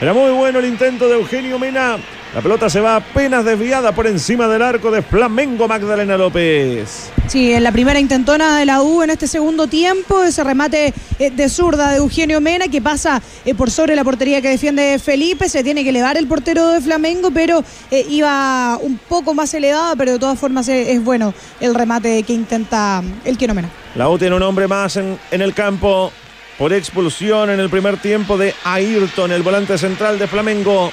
Era 0.00 0.14
muy 0.14 0.30
bueno 0.32 0.58
el 0.58 0.64
intento 0.64 1.08
de 1.08 1.14
Eugenio 1.16 1.58
Mena. 1.58 1.98
La 2.34 2.40
pelota 2.40 2.70
se 2.70 2.80
va 2.80 2.94
apenas 2.96 3.44
desviada 3.44 3.92
por 3.92 4.06
encima 4.06 4.46
del 4.46 4.62
arco 4.62 4.92
de 4.92 5.02
Flamengo 5.02 5.66
Magdalena 5.66 6.16
López. 6.16 7.10
Sí, 7.26 7.52
en 7.52 7.64
la 7.64 7.72
primera 7.72 7.98
intentona 7.98 8.56
de 8.56 8.66
la 8.66 8.82
U 8.82 9.02
en 9.02 9.10
este 9.10 9.26
segundo 9.26 9.66
tiempo, 9.66 10.22
ese 10.22 10.44
remate 10.44 10.94
eh, 11.18 11.30
de 11.30 11.48
zurda 11.48 11.90
de 11.90 11.96
Eugenio 11.96 12.40
Mena 12.40 12.68
que 12.68 12.80
pasa 12.80 13.20
eh, 13.44 13.54
por 13.54 13.70
sobre 13.70 13.96
la 13.96 14.04
portería 14.04 14.40
que 14.40 14.48
defiende 14.48 15.00
Felipe, 15.00 15.48
se 15.48 15.64
tiene 15.64 15.82
que 15.82 15.90
elevar 15.90 16.16
el 16.16 16.28
portero 16.28 16.68
de 16.68 16.80
Flamengo, 16.80 17.32
pero 17.32 17.64
eh, 17.90 18.06
iba 18.08 18.78
un 18.80 18.96
poco 19.08 19.34
más 19.34 19.52
elevada, 19.52 19.96
pero 19.96 20.12
de 20.12 20.18
todas 20.20 20.38
formas 20.38 20.68
es 20.68 21.02
bueno 21.02 21.34
el 21.58 21.74
remate 21.74 22.22
que 22.22 22.32
intenta 22.32 23.02
el 23.24 23.36
Quiero 23.36 23.54
Mena. 23.54 23.70
La 23.96 24.08
U 24.08 24.16
tiene 24.18 24.36
un 24.36 24.42
hombre 24.42 24.68
más 24.68 24.96
en, 24.96 25.18
en 25.32 25.42
el 25.42 25.52
campo 25.52 26.12
por 26.60 26.74
expulsión 26.74 27.48
en 27.48 27.58
el 27.58 27.70
primer 27.70 27.96
tiempo 27.96 28.36
de 28.36 28.54
Ayrton, 28.64 29.32
el 29.32 29.42
volante 29.42 29.78
central 29.78 30.18
de 30.18 30.28
Flamengo. 30.28 30.92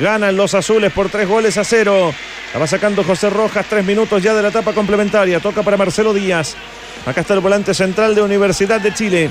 Ganan 0.00 0.36
los 0.36 0.54
azules 0.54 0.92
por 0.92 1.08
tres 1.08 1.28
goles 1.28 1.58
a 1.58 1.64
cero. 1.64 2.14
La 2.54 2.60
va 2.60 2.68
sacando 2.68 3.02
José 3.02 3.28
Rojas, 3.28 3.66
tres 3.68 3.84
minutos 3.84 4.22
ya 4.22 4.32
de 4.32 4.42
la 4.42 4.50
etapa 4.50 4.72
complementaria. 4.72 5.40
Toca 5.40 5.64
para 5.64 5.76
Marcelo 5.76 6.14
Díaz. 6.14 6.54
Acá 7.04 7.22
está 7.22 7.34
el 7.34 7.40
volante 7.40 7.74
central 7.74 8.14
de 8.14 8.22
Universidad 8.22 8.80
de 8.80 8.94
Chile. 8.94 9.28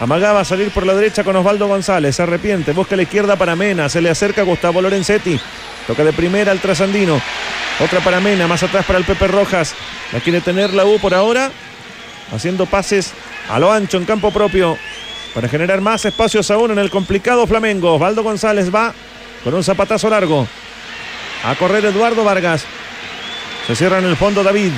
Amagaba 0.00 0.40
a 0.40 0.44
salir 0.46 0.70
por 0.70 0.86
la 0.86 0.94
derecha 0.94 1.22
con 1.22 1.36
Osvaldo 1.36 1.68
González. 1.68 2.16
Se 2.16 2.22
arrepiente. 2.22 2.72
Busca 2.72 2.96
la 2.96 3.02
izquierda 3.02 3.36
para 3.36 3.54
Mena. 3.54 3.90
Se 3.90 4.00
le 4.00 4.08
acerca 4.08 4.40
Gustavo 4.40 4.80
Lorenzetti. 4.80 5.38
Toca 5.86 6.02
de 6.02 6.14
primera 6.14 6.50
al 6.50 6.60
trasandino. 6.60 7.20
Otra 7.78 8.00
para 8.00 8.20
Mena. 8.20 8.48
Más 8.48 8.62
atrás 8.62 8.86
para 8.86 8.98
el 8.98 9.04
Pepe 9.04 9.28
Rojas. 9.28 9.74
La 10.14 10.20
quiere 10.20 10.40
tener 10.40 10.72
la 10.72 10.86
U 10.86 10.98
por 10.98 11.12
ahora. 11.12 11.50
Haciendo 12.34 12.64
pases 12.64 13.12
a 13.50 13.58
lo 13.58 13.70
ancho 13.70 13.98
en 13.98 14.06
campo 14.06 14.30
propio. 14.30 14.78
Para 15.34 15.48
generar 15.48 15.80
más 15.80 16.04
espacios 16.04 16.50
aún 16.50 16.72
en 16.72 16.78
el 16.78 16.90
complicado 16.90 17.46
Flamengo. 17.46 17.94
Osvaldo 17.94 18.22
González 18.22 18.74
va 18.74 18.92
con 19.44 19.54
un 19.54 19.62
zapatazo 19.62 20.10
largo. 20.10 20.46
A 21.44 21.54
correr 21.54 21.84
Eduardo 21.84 22.24
Vargas. 22.24 22.64
Se 23.66 23.76
cierra 23.76 23.98
en 23.98 24.06
el 24.06 24.16
fondo 24.16 24.42
David. 24.42 24.72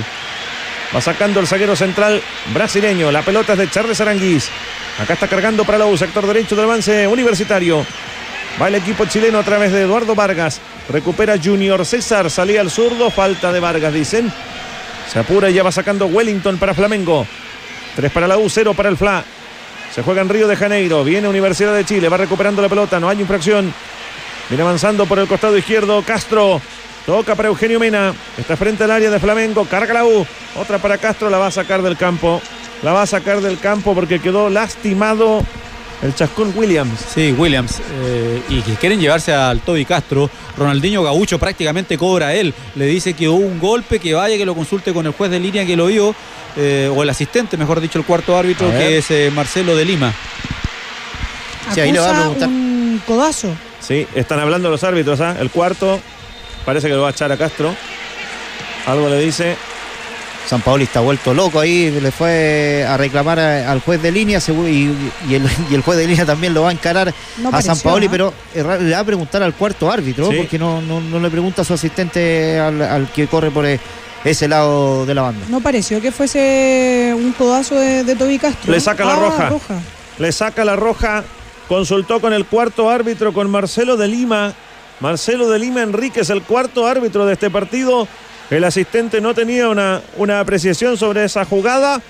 Va 0.95 1.01
sacando 1.01 1.41
el 1.41 1.47
zaguero 1.47 1.75
central 1.75 2.21
brasileño. 2.53 3.11
La 3.11 3.23
pelota 3.23 3.55
es 3.55 3.59
de 3.59 3.71
Charles 3.71 4.01
Aranguís. 4.01 4.51
Acá 5.01 5.15
está 5.15 5.27
cargando 5.27 5.65
para 5.65 5.79
la 5.79 5.87
U, 5.87 5.97
sector 5.97 6.27
derecho 6.27 6.55
del 6.55 6.67
avance 6.67 7.07
universitario. 7.09 7.85
Va 8.61 8.69
el 8.69 8.75
equipo 8.75 9.07
chileno 9.07 9.39
a 9.39 9.43
través 9.43 9.73
de 9.73 9.83
Eduardo 9.83 10.15
Vargas. 10.15 10.61
Recupera 10.91 11.39
Junior 11.43 11.87
César. 11.87 12.31
Salía 12.31 12.61
al 12.61 12.71
zurdo. 12.71 13.11
Falta 13.11 13.51
de 13.53 13.61
Vargas, 13.61 13.95
dicen. 13.95 14.31
Se 15.11 15.19
apura 15.19 15.49
y 15.49 15.55
ya 15.55 15.63
va 15.63 15.73
sacando 15.73 16.07
Wellington 16.07 16.59
para 16.59 16.75
Flamengo. 16.75 17.27
3 17.97 18.13
para 18.13 18.29
la 18.29 18.37
U, 18.37 18.51
0 18.51 18.75
para 18.75 18.91
el 18.91 18.99
FLA. 18.99 19.25
Se 19.95 20.03
juega 20.03 20.23
en 20.23 20.29
Río 20.29 20.49
de 20.49 20.57
Janeiro. 20.57 21.05
Viene 21.05 21.29
Universidad 21.29 21.75
de 21.75 21.85
Chile. 21.85 22.09
Va 22.09 22.17
recuperando 22.17 22.63
la 22.63 22.69
pelota. 22.69 22.99
No 22.99 23.09
hay 23.09 23.21
infracción. 23.21 23.73
Viene 24.49 24.63
avanzando 24.63 25.05
por 25.07 25.19
el 25.19 25.29
costado 25.29 25.57
izquierdo. 25.57 26.03
Castro. 26.03 26.61
Toca 27.05 27.35
para 27.35 27.49
Eugenio 27.49 27.79
Mena. 27.79 28.15
Está 28.39 28.57
frente 28.57 28.85
al 28.85 28.91
área 28.91 29.11
de 29.11 29.21
Flamengo. 29.21 29.67
Carga 29.67 29.93
la 29.93 30.05
U. 30.05 30.27
Otra 30.57 30.79
para 30.79 30.97
Castro. 30.97 31.29
La 31.29 31.37
va 31.37 31.49
a 31.49 31.51
sacar 31.51 31.83
del 31.83 31.99
campo. 31.99 32.41
La 32.83 32.93
va 32.93 33.03
a 33.03 33.07
sacar 33.07 33.43
del 33.43 33.59
campo 33.59 33.95
porque 33.95 34.19
quedó 34.19 34.49
lastimado 34.49 35.45
el 36.03 36.15
Chascón 36.15 36.53
Williams. 36.57 36.99
Sí, 37.15 37.33
Williams. 37.37 37.81
eh, 38.03 38.43
y 38.49 38.61
que 38.63 38.75
quieren 38.75 39.01
llevarse 39.01 39.33
al 39.33 39.61
Toby 39.61 39.85
Castro. 39.85 40.29
Ronaldinho 40.57 41.03
Gaucho 41.03 41.39
prácticamente 41.39 41.97
cobra 41.97 42.29
a 42.29 42.35
él. 42.35 42.53
Le 42.75 42.87
dice 42.87 43.15
que 43.15 43.29
hubo 43.29 43.39
un 43.39 43.59
golpe, 43.61 43.99
que 44.01 44.13
vaya, 44.15 44.37
que 44.37 44.45
lo 44.45 44.55
consulte 44.55 44.93
con 44.93 45.07
el 45.07 45.13
juez 45.13 45.31
de 45.31 45.41
línea 45.41 45.65
que 45.65 45.77
lo 45.77 45.87
vio. 45.87 46.15
eh, 46.57 46.91
o 46.95 47.03
el 47.03 47.09
asistente, 47.09 47.57
mejor 47.57 47.81
dicho, 47.81 47.99
el 47.99 48.05
cuarto 48.05 48.37
árbitro, 48.37 48.69
que 48.71 48.99
es 48.99 49.11
eh, 49.11 49.31
Marcelo 49.35 49.75
de 49.75 49.85
Lima. 49.87 50.13
Sí, 51.73 51.81
ahí 51.81 51.93
le 51.93 51.99
va 52.01 52.27
a 52.27 52.29
un 52.29 53.01
codazo. 53.07 53.49
Sí, 53.81 54.07
están 54.15 54.39
hablando 54.39 54.69
los 54.69 54.85
árbitros. 54.85 55.21
¿ah? 55.21 55.37
El 55.41 55.51
cuarto 55.51 55.99
parece 56.67 56.89
que 56.89 56.95
lo 56.95 57.03
va 57.03 57.09
a 57.09 57.11
echar 57.13 57.33
a 57.33 57.37
Castro. 57.37 57.75
Algo 58.87 59.09
le 59.09 59.19
dice. 59.21 59.57
San 60.53 60.61
Paoli 60.61 60.85
está 60.85 61.01
vuelto 61.01 61.33
loco 61.33 61.61
ahí, 61.61 61.91
le 61.91 62.11
fue 62.11 62.85
a 62.87 62.99
reclamar 62.99 63.39
a- 63.41 63.73
al 63.73 63.81
juez 63.81 64.03
de 64.03 64.13
línea 64.13 64.39
y, 64.47 64.51
y 65.31 65.35
el, 65.35 65.43
y 65.71 65.75
el 65.75 65.81
juez 65.81 65.97
de 65.99 66.07
línea 66.07 66.27
también 66.27 66.53
lo 66.53 66.61
va 66.61 66.69
a 66.69 66.73
encarar 66.73 67.15
No 67.39 67.49
a 67.51 67.63
San 67.63 67.79
Paoli, 67.79 68.05
¿no? 68.05 68.11
pero 68.13 68.35
le 68.55 68.91
va 68.93 68.99
a 68.99 69.05
preguntar 69.05 69.43
al 69.43 69.55
cuarto 69.55 69.91
árbitro, 69.91 70.29
Sí. 70.31 70.37
porque 70.37 70.59
no, 70.59 70.83
no, 70.83 71.01
no 71.01 71.19
le 71.21 71.31
pregunta 71.31 71.63
a 71.63 71.65
su 71.65 71.73
asistente 71.73 72.61
al, 72.61 72.83
al 72.83 73.11
que 73.11 73.27
corre 73.29 73.51
por 73.51 73.65
eh, 73.65 73.81
ese 74.25 74.47
lado 74.47 75.07
de 75.07 75.15
la 75.15 75.23
banda. 75.23 75.47
No 75.49 75.61
pareció 75.63 76.03
que 76.03 76.13
fuese 76.13 77.15
un 77.17 77.33
codazo 77.33 77.75
de, 77.77 78.05
de 78.05 78.15
Toby 78.15 78.39
Castro. 78.39 78.71
Le 78.73 78.79
saca 78.79 79.07
la 79.07 79.15
Ah, 79.15 79.49
roja. 79.49 79.81
Le 80.19 80.33
saca 80.33 80.67
la 80.67 80.77
roja. 80.77 81.25
Consultó 81.67 82.21
con 82.21 82.35
el 82.35 82.45
cuarto 82.45 82.91
árbitro, 82.91 83.33
con 83.33 83.51
Marcelo 83.51 83.97
de 83.97 84.07
Lima. 84.07 84.53
Marcelo 85.01 85.49
de 85.49 85.59
Lima 85.59 85.83
Enríquez, 85.83 86.29
el 86.29 86.43
cuarto 86.43 86.87
árbitro 86.87 87.25
de 87.25 87.33
este 87.33 87.49
partido. 87.49 88.07
El 88.53 88.65
asistente 88.65 89.19
no 89.23 89.33
tenía 89.35 89.71
una, 89.71 90.03
una 90.19 90.39
apreciación 90.41 90.99
sobre 90.99 91.25
esa 91.25 91.47
jugada. 91.47 92.03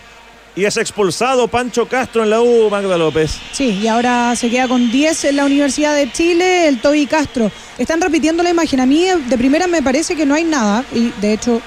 Y 0.54 0.64
es 0.64 0.76
expulsado 0.76 1.48
Pancho 1.48 1.86
Castro 1.86 2.24
en 2.24 2.30
la 2.30 2.42
U, 2.42 2.68
Magda 2.68 2.98
López. 2.98 3.38
Sí, 3.52 3.78
y 3.82 3.86
ahora 3.86 4.34
se 4.36 4.50
queda 4.50 4.68
con 4.68 4.90
10 4.90 5.24
en 5.26 5.36
la 5.36 5.46
Universidad 5.46 5.94
de 5.94 6.10
Chile, 6.12 6.68
el 6.68 6.80
Toby 6.80 7.06
Castro. 7.06 7.50
Están 7.78 8.00
repitiendo 8.00 8.42
la 8.42 8.50
imagen. 8.50 8.80
A 8.80 8.86
mí 8.86 9.06
de 9.28 9.38
primera 9.38 9.66
me 9.66 9.82
parece 9.82 10.14
que 10.16 10.26
no 10.26 10.34
hay 10.34 10.44
nada. 10.44 10.84
Y 10.92 11.10
de 11.20 11.32
hecho, 11.32 11.62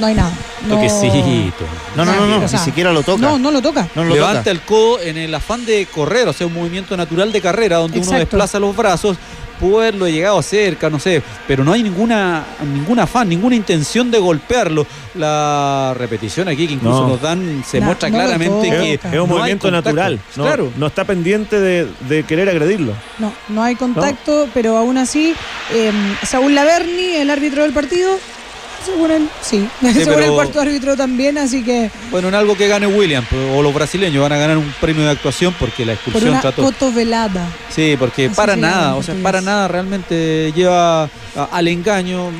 no 0.00 0.06
hay 0.06 0.14
nada. 0.14 0.32
No- 0.66 0.74
Toquecito. 0.76 1.64
No, 1.96 2.04
no, 2.04 2.12
no, 2.14 2.26
no, 2.26 2.36
O 2.38 2.40
ni 2.40 2.58
siquiera 2.58 2.92
lo 2.92 3.02
toca. 3.02 3.20
No, 3.22 3.38
no 3.38 3.50
lo 3.50 3.60
toca. 3.62 3.88
No 3.94 4.04
lo 4.04 4.14
Levanta 4.14 4.40
toca. 4.40 4.50
el 4.50 4.60
codo 4.62 5.00
en 5.00 5.16
el 5.16 5.34
afán 5.34 5.64
de 5.66 5.86
correr, 5.86 6.26
o 6.28 6.32
sea, 6.32 6.46
un 6.46 6.54
movimiento 6.54 6.96
natural 6.96 7.30
de 7.32 7.40
carrera 7.40 7.76
donde 7.78 7.98
uno 8.00 8.10
desplaza 8.12 8.58
los 8.58 8.74
brazos. 8.76 9.16
Pudo 9.60 9.80
haberlo 9.80 10.08
llegado 10.08 10.40
cerca, 10.40 10.88
no 10.88 10.98
sé, 10.98 11.22
pero 11.46 11.62
no 11.62 11.74
hay 11.74 11.82
ninguna, 11.82 12.46
ningún 12.72 12.98
afán, 12.98 13.28
ninguna 13.28 13.54
intención 13.54 14.10
de 14.10 14.18
golpearlo. 14.18 14.86
La 15.14 15.92
repetición 15.98 16.48
aquí 16.48 16.66
que 16.66 16.72
incluso 16.74 17.02
No. 17.02 17.08
nos 17.08 17.20
dan 17.20 17.62
se 17.66 17.78
No, 17.78 17.86
muestra 17.86 18.08
no 18.08 18.16
claramente 18.16 18.70
que 18.70 18.94
Es 18.94 19.20
un 19.20 19.28
movimiento 19.28 19.66
contacto. 19.66 19.90
natural. 19.90 20.18
No, 20.36 20.44
Claro. 20.44 20.72
no 20.78 20.86
está 20.86 21.04
pendiente 21.04 21.60
de, 21.60 21.86
de 22.08 22.22
querer 22.22 22.48
agredirlo. 22.48 22.94
No, 23.18 23.34
no 23.50 23.62
hay 23.62 23.74
contacto, 23.76 24.48
pero 24.54 24.78
aún 24.78 24.96
así, 24.96 25.34
eh, 25.74 25.92
Saúl 26.22 26.54
Laverni, 26.54 27.16
el 27.16 27.28
árbitro 27.28 27.62
del 27.62 27.72
partido, 27.74 28.18
según 28.84 29.10
él, 29.10 29.28
sí, 29.42 29.68
según 29.80 30.04
pero- 30.14 30.24
el 30.24 30.30
cuarto 30.32 30.60
árbitro 30.60 30.96
también, 30.96 31.38
así 31.38 31.62
que 31.62 31.90
Bueno, 32.10 32.28
en 32.28 32.34
algo 32.34 32.56
que 32.56 32.68
gane 32.68 32.86
William 32.86 33.24
pues, 33.28 33.42
o 33.54 33.62
los 33.62 33.72
brasileños 33.74 34.22
van 34.22 34.32
a 34.32 34.36
ganar 34.38 34.56
un 34.58 34.72
premio 34.80 35.04
de 35.04 35.10
actuación 35.10 35.54
porque 35.58 35.84
la 35.84 35.92
por 35.94 36.02
expulsión 36.02 36.30
una 36.32 36.40
trató. 36.40 36.62
cotovelada. 36.62 37.46
Sí, 37.74 37.96
porque 37.98 38.26
Así 38.26 38.34
para 38.34 38.56
nada, 38.56 38.94
o 38.96 39.02
sea, 39.02 39.14
para 39.22 39.40
nada 39.40 39.68
realmente 39.68 40.52
lleva 40.54 41.08
al 41.52 41.68
engaño. 41.68 42.30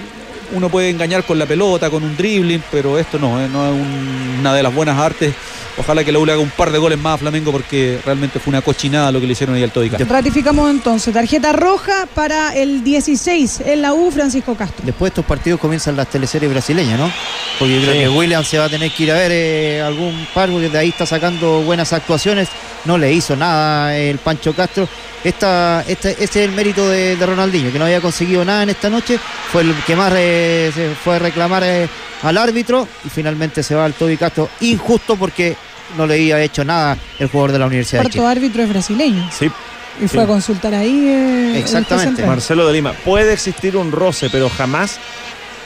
Uno 0.53 0.69
puede 0.69 0.91
engañar 0.91 1.25
con 1.25 1.39
la 1.39 1.47
pelota, 1.47 1.91
con 1.91 2.03
un 2.03 2.17
dribbling, 2.17 2.63
pero 2.71 2.99
esto 2.99 3.19
no, 3.19 3.41
eh, 3.41 3.49
no 3.49 3.67
es 3.67 3.73
un- 3.73 4.37
una 4.41 4.55
de 4.55 4.63
las 4.63 4.75
buenas 4.75 4.99
artes. 4.99 5.33
Ojalá 5.79 6.03
que 6.05 6.13
la 6.13 6.19
U 6.19 6.27
le 6.27 6.33
haga 6.33 6.41
un 6.43 6.51
par 6.51 6.71
de 6.73 6.79
goles 6.79 6.99
más 6.99 7.15
a 7.15 7.19
Flamengo 7.19 7.53
porque 7.53 8.01
realmente 8.05 8.39
fue 8.41 8.51
una 8.51 8.61
cochinada 8.61 9.11
lo 9.13 9.21
que 9.21 9.27
le 9.27 9.33
hicieron 9.33 9.55
ahí 9.57 9.63
al 9.63 9.71
Todica. 9.71 9.97
Ratificamos 9.99 10.69
entonces, 10.71 11.15
tarjeta 11.15 11.53
roja 11.53 12.07
para 12.15 12.55
el 12.55 12.83
16 12.85 13.61
en 13.65 13.81
la 13.83 13.95
U, 13.95 14.11
Francisco 14.11 14.55
Castro. 14.57 14.83
Después 14.85 15.09
de 15.11 15.21
estos 15.21 15.25
partidos 15.25 15.61
comienzan 15.61 15.97
las 15.97 16.09
teleseries 16.09 16.51
brasileñas, 16.51 16.99
¿no? 16.99 17.11
Porque 17.59 17.77
yo 17.81 17.83
creo 17.83 17.95
que 17.95 18.09
William 18.09 18.45
se 18.45 18.59
va 18.59 18.65
a 18.65 18.69
tener 18.69 18.91
que 18.91 19.03
ir 19.05 19.13
a 19.13 19.15
ver 19.15 19.31
eh, 19.33 19.81
algún 19.83 20.27
par, 20.35 20.51
porque 20.51 20.69
de 20.69 20.79
ahí 20.79 20.89
está 20.91 21.07
sacando 21.07 21.63
buenas 21.63 21.93
actuaciones. 21.93 22.49
No 22.85 22.99
le 22.99 23.13
hizo 23.13 23.37
nada 23.37 23.97
el 23.97 24.19
Pancho 24.19 24.53
Castro. 24.55 24.89
Esta, 25.23 25.85
este, 25.87 26.11
este 26.13 26.25
es 26.43 26.49
el 26.49 26.53
mérito 26.53 26.89
de, 26.89 27.15
de 27.17 27.27
Ronaldinho, 27.27 27.71
que 27.71 27.79
no 27.79 27.85
había 27.85 28.01
conseguido 28.01 28.43
nada 28.43 28.63
en 28.63 28.71
esta 28.71 28.89
noche. 28.89 29.19
Fue 29.53 29.61
el 29.63 29.75
que 29.87 29.95
más 29.95 30.11
eh, 30.17 30.40
se 30.75 30.95
fue 31.03 31.17
a 31.17 31.19
reclamar 31.19 31.63
eh, 31.65 31.89
al 32.23 32.37
árbitro 32.39 32.87
y 33.05 33.09
finalmente 33.09 33.63
se 33.63 33.75
va 33.75 33.85
al 33.85 33.95
Toby 33.95 34.17
Castro. 34.17 34.49
Injusto 34.61 35.17
porque 35.17 35.57
no 35.97 36.07
le 36.07 36.15
había 36.15 36.41
hecho 36.43 36.65
nada 36.65 36.97
el 37.19 37.29
jugador 37.29 37.53
de 37.53 37.59
la 37.59 37.67
Universidad 37.67 38.01
de 38.01 38.05
Cuarto 38.05 38.19
Chile. 38.19 38.27
árbitro 38.29 38.63
es 38.63 38.69
brasileño 38.69 39.29
Sí, 39.37 39.47
y 39.47 40.07
fue 40.09 40.09
Sí. 40.09 40.19
a 40.19 40.27
consultar 40.27 40.75
ahí. 40.75 41.09
eh, 41.09 41.51
el 41.53 41.57
Exactamente. 41.57 42.25
Marcelo 42.25 42.67
de 42.67 42.73
Lima. 42.73 42.93
Puede 43.05 43.33
existir 43.33 43.77
un 43.77 43.91
roce, 43.93 44.29
pero 44.31 44.49
jamás 44.49 44.99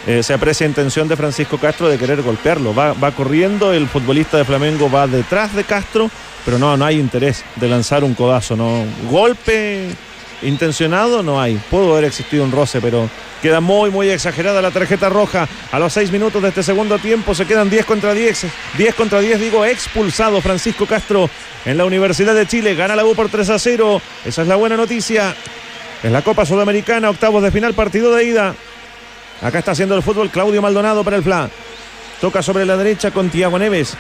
eh, 0.07 0.23
se 0.23 0.35
aprecia 0.35 0.67
intención 0.67 1.09
de 1.09 1.17
Francisco 1.17 1.57
Castro 1.59 1.89
de 1.89 1.97
querer 1.99 2.21
golpearlo. 2.23 2.75
Va, 2.75 2.93
va 2.93 3.11
corriendo, 3.13 3.73
el 3.73 3.89
futbolista 3.89 4.37
de 4.37 4.45
Flamengo 4.45 4.91
va 4.91 5.07
detrás 5.07 5.55
de 5.55 5.65
Castro, 5.65 6.11
pero 6.45 6.59
no, 6.59 6.77
no 6.77 6.85
hay 6.85 6.99
interés 6.99 7.43
de 7.57 7.69
lanzar 7.69 8.05
un 8.05 8.13
codazo. 8.15 8.55
No. 8.57 8.85
Golpe 9.11 9.89
intencionado 10.43 11.23
no 11.23 11.41
hay. 11.41 11.55
Pudo 11.71 11.93
haber 11.93 12.05
existido 12.05 12.45
un 12.45 12.53
roce, 12.53 12.81
pero 12.81 13.09
queda 13.45 13.61
muy, 13.61 13.91
muy 13.91 14.09
exagerada 14.09 14.63
la 14.63 14.71
tarjeta 14.71 15.11
roja. 15.11 15.47
A 15.71 15.79
los 15.79 15.93
seis 15.93 16.11
minutos 16.11 16.41
de 16.41 16.49
este 16.49 16.63
segundo 16.63 16.99
tiempo 16.99 17.35
se 17.35 17.45
quedan 17.45 17.69
10 17.69 17.85
contra 17.85 18.15
10. 18.15 18.47
10 18.79 18.95
contra 18.95 19.21
10, 19.21 19.39
digo, 19.39 19.67
expulsado 19.67 20.41
Francisco 20.41 20.87
Castro 20.87 21.29
en 21.67 21.77
la 21.77 21.85
Universidad 21.85 22.35
de 22.35 22.47
Chile. 22.47 22.75
Gana 22.75 22.97
la 22.97 23.05
U 23.05 23.15
por 23.15 23.29
3 23.29 23.51
a 23.51 23.59
0. 23.59 24.01
Esa 24.25 24.43
es 24.43 24.49
la 24.49 24.57
buena 24.57 24.79
noticia. 24.79 25.37
Es 26.03 26.11
la 26.11 26.23
Copa 26.23 26.47
Sudamericana, 26.47 27.11
octavos 27.11 27.43
de 27.43 27.51
final, 27.51 27.75
partido 27.75 28.15
de 28.15 28.25
ida. 28.25 28.55
Acá 29.43 29.59
está 29.59 29.73
haciendo 29.73 29.95
el 29.95 30.03
fútbol 30.03 30.31
Claudio 30.31 30.63
Maldonado 30.63 31.05
para 31.05 31.19
el 31.19 31.23
FLA. 31.23 31.51
Toca 32.23 32.41
sobre 32.41 32.65
la 32.65 32.79
derecha 32.79 33.11
con 33.11 33.29
Tiago 33.29 33.59
Neves. 33.59 33.95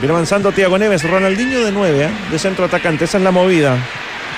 Viene 0.00 0.12
avanzando 0.12 0.52
Tiago 0.52 0.76
Neves. 0.76 1.02
Ronaldinho 1.02 1.64
de 1.64 1.72
9, 1.72 2.10
de 2.30 2.38
centro 2.38 2.66
atacante. 2.66 3.06
Esa 3.06 3.16
es 3.16 3.24
la 3.24 3.30
movida. 3.30 3.78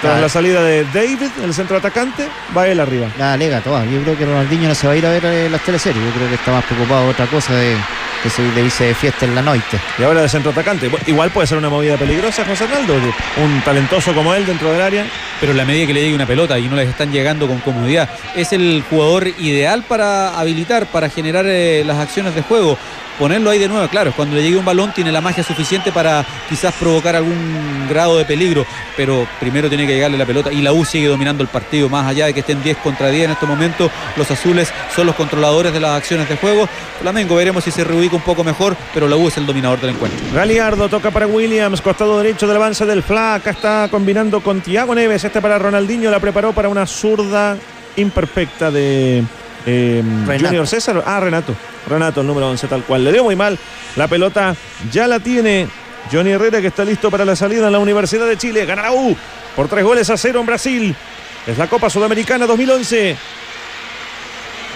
Tras 0.01 0.20
la 0.20 0.29
salida 0.29 0.62
de 0.62 0.85
David, 0.85 1.29
el 1.43 1.53
centro 1.53 1.77
atacante, 1.77 2.29
va 2.57 2.69
él 2.69 2.79
arriba. 2.79 3.09
La 3.19 3.33
alega 3.33 3.61
toda. 3.61 3.85
Yo 3.85 4.01
creo 4.03 4.16
que 4.16 4.25
Ronaldinho 4.25 4.69
no 4.69 4.75
se 4.75 4.87
va 4.87 4.93
a 4.93 4.97
ir 4.97 5.05
a 5.05 5.11
ver 5.11 5.25
eh, 5.25 5.51
las 5.51 5.61
teleseries. 5.62 6.05
Yo 6.05 6.12
creo 6.12 6.29
que 6.29 6.35
está 6.37 6.53
más 6.53 6.65
preocupado 6.65 7.05
de 7.05 7.11
otra 7.11 7.27
cosa 7.27 7.53
de 7.55 7.77
que 8.23 8.31
se 8.31 8.43
le 8.43 8.62
dice 8.62 8.95
fiesta 8.95 9.25
en 9.25 9.35
la 9.35 9.43
noche. 9.43 9.79
Y 9.99 10.03
ahora 10.03 10.23
de 10.23 10.29
centro 10.29 10.53
atacante. 10.53 10.91
Igual 11.07 11.31
puede 11.31 11.47
ser 11.47 11.59
una 11.59 11.69
movida 11.69 11.97
peligrosa, 11.97 12.45
José 12.45 12.65
Arnaldo. 12.65 12.95
Un 12.95 13.61
talentoso 13.65 14.15
como 14.15 14.35
él 14.35 14.47
dentro 14.47 14.73
del 14.73 14.81
área. 14.81 15.07
Pero 15.41 15.53
en 15.53 15.59
la 15.59 15.65
medida 15.65 15.87
que 15.87 15.95
le 15.95 16.03
llegue 16.03 16.15
una 16.15 16.27
pelota 16.27 16.59
y 16.59 16.69
no 16.69 16.77
les 16.77 16.89
están 16.89 17.12
llegando 17.12 17.47
con 17.47 17.59
comodidad, 17.59 18.09
es 18.37 18.53
el 18.53 18.85
jugador 18.89 19.29
ideal 19.39 19.83
para 19.83 20.39
habilitar, 20.39 20.87
para 20.87 21.09
generar 21.09 21.45
eh, 21.47 21.83
las 21.87 21.99
acciones 21.99 22.35
de 22.35 22.43
juego. 22.43 22.79
Ponerlo 23.19 23.51
ahí 23.51 23.59
de 23.59 23.69
nuevo, 23.69 23.86
claro, 23.89 24.12
cuando 24.15 24.36
le 24.36 24.43
llegue 24.43 24.57
un 24.57 24.65
balón 24.65 24.93
tiene 24.93 25.11
la 25.11 25.20
magia 25.20 25.43
suficiente 25.43 25.90
para 25.90 26.24
quizás 26.49 26.73
provocar 26.74 27.16
algún 27.16 27.86
grado 27.89 28.16
de 28.16 28.24
peligro, 28.24 28.65
pero 28.97 29.27
primero 29.40 29.69
tiene 29.69 29.86
que 29.86 29.95
llegarle 29.95 30.16
la 30.16 30.27
pelota 30.27 30.53
y 30.53 30.62
la 30.62 30.73
U 30.73 30.85
sigue 30.85 31.09
dominando 31.09 31.43
el 31.43 31.49
partido, 31.49 31.89
más 31.89 32.07
allá 32.07 32.27
de 32.27 32.35
que 32.35 32.40
estén 32.40 32.62
10 32.62 32.77
contra 32.78 33.09
10 33.09 33.24
en 33.24 33.31
estos 33.32 33.49
momentos, 33.49 33.90
los 34.16 34.31
azules 34.31 34.73
son 34.95 35.07
los 35.07 35.16
controladores 35.16 35.73
de 35.73 35.81
las 35.81 35.97
acciones 35.97 36.28
de 36.28 36.36
juego. 36.36 36.69
Flamengo 37.01 37.36
veremos 37.36 37.65
si 37.65 37.70
se 37.70 37.85
reubica 37.85 38.16
un 38.16 38.23
poco 38.23 38.45
mejor, 38.45 38.77
pero 38.95 39.09
la 39.09 39.16
U 39.16 39.28
es 39.28 39.36
el 39.36 39.47
dominador 39.47 39.81
del 39.81 39.90
encuentro. 39.90 40.20
Galiardo 40.32 40.89
toca 40.89 41.11
para 41.11 41.27
Williams, 41.27 41.81
costado 41.81 42.19
derecho 42.19 42.47
del 42.47 42.57
avance 42.57 42.86
del 42.86 43.03
FLA. 43.03 43.35
Acá 43.35 43.51
está 43.51 43.89
combinando 43.90 44.40
con 44.40 44.61
Tiago 44.61 44.95
Neves. 44.95 45.24
Este 45.24 45.40
para 45.40 45.59
Ronaldinho. 45.59 46.11
La 46.11 46.20
preparó 46.20 46.53
para 46.53 46.69
una 46.69 46.86
zurda 46.86 47.57
imperfecta 47.97 48.70
de 48.70 49.24
eh. 49.67 50.03
Junior 50.27 50.67
César. 50.67 51.03
Ah, 51.07 51.21
Renato. 51.21 51.55
Renato, 51.87 52.21
el 52.21 52.27
número 52.27 52.49
11, 52.51 52.67
tal 52.69 52.83
cual. 52.85 53.05
Le 53.05 53.13
dio 53.13 53.25
muy 53.25 53.37
mal. 53.37 53.59
La 53.97 54.09
pelota 54.09 54.55
ya 54.91 55.07
la 55.07 55.21
tiene 55.21 55.69
Johnny 56.13 56.31
Herrera, 56.31 56.61
que 56.61 56.69
está 56.69 56.85
listo 56.85 57.11
para 57.11 57.25
la 57.25 57.37
salida 57.37 57.67
en 57.67 57.73
la 57.73 57.79
Universidad 57.79 58.27
de 58.27 58.37
Chile. 58.37 58.65
Gana 58.67 58.83
la 58.83 58.93
U 58.93 59.17
por 59.57 59.69
tres 59.69 59.85
goles 59.85 60.09
a 60.11 60.17
cero 60.17 60.41
en 60.41 60.47
Brasil. 60.47 60.97
Es 61.47 61.59
la 61.59 61.67
Copa 61.67 61.91
Sudamericana 61.91 62.47
2011. 62.47 63.17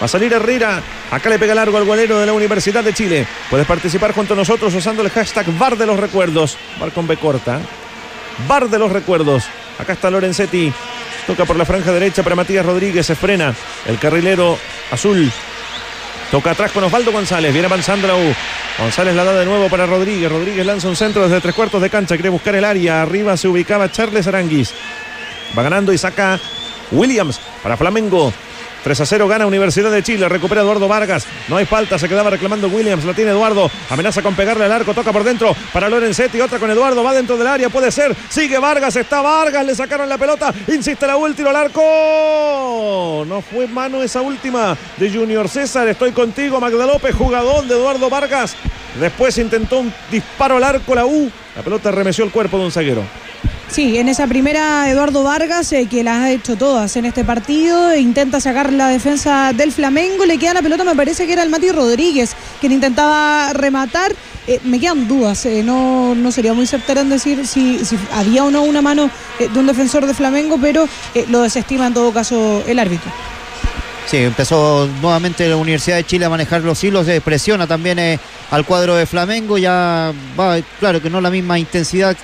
Va 0.01 0.05
a 0.05 0.09
salir 0.09 0.33
Herrera. 0.33 0.81
Acá 1.11 1.29
le 1.29 1.39
pega 1.39 1.55
largo 1.55 1.77
al 1.77 1.85
golero 1.85 2.19
de 2.19 2.25
la 2.25 2.33
Universidad 2.33 2.83
de 2.83 2.93
Chile. 2.93 3.27
Puedes 3.49 3.67
participar 3.67 4.13
junto 4.13 4.33
a 4.33 4.37
nosotros 4.37 4.73
usando 4.73 5.01
el 5.01 5.09
hashtag 5.09 5.45
Bar 5.57 5.77
de 5.77 5.85
los 5.85 5.99
Recuerdos. 5.99 6.57
Bar 6.79 6.91
con 6.91 7.07
B 7.07 7.15
corta. 7.17 7.59
Bar 8.47 8.69
de 8.69 8.79
los 8.79 8.91
Recuerdos. 8.91 9.45
Acá 9.77 9.93
está 9.93 10.09
Lorenzetti. 10.09 10.73
Toca 11.27 11.45
por 11.45 11.55
la 11.55 11.65
franja 11.65 11.91
derecha 11.91 12.23
para 12.23 12.35
Matías 12.35 12.65
Rodríguez. 12.65 13.05
Se 13.05 13.15
frena 13.15 13.53
el 13.85 13.97
carrilero 13.97 14.57
azul. 14.91 15.31
Toca 16.31 16.51
atrás 16.51 16.71
con 16.71 16.83
Osvaldo 16.83 17.11
González. 17.11 17.53
Viene 17.53 17.67
avanzando 17.67 18.07
la 18.07 18.15
U. 18.15 18.35
González 18.79 19.15
la 19.15 19.23
da 19.23 19.33
de 19.33 19.45
nuevo 19.45 19.69
para 19.69 19.85
Rodríguez. 19.85 20.31
Rodríguez 20.31 20.65
lanza 20.65 20.89
un 20.89 20.95
centro 20.95 21.23
desde 21.23 21.39
tres 21.41 21.55
cuartos 21.55 21.81
de 21.81 21.89
cancha. 21.89 22.15
Quiere 22.15 22.29
buscar 22.29 22.55
el 22.55 22.65
área. 22.65 23.01
Arriba 23.01 23.37
se 23.37 23.47
ubicaba 23.47 23.91
Charles 23.91 24.27
Aranguis. 24.27 24.73
Va 25.57 25.63
ganando 25.63 25.93
y 25.93 25.97
saca 25.97 26.39
Williams 26.91 27.39
para 27.61 27.77
Flamengo. 27.77 28.33
3 28.83 28.99
a 28.99 29.05
0 29.05 29.27
gana 29.27 29.45
Universidad 29.45 29.91
de 29.91 30.03
Chile. 30.03 30.27
Recupera 30.27 30.61
Eduardo 30.61 30.87
Vargas. 30.87 31.25
No 31.47 31.57
hay 31.57 31.65
falta. 31.65 31.97
Se 31.97 32.09
quedaba 32.09 32.29
reclamando 32.29 32.67
Williams. 32.67 33.05
La 33.05 33.13
tiene 33.13 33.31
Eduardo. 33.31 33.71
Amenaza 33.89 34.21
con 34.21 34.35
pegarle 34.35 34.65
al 34.65 34.71
arco. 34.71 34.93
Toca 34.93 35.13
por 35.13 35.23
dentro 35.23 35.55
para 35.71 35.89
Lorenzetti. 35.89 36.41
Otra 36.41 36.59
con 36.59 36.69
Eduardo. 36.69 37.03
Va 37.03 37.13
dentro 37.13 37.37
del 37.37 37.47
área. 37.47 37.69
Puede 37.69 37.91
ser. 37.91 38.15
Sigue 38.29 38.57
Vargas. 38.57 38.95
Está 38.95 39.21
Vargas. 39.21 39.65
Le 39.65 39.75
sacaron 39.75 40.09
la 40.09 40.17
pelota. 40.17 40.53
Insiste 40.67 41.07
la 41.07 41.17
última 41.17 41.51
al 41.51 41.55
arco. 41.55 43.23
No 43.27 43.41
fue 43.41 43.67
mano 43.67 44.01
esa 44.03 44.21
última 44.21 44.77
de 44.97 45.09
Junior 45.09 45.47
César. 45.47 45.87
Estoy 45.87 46.11
contigo, 46.11 46.59
Magda 46.59 46.85
López. 46.85 47.15
Jugadón 47.15 47.67
de 47.67 47.75
Eduardo 47.75 48.09
Vargas. 48.09 48.55
Después 48.99 49.37
intentó 49.37 49.79
un 49.79 49.93
disparo 50.11 50.57
al 50.57 50.63
arco 50.63 50.93
la 50.93 51.05
U. 51.05 51.31
La 51.55 51.61
pelota 51.61 51.91
remeció 51.91 52.25
el 52.25 52.31
cuerpo 52.31 52.57
de 52.57 52.65
un 52.65 52.71
zaguero. 52.71 53.03
Sí, 53.73 53.97
en 53.97 54.07
esa 54.07 54.27
primera 54.27 54.87
Eduardo 54.87 55.23
Vargas, 55.23 55.71
eh, 55.73 55.87
que 55.89 56.03
las 56.03 56.17
ha 56.17 56.29
hecho 56.29 56.55
todas 56.55 56.95
en 56.95 57.05
este 57.05 57.23
partido, 57.23 57.95
intenta 57.95 58.39
sacar 58.39 58.71
la 58.71 58.87
defensa 58.87 59.51
del 59.51 59.71
Flamengo, 59.71 60.27
le 60.27 60.37
queda 60.37 60.53
la 60.53 60.61
pelota, 60.61 60.83
me 60.83 60.93
parece 60.95 61.25
que 61.25 61.33
era 61.33 61.41
el 61.41 61.49
Mati 61.49 61.71
Rodríguez, 61.71 62.35
quien 62.61 62.71
intentaba 62.71 63.51
rematar. 63.53 64.13
Eh, 64.45 64.59
me 64.63 64.79
quedan 64.79 65.07
dudas, 65.07 65.47
eh, 65.47 65.63
no, 65.63 66.13
no 66.13 66.31
sería 66.31 66.53
muy 66.53 66.67
certero 66.67 67.01
en 67.01 67.09
decir 67.09 67.47
si, 67.47 67.83
si 67.83 67.97
había 68.11 68.43
o 68.43 68.51
no 68.51 68.61
una 68.61 68.83
mano 68.83 69.09
de 69.39 69.59
un 69.59 69.65
defensor 69.65 70.05
de 70.05 70.13
Flamengo, 70.13 70.59
pero 70.61 70.87
lo 71.29 71.41
desestima 71.41 71.87
en 71.87 71.95
todo 71.95 72.13
caso 72.13 72.63
el 72.67 72.77
árbitro. 72.77 73.11
Sí, 74.05 74.17
empezó 74.17 74.87
nuevamente 75.01 75.49
la 75.49 75.55
Universidad 75.55 75.95
de 75.95 76.03
Chile 76.03 76.25
a 76.25 76.29
manejar 76.29 76.61
los 76.61 76.83
hilos, 76.83 77.07
presiona 77.25 77.65
también 77.65 78.19
al 78.51 78.65
cuadro 78.65 78.95
de 78.95 79.07
Flamengo, 79.07 79.57
ya 79.57 80.13
va, 80.39 80.57
claro 80.79 81.01
que 81.01 81.09
no 81.09 81.21
la 81.21 81.31
misma 81.31 81.57
intensidad, 81.57 82.15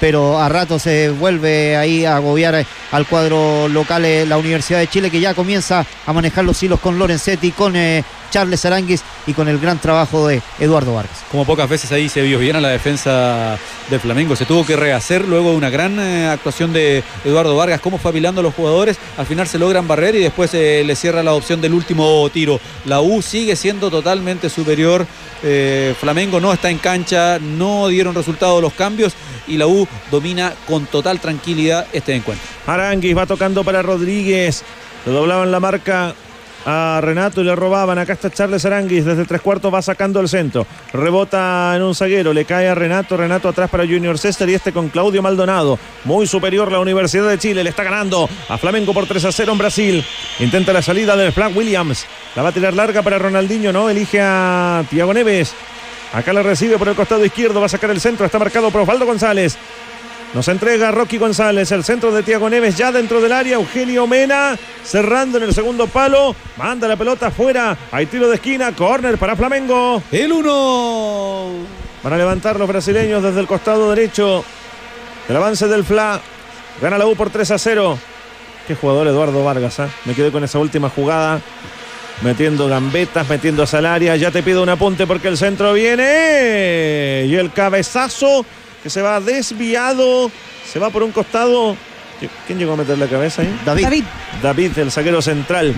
pero 0.00 0.38
a 0.38 0.48
rato 0.48 0.78
se 0.78 1.10
vuelve 1.10 1.76
ahí 1.76 2.04
a 2.04 2.16
agobiar 2.16 2.54
eh, 2.54 2.66
al 2.92 3.06
cuadro 3.06 3.68
local 3.68 4.04
eh, 4.04 4.26
la 4.26 4.38
Universidad 4.38 4.78
de 4.78 4.88
Chile, 4.88 5.10
que 5.10 5.20
ya 5.20 5.34
comienza 5.34 5.86
a 6.06 6.12
manejar 6.12 6.44
los 6.44 6.62
hilos 6.62 6.80
con 6.80 6.98
Lorenzetti, 6.98 7.52
con 7.52 7.76
eh, 7.76 8.04
Charles 8.30 8.64
Aranguis 8.64 9.02
y 9.26 9.32
con 9.32 9.48
el 9.48 9.58
gran 9.58 9.78
trabajo 9.78 10.26
de 10.26 10.42
Eduardo 10.58 10.94
Vargas. 10.94 11.24
Como 11.30 11.44
pocas 11.44 11.68
veces 11.68 11.90
ahí 11.92 12.08
se 12.08 12.22
vio 12.22 12.38
bien 12.38 12.56
a 12.56 12.60
la 12.60 12.68
defensa 12.68 13.58
del 13.90 14.00
Flamengo. 14.00 14.36
Se 14.36 14.44
tuvo 14.44 14.64
que 14.64 14.76
rehacer 14.76 15.26
luego 15.26 15.50
de 15.50 15.56
una 15.56 15.70
gran 15.70 15.98
eh, 15.98 16.28
actuación 16.28 16.72
de 16.72 17.02
Eduardo 17.24 17.56
Vargas. 17.56 17.80
Cómo 17.80 17.98
fue 17.98 18.10
apilando 18.10 18.40
a 18.40 18.44
los 18.44 18.54
jugadores. 18.54 18.98
Al 19.16 19.26
final 19.26 19.46
se 19.46 19.58
logran 19.58 19.86
barrer 19.88 20.14
y 20.14 20.20
después 20.20 20.52
eh, 20.54 20.82
le 20.84 20.96
cierra 20.96 21.22
la 21.22 21.34
opción 21.34 21.60
del 21.60 21.74
último 21.74 22.28
tiro. 22.30 22.60
La 22.84 23.00
U 23.00 23.22
sigue 23.22 23.56
siendo 23.56 23.90
totalmente 23.90 24.50
superior. 24.50 25.06
Eh, 25.42 25.94
Flamengo 25.98 26.40
no 26.40 26.52
está 26.52 26.70
en 26.70 26.78
cancha. 26.78 27.38
No 27.38 27.88
dieron 27.88 28.14
resultado 28.14 28.60
los 28.60 28.72
cambios. 28.72 29.14
Y 29.46 29.56
la 29.56 29.66
U 29.66 29.86
domina 30.10 30.52
con 30.66 30.86
total 30.86 31.20
tranquilidad 31.20 31.86
este 31.92 32.14
encuentro. 32.14 32.46
Aranguis 32.66 33.16
va 33.16 33.26
tocando 33.26 33.62
para 33.64 33.82
Rodríguez. 33.82 34.64
Le 35.04 35.12
doblaban 35.12 35.52
la 35.52 35.60
marca 35.60 36.14
a 36.66 37.00
Renato 37.00 37.40
y 37.40 37.44
le 37.44 37.54
robaban. 37.54 37.98
Acá 37.98 38.14
está 38.14 38.28
Charles 38.28 38.64
Aranguis. 38.66 39.04
Desde 39.04 39.24
tres 39.24 39.40
cuartos 39.40 39.72
va 39.72 39.80
sacando 39.80 40.20
el 40.20 40.28
centro. 40.28 40.66
Rebota 40.92 41.72
en 41.76 41.82
un 41.82 41.94
zaguero. 41.94 42.32
Le 42.32 42.44
cae 42.44 42.68
a 42.68 42.74
Renato. 42.74 43.16
Renato 43.16 43.48
atrás 43.48 43.70
para 43.70 43.84
Junior 43.84 44.18
César 44.18 44.48
y 44.48 44.54
este 44.54 44.72
con 44.72 44.88
Claudio 44.88 45.22
Maldonado. 45.22 45.78
Muy 46.04 46.26
superior 46.26 46.70
la 46.70 46.80
Universidad 46.80 47.28
de 47.28 47.38
Chile. 47.38 47.62
Le 47.62 47.70
está 47.70 47.84
ganando 47.84 48.28
a 48.48 48.58
Flamengo 48.58 48.92
por 48.92 49.06
3 49.06 49.24
a 49.24 49.32
0 49.32 49.52
en 49.52 49.58
Brasil. 49.58 50.04
Intenta 50.40 50.72
la 50.72 50.82
salida 50.82 51.16
del 51.16 51.32
Frank 51.32 51.56
Williams. 51.56 52.04
La 52.34 52.42
va 52.42 52.48
a 52.48 52.52
tirar 52.52 52.74
larga 52.74 53.02
para 53.02 53.18
Ronaldinho. 53.18 53.72
No 53.72 53.88
elige 53.88 54.20
a 54.20 54.84
Tiago 54.90 55.14
Neves. 55.14 55.54
Acá 56.12 56.32
la 56.32 56.42
recibe 56.42 56.78
por 56.78 56.88
el 56.88 56.96
costado 56.96 57.24
izquierdo. 57.24 57.60
Va 57.60 57.66
a 57.66 57.68
sacar 57.70 57.90
el 57.90 58.00
centro. 58.00 58.26
Está 58.26 58.40
marcado 58.40 58.70
por 58.70 58.80
Osvaldo 58.80 59.06
González. 59.06 59.56
Nos 60.34 60.48
entrega 60.48 60.90
Rocky 60.90 61.18
González, 61.18 61.72
el 61.72 61.82
centro 61.82 62.12
de 62.12 62.22
Tiago 62.22 62.50
Neves 62.50 62.76
ya 62.76 62.92
dentro 62.92 63.20
del 63.20 63.32
área. 63.32 63.54
Eugenio 63.54 64.06
Mena 64.06 64.58
cerrando 64.84 65.38
en 65.38 65.44
el 65.44 65.54
segundo 65.54 65.86
palo. 65.86 66.34
Manda 66.56 66.86
la 66.88 66.96
pelota 66.96 67.28
afuera. 67.28 67.76
Hay 67.90 68.06
tiro 68.06 68.28
de 68.28 68.34
esquina. 68.34 68.72
Corner 68.72 69.16
para 69.16 69.36
Flamengo. 69.36 70.02
El 70.12 70.32
1. 70.32 71.50
Para 72.02 72.18
levantar 72.18 72.58
los 72.58 72.68
brasileños 72.68 73.22
desde 73.22 73.40
el 73.40 73.46
costado 73.46 73.88
derecho. 73.90 74.44
El 75.28 75.36
avance 75.36 75.68
del 75.68 75.84
Fla. 75.84 76.20
Gana 76.82 76.98
la 76.98 77.06
U 77.06 77.16
por 77.16 77.30
3 77.30 77.50
a 77.52 77.58
0. 77.58 77.98
Qué 78.68 78.74
jugador 78.74 79.06
Eduardo 79.06 79.42
Vargas. 79.42 79.80
¿ah? 79.80 79.88
Me 80.04 80.14
quedé 80.14 80.30
con 80.30 80.44
esa 80.44 80.58
última 80.58 80.90
jugada. 80.90 81.40
Metiendo 82.22 82.68
gambetas, 82.68 83.28
metiendo 83.28 83.62
a 83.62 83.66
Salaria. 83.66 84.16
Ya 84.16 84.30
te 84.30 84.42
pido 84.42 84.62
un 84.62 84.68
apunte 84.68 85.06
porque 85.06 85.28
el 85.28 85.38
centro 85.38 85.72
viene. 85.72 87.24
Y 87.26 87.34
el 87.36 87.52
cabezazo 87.52 88.44
que 88.86 88.90
se 88.90 89.02
va 89.02 89.18
desviado. 89.18 90.30
Se 90.64 90.78
va 90.78 90.90
por 90.90 91.02
un 91.02 91.10
costado. 91.10 91.76
¿Quién 92.46 92.56
llegó 92.56 92.74
a 92.74 92.76
meter 92.76 92.96
la 92.96 93.08
cabeza 93.08 93.42
ahí? 93.42 93.60
David. 93.64 93.82
David, 93.82 94.04
David, 94.40 94.78
el 94.78 94.92
zaguero 94.92 95.20
central. 95.20 95.74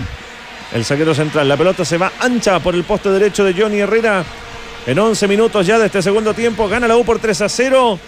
El 0.71 0.85
zaguero 0.85 1.15
central. 1.15 1.49
La 1.49 1.57
pelota 1.57 1.83
se 1.83 1.97
va 1.97 2.11
ancha 2.19 2.59
por 2.59 2.75
el 2.75 2.83
poste 2.83 3.09
derecho 3.09 3.43
de 3.43 3.59
Johnny 3.59 3.79
Herrera. 3.79 4.23
En 4.85 4.99
11 4.99 5.27
minutos 5.27 5.65
ya 5.65 5.79
de 5.79 5.87
este 5.87 6.03
segundo 6.03 6.35
tiempo. 6.35 6.69
Gana 6.69 6.87
la 6.87 6.97
U 6.97 7.03
por 7.03 7.17
3 7.17 7.41
a 7.41 7.49
0. 7.49 7.99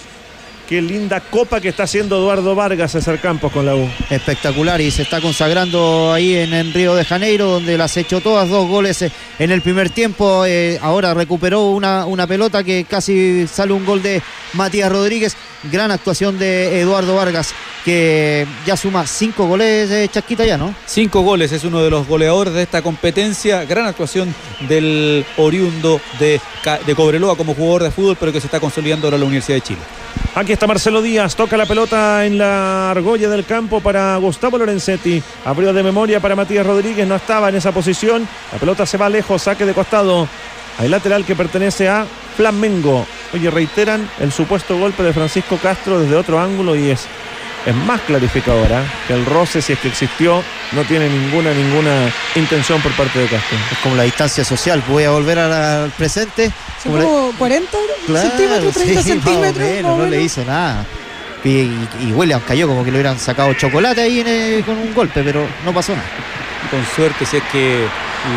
Qué 0.72 0.81
linda 0.81 1.19
copa 1.19 1.60
que 1.60 1.68
está 1.68 1.84
haciendo 1.84 2.15
Eduardo 2.15 2.56
Vargas 2.56 2.93
César 2.93 3.19
Campos 3.19 3.52
con 3.52 3.65
la 3.65 3.76
U. 3.76 3.89
Espectacular 4.10 4.80
y 4.80 4.89
se 4.89 5.02
está 5.02 5.19
consagrando 5.19 6.14
ahí 6.14 6.38
en, 6.38 6.53
en 6.53 6.73
Río 6.73 6.95
de 6.95 7.03
Janeiro, 7.03 7.48
donde 7.48 7.77
las 7.77 7.98
echó 7.98 8.22
todas 8.22 8.48
dos 8.48 8.69
goles 8.69 9.02
eh, 9.02 9.11
en 9.38 9.52
el 9.52 9.61
primer 9.61 9.89
tiempo. 9.89 10.45
eh, 10.45 10.80
ahora 10.81 11.14
recuperó 11.14 11.72
una, 11.72 12.06
una 12.06 12.26
pelota 12.26 12.64
que 12.64 12.85
casi 12.85 13.48
sale 13.48 13.73
un 13.73 13.85
gol 13.85 14.02
de 14.02 14.22
Matías 14.53 14.89
Rodríguez. 14.89 15.35
Gran 15.69 15.91
actuación 15.91 16.39
de 16.39 16.80
Eduardo 16.80 17.15
Vargas, 17.18 17.53
que 17.84 18.45
ya 18.66 18.78
suma 18.78 19.06
cinco 19.08 19.48
goles 19.48 19.90
de 19.90 20.08
Chasquita 20.10 20.45
ya, 20.45 20.58
¿no? 20.58 20.74
Cinco 20.86 21.22
goles, 21.22 21.52
es 21.52 21.64
uno 21.64 21.82
de 21.82 21.90
los 21.90 22.08
goleadores 22.08 22.53
de 22.53 22.64
esta 22.64 22.82
competencia. 22.82 23.66
Gran 23.66 23.86
actuación 23.86 24.34
del 24.68 25.26
oriundo 25.38 25.99
de, 26.20 26.40
de 26.86 26.95
Cobreloa 26.95 27.36
como 27.36 27.53
jugador 27.53 27.84
de 27.84 27.91
fútbol, 27.91 28.18
pero 28.20 28.32
que 28.32 28.40
se 28.40 28.48
está 28.48 28.60
consolidando 28.60 29.08
ahora 29.08 29.16
en 29.16 29.22
la 29.22 29.28
Universidad 29.28 29.58
de 29.58 29.62
Chile. 29.62 29.82
Aquí 30.36 30.53
está 30.53 30.68
Marcelo 30.68 31.02
Díaz, 31.02 31.36
toca 31.36 31.58
la 31.58 31.66
pelota 31.66 32.26
en 32.26 32.38
la 32.38 32.91
argolla 32.91 33.30
del 33.30 33.45
campo 33.45 33.82
para 33.82 34.16
Gustavo 34.18 34.58
Lorenzetti. 34.58 35.22
Abrió 35.45 35.74
de 35.74 35.84
memoria 35.84 36.20
para 36.20 36.36
Matías 36.36 36.66
Rodríguez, 36.66 37.08
no 37.08 37.16
estaba 37.16 37.49
en 37.49 37.56
esa 37.56 37.72
posición. 37.72 38.28
La 38.52 38.60
pelota 38.60 38.86
se 38.86 38.98
va 38.98 39.10
lejos, 39.10 39.41
saque 39.41 39.66
de 39.66 39.74
costado. 39.74 40.28
Hay 40.78 40.88
lateral 40.88 41.26
que 41.26 41.36
pertenece 41.36 41.90
a 41.90 42.06
Flamengo. 42.38 43.06
Oye, 43.34 43.49
reiteran 43.49 44.10
el 44.20 44.32
supuesto 44.32 44.78
golpe 44.78 45.03
de 45.03 45.14
Francisco 45.14 45.58
Castro 45.58 45.99
desde 45.99 46.16
otro 46.16 46.40
ángulo 46.40 46.76
y 46.76 46.90
es, 46.90 47.08
es 47.65 47.75
más 47.75 48.01
clarificadora 48.01 48.83
que 49.07 49.13
el 49.13 49.25
roce, 49.25 49.61
si 49.61 49.73
es 49.73 49.79
que 49.79 49.88
existió, 49.89 50.43
no 50.71 50.83
tiene 50.83 51.07
ninguna, 51.09 51.53
ninguna 51.53 52.11
intención 52.35 52.81
por 52.81 52.91
parte 52.93 53.19
de 53.19 53.25
Castro. 53.27 53.57
Es 53.71 53.77
como 53.79 53.95
la 53.95 54.03
distancia 54.03 54.43
social. 54.43 54.81
Voy 54.88 55.03
a 55.03 55.11
volver 55.11 55.38
a 55.39 55.47
la- 55.47 55.83
al 55.83 55.91
presente. 55.91 56.51
son 56.81 56.91
Como 56.93 56.97
la- 56.97 57.03
como 57.03 57.31
40 57.38 57.77
centímetros, 58.07 58.73
30 58.73 59.01
sí, 59.03 59.09
centímetros. 59.09 59.55
más 59.57 59.57
o 59.57 59.73
menos, 59.75 59.83
más 59.83 59.93
o 59.93 59.97
no 60.05 60.05
le 60.09 60.21
hizo 60.21 60.43
nada. 60.45 60.85
Y, 61.43 61.49
y- 61.49 61.88
y 62.01 62.11
William 62.13 62.41
cayó 62.47 62.67
como 62.67 62.83
que 62.83 62.91
le 62.91 62.97
hubieran 62.97 63.17
sacado 63.19 63.53
chocolate 63.53 64.01
ahí 64.01 64.19
en 64.21 64.27
el- 64.27 64.63
con 64.63 64.77
un 64.77 64.93
golpe, 64.93 65.21
pero 65.23 65.45
no 65.65 65.73
pasó 65.73 65.93
nada. 65.95 66.05
Con 66.72 66.85
suerte, 66.95 67.26
si 67.26 67.38
es 67.38 67.43
que 67.52 67.85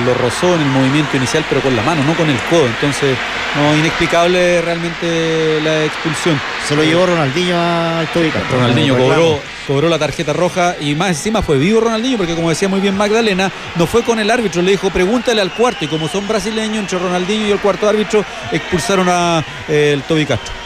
lo 0.05 0.15
rozó 0.15 0.55
en 0.55 0.63
el 0.63 0.69
movimiento 0.69 1.17
inicial, 1.17 1.45
pero 1.49 1.61
con 1.61 1.75
la 1.77 1.83
mano, 1.83 2.03
no 2.05 2.15
con 2.15 2.29
el 2.29 2.39
codo. 2.51 2.67
Entonces, 2.67 3.17
no, 3.55 3.77
inexplicable 3.77 4.61
realmente 4.61 5.61
la 5.63 5.85
expulsión. 5.85 6.41
Se 6.67 6.75
lo 6.75 6.83
llevó 6.83 7.07
Ronaldinho 7.07 7.57
al 7.57 8.09
Toby 8.09 8.31
Castro. 8.31 8.59
Ronaldinho 8.59 8.97
cobró, 8.97 9.41
cobró 9.67 9.89
la 9.89 9.99
tarjeta 9.99 10.33
roja 10.33 10.75
y 10.81 10.95
más 10.95 11.11
encima 11.11 11.43
fue 11.43 11.59
vivo 11.59 11.81
Ronaldinho 11.81 12.17
porque 12.17 12.35
como 12.35 12.51
decía 12.51 12.69
muy 12.69 12.81
bien 12.81 12.97
Magdalena, 12.97 13.53
no 13.77 13.87
fue 13.87 14.03
con 14.03 14.19
el 14.19 14.31
árbitro, 14.31 14.63
le 14.63 14.73
dijo 14.73 14.91
pregúntale 14.91 15.41
al 15.41 15.53
cuarto 15.53 15.85
y 15.85 15.89
como 15.89 16.09
son 16.09 16.27
brasileños, 16.27 16.79
entre 16.79 16.99
Ronaldinho 16.99 17.47
y 17.47 17.53
el 17.53 17.61
cuarto 17.61 17.89
árbitro 17.89 18.25
expulsaron 18.51 19.09
a 19.09 19.45
eh, 19.69 19.93
el 19.95 20.03
Toby 20.03 20.27
Castro. 20.27 20.64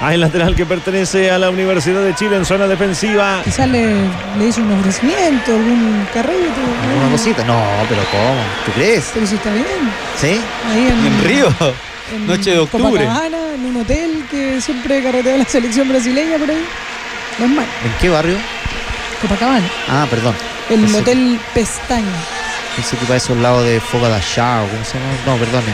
Hay 0.00 0.16
lateral 0.16 0.54
que 0.54 0.64
pertenece 0.64 1.28
a 1.30 1.38
la 1.38 1.50
Universidad 1.50 2.02
de 2.02 2.14
Chile 2.14 2.36
en 2.36 2.44
zona 2.44 2.68
defensiva. 2.68 3.40
Quizás 3.44 3.68
le, 3.68 3.94
le 4.38 4.46
hizo 4.48 4.60
un 4.60 4.72
ofrecimiento, 4.78 5.52
algún 5.52 6.06
carrete. 6.14 6.60
¿Alguna 6.88 7.10
cosita? 7.10 7.42
No, 7.44 7.60
pero 7.88 8.02
¿cómo? 8.12 8.40
¿Tú 8.64 8.72
crees? 8.72 9.10
Pero 9.12 9.26
si 9.26 9.34
está 9.34 9.52
bien. 9.52 9.64
¿Sí? 10.16 10.40
Ahí 10.70 10.86
en, 10.88 11.06
En 11.06 11.24
Río, 11.24 11.52
en 12.14 12.26
noche 12.28 12.52
de 12.52 12.58
octubre. 12.58 13.04
Copacabana, 13.04 13.38
en 13.54 13.66
un 13.66 13.76
hotel 13.78 14.24
que 14.30 14.60
siempre 14.60 15.02
carretea 15.02 15.36
la 15.36 15.44
selección 15.44 15.88
brasileña 15.88 16.38
por 16.38 16.48
ahí. 16.48 16.64
No 17.40 17.46
es 17.46 17.50
mal. 17.50 17.66
¿En 17.84 17.92
qué 18.00 18.08
barrio? 18.08 18.36
Copacabana. 19.20 19.66
Ah, 19.88 20.06
perdón. 20.08 20.34
El 20.70 20.94
hotel 20.94 21.40
Pestaña. 21.54 22.04
Pensé 22.78 22.96
que 22.96 23.04
para 23.06 23.16
esos 23.16 23.36
lados 23.38 23.64
de 23.64 23.80
Foga 23.80 24.08
da 24.08 24.20
Chao, 24.20 24.64
¿cómo 24.68 24.84
se 24.84 24.98
llama? 24.98 25.10
No, 25.26 25.36
perdón. 25.36 25.64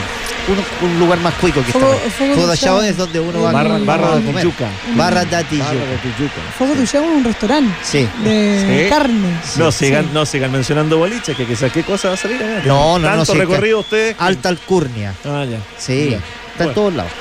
Un, 0.47 0.89
un 0.89 0.99
lugar 0.99 1.19
más 1.21 1.35
cuico 1.35 1.63
que 1.63 1.71
Fogo- 1.73 1.93
está. 1.95 2.11
Fogo 2.11 2.35
Foga 2.35 2.43
da 2.43 2.49
da 2.49 2.57
Chao 2.57 2.79
Chao. 2.79 2.83
es 2.83 2.97
donde 2.97 3.21
uno 3.21 3.43
va 3.43 3.53
Barra, 3.53 3.77
a 3.77 3.79
barra 3.81 4.13
a 4.13 4.17
de 4.17 4.25
comer. 4.25 4.43
Tijuca. 4.45 4.69
Barra 4.95 5.25
da 5.27 5.43
Tijuca. 5.45 5.69
Barra 5.69 5.81
de 5.87 5.97
Tijuca. 5.99 6.41
Fuego 6.57 6.75
de 6.75 6.87
Llama 6.87 7.07
es 7.07 7.13
un 7.19 7.25
restaurante 7.25 7.75
Sí. 7.83 8.09
de 8.23 8.85
Sí. 8.85 8.89
carne. 8.91 9.29
No 9.57 9.71
Sí. 9.73 9.85
sigan, 9.87 10.15
no 10.15 10.25
sigan 10.27 10.51
mencionando 10.53 10.97
boliches, 10.99 11.37
que 11.37 11.45
quizás 11.47 11.71
qué 11.73 11.83
cosa 11.83 12.09
va 12.09 12.15
a 12.15 12.17
salir 12.17 12.37
acá. 12.43 12.63
No, 12.65 12.99
no, 12.99 13.11
no, 13.11 13.17
Tanto 13.17 13.33
sí, 13.33 13.39
recorrido 13.39 13.81
ustedes. 13.81 14.17
Alta 14.19 14.49
Alcurnia. 14.49 15.13
Ah, 15.27 15.45
ya. 15.45 15.59
Sí. 15.77 16.09
Ya. 16.11 16.17
Está 16.17 16.25
Bueno. 16.57 16.71
en 16.71 16.75
todos 16.75 16.95
lados. 16.95 17.13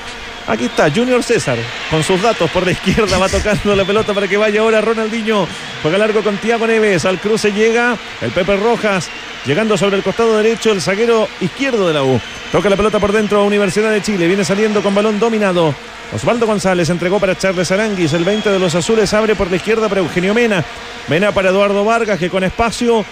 Aquí 0.46 0.66
está 0.66 0.90
Junior 0.90 1.22
César 1.22 1.56
con 1.90 2.02
sus 2.02 2.20
datos 2.20 2.50
por 2.50 2.64
la 2.64 2.72
izquierda. 2.72 3.16
Va 3.18 3.28
tocando 3.28 3.74
la 3.74 3.84
pelota 3.84 4.12
para 4.12 4.28
que 4.28 4.36
vaya 4.36 4.60
ahora 4.60 4.82
Ronaldinho. 4.82 5.48
Juega 5.82 5.96
largo 5.96 6.22
con 6.22 6.36
Tiago 6.36 6.66
Neves. 6.66 7.06
Al 7.06 7.18
cruce 7.18 7.52
llega 7.52 7.96
el 8.20 8.30
Pepe 8.30 8.56
Rojas. 8.56 9.08
Llegando 9.46 9.76
sobre 9.78 9.96
el 9.96 10.02
costado 10.02 10.36
derecho 10.36 10.72
el 10.72 10.82
zaguero 10.82 11.28
izquierdo 11.40 11.88
de 11.88 11.94
la 11.94 12.02
U. 12.02 12.20
Toca 12.52 12.68
la 12.68 12.76
pelota 12.76 12.98
por 12.98 13.12
dentro 13.12 13.40
a 13.40 13.44
Universidad 13.44 13.90
de 13.90 14.02
Chile. 14.02 14.26
Viene 14.26 14.44
saliendo 14.44 14.82
con 14.82 14.94
balón 14.94 15.18
dominado. 15.18 15.74
Osvaldo 16.14 16.46
González 16.46 16.90
entregó 16.90 17.18
para 17.18 17.38
Charles 17.38 17.70
Aranguis. 17.72 18.12
El 18.12 18.24
20 18.24 18.50
de 18.50 18.58
los 18.58 18.74
azules 18.74 19.14
abre 19.14 19.34
por 19.34 19.50
la 19.50 19.56
izquierda 19.56 19.88
para 19.88 20.02
Eugenio 20.02 20.34
Mena. 20.34 20.62
Mena 21.08 21.32
para 21.32 21.48
Eduardo 21.48 21.84
Vargas 21.84 22.18
que 22.18 22.28
con 22.28 22.44
espacio 22.44 23.04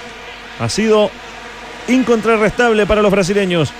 ha 0.60 0.68
sido 0.68 1.10
incontrarrestable 1.88 2.86
para 2.86 3.00
los 3.00 3.10
brasileños. 3.10 3.72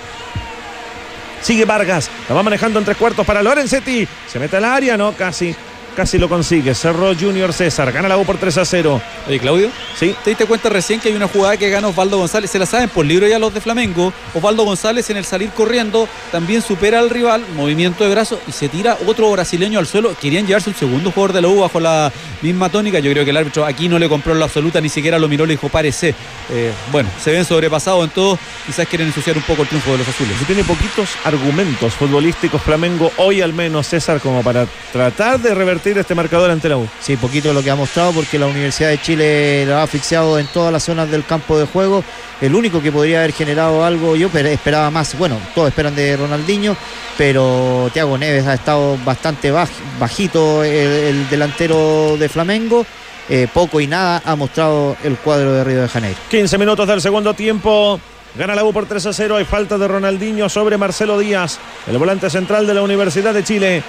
Sigue 1.43 1.65
Vargas, 1.65 2.09
la 2.29 2.35
va 2.35 2.41
manejando 2.41 2.79
en 2.79 2.85
tres 2.85 2.95
cuartos 2.95 3.25
para 3.25 3.43
Lorenzetti. 3.43 4.07
Se 4.27 4.39
mete 4.39 4.57
al 4.57 4.63
área, 4.63 4.95
no, 4.95 5.11
casi. 5.11 5.53
Casi 5.95 6.17
lo 6.17 6.27
consigue. 6.27 6.73
Cerró 6.73 7.13
Junior 7.13 7.53
César. 7.53 7.91
Gana 7.91 8.07
la 8.07 8.17
U 8.17 8.25
por 8.25 8.37
3 8.37 8.57
a 8.57 8.65
0. 8.65 9.01
Oye, 9.27 9.39
Claudio. 9.39 9.69
Sí. 9.97 10.15
¿Te 10.23 10.31
diste 10.31 10.45
cuenta 10.45 10.69
recién 10.69 10.99
que 10.99 11.09
hay 11.09 11.15
una 11.15 11.27
jugada 11.27 11.55
que 11.55 11.69
gana 11.69 11.87
Osvaldo 11.87 12.17
González? 12.17 12.49
Se 12.49 12.57
la 12.57 12.65
saben 12.65 12.89
por 12.89 13.05
libro 13.05 13.27
ya 13.27 13.37
los 13.37 13.53
de 13.53 13.61
Flamengo. 13.61 14.11
Osvaldo 14.33 14.63
González 14.63 15.09
en 15.11 15.17
el 15.17 15.25
salir 15.25 15.51
corriendo 15.51 16.07
también 16.31 16.63
supera 16.63 16.99
al 16.99 17.11
rival, 17.11 17.43
movimiento 17.55 18.03
de 18.03 18.09
brazo 18.09 18.39
y 18.47 18.51
se 18.51 18.69
tira 18.69 18.97
otro 19.05 19.29
brasileño 19.31 19.77
al 19.77 19.85
suelo. 19.85 20.15
Querían 20.19 20.47
llevarse 20.47 20.71
un 20.71 20.75
segundo 20.75 21.11
jugador 21.11 21.33
de 21.33 21.41
la 21.41 21.47
U 21.49 21.59
bajo 21.59 21.79
la 21.79 22.11
misma 22.41 22.69
tónica. 22.69 22.97
Yo 22.97 23.11
creo 23.11 23.23
que 23.23 23.29
el 23.29 23.37
árbitro 23.37 23.63
aquí 23.63 23.87
no 23.87 23.99
le 23.99 24.09
compró 24.09 24.33
la 24.33 24.45
absoluta, 24.45 24.81
ni 24.81 24.89
siquiera 24.89 25.19
lo 25.19 25.27
miró, 25.27 25.45
le 25.45 25.53
dijo 25.53 25.69
parece. 25.69 26.15
Eh, 26.49 26.71
bueno, 26.91 27.09
se 27.23 27.31
ven 27.31 27.45
sobrepasados 27.45 28.03
en 28.03 28.09
todo. 28.09 28.39
Quizás 28.65 28.87
quieren 28.87 29.07
ensuciar 29.07 29.37
un 29.37 29.43
poco 29.43 29.61
el 29.61 29.67
triunfo 29.67 29.91
de 29.91 29.99
los 29.99 30.07
azules. 30.07 30.35
Se 30.39 30.45
tiene 30.45 30.63
poquitos 30.63 31.09
argumentos 31.23 31.93
futbolísticos 31.93 32.61
Flamengo 32.63 33.11
hoy 33.17 33.41
al 33.41 33.53
menos, 33.53 33.87
César, 33.87 34.19
como 34.19 34.41
para 34.41 34.65
tratar 34.91 35.39
de 35.39 35.53
revertir 35.53 35.82
este 35.97 36.15
marcador 36.15 36.49
ante 36.51 36.69
la 36.69 36.77
U. 36.77 36.87
Sí, 37.01 37.15
poquito 37.17 37.53
lo 37.53 37.61
que 37.61 37.69
ha 37.71 37.75
mostrado 37.75 38.11
porque 38.11 38.39
la 38.39 38.47
Universidad 38.47 38.89
de 38.89 39.01
Chile 39.01 39.65
lo 39.65 39.77
ha 39.77 39.83
asfixiado 39.83 40.39
en 40.39 40.47
todas 40.47 40.71
las 40.71 40.83
zonas 40.83 41.09
del 41.11 41.25
campo 41.25 41.57
de 41.59 41.65
juego. 41.65 42.03
El 42.41 42.55
único 42.55 42.81
que 42.81 42.91
podría 42.91 43.19
haber 43.19 43.33
generado 43.33 43.83
algo, 43.85 44.15
yo 44.15 44.29
esperaba 44.33 44.89
más, 44.91 45.17
bueno, 45.17 45.37
todos 45.55 45.69
esperan 45.69 45.95
de 45.95 46.17
Ronaldinho, 46.17 46.75
pero 47.17 47.89
Thiago 47.93 48.17
Neves 48.17 48.45
ha 48.47 48.53
estado 48.55 48.97
bastante 49.05 49.51
baj- 49.53 49.69
bajito 49.99 50.63
el, 50.63 50.73
el 50.73 51.29
delantero 51.29 52.17
de 52.17 52.27
Flamengo. 52.29 52.85
Eh, 53.29 53.47
poco 53.53 53.79
y 53.79 53.87
nada 53.87 54.21
ha 54.25 54.35
mostrado 54.35 54.97
el 55.03 55.15
cuadro 55.15 55.53
de 55.53 55.63
Río 55.63 55.81
de 55.83 55.87
Janeiro. 55.87 56.17
15 56.29 56.57
minutos 56.57 56.85
del 56.87 57.01
segundo 57.01 57.33
tiempo. 57.33 57.97
Gana 58.35 58.55
la 58.55 58.65
U 58.65 58.73
por 58.73 58.85
3 58.85 59.05
a 59.05 59.13
0. 59.13 59.37
Hay 59.37 59.45
falta 59.45 59.77
de 59.77 59.87
Ronaldinho 59.87 60.49
sobre 60.49 60.77
Marcelo 60.77 61.17
Díaz, 61.19 61.57
el 61.87 61.97
volante 61.97 62.29
central 62.29 62.67
de 62.67 62.73
la 62.73 62.81
Universidad 62.81 63.33
de 63.33 63.43
Chile. 63.45 63.83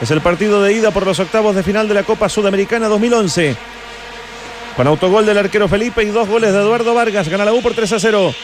Es 0.00 0.10
el 0.10 0.20
partido 0.20 0.62
de 0.62 0.74
ida 0.74 0.90
por 0.90 1.06
los 1.06 1.18
octavos 1.18 1.54
de 1.54 1.62
final 1.62 1.88
de 1.88 1.94
la 1.94 2.02
Copa 2.02 2.28
Sudamericana 2.28 2.88
2011. 2.88 3.56
Con 4.76 4.86
autogol 4.86 5.24
del 5.24 5.38
arquero 5.38 5.68
Felipe 5.68 6.02
y 6.02 6.08
dos 6.08 6.28
goles 6.28 6.52
de 6.52 6.58
Eduardo 6.58 6.92
Vargas. 6.92 7.28
Gana 7.28 7.46
la 7.46 7.54
U 7.54 7.62
por 7.62 7.72
3 7.72 7.92
a 7.92 7.98
0. 7.98 8.34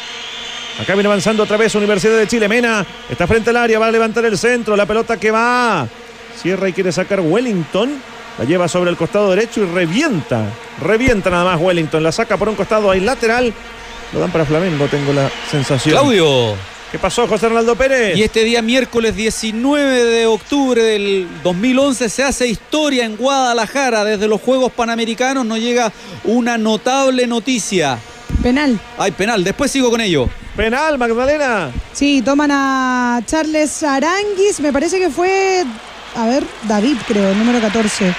Acá 0.81 0.95
viene 0.95 1.09
avanzando 1.09 1.43
otra 1.43 1.59
vez 1.59 1.75
Universidad 1.75 2.17
de 2.17 2.27
Chile. 2.27 2.49
Mena 2.49 2.87
está 3.11 3.27
frente 3.27 3.51
al 3.51 3.59
área, 3.59 3.79
va 3.79 3.87
a 3.87 3.91
levantar 3.91 4.25
el 4.25 4.39
centro. 4.39 4.75
La 4.77 4.87
pelota 4.87 5.19
que 5.19 5.31
va. 5.31 5.87
Cierra 6.41 6.71
y 6.71 6.73
quiere 6.73 6.91
sacar 6.91 7.21
Wellington. 7.21 8.01
La 8.39 8.47
lleva 8.47 8.67
sobre 8.67 8.89
el 8.89 8.97
costado 8.97 9.29
derecho 9.29 9.61
y 9.61 9.67
revienta. 9.67 10.47
Revienta 10.81 11.29
nada 11.29 11.45
más 11.45 11.61
Wellington. 11.61 12.03
La 12.03 12.13
saca 12.13 12.39
por 12.39 12.49
un 12.49 12.55
costado 12.55 12.91
ahí 12.91 13.01
lateral. 13.01 13.53
Lo 14.15 14.21
dan 14.21 14.31
para 14.31 14.47
Flamengo, 14.47 14.87
tengo 14.87 15.13
la 15.13 15.31
sensación. 15.51 15.95
Claudio. 15.95 16.72
¿Qué 16.93 16.99
pasó, 16.99 17.27
José 17.27 17.49
Ronaldo 17.49 17.75
Pérez? 17.75 18.19
Y 18.19 18.23
este 18.23 18.45
día 18.45 18.61
miércoles 18.61 19.17
19 19.17 20.05
de 20.05 20.27
octubre 20.27 20.83
del 20.83 21.27
2011 21.43 22.11
se 22.11 22.23
hace 22.23 22.47
historia 22.47 23.07
en 23.07 23.17
Guadalajara. 23.17 24.05
Desde 24.05 24.29
los 24.29 24.43
Juegos 24.43 24.71
Panamericanos 24.73 25.47
nos 25.47 25.59
llega 25.59 25.91
una 26.25 26.59
notable 26.59 27.27
noticia. 27.27 27.99
Penal. 28.43 28.79
Hay 28.99 29.11
penal, 29.13 29.43
después 29.43 29.71
sigo 29.71 29.89
con 29.89 30.03
ello. 30.03 30.29
Penal, 30.55 30.99
Magdalena. 30.99 31.71
Sí, 31.95 32.21
toman 32.21 32.51
a 32.53 33.23
Charles 33.25 33.83
Aranguis. 33.83 34.61
Me 34.61 34.71
parece 34.71 34.99
que 34.99 35.09
fue, 35.09 35.65
a 36.15 36.27
ver, 36.27 36.45
David, 36.65 36.99
creo, 37.09 37.31
el 37.31 37.39
número 37.39 37.59
14. 37.59 38.15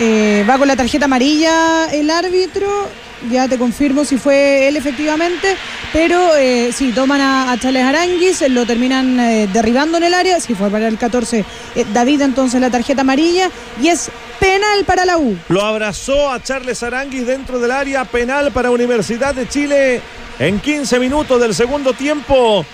Eh, 0.00 0.44
va 0.50 0.58
con 0.58 0.66
la 0.66 0.74
tarjeta 0.74 1.04
amarilla 1.04 1.88
el 1.92 2.10
árbitro. 2.10 2.88
Ya 3.30 3.48
te 3.48 3.58
confirmo 3.58 4.04
si 4.04 4.16
fue 4.16 4.68
él 4.68 4.76
efectivamente. 4.76 5.56
Pero 5.92 6.36
eh, 6.36 6.70
sí, 6.72 6.92
toman 6.92 7.20
a, 7.20 7.52
a 7.52 7.58
Charles 7.58 7.84
Aranguis, 7.84 8.48
lo 8.48 8.64
terminan 8.64 9.18
eh, 9.20 9.48
derribando 9.52 9.98
en 9.98 10.04
el 10.04 10.14
área. 10.14 10.40
Si 10.40 10.54
fue 10.54 10.70
para 10.70 10.88
el 10.88 10.96
14, 10.96 11.44
eh, 11.74 11.84
David 11.92 12.22
entonces 12.22 12.60
la 12.60 12.70
tarjeta 12.70 13.02
amarilla. 13.02 13.50
Y 13.82 13.88
es 13.88 14.10
penal 14.38 14.84
para 14.84 15.04
la 15.04 15.18
U. 15.18 15.36
Lo 15.48 15.62
abrazó 15.62 16.30
a 16.32 16.42
Charles 16.42 16.82
Aranguis 16.82 17.26
dentro 17.26 17.58
del 17.58 17.70
área 17.70 18.04
penal 18.04 18.52
para 18.52 18.70
Universidad 18.70 19.34
de 19.34 19.48
Chile 19.48 20.00
en 20.38 20.58
15 20.58 20.98
minutos 20.98 21.40
del 21.40 21.54
segundo 21.54 21.92
tiempo. 21.92 22.64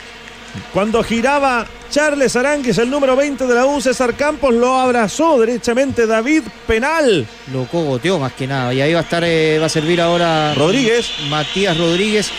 Cuando 0.73 1.03
giraba 1.03 1.66
Charles 1.91 2.37
Aranguis, 2.37 2.78
el 2.78 2.91
número 2.91 3.16
20 3.16 3.47
de 3.47 3.55
la 3.55 3.66
U, 3.66 3.81
César 3.81 4.15
Campos 4.15 4.55
lo 4.55 4.77
abrazó 4.78 5.39
derechamente 5.39 6.07
David 6.07 6.43
Penal. 6.66 7.27
Lo 7.53 7.66
cogoteó 7.66 8.19
más 8.19 8.33
que 8.33 8.47
nada. 8.47 8.74
Y 8.74 8.81
ahí 8.81 8.93
va 8.93 9.01
a 9.01 9.03
estar, 9.03 9.24
eh, 9.24 9.59
va 9.59 9.66
a 9.66 9.70
servir 9.70 10.01
ahora 10.01 10.55
Rodríguez. 10.55 11.11
Matías 11.28 11.77
Rodríguez. 11.77 12.31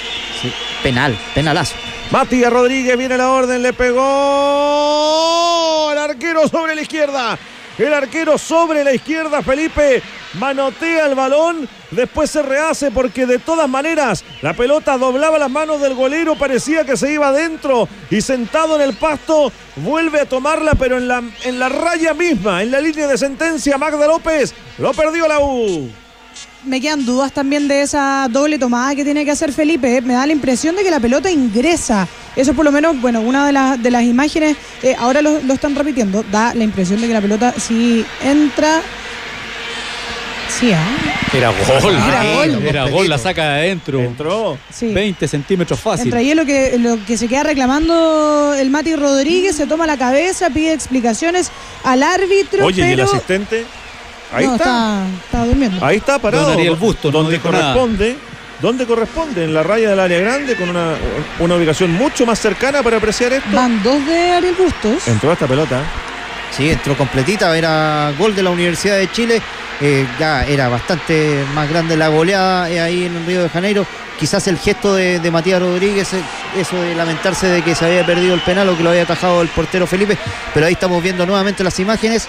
Sí, 0.42 0.52
penal, 0.84 1.18
penalazo. 1.34 1.76
Matías 2.12 2.52
Rodríguez 2.52 2.98
viene 2.98 3.18
la 3.18 3.30
orden, 3.32 3.62
le 3.62 3.74
pegó 3.74 4.04
el 5.92 5.98
arquero 5.98 6.48
sobre 6.48 6.76
la 6.76 6.82
izquierda. 6.82 7.38
El 7.78 7.94
arquero 7.94 8.38
sobre 8.38 8.84
la 8.84 8.94
izquierda, 8.94 9.44
Felipe, 9.44 10.02
manotea 10.34 11.06
el 11.06 11.14
balón, 11.14 11.70
después 11.92 12.32
se 12.32 12.42
rehace 12.42 12.90
porque 12.90 13.28
de 13.28 13.38
todas 13.38 13.70
maneras 13.70 14.24
la 14.42 14.54
pelota 14.54 14.98
doblaba 14.98 15.38
las 15.38 15.52
manos 15.52 15.80
del 15.80 15.94
golero, 15.94 16.36
parecía 16.36 16.86
que 16.86 16.98
se 16.98 17.14
iba 17.14 17.28
adentro 17.28 17.88
y 18.10 18.22
sentado 18.22 18.76
en 18.76 18.82
el 18.82 18.96
pasto 18.96 19.52
vuelve 19.76 20.22
a 20.22 20.26
tomarla, 20.26 20.74
pero 20.74 20.98
en 20.98 21.08
la, 21.08 21.22
en 21.44 21.60
la 21.60 21.70
raya 21.70 22.16
misma, 22.16 22.64
en 22.64 22.72
la 22.72 22.82
línea 22.82 23.08
de 23.08 23.18
sentencia, 23.18 23.78
Magda 23.78 24.08
López 24.08 24.56
lo 24.80 24.92
perdió 24.94 25.28
la 25.28 25.40
U. 25.40 25.88
Me 26.64 26.82
quedan 26.82 27.06
dudas 27.06 27.32
también 27.32 27.68
de 27.68 27.82
esa 27.82 28.28
doble 28.30 28.58
tomada 28.58 28.96
que 28.96 29.04
tiene 29.04 29.24
que 29.24 29.32
hacer 29.32 29.54
Felipe. 29.54 30.02
Me 30.02 30.14
da 30.14 30.26
la 30.26 30.34
impresión 30.34 30.76
de 30.76 30.84
que 30.84 30.92
la 30.92 31.00
pelota 31.00 31.30
ingresa. 31.32 32.08
Eso 32.36 32.54
por 32.54 32.66
lo 32.66 32.72
menos, 32.72 33.00
bueno, 33.00 33.22
una 33.22 33.46
de, 33.46 33.54
las 33.54 33.82
de 33.82 33.92
las 33.92 34.04
imágenes, 34.04 34.58
eh, 34.84 34.96
ahora 34.98 35.22
lo, 35.22 35.40
lo 35.42 35.54
están 35.54 35.76
repitiendo, 35.76 36.24
da 36.32 36.54
la 36.54 36.64
impresión 36.64 37.00
de 37.00 37.08
que 37.08 37.14
la 37.14 37.22
pelota 37.22 37.54
sí 37.58 38.06
entra. 38.24 38.82
Sí, 40.50 40.72
¿ah? 40.74 41.08
Era 41.34 41.50
gol. 41.52 41.96
Era 41.96 42.34
gol. 42.34 42.66
Era 42.66 42.90
gol, 42.90 43.10
la 43.10 43.18
saca 43.18 43.44
de 43.44 43.60
adentro. 43.60 44.00
Entró. 44.00 44.58
Sí. 44.74 44.94
20 44.94 45.28
centímetros 45.28 45.80
fácil. 45.80 46.08
Entra 46.08 46.20
ahí 46.20 46.34
lo 46.34 46.46
que, 46.46 46.78
lo 46.80 46.98
que 47.06 47.18
se 47.18 47.28
queda 47.28 47.44
reclamando 47.44 48.54
el 48.58 48.70
Mati 48.70 48.96
Rodríguez, 48.96 49.56
se 49.56 49.68
toma 49.68 49.86
la 49.86 49.98
cabeza, 49.98 50.50
pide 50.50 50.74
explicaciones 50.74 51.52
al 51.84 52.02
árbitro. 52.02 52.66
Oye, 52.66 52.90
¿y 52.90 52.94
el 52.94 53.02
asistente? 53.02 53.66
Ahí 54.34 54.46
no, 54.46 54.56
está. 54.56 55.04
está 55.26 55.46
durmiendo. 55.46 55.86
Ahí 55.86 55.98
está 55.98 56.20
parado. 56.20 56.46
Don 56.46 56.54
Ariel 56.54 56.76
Busto, 56.76 57.12
no 57.12 57.20
donde 57.20 57.34
dijo 57.34 57.52
nada. 57.52 57.74
corresponde. 57.74 58.18
¿Dónde 58.62 58.86
corresponde? 58.88 59.44
En 59.46 59.54
la 59.54 59.62
raya 59.64 59.90
del 59.92 60.00
área 60.00 60.20
grande, 60.20 60.56
con 60.56 60.70
una, 60.70 60.94
una 61.40 61.56
ubicación 61.56 61.92
mucho 61.94 62.26
más 62.26 62.40
cercana 62.40 62.82
para 62.82 62.98
apreciar 62.98 63.32
esto. 63.34 63.50
Van 63.54 63.82
dos 63.84 64.04
de 64.06 64.32
Ariel 64.34 64.56
Bustos. 64.56 65.08
Entró 65.08 65.32
esta 65.32 65.46
pelota. 65.48 65.82
Sí, 66.56 66.70
entró 66.72 66.98
completita, 66.98 67.56
era 67.56 68.12
gol 68.18 68.36
de 68.36 68.42
la 68.42 68.50
Universidad 68.50 68.98
de 68.98 69.12
Chile. 69.12 69.42
eh, 69.80 70.08
ya 70.20 70.44
era 70.46 70.70
bastante 70.70 71.44
más 71.54 71.70
grande 71.70 71.96
la 71.96 72.08
goleada 72.08 72.68
eh, 72.72 72.80
ahí 72.80 73.04
en 73.06 73.16
el 73.16 73.26
Río 73.28 73.44
de 73.44 73.50
Janeiro. 73.50 73.86
Quizás 74.18 74.48
el 74.48 74.58
gesto 74.58 74.96
de, 74.96 75.20
de 75.20 75.30
Matías 75.30 75.62
Rodríguez, 75.62 76.12
eh, 76.14 76.22
eso 76.58 76.82
de 76.82 76.96
lamentarse 76.96 77.46
de 77.48 77.62
que 77.62 77.76
se 77.76 77.86
había 77.86 78.04
perdido 78.08 78.34
el 78.34 78.42
penal 78.42 78.68
o 78.70 78.76
que 78.76 78.82
lo 78.82 78.90
había 78.90 79.04
atajado 79.04 79.44
el 79.44 79.50
portero 79.50 79.86
Felipe. 79.86 80.18
Pero 80.56 80.66
ahí 80.66 80.74
estamos 80.74 81.04
viendo 81.04 81.24
nuevamente 81.28 81.64
las 81.64 81.78
imágenes. 81.80 82.28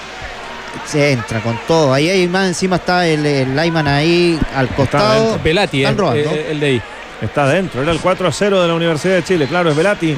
Se 0.86 1.12
entra 1.12 1.40
con 1.40 1.58
todo. 1.66 1.92
Ahí, 1.92 2.08
ahí 2.08 2.26
más 2.28 2.48
encima 2.48 2.76
está 2.76 3.06
el, 3.06 3.24
el 3.24 3.56
Lyman 3.56 3.86
ahí 3.88 4.38
al 4.54 4.68
costado. 4.68 5.32
dentro. 5.32 5.42
Velati, 5.42 5.84
eh, 5.84 5.88
eh, 6.34 6.46
el 6.50 6.60
de 6.60 6.66
ahí. 6.66 6.82
Está 7.20 7.44
adentro. 7.44 7.82
Era 7.82 7.92
el 7.92 7.98
4 8.00 8.28
a 8.28 8.32
0 8.32 8.62
de 8.62 8.68
la 8.68 8.74
Universidad 8.74 9.14
de 9.16 9.24
Chile. 9.24 9.46
Claro, 9.48 9.70
es 9.70 9.76
Velati. 9.76 10.16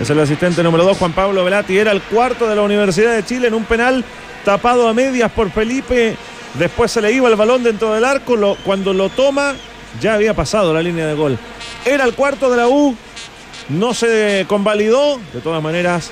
Es 0.00 0.08
el 0.10 0.18
asistente 0.20 0.62
número 0.62 0.84
2, 0.84 0.96
Juan 0.96 1.12
Pablo 1.12 1.44
Velati. 1.44 1.76
Era 1.76 1.92
el 1.92 2.00
cuarto 2.02 2.48
de 2.48 2.54
la 2.56 2.62
Universidad 2.62 3.14
de 3.14 3.24
Chile 3.24 3.48
en 3.48 3.54
un 3.54 3.64
penal 3.64 4.04
tapado 4.44 4.88
a 4.88 4.94
medias 4.94 5.30
por 5.30 5.50
Felipe. 5.50 6.16
Después 6.54 6.90
se 6.90 7.02
le 7.02 7.12
iba 7.12 7.28
el 7.28 7.36
balón 7.36 7.62
dentro 7.62 7.92
del 7.92 8.04
arco. 8.04 8.34
Lo- 8.36 8.56
cuando 8.64 8.94
lo 8.94 9.08
toma, 9.10 9.54
ya 10.00 10.14
había 10.14 10.32
pasado 10.34 10.72
la 10.72 10.80
línea 10.82 11.06
de 11.06 11.14
gol. 11.14 11.38
Era 11.84 12.04
el 12.04 12.14
cuarto 12.14 12.50
de 12.50 12.56
la 12.56 12.68
U. 12.68 12.96
No 13.68 13.92
se 13.92 14.46
convalidó. 14.48 15.20
De 15.34 15.40
todas 15.42 15.62
maneras, 15.62 16.10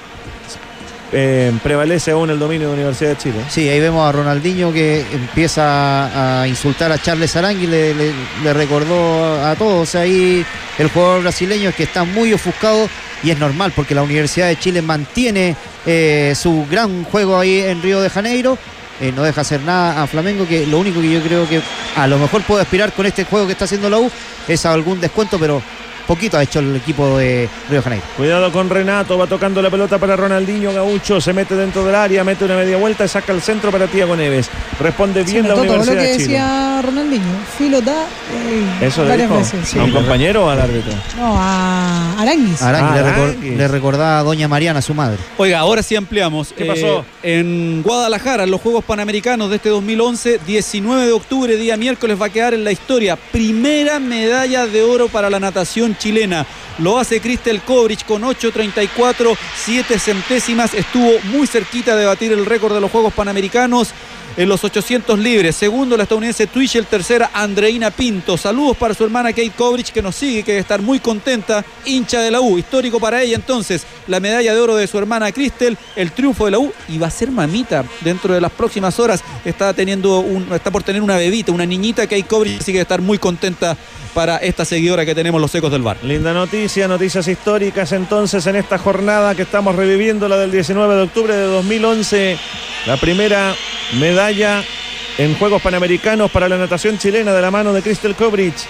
eh, 1.12 1.52
prevalece 1.62 2.10
aún 2.10 2.30
el 2.30 2.38
dominio 2.38 2.68
de 2.68 2.72
la 2.72 2.74
Universidad 2.74 3.10
de 3.10 3.16
Chile. 3.18 3.36
Sí, 3.48 3.68
ahí 3.68 3.80
vemos 3.80 4.08
a 4.08 4.12
Ronaldinho 4.12 4.72
que 4.72 5.04
empieza 5.12 6.40
a 6.42 6.48
insultar 6.48 6.90
a 6.90 6.98
Charles 6.98 7.36
Arangui, 7.36 7.66
le, 7.66 8.52
recordó 8.52 9.44
a 9.44 9.54
todos 9.54 9.94
ahí 9.94 10.44
el 10.78 10.88
jugador 10.88 11.22
brasileño 11.22 11.72
que 11.76 11.84
está 11.84 12.04
muy 12.04 12.32
ofuscado 12.32 12.88
y 13.22 13.30
es 13.30 13.38
normal 13.38 13.72
porque 13.74 13.94
la 13.94 14.02
Universidad 14.02 14.48
de 14.48 14.58
Chile 14.58 14.82
mantiene 14.82 15.56
eh, 15.86 16.34
su 16.36 16.66
gran 16.70 17.04
juego 17.04 17.38
ahí 17.38 17.60
en 17.60 17.82
Río 17.82 18.00
de 18.00 18.10
Janeiro. 18.10 18.58
eh, 19.00 19.12
no 19.14 19.22
deja 19.22 19.42
hacer 19.42 19.60
nada 19.60 20.02
a 20.02 20.06
Flamengo, 20.06 20.46
que 20.48 20.66
lo 20.66 20.78
único 20.78 21.00
que 21.00 21.10
yo 21.10 21.20
creo 21.22 21.48
que 21.48 21.60
a 21.96 22.06
lo 22.06 22.18
mejor 22.18 22.42
puede 22.42 22.62
aspirar 22.62 22.92
con 22.92 23.06
este 23.06 23.24
juego 23.24 23.46
que 23.46 23.52
está 23.52 23.66
haciendo 23.66 23.88
la 23.90 23.98
U 23.98 24.10
es 24.48 24.66
a 24.66 24.72
algún 24.72 25.00
descuento, 25.00 25.38
pero 25.38 25.62
poquito 26.06 26.36
ha 26.38 26.42
hecho 26.42 26.60
el 26.60 26.74
equipo 26.76 27.18
de 27.18 27.48
Río 27.70 27.82
Janeiro. 27.82 28.04
Cuidado 28.16 28.50
con 28.52 28.70
Renato, 28.70 29.18
va 29.18 29.26
tocando 29.26 29.60
la 29.62 29.70
pelota 29.70 29.98
para 29.98 30.16
Ronaldinho 30.16 30.72
Gaucho, 30.72 31.20
se 31.20 31.32
mete 31.32 31.54
dentro 31.54 31.84
del 31.84 31.94
área, 31.94 32.24
mete 32.24 32.44
una 32.44 32.56
media 32.56 32.76
vuelta 32.76 33.04
y 33.04 33.08
saca 33.08 33.32
el 33.32 33.42
centro 33.42 33.70
para 33.70 33.86
Tiago 33.86 34.16
Neves. 34.16 34.48
Responde 34.80 35.22
bien 35.24 35.42
Se 35.42 35.48
la 35.48 35.54
todo 35.54 35.64
lo 35.64 35.72
Universidad 35.72 35.96
que 36.02 36.06
de 36.08 36.12
Chile. 36.16 36.22
decía 36.28 36.82
Ronaldinho. 36.82 37.24
Filo 37.58 37.80
da 37.80 38.02
eh, 38.02 38.86
Eso 38.86 39.02
le 39.04 39.08
varias 39.10 39.28
dijo 39.28 39.40
veces. 39.40 39.68
sí. 39.68 39.78
a 39.78 39.84
un 39.84 39.92
compañero 39.92 40.46
o 40.46 40.50
al 40.50 40.60
árbitro. 40.60 40.92
No, 41.16 41.34
a 41.36 42.20
Aranguis. 42.20 42.62
Arangui 42.62 42.94
le, 42.94 43.02
recor- 43.04 43.56
le 43.56 43.68
recordaba 43.68 44.18
a 44.20 44.22
Doña 44.22 44.48
Mariana, 44.48 44.82
su 44.82 44.94
madre. 44.94 45.18
Oiga, 45.38 45.58
ahora 45.60 45.82
sí 45.82 45.96
ampliamos. 45.96 46.52
¿Qué 46.56 46.64
pasó? 46.64 47.04
en 47.22 47.82
Guadalajara, 47.82 48.44
en 48.44 48.50
los 48.50 48.60
Juegos 48.60 48.84
Panamericanos 48.84 49.50
de 49.50 49.56
este 49.56 49.68
2011, 49.70 50.40
19 50.46 51.06
de 51.06 51.12
octubre, 51.12 51.56
día 51.56 51.76
miércoles, 51.76 52.20
va 52.20 52.26
a 52.26 52.30
quedar 52.30 52.54
en 52.54 52.62
la 52.64 52.70
historia. 52.72 53.16
Primera 53.16 53.98
medalla 53.98 54.66
de 54.66 54.82
oro 54.82 55.08
para 55.08 55.28
la 55.30 55.40
natación 55.40 55.95
chilena. 55.98 56.46
Lo 56.78 56.98
hace 56.98 57.20
Cristel 57.20 57.62
Kovrich 57.62 58.04
con 58.04 58.22
8.34, 58.22 59.36
7 59.64 59.98
centésimas. 59.98 60.74
Estuvo 60.74 61.18
muy 61.24 61.46
cerquita 61.46 61.96
de 61.96 62.06
batir 62.06 62.32
el 62.32 62.46
récord 62.46 62.74
de 62.74 62.80
los 62.80 62.90
Juegos 62.90 63.14
Panamericanos 63.14 63.94
en 64.36 64.48
los 64.48 64.62
800 64.62 65.18
libres. 65.18 65.56
Segundo, 65.56 65.96
la 65.96 66.02
estadounidense 66.02 66.46
Twitchell. 66.46 66.86
Tercera, 66.86 67.30
Andreina 67.32 67.90
Pinto. 67.90 68.36
Saludos 68.36 68.76
para 68.76 68.94
su 68.94 69.04
hermana 69.04 69.30
Kate 69.30 69.52
Kovrich, 69.56 69.92
que 69.92 70.02
nos 70.02 70.14
sigue, 70.14 70.42
que 70.42 70.52
debe 70.52 70.60
estar 70.60 70.82
muy 70.82 71.00
contenta. 71.00 71.64
Hincha 71.84 72.20
de 72.20 72.30
la 72.30 72.40
U. 72.40 72.58
Histórico 72.58 73.00
para 73.00 73.22
ella 73.22 73.36
entonces. 73.36 73.86
La 74.06 74.20
medalla 74.20 74.54
de 74.54 74.60
oro 74.60 74.76
de 74.76 74.86
su 74.86 74.98
hermana 74.98 75.32
Cristel. 75.32 75.76
El 75.96 76.12
triunfo 76.12 76.44
de 76.44 76.50
la 76.52 76.58
U. 76.58 76.72
Y 76.88 76.98
va 76.98 77.06
a 77.06 77.10
ser 77.10 77.30
mamita 77.30 77.84
dentro 78.02 78.34
de 78.34 78.40
las 78.40 78.52
próximas 78.52 78.98
horas. 78.98 79.22
Está, 79.44 79.72
teniendo 79.72 80.20
un, 80.20 80.52
está 80.52 80.70
por 80.70 80.82
tener 80.82 81.02
una 81.02 81.16
bebita, 81.16 81.52
una 81.52 81.66
niñita. 81.66 82.02
Kate 82.02 82.24
Kovrich, 82.24 82.60
así 82.60 82.72
que 82.72 82.80
estar 82.80 83.00
muy 83.00 83.18
contenta 83.18 83.76
para 84.16 84.38
esta 84.38 84.64
seguidora 84.64 85.04
que 85.04 85.14
tenemos 85.14 85.38
los 85.42 85.54
ecos 85.54 85.70
del 85.70 85.82
bar. 85.82 85.98
Linda 86.02 86.32
noticia, 86.32 86.88
noticias 86.88 87.28
históricas 87.28 87.92
entonces 87.92 88.46
en 88.46 88.56
esta 88.56 88.78
jornada 88.78 89.34
que 89.34 89.42
estamos 89.42 89.76
reviviendo, 89.76 90.26
la 90.26 90.38
del 90.38 90.50
19 90.50 90.94
de 90.94 91.02
octubre 91.02 91.36
de 91.36 91.42
2011, 91.42 92.38
la 92.86 92.96
primera 92.96 93.54
medalla 93.98 94.25
en 94.28 95.38
Juegos 95.38 95.62
Panamericanos 95.62 96.32
para 96.32 96.48
la 96.48 96.58
natación 96.58 96.98
chilena 96.98 97.32
de 97.32 97.40
la 97.40 97.52
mano 97.52 97.72
de 97.72 97.80
Crystal 97.80 98.16
Kovrich. 98.16 98.66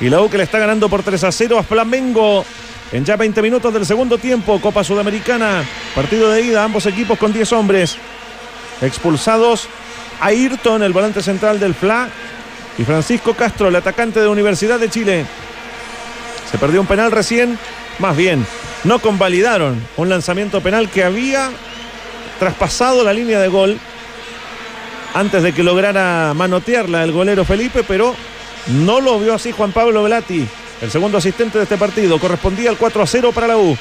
Y 0.00 0.08
la 0.08 0.22
U 0.22 0.30
que 0.30 0.38
le 0.38 0.44
está 0.44 0.58
ganando 0.58 0.88
por 0.88 1.02
3 1.02 1.22
a 1.22 1.30
0 1.30 1.58
a 1.58 1.62
Flamengo 1.62 2.46
en 2.90 3.04
ya 3.04 3.16
20 3.16 3.42
minutos 3.42 3.74
del 3.74 3.84
segundo 3.84 4.16
tiempo, 4.16 4.58
Copa 4.58 4.82
Sudamericana, 4.82 5.62
partido 5.94 6.30
de 6.30 6.40
ida, 6.40 6.64
ambos 6.64 6.86
equipos 6.86 7.18
con 7.18 7.30
10 7.30 7.52
hombres 7.52 7.96
expulsados. 8.80 9.68
Ayrton, 10.22 10.82
el 10.82 10.94
volante 10.94 11.22
central 11.22 11.60
del 11.60 11.74
FLA, 11.74 12.08
y 12.78 12.84
Francisco 12.84 13.34
Castro, 13.34 13.68
el 13.68 13.76
atacante 13.76 14.20
de 14.20 14.28
Universidad 14.28 14.80
de 14.80 14.88
Chile. 14.88 15.26
Se 16.50 16.56
perdió 16.56 16.80
un 16.80 16.86
penal 16.86 17.12
recién, 17.12 17.58
más 17.98 18.16
bien, 18.16 18.46
no 18.84 18.98
convalidaron 18.98 19.78
un 19.98 20.08
lanzamiento 20.08 20.62
penal 20.62 20.88
que 20.88 21.04
había 21.04 21.50
traspasado 22.38 23.04
la 23.04 23.12
línea 23.12 23.38
de 23.40 23.48
gol 23.48 23.78
antes 25.14 25.42
de 25.42 25.52
que 25.52 25.62
lograra 25.62 26.32
manotearla 26.34 27.04
el 27.04 27.12
golero 27.12 27.44
Felipe, 27.44 27.84
pero 27.86 28.14
no 28.68 29.00
lo 29.00 29.18
vio 29.18 29.34
así 29.34 29.52
Juan 29.52 29.72
Pablo 29.72 30.02
Velati, 30.02 30.46
el 30.80 30.90
segundo 30.90 31.18
asistente 31.18 31.58
de 31.58 31.64
este 31.64 31.76
partido. 31.76 32.18
Correspondía 32.18 32.70
al 32.70 32.76
4 32.76 33.02
a 33.02 33.06
0 33.06 33.32
para 33.34 33.48
la 33.48 33.56
U. 33.56 33.76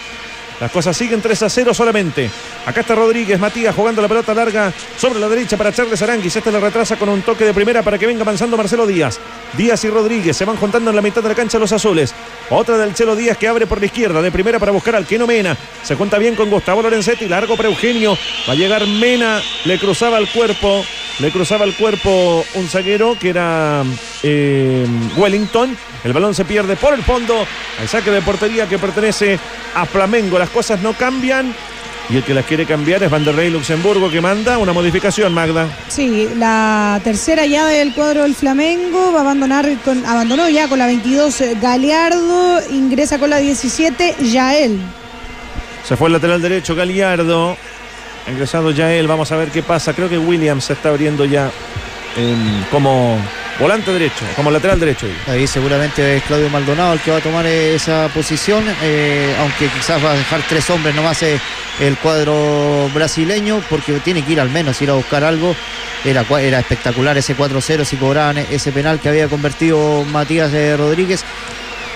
Las 0.60 0.72
cosas 0.72 0.96
siguen 0.96 1.22
3 1.22 1.44
a 1.44 1.50
0 1.50 1.74
solamente. 1.74 2.30
Acá 2.66 2.82
está 2.82 2.96
Rodríguez, 2.96 3.40
Matías 3.40 3.74
jugando 3.74 4.02
la 4.02 4.08
pelota 4.08 4.34
larga 4.34 4.74
sobre 4.98 5.20
la 5.20 5.30
derecha 5.30 5.56
para 5.58 5.72
Charles 5.72 6.02
Aranguis. 6.02 6.36
Este 6.36 6.52
le 6.52 6.60
retrasa 6.60 6.98
con 6.98 7.10
un 7.10 7.22
toque 7.22 7.46
de 7.46 7.54
primera 7.54 7.82
para 7.82 7.98
que 7.98 8.06
venga 8.06 8.22
avanzando 8.22 8.58
Marcelo 8.58 8.86
Díaz. 8.86 9.20
Díaz 9.54 9.84
y 9.86 9.90
Rodríguez 9.90 10.36
se 10.36 10.46
van 10.46 10.58
juntando 10.58 10.90
en 10.90 10.96
la 10.96 11.02
mitad 11.02 11.24
de 11.24 11.30
la 11.30 11.36
cancha 11.36 11.60
los 11.60 11.72
azules. 11.72 12.14
Otra 12.50 12.78
del 12.78 12.94
Chelo 12.94 13.16
Díaz 13.16 13.38
que 13.38 13.48
abre 13.48 13.68
por 13.68 13.80
la 13.80 13.86
izquierda, 13.86 14.22
de 14.22 14.32
primera 14.32 14.60
para 14.60 14.72
buscar 14.72 14.96
al 14.96 15.06
Keno 15.06 15.26
Mena. 15.26 15.56
Se 15.84 15.96
junta 15.96 16.18
bien 16.18 16.36
con 16.36 16.50
Gustavo 16.50 16.82
Lorenzetti, 16.82 17.28
largo 17.28 17.56
para 17.56 17.70
Eugenio. 17.70 18.18
Va 18.48 18.54
a 18.54 18.56
llegar 18.56 18.86
Mena, 18.86 19.42
le 19.66 19.80
cruzaba 19.80 20.18
el 20.18 20.30
cuerpo, 20.30 20.84
le 21.20 21.32
cruzaba 21.32 21.66
el 21.66 21.76
cuerpo 21.76 22.44
un 22.56 22.68
zaguero 22.68 23.18
que 23.20 23.30
era 23.30 23.84
eh, 24.24 24.86
Wellington. 25.16 25.76
El 26.04 26.14
balón 26.14 26.34
se 26.34 26.46
pierde 26.46 26.76
por 26.76 26.94
el 26.94 27.04
fondo. 27.04 27.46
Al 27.80 27.88
saque 27.88 28.12
de 28.12 28.22
portería 28.22 28.68
que 28.68 28.78
pertenece 28.78 29.40
a 29.76 29.86
Flamengo. 29.86 30.38
Las 30.50 30.56
cosas 30.56 30.82
no 30.82 30.94
cambian. 30.94 31.54
Y 32.10 32.18
el 32.18 32.24
que 32.24 32.34
las 32.34 32.44
quiere 32.44 32.66
cambiar 32.66 33.04
es 33.04 33.12
Vanderlei 33.12 33.52
Luxemburgo 33.52 34.10
que 34.10 34.20
manda 34.20 34.58
una 34.58 34.74
modificación, 34.74 35.32
Magda. 35.32 35.68
Sí, 35.90 36.28
la 36.38 37.00
tercera 37.04 37.46
ya 37.46 37.68
del 37.68 37.94
cuadro 37.94 38.24
del 38.24 38.34
Flamengo 38.34 39.12
va 39.14 39.20
a 39.20 39.22
abandonar 39.22 39.70
con, 39.86 40.04
abandonó 40.08 40.50
ya 40.50 40.68
con 40.68 40.80
la 40.80 40.88
22 40.88 41.42
eh, 41.42 41.58
Galeardo, 41.62 42.62
ingresa 42.72 43.20
con 43.20 43.30
la 43.30 43.38
17 43.38 44.16
Yael. 44.24 44.80
Se 45.88 45.96
fue 45.96 46.08
el 46.08 46.14
lateral 46.14 46.42
derecho 46.42 46.74
Galiardo. 46.74 47.56
Ha 48.26 48.32
ingresado 48.32 48.72
ya 48.72 48.92
él. 48.92 49.08
Vamos 49.08 49.32
a 49.32 49.36
ver 49.36 49.50
qué 49.50 49.62
pasa. 49.62 49.94
Creo 49.94 50.10
que 50.10 50.18
Williams 50.18 50.64
se 50.64 50.74
está 50.74 50.90
abriendo 50.90 51.26
ya 51.26 51.52
em, 52.18 52.64
como 52.72 53.20
volante 53.60 53.92
derecho, 53.92 54.26
como 54.36 54.52
lateral 54.52 54.80
derecho. 54.80 55.08
Ahí 55.28 55.46
seguramente 55.48 56.18
es 56.18 56.24
Claudio 56.24 56.50
Maldonado 56.50 56.94
el 56.94 57.00
que 57.02 57.12
va 57.12 57.18
a 57.18 57.22
tomar 57.22 57.46
esa 57.46 58.08
posición, 58.14 58.64
eh, 58.82 59.36
aunque 59.40 59.68
quizás 59.68 60.04
va 60.04 60.12
a 60.12 60.16
dejar 60.16 60.42
tres 60.48 60.70
hombres 60.70 60.96
nomás 60.96 61.22
eh, 61.24 61.40
el 61.80 61.98
cuadro 61.98 62.90
brasileño, 62.94 63.62
porque 63.70 63.94
tiene 64.00 64.24
que 64.24 64.34
ir 64.34 64.40
al 64.40 64.50
menos, 64.50 64.82
ir 64.82 64.90
a 64.90 64.94
buscar 64.94 65.24
algo. 65.24 65.56
Era, 66.06 66.22
espectacular 66.60 67.18
ese 67.18 67.36
4-0 67.36 67.84
si 67.84 67.98
cobraban 67.98 68.38
ese 68.38 68.72
penal 68.72 69.02
que 69.02 69.10
había 69.10 69.28
convertido 69.28 70.06
Matías 70.06 70.54
eh, 70.54 70.78
Rodríguez. 70.78 71.26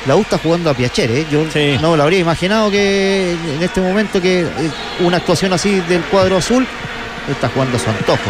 La 0.06 0.18
U 0.18 0.22
está 0.22 0.38
jugando 0.38 0.70
a 0.70 0.74
Piacere, 0.74 1.22
¿eh? 1.22 1.26
yo 1.32 1.46
Sí. 1.54 1.78
no 1.82 1.96
lo 1.96 2.04
habría 2.04 2.20
imaginado 2.20 2.70
que 2.70 3.32
en 3.56 3.64
este 3.64 3.80
momento 3.80 4.22
que 4.22 4.42
eh, 4.42 4.48
una 5.00 5.16
actuación 5.18 5.54
así 5.54 5.80
del 5.88 6.02
cuadro 6.04 6.36
azul 6.36 6.68
está 7.32 7.50
jugando 7.50 7.78
a 7.78 7.80
su 7.80 7.90
antojo. 7.90 8.30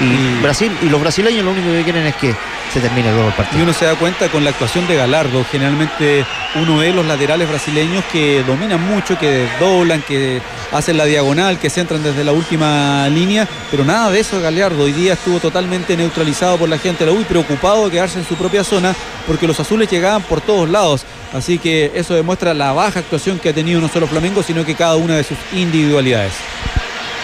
Y, 0.00 0.04
Y- 0.04 0.40
Brasil 0.42 0.70
y 0.82 0.88
los 0.90 1.00
brasileños 1.00 1.44
lo 1.44 1.52
único 1.52 1.72
que 1.72 1.82
quieren 1.82 2.06
es 2.06 2.14
que 2.16 2.34
se 2.72 2.80
termine 2.80 3.10
luego 3.12 3.28
el 3.28 3.34
partido. 3.34 3.60
Y 3.60 3.62
uno 3.62 3.72
se 3.72 3.86
da 3.86 3.94
cuenta 3.94 4.28
con 4.28 4.44
la 4.44 4.50
actuación 4.50 4.86
de 4.86 4.94
Galardo. 4.96 5.44
Generalmente 5.50 6.24
uno 6.56 6.76
ve 6.78 6.92
los 6.92 7.06
laterales 7.06 7.48
brasileños 7.48 8.04
que 8.12 8.42
dominan 8.46 8.82
mucho, 8.86 9.18
que 9.18 9.46
doblan, 9.58 10.02
que 10.02 10.42
hacen 10.72 10.98
la 10.98 11.06
diagonal, 11.06 11.58
que 11.58 11.70
centran 11.70 12.02
desde 12.02 12.24
la 12.24 12.32
última 12.32 13.08
línea, 13.08 13.48
pero 13.70 13.84
nada 13.84 14.10
de 14.10 14.20
eso 14.20 14.38
Galardo. 14.40 14.84
Hoy 14.84 14.92
día 14.92 15.14
estuvo 15.14 15.38
totalmente 15.40 15.96
neutralizado 15.96 16.58
por 16.58 16.68
la 16.68 16.76
gente 16.78 17.04
de 17.06 17.12
la 17.12 17.16
U 17.16 17.20
y 17.22 17.24
preocupado 17.24 17.86
de 17.86 17.92
quedarse 17.92 18.18
en 18.18 18.26
su 18.26 18.34
propia 18.34 18.64
zona 18.64 18.94
porque 19.26 19.46
los 19.46 19.58
azules 19.60 19.88
llegaban 19.90 20.20
por 20.22 20.42
todos 20.42 20.68
lados. 20.68 21.06
Así 21.32 21.58
que 21.58 21.92
eso 21.94 22.12
demuestra 22.14 22.52
la 22.52 22.72
baja 22.72 22.98
actuación 23.00 23.38
que 23.38 23.48
ha 23.48 23.54
tenido 23.54 23.80
no 23.80 23.88
solo 23.88 24.06
Flamengo, 24.06 24.42
sino 24.42 24.64
que 24.66 24.74
cada 24.74 24.96
una 24.96 25.16
de 25.16 25.24
sus 25.24 25.38
individualidades. 25.54 26.32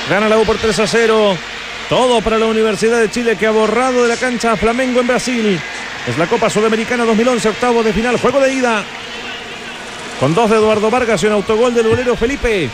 Gana 0.08 0.28
la 0.28 0.38
U 0.38 0.44
por 0.44 0.58
3 0.58 0.78
a 0.78 0.86
0. 0.86 1.36
Todo 1.88 2.20
para 2.20 2.38
la 2.38 2.46
Universidad 2.46 3.00
de 3.00 3.10
Chile 3.10 3.36
que 3.36 3.46
ha 3.46 3.50
borrado 3.50 4.02
de 4.02 4.08
la 4.08 4.16
cancha 4.16 4.52
a 4.52 4.56
Flamengo 4.56 5.00
en 5.00 5.06
Brasil. 5.06 5.60
Es 6.06 6.18
la 6.18 6.26
Copa 6.26 6.50
Sudamericana 6.50 7.04
2011, 7.04 7.48
octavo 7.48 7.82
de 7.82 7.92
final, 7.92 8.18
juego 8.18 8.40
de 8.40 8.52
ida. 8.52 8.84
Con 10.18 10.34
dos 10.34 10.50
de 10.50 10.56
Eduardo 10.56 10.90
Vargas 10.90 11.22
y 11.22 11.26
un 11.26 11.32
autogol 11.32 11.74
del 11.74 11.86
bolero 11.86 12.16
Felipe. 12.16 12.68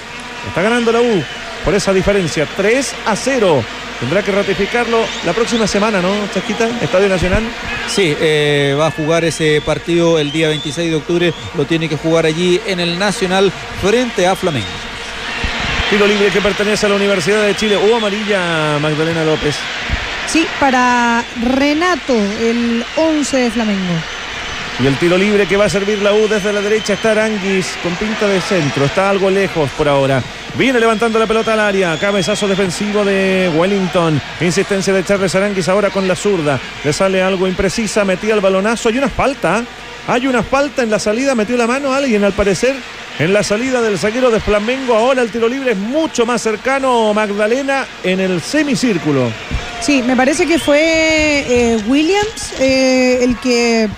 Está 0.46 0.62
ganando 0.62 0.92
la 0.92 1.00
U 1.00 1.22
por 1.64 1.74
esa 1.74 1.92
diferencia, 1.92 2.46
3 2.56 2.94
a 3.06 3.16
0. 3.16 3.64
Tendrá 4.00 4.22
que 4.22 4.30
ratificarlo 4.30 4.98
la 5.26 5.32
próxima 5.32 5.66
semana, 5.66 6.00
¿no, 6.00 6.10
Chasquita? 6.32 6.68
Estadio 6.80 7.08
Nacional. 7.08 7.42
Sí, 7.88 8.16
eh, 8.20 8.76
va 8.78 8.86
a 8.86 8.90
jugar 8.92 9.24
ese 9.24 9.60
partido 9.60 10.18
el 10.18 10.30
día 10.30 10.48
26 10.48 10.90
de 10.90 10.96
octubre, 10.96 11.34
lo 11.56 11.64
tiene 11.64 11.88
que 11.88 11.96
jugar 11.96 12.24
allí 12.24 12.60
en 12.66 12.78
el 12.80 12.98
Nacional 12.98 13.52
frente 13.82 14.26
a 14.26 14.36
Flamengo. 14.36 14.66
Tiro 15.90 16.06
libre 16.06 16.30
que 16.30 16.42
pertenece 16.42 16.84
a 16.84 16.90
la 16.90 16.96
Universidad 16.96 17.42
de 17.42 17.56
Chile. 17.56 17.78
Hubo 17.78 17.96
amarilla 17.96 18.78
Magdalena 18.78 19.24
López. 19.24 19.56
Sí, 20.26 20.46
para 20.60 21.24
Renato, 21.42 22.14
el 22.14 22.84
11 22.96 23.36
de 23.38 23.50
Flamengo. 23.50 23.94
Y 24.80 24.86
el 24.86 24.98
tiro 24.98 25.16
libre 25.16 25.46
que 25.46 25.56
va 25.56 25.64
a 25.64 25.68
servir 25.70 26.02
la 26.02 26.12
U 26.12 26.28
desde 26.28 26.52
la 26.52 26.60
derecha 26.60 26.92
está 26.92 27.12
Aranguis 27.12 27.74
con 27.82 27.94
pinta 27.94 28.28
de 28.28 28.38
centro. 28.42 28.84
Está 28.84 29.08
algo 29.08 29.30
lejos 29.30 29.70
por 29.78 29.88
ahora. 29.88 30.22
Viene 30.56 30.78
levantando 30.78 31.18
la 31.18 31.26
pelota 31.26 31.54
al 31.54 31.60
área. 31.60 31.98
Cabezazo 31.98 32.46
defensivo 32.46 33.02
de 33.02 33.50
Wellington. 33.56 34.20
Insistencia 34.42 34.92
de 34.92 35.04
Charles 35.04 35.34
Aranguis 35.34 35.70
ahora 35.70 35.88
con 35.88 36.06
la 36.06 36.14
zurda. 36.14 36.60
Le 36.84 36.92
sale 36.92 37.22
algo 37.22 37.48
imprecisa. 37.48 38.04
Metía 38.04 38.34
el 38.34 38.40
balonazo. 38.40 38.90
Hay 38.90 38.98
una 38.98 39.08
falta. 39.08 39.64
Hay 40.06 40.26
una 40.26 40.42
falta 40.42 40.82
en 40.82 40.90
la 40.90 40.98
salida. 40.98 41.34
Metió 41.34 41.56
la 41.56 41.66
mano 41.66 41.94
a 41.94 41.96
alguien 41.96 42.22
al 42.24 42.34
parecer. 42.34 42.76
En 43.18 43.32
la 43.32 43.42
salida 43.42 43.82
del 43.82 43.98
zaguero 43.98 44.30
de 44.30 44.38
Flamengo. 44.38 44.94
Ahora 44.94 45.22
el 45.22 45.30
tiro 45.30 45.48
libre 45.48 45.72
es 45.72 45.78
mucho 45.78 46.24
más 46.24 46.40
cercano. 46.40 47.12
Magdalena 47.12 47.84
en 48.04 48.20
el 48.20 48.40
semicírculo. 48.40 49.32
Sí, 49.80 50.02
me 50.02 50.14
parece 50.14 50.46
que 50.46 50.58
fue 50.58 50.80
eh, 50.80 51.82
Williams 51.88 52.52
eh, 52.60 53.18
el 53.22 53.36
que. 53.38 53.88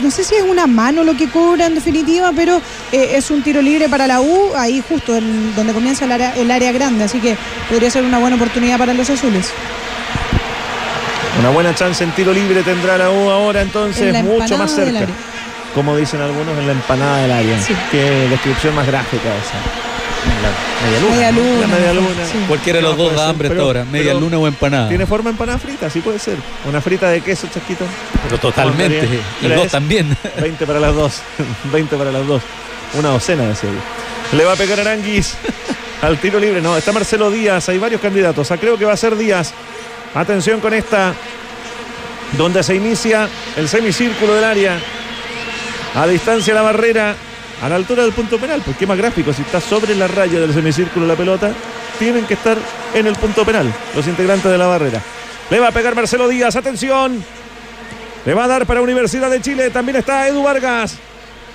No 0.00 0.10
sé 0.10 0.24
si 0.24 0.34
es 0.34 0.42
una 0.42 0.66
mano 0.66 1.04
lo 1.04 1.16
que 1.16 1.28
cobra 1.28 1.66
en 1.66 1.74
definitiva, 1.74 2.32
pero 2.34 2.60
eh, 2.92 3.12
es 3.14 3.30
un 3.30 3.42
tiro 3.42 3.62
libre 3.62 3.88
para 3.88 4.06
la 4.06 4.20
U, 4.20 4.52
ahí 4.54 4.82
justo 4.86 5.16
en 5.16 5.54
donde 5.54 5.72
comienza 5.72 6.04
el 6.04 6.12
área, 6.12 6.34
el 6.36 6.50
área 6.50 6.70
grande, 6.70 7.04
así 7.04 7.18
que 7.18 7.34
podría 7.70 7.90
ser 7.90 8.04
una 8.04 8.18
buena 8.18 8.36
oportunidad 8.36 8.76
para 8.76 8.92
los 8.92 9.08
azules. 9.08 9.50
Una 11.40 11.48
buena 11.48 11.74
chance 11.74 12.04
en 12.04 12.10
tiro 12.12 12.32
libre 12.32 12.62
tendrá 12.62 12.98
la 12.98 13.10
U 13.10 13.30
ahora 13.30 13.62
En 13.62 13.68
entonces. 13.68 14.22
Mucho 14.22 14.58
más 14.58 14.74
cerca. 14.74 15.06
Como 15.76 15.96
dicen 15.96 16.20
algunos, 16.20 16.58
en 16.58 16.66
la 16.66 16.72
empanada 16.72 17.18
del 17.18 17.30
área. 17.30 17.60
Sí. 17.62 17.72
Qué 17.92 18.26
descripción 18.30 18.74
más 18.74 18.86
gráfica 18.86 19.22
esa. 19.22 19.60
La 20.42 20.88
media 20.88 21.00
luna. 21.00 21.14
Media 21.14 21.30
luna. 21.32 21.60
La 21.60 21.66
media 21.68 21.92
luna. 21.92 22.26
Sí. 22.32 22.38
Cualquiera 22.48 22.78
de 22.78 22.82
los 22.82 22.96
No, 22.96 23.02
dos 23.04 23.12
da 23.12 23.18
ser, 23.20 23.28
hambre 23.30 23.48
pero- 23.48 23.60
hasta 23.60 23.66
ahora. 23.66 23.84
Media 23.84 24.06
pero- 24.12 24.20
luna 24.20 24.38
o 24.38 24.46
empanada. 24.48 24.88
¿Tiene 24.88 25.06
forma 25.06 25.24
de 25.24 25.30
empanada 25.34 25.58
frita? 25.58 25.88
Sí 25.88 26.00
puede 26.00 26.18
ser. 26.18 26.36
Una 26.68 26.80
frita 26.80 27.08
de 27.10 27.20
queso, 27.20 27.46
chasquito. 27.52 27.84
Pero 28.24 28.38
totalmente. 28.40 29.08
Y 29.42 29.48
dos 29.48 29.68
también. 29.68 30.16
20 30.40 30.66
para 30.66 30.80
las 30.80 30.94
dos. 30.94 31.20
20 31.72 31.96
para 31.96 32.10
las 32.10 32.26
dos. 32.26 32.42
Una 32.98 33.10
docena, 33.10 33.44
decía 33.44 33.70
yo. 33.70 34.36
Le 34.36 34.44
va 34.44 34.54
a 34.54 34.56
pegar 34.56 34.80
Aranguis 34.80 35.34
al 36.02 36.18
tiro 36.18 36.40
libre. 36.40 36.60
No, 36.60 36.76
está 36.76 36.90
Marcelo 36.92 37.30
Díaz. 37.30 37.68
Hay 37.68 37.78
varios 37.78 38.00
candidatos. 38.00 38.50
Ah, 38.50 38.56
creo 38.56 38.76
que 38.78 38.84
va 38.86 38.94
a 38.94 38.96
ser 38.96 39.14
Díaz. 39.16 39.52
Atención 40.14 40.58
con 40.60 40.72
esta. 40.74 41.12
Donde 42.32 42.62
se 42.64 42.74
inicia 42.74 43.28
el 43.56 43.68
semicírculo 43.68 44.34
del 44.34 44.44
área. 44.44 44.78
A 45.96 46.06
distancia 46.06 46.52
la 46.54 46.62
barrera. 46.62 47.14
A 47.62 47.68
la 47.70 47.76
altura 47.76 48.02
del 48.02 48.12
punto 48.12 48.38
penal. 48.38 48.62
Porque 48.64 48.80
qué 48.80 48.86
más 48.86 48.98
gráfico. 48.98 49.32
Si 49.32 49.42
está 49.42 49.60
sobre 49.60 49.94
la 49.94 50.06
raya 50.06 50.38
del 50.38 50.52
semicírculo 50.52 51.06
la 51.06 51.16
pelota. 51.16 51.50
Tienen 51.98 52.26
que 52.26 52.34
estar 52.34 52.58
en 52.94 53.06
el 53.06 53.14
punto 53.14 53.44
penal. 53.46 53.72
Los 53.94 54.06
integrantes 54.06 54.50
de 54.50 54.58
la 54.58 54.66
barrera. 54.66 55.00
Le 55.48 55.58
va 55.58 55.68
a 55.68 55.72
pegar 55.72 55.94
Marcelo 55.94 56.28
Díaz. 56.28 56.54
Atención. 56.54 57.24
Le 58.26 58.34
va 58.34 58.44
a 58.44 58.48
dar 58.48 58.66
para 58.66 58.82
Universidad 58.82 59.30
de 59.30 59.40
Chile. 59.40 59.70
También 59.70 59.96
está 59.96 60.28
Edu 60.28 60.42
Vargas. 60.42 60.98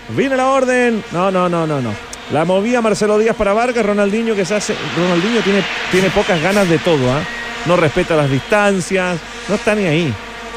Viene 0.09 0.35
la 0.35 0.47
orden. 0.47 1.03
No, 1.11 1.29
no, 1.29 1.47
no, 1.47 1.67
no, 1.67 1.79
no. 1.79 1.93
La 2.31 2.43
movía 2.43 2.81
Marcelo 2.81 3.19
Díaz 3.19 3.35
para 3.35 3.53
Vargas. 3.53 3.85
Ronaldinho 3.85 4.35
que 4.35 4.45
se 4.45 4.55
hace. 4.55 4.75
Ronaldinho 4.97 5.41
tiene, 5.41 5.63
tiene 5.91 6.09
pocas 6.09 6.41
ganas 6.41 6.67
de 6.67 6.79
todo. 6.79 7.11
¿ah? 7.11 7.21
No 7.67 7.75
respeta 7.75 8.15
las 8.15 8.29
distancias. 8.29 9.19
No 9.47 9.53
está 9.53 9.75
ni 9.75 9.85
ahí 9.85 10.11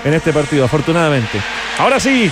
en 0.05 0.15
este 0.15 0.33
partido, 0.33 0.65
afortunadamente. 0.65 1.39
Ahora 1.79 2.01
sí. 2.01 2.31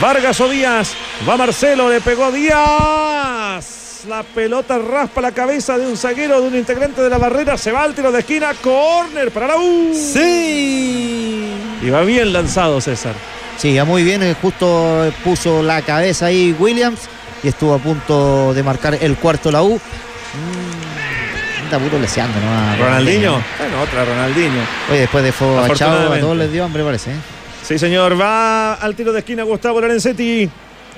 Vargas 0.00 0.40
o 0.40 0.48
Díaz. 0.48 0.94
Va 1.28 1.36
Marcelo, 1.36 1.88
le 1.88 2.00
pegó 2.00 2.30
Díaz. 2.32 4.02
La 4.08 4.22
pelota 4.22 4.78
raspa 4.78 5.20
la 5.22 5.32
cabeza 5.32 5.78
de 5.78 5.86
un 5.86 5.96
zaguero, 5.96 6.40
de 6.40 6.48
un 6.48 6.54
integrante 6.56 7.00
de 7.00 7.08
la 7.08 7.16
barrera. 7.18 7.56
Se 7.56 7.72
va 7.72 7.82
al 7.84 7.94
tiro 7.94 8.12
de 8.12 8.18
esquina. 8.20 8.52
Corner 8.62 9.30
para 9.30 9.46
la 9.48 9.56
U. 9.56 9.92
Sí. 9.94 11.46
Y 11.82 11.90
va 11.90 12.02
bien 12.02 12.32
lanzado 12.32 12.80
César. 12.80 13.14
Sí, 13.56 13.72
ya 13.72 13.84
muy 13.84 14.02
bien, 14.02 14.22
eh, 14.22 14.34
justo 14.42 15.10
puso 15.22 15.62
la 15.62 15.80
cabeza 15.82 16.26
ahí 16.26 16.54
Williams 16.58 17.00
y 17.42 17.48
estuvo 17.48 17.72
a 17.74 17.78
punto 17.78 18.52
de 18.52 18.62
marcar 18.64 18.98
el 19.00 19.16
cuarto 19.16 19.50
la 19.52 19.62
U. 19.62 19.76
Mm, 19.76 21.64
Anda 21.64 21.78
puro 21.78 21.98
leseando, 22.00 22.34
¿no? 22.40 22.84
Ronaldinho. 22.84 23.40
Bueno, 23.58 23.80
otra 23.80 24.04
Ronaldinho. 24.04 24.60
Oye, 24.90 25.00
después 25.00 25.22
de 25.24 25.30
fuego 25.32 25.60
a 25.60 25.68
Chavo, 25.68 25.68
a 25.68 25.72
Afortunadamente. 25.74 26.20
todos 26.20 26.36
les 26.36 26.52
dio 26.52 26.64
hambre, 26.64 26.82
parece. 26.84 27.12
¿eh? 27.12 27.16
Sí, 27.64 27.78
señor. 27.78 28.20
Va 28.20 28.74
al 28.74 28.94
tiro 28.94 29.12
de 29.12 29.20
esquina 29.20 29.42
Gustavo 29.42 29.80
Lorenzetti. 29.80 30.48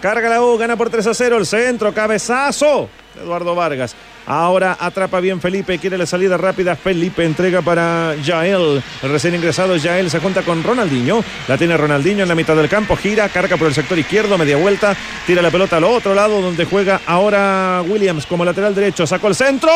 Carga 0.01 0.29
la 0.29 0.43
U, 0.43 0.59
gana 0.59 0.77
por 0.77 0.91
3 0.91 1.07
a 1.07 1.15
0. 1.15 1.37
El 1.39 1.47
centro, 1.47 1.95
cabezazo. 1.95 2.89
Eduardo 3.23 3.55
Vargas. 3.55 3.95
Ahora 4.27 4.77
atrapa 4.81 5.21
bien 5.21 5.41
Felipe, 5.41 5.79
quiere 5.79 5.97
la 5.97 6.05
salida 6.05 6.37
rápida. 6.37 6.75
Felipe 6.75 7.25
entrega 7.25 7.63
para 7.63 8.17
Yael. 8.17 8.83
El 9.01 9.11
recién 9.11 9.37
ingresado 9.37 9.77
Yael 9.77 10.11
se 10.11 10.19
junta 10.19 10.43
con 10.43 10.65
Ronaldinho. 10.65 11.23
La 11.47 11.57
tiene 11.57 11.77
Ronaldinho 11.77 12.25
en 12.25 12.29
la 12.29 12.35
mitad 12.35 12.57
del 12.57 12.69
campo. 12.69 12.97
Gira, 12.97 13.29
carga 13.29 13.57
por 13.57 13.69
el 13.69 13.75
sector 13.75 13.97
izquierdo, 13.97 14.37
media 14.37 14.57
vuelta. 14.57 14.97
Tira 15.25 15.41
la 15.41 15.53
pelota 15.53 15.77
al 15.77 15.85
otro 15.85 16.15
lado 16.15 16.43
donde 16.43 16.65
juega 16.65 17.01
ahora 17.07 17.83
Williams 17.87 18.27
como 18.27 18.45
lateral 18.45 18.75
derecho. 18.75 19.07
Sacó 19.07 19.29
el 19.29 19.37
centro. 19.37 19.71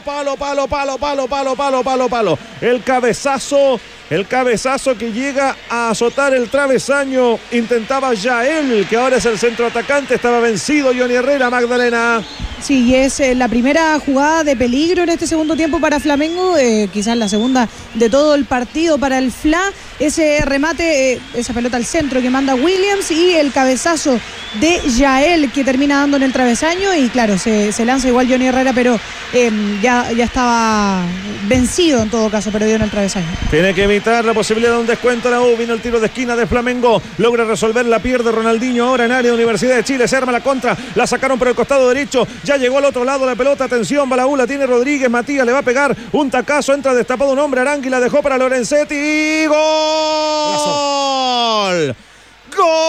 Palo, 0.00 0.36
palo, 0.36 0.66
palo, 0.68 0.98
palo, 0.98 1.28
palo, 1.28 1.56
palo, 1.56 1.82
palo, 1.82 2.08
palo. 2.08 2.38
El 2.60 2.82
cabezazo. 2.82 3.80
El 4.10 4.26
cabezazo 4.26 4.96
que 4.96 5.12
llega 5.12 5.54
a 5.68 5.90
azotar 5.90 6.32
el 6.32 6.48
travesaño. 6.48 7.38
Intentaba 7.52 8.14
Yael, 8.14 8.86
que 8.88 8.96
ahora 8.96 9.16
es 9.16 9.26
el 9.26 9.38
centro 9.38 9.66
atacante. 9.66 10.14
Estaba 10.14 10.40
vencido 10.40 10.92
Johnny 10.96 11.14
Herrera, 11.14 11.50
Magdalena. 11.50 12.24
Sí, 12.60 12.84
y 12.86 12.94
es 12.94 13.20
eh, 13.20 13.34
la 13.34 13.48
primera 13.48 13.98
jugada 14.00 14.44
de 14.44 14.56
peligro 14.56 15.02
en 15.02 15.10
este 15.10 15.26
segundo 15.26 15.56
tiempo 15.56 15.80
para 15.80 16.00
Flamengo, 16.00 16.56
eh, 16.56 16.88
quizás 16.92 17.16
la 17.16 17.28
segunda 17.28 17.68
de 17.94 18.10
todo 18.10 18.34
el 18.34 18.44
partido 18.44 18.98
para 18.98 19.18
el 19.18 19.30
FLA. 19.30 19.62
Ese 19.98 20.44
remate, 20.44 21.14
eh, 21.14 21.20
esa 21.34 21.52
pelota 21.52 21.76
al 21.76 21.84
centro 21.84 22.20
que 22.20 22.30
manda 22.30 22.54
Williams 22.54 23.10
y 23.10 23.34
el 23.34 23.52
cabezazo 23.52 24.18
de 24.60 24.80
Yael 24.96 25.50
que 25.50 25.64
termina 25.64 26.00
dando 26.00 26.16
en 26.16 26.22
el 26.22 26.32
travesaño. 26.32 26.94
Y 26.94 27.08
claro, 27.08 27.36
se, 27.36 27.72
lanza 27.84 28.08
igual 28.08 28.28
Johnny 28.28 28.46
Herrera, 28.46 28.72
pero 28.72 28.98
eh, 29.32 29.50
ya, 29.82 30.10
ya 30.12 30.24
estaba 30.24 31.02
vencido 31.48 32.02
en 32.02 32.10
todo 32.10 32.30
caso, 32.30 32.50
pero 32.52 32.66
dio 32.66 32.76
en 32.76 32.82
el 32.82 32.90
travesaño. 32.90 33.26
Tiene 33.50 33.74
que 33.74 33.84
evitar 33.84 34.24
la 34.24 34.34
posibilidad 34.34 34.72
de 34.72 34.78
un 34.78 34.86
descuento 34.86 35.30
la 35.30 35.40
U. 35.40 35.56
Vino 35.56 35.74
el 35.74 35.80
tiro 35.80 35.98
de 35.98 36.06
esquina 36.06 36.36
de 36.36 36.46
Flamengo. 36.46 37.02
Logra 37.18 37.44
resolver 37.44 37.84
la 37.86 37.98
pierde 37.98 38.30
Ronaldinho 38.30 38.86
ahora 38.86 39.04
en 39.04 39.12
área 39.12 39.30
de 39.30 39.34
Universidad 39.34 39.76
de 39.76 39.84
Chile. 39.84 40.06
Se 40.06 40.16
arma 40.16 40.32
la 40.32 40.40
contra. 40.40 40.76
La 40.94 41.06
sacaron 41.06 41.38
por 41.38 41.48
el 41.48 41.54
costado 41.54 41.88
derecho. 41.88 42.26
Ya 42.48 42.56
llegó 42.56 42.78
al 42.78 42.86
otro 42.86 43.04
lado 43.04 43.26
la 43.26 43.36
pelota. 43.36 43.64
Atención, 43.64 44.10
va 44.10 44.16
la 44.16 44.26
U. 44.26 44.34
La 44.34 44.46
tiene 44.46 44.66
Rodríguez. 44.66 45.10
Matías 45.10 45.44
le 45.44 45.52
va 45.52 45.58
a 45.58 45.62
pegar 45.62 45.94
un 46.12 46.30
tacazo. 46.30 46.72
Entra 46.72 46.94
destapado 46.94 47.30
un 47.32 47.38
hombre. 47.38 47.60
Arangui 47.60 47.90
la 47.90 48.00
dejó 48.00 48.22
para 48.22 48.38
Lorenzetti. 48.38 49.44
Gol. 49.44 49.54
¡Gol! 52.56 52.88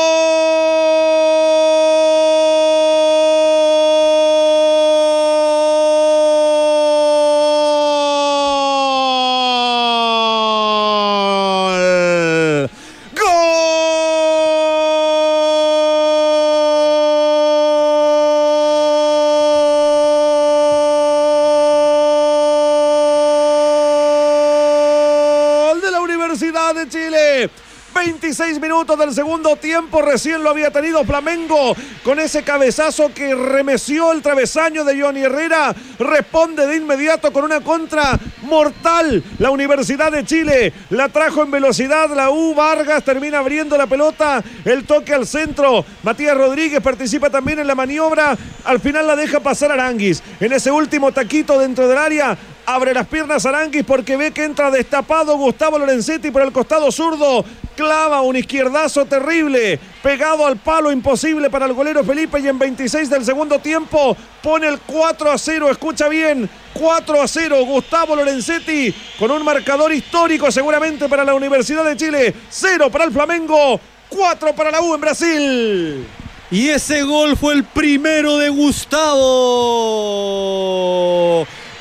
Del 29.09 29.15
segundo 29.15 29.55
tiempo, 29.55 30.03
recién 30.03 30.43
lo 30.43 30.51
había 30.51 30.69
tenido 30.69 31.03
Flamengo 31.03 31.75
con 32.03 32.19
ese 32.19 32.43
cabezazo 32.43 33.11
que 33.11 33.33
remeció 33.33 34.11
el 34.11 34.21
travesaño 34.21 34.83
de 34.83 35.01
Johnny 35.01 35.21
Herrera. 35.21 35.73
Responde 35.97 36.67
de 36.67 36.75
inmediato 36.75 37.33
con 37.33 37.43
una 37.43 37.61
contra 37.61 38.19
mortal. 38.43 39.23
La 39.39 39.49
Universidad 39.49 40.11
de 40.11 40.25
Chile 40.25 40.73
la 40.91 41.09
trajo 41.09 41.41
en 41.41 41.49
velocidad. 41.49 42.15
La 42.15 42.29
U 42.29 42.53
Vargas 42.53 43.03
termina 43.03 43.39
abriendo 43.39 43.75
la 43.77 43.87
pelota. 43.87 44.43
El 44.63 44.83
toque 44.83 45.13
al 45.13 45.25
centro. 45.25 45.83
Matías 46.03 46.37
Rodríguez 46.37 46.81
participa 46.81 47.31
también 47.31 47.57
en 47.57 47.67
la 47.67 47.73
maniobra. 47.73 48.37
Al 48.63 48.79
final 48.79 49.07
la 49.07 49.15
deja 49.15 49.39
pasar 49.39 49.71
Aranguis. 49.71 50.21
En 50.39 50.53
ese 50.53 50.69
último 50.69 51.11
taquito 51.11 51.57
dentro 51.57 51.87
del 51.87 51.97
área. 51.97 52.37
Abre 52.71 52.93
las 52.93 53.07
piernas 53.07 53.47
Aranguis 53.47 53.83
porque 53.83 54.15
ve 54.15 54.29
que 54.29 54.43
entra 54.43 54.69
destapado 54.69 55.35
Gustavo 55.37 55.79
Lorenzetti 55.79 56.29
por 56.29 56.43
el 56.43 56.51
costado 56.51 56.91
zurdo. 56.91 57.43
Clava 57.75 58.21
un 58.21 58.35
izquierdazo 58.35 59.05
terrible. 59.05 59.79
Pegado 60.03 60.45
al 60.45 60.57
palo 60.57 60.91
imposible 60.91 61.49
para 61.49 61.65
el 61.65 61.73
golero 61.73 62.03
Felipe 62.03 62.39
y 62.39 62.47
en 62.47 62.59
26 62.59 63.09
del 63.09 63.25
segundo 63.25 63.57
tiempo 63.57 64.15
pone 64.43 64.67
el 64.67 64.77
4 64.81 65.31
a 65.31 65.37
0. 65.39 65.71
Escucha 65.71 66.07
bien. 66.09 66.47
4 66.73 67.19
a 67.19 67.27
0. 67.27 67.65
Gustavo 67.65 68.15
Lorenzetti 68.15 68.93
con 69.17 69.31
un 69.31 69.43
marcador 69.43 69.91
histórico 69.91 70.51
seguramente 70.51 71.09
para 71.09 71.25
la 71.25 71.33
Universidad 71.33 71.83
de 71.83 71.97
Chile. 71.97 72.35
0 72.51 72.91
para 72.91 73.05
el 73.05 73.11
Flamengo. 73.11 73.81
4 74.09 74.53
para 74.53 74.69
la 74.69 74.81
U 74.81 74.93
en 74.93 75.01
Brasil. 75.01 76.05
Y 76.51 76.69
ese 76.69 77.01
gol 77.01 77.35
fue 77.35 77.55
el 77.55 77.63
primero 77.63 78.37
de 78.37 78.49
Gustavo. 78.49 79.25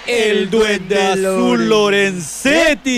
El 0.08 0.48
duende 0.48 0.98
azul 1.02 1.68
Lorenzetti. 1.68 2.92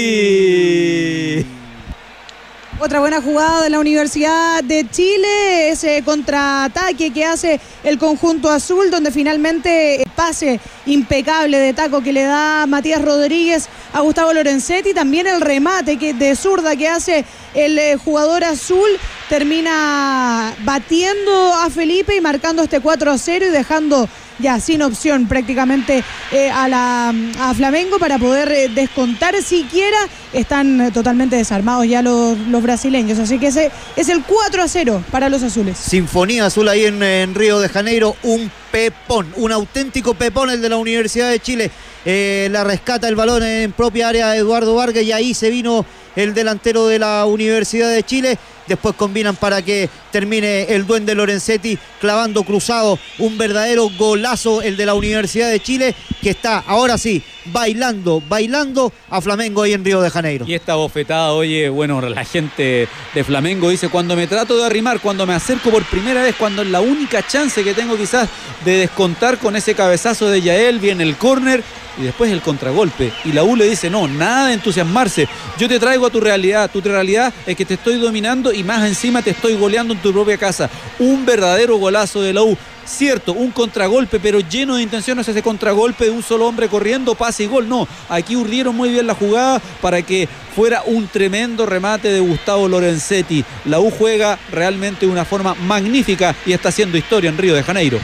Otra 2.79 3.01
buena 3.01 3.21
jugada 3.21 3.65
de 3.65 3.71
la 3.71 3.81
Universidad 3.81 4.63
de 4.63 4.89
Chile, 4.89 5.71
ese 5.71 6.05
contraataque 6.05 7.13
que 7.13 7.25
hace 7.25 7.59
el 7.83 7.99
conjunto 7.99 8.49
azul, 8.49 8.93
donde 8.93 9.11
finalmente 9.11 9.97
el 9.97 10.11
pase 10.15 10.61
impecable 10.87 11.59
de 11.59 11.75
taco 11.75 12.01
que 12.01 12.13
le 12.13 12.23
da 12.23 12.67
Matías 12.69 13.03
Rodríguez 13.05 13.69
a 13.93 14.03
Gustavo 14.03 14.33
Lorenzetti, 14.33 14.95
también 14.95 15.27
el 15.27 15.41
remate 15.41 15.97
de 15.97 16.37
zurda 16.37 16.77
que 16.77 16.89
hace 16.89 17.25
el 17.55 17.77
eh, 17.77 17.97
jugador 17.97 18.45
azul, 18.45 18.89
termina 19.29 20.55
batiendo 20.61 21.55
a 21.55 21.69
Felipe 21.71 22.15
y 22.15 22.21
marcando 22.21 22.63
este 22.63 22.79
4 22.79 23.11
a 23.11 23.19
0 23.19 23.47
y 23.49 23.51
dejando 23.51 24.09
ya 24.41 24.61
sin 24.61 24.83
opción 24.83 25.27
prácticamente 25.27 26.03
eh, 26.33 26.51
a, 26.51 26.69
la, 26.69 27.15
a 27.39 27.55
Flamengo 27.55 27.99
para 27.99 28.19
poder 28.19 28.51
eh, 28.53 28.69
descontar 28.69 29.41
siquiera. 29.43 29.99
Están 30.33 30.81
eh, 30.81 30.91
totalmente 30.91 31.37
desarmados 31.37 31.87
ya 31.87 32.03
los, 32.03 32.39
los 32.39 32.63
brasileños. 32.63 33.19
Así 33.19 33.39
que 33.39 33.49
ese 33.49 33.71
es 33.97 34.09
el 34.09 34.23
4 34.23 34.63
a 34.63 34.69
0 34.69 35.05
para 35.11 35.29
los 35.29 35.43
azules. 35.43 35.79
Sinfonía 35.79 36.47
Azul 36.47 36.69
ahí 36.69 36.85
en, 36.85 37.03
en 37.03 37.35
Río 37.35 37.61
de 37.61 37.69
Janeiro, 37.69 38.17
un 38.23 38.51
pepón, 38.71 39.33
un 39.37 39.53
auténtico 39.53 40.15
pepón 40.15 40.51
el 40.51 40.63
de 40.63 40.69
la 40.69 40.77
Universidad 40.77 41.31
de 41.31 41.41
Chile. 41.41 41.71
Eh, 42.05 42.49
la 42.51 42.65
rescata 42.65 43.09
el 43.09 43.17
balón 43.17 43.43
en 43.43 43.73
propia 43.73 44.09
área 44.09 44.31
de 44.31 44.39
Eduardo 44.39 44.75
Vargas 44.75 45.03
y 45.03 45.13
ahí 45.13 45.35
se 45.35 45.51
vino 45.51 45.85
el 46.17 46.33
delantero 46.33 46.87
de 46.87 46.99
la 46.99 47.27
Universidad 47.27 47.91
de 47.91 48.03
Chile. 48.03 48.39
Después 48.71 48.95
combinan 48.95 49.37
para 49.37 49.63
que 49.63 49.89
termine 50.13 50.63
el 50.63 50.87
duende 50.87 51.15
Lorenzetti 51.15 51.79
clavando 52.01 52.45
cruzado, 52.45 52.99
un 53.19 53.37
verdadero 53.37 53.91
golazo 53.99 54.63
el 54.63 54.77
de 54.77 54.87
la 54.87 54.95
Universidad 54.95 55.51
de 55.51 55.61
Chile 55.61 55.95
que 56.23 56.31
está 56.31 56.59
ahora 56.67 56.99
sí 56.99 57.23
bailando, 57.47 58.23
bailando 58.29 58.93
a 59.09 59.21
Flamengo 59.21 59.63
ahí 59.63 59.73
en 59.73 59.85
Río 59.85 60.01
de 60.01 60.11
Janeiro. 60.11 60.45
Y 60.47 60.55
esta 60.55 60.75
bofetada, 60.77 61.33
oye, 61.33 61.69
bueno, 61.69 62.01
la 62.01 62.25
gente 62.25 62.89
de 63.15 63.25
Flamengo 63.25 63.71
dice, 63.71 63.89
cuando 63.89 64.15
me 64.15 64.27
trato 64.27 64.57
de 64.57 64.65
arrimar, 64.65 65.01
cuando 65.01 65.27
me 65.27 65.35
acerco 65.35 65.71
por 65.71 65.85
primera 65.85 66.23
vez, 66.23 66.37
cuando 66.37 66.63
es 66.63 66.69
la 66.69 66.81
única 66.81 67.27
chance 67.27 67.65
que 67.65 67.75
tengo 67.75 67.97
quizás 67.97 68.29
de 68.65 68.79
descontar 68.79 69.39
con 69.39 69.57
ese 69.57 69.75
cabezazo 69.75 70.29
de 70.29 70.43
Yael, 70.43 70.79
viene 70.79 71.03
el 71.03 71.17
córner 71.17 71.65
y 71.99 72.05
después 72.05 72.31
el 72.31 72.41
contragolpe. 72.41 73.13
Y 73.25 73.33
la 73.33 73.43
U 73.43 73.57
le 73.57 73.69
dice, 73.69 73.91
no, 73.91 74.09
nada 74.09 74.49
de 74.49 74.55
entusiasmarse. 74.55 75.29
Yo 75.59 75.69
te 75.69 75.79
traigo 75.79 76.07
a 76.07 76.11
tu 76.11 76.21
realidad. 76.21 76.71
Tu 76.71 76.81
realidad 76.81 77.33
es 77.47 77.57
que 77.57 77.65
te 77.65 77.75
estoy 77.75 77.97
dominando 77.97 78.53
y 78.53 78.60
más 78.65 78.87
encima 78.87 79.23
te 79.23 79.31
estoy 79.31 79.55
goleando 79.57 79.95
en 79.95 80.01
tu 80.01 80.13
propia 80.13 80.37
casa. 80.37 80.69
Un 80.99 81.25
verdadero 81.25 81.77
golazo 81.77 82.21
de 82.23 82.33
la 82.33 82.43
U. 82.43 82.57
Cierto, 82.85 83.33
un 83.33 83.53
contragolpe, 83.53 84.19
pero 84.19 84.41
lleno 84.41 84.77
de 84.77 84.83
intenciones 84.83 85.29
ese 85.29 85.43
contragolpe 85.43 86.07
de 86.07 86.11
un 86.11 86.23
solo 86.23 86.47
hombre 86.47 86.69
corriendo, 86.69 87.15
pase 87.15 87.45
y 87.45 87.47
gol. 87.47 87.69
No, 87.69 87.87
aquí 88.09 88.35
urdieron 88.35 88.75
muy 88.75 88.89
bien 88.89 89.07
la 89.07 89.15
jugada 89.15 89.61
para 89.81 90.03
que 90.03 90.29
fuera 90.57 90.83
un 90.85 91.07
tremendo 91.07 91.67
remate 91.67 92.09
de 92.09 92.21
Gustavo 92.21 92.67
Lorenzetti. 92.67 93.45
La 93.67 93.79
U 93.79 93.91
juega 93.91 94.39
realmente 94.51 95.07
de 95.07 95.13
una 95.13 95.25
forma 95.25 95.55
magnífica 95.55 96.35
y 96.45 96.53
está 96.53 96.71
haciendo 96.71 96.99
historia 96.99 97.31
en 97.31 97.39
Río 97.39 97.55
de 97.55 97.63
Janeiro. 97.63 98.01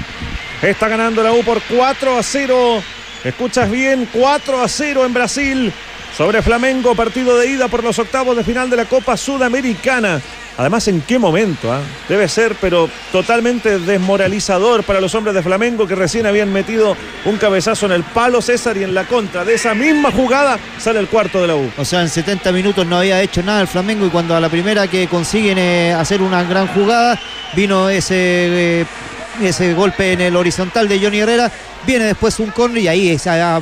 Está 0.62 0.88
ganando 0.88 1.22
la 1.22 1.32
U 1.32 1.42
por 1.42 1.60
4 1.62 2.18
a 2.18 2.22
0. 2.22 2.82
Escuchas 3.24 3.68
bien, 3.70 4.08
4 4.12 4.62
a 4.62 4.68
0 4.68 5.04
en 5.04 5.14
Brasil 5.14 5.72
sobre 6.16 6.40
Flamengo, 6.40 6.94
partido 6.94 7.36
de 7.36 7.50
ida 7.50 7.68
por 7.68 7.84
los 7.84 7.98
octavos 7.98 8.36
de 8.36 8.44
final 8.44 8.70
de 8.70 8.76
la 8.76 8.86
Copa 8.86 9.18
Sudamericana. 9.18 10.22
Además, 10.58 10.88
¿en 10.88 11.02
qué 11.02 11.18
momento? 11.18 11.72
ah? 11.72 11.80
Debe 12.08 12.28
ser, 12.28 12.56
pero 12.60 12.88
totalmente 13.12 13.78
desmoralizador 13.78 14.84
para 14.84 15.00
los 15.00 15.14
hombres 15.14 15.34
de 15.34 15.42
Flamengo 15.42 15.86
que 15.86 15.94
recién 15.94 16.26
habían 16.26 16.52
metido 16.52 16.96
un 17.24 17.36
cabezazo 17.36 17.86
en 17.86 17.92
el 17.92 18.02
palo 18.04 18.40
César 18.40 18.76
y 18.76 18.82
en 18.82 18.94
la 18.94 19.04
contra 19.04 19.44
de 19.44 19.54
esa 19.54 19.74
misma 19.74 20.10
jugada 20.10 20.58
sale 20.78 20.98
el 21.00 21.08
cuarto 21.08 21.40
de 21.40 21.48
la 21.48 21.56
U. 21.56 21.70
O 21.76 21.84
sea, 21.84 22.02
en 22.02 22.08
70 22.08 22.52
minutos 22.52 22.86
no 22.86 22.96
había 22.98 23.20
hecho 23.20 23.42
nada 23.42 23.60
el 23.60 23.68
Flamengo 23.68 24.06
y 24.06 24.10
cuando 24.10 24.34
a 24.34 24.40
la 24.40 24.48
primera 24.48 24.88
que 24.88 25.08
consiguen 25.08 25.58
eh, 25.58 25.92
hacer 25.92 26.22
una 26.22 26.42
gran 26.44 26.66
jugada, 26.68 27.18
vino 27.54 27.90
ese, 27.90 28.14
eh, 28.80 28.86
ese 29.42 29.74
golpe 29.74 30.12
en 30.12 30.20
el 30.20 30.36
horizontal 30.36 30.88
de 30.88 30.98
Johnny 30.98 31.18
Herrera, 31.20 31.50
viene 31.86 32.04
después 32.06 32.38
un 32.40 32.50
córner 32.50 32.82
y 32.82 32.88
ahí 32.88 33.16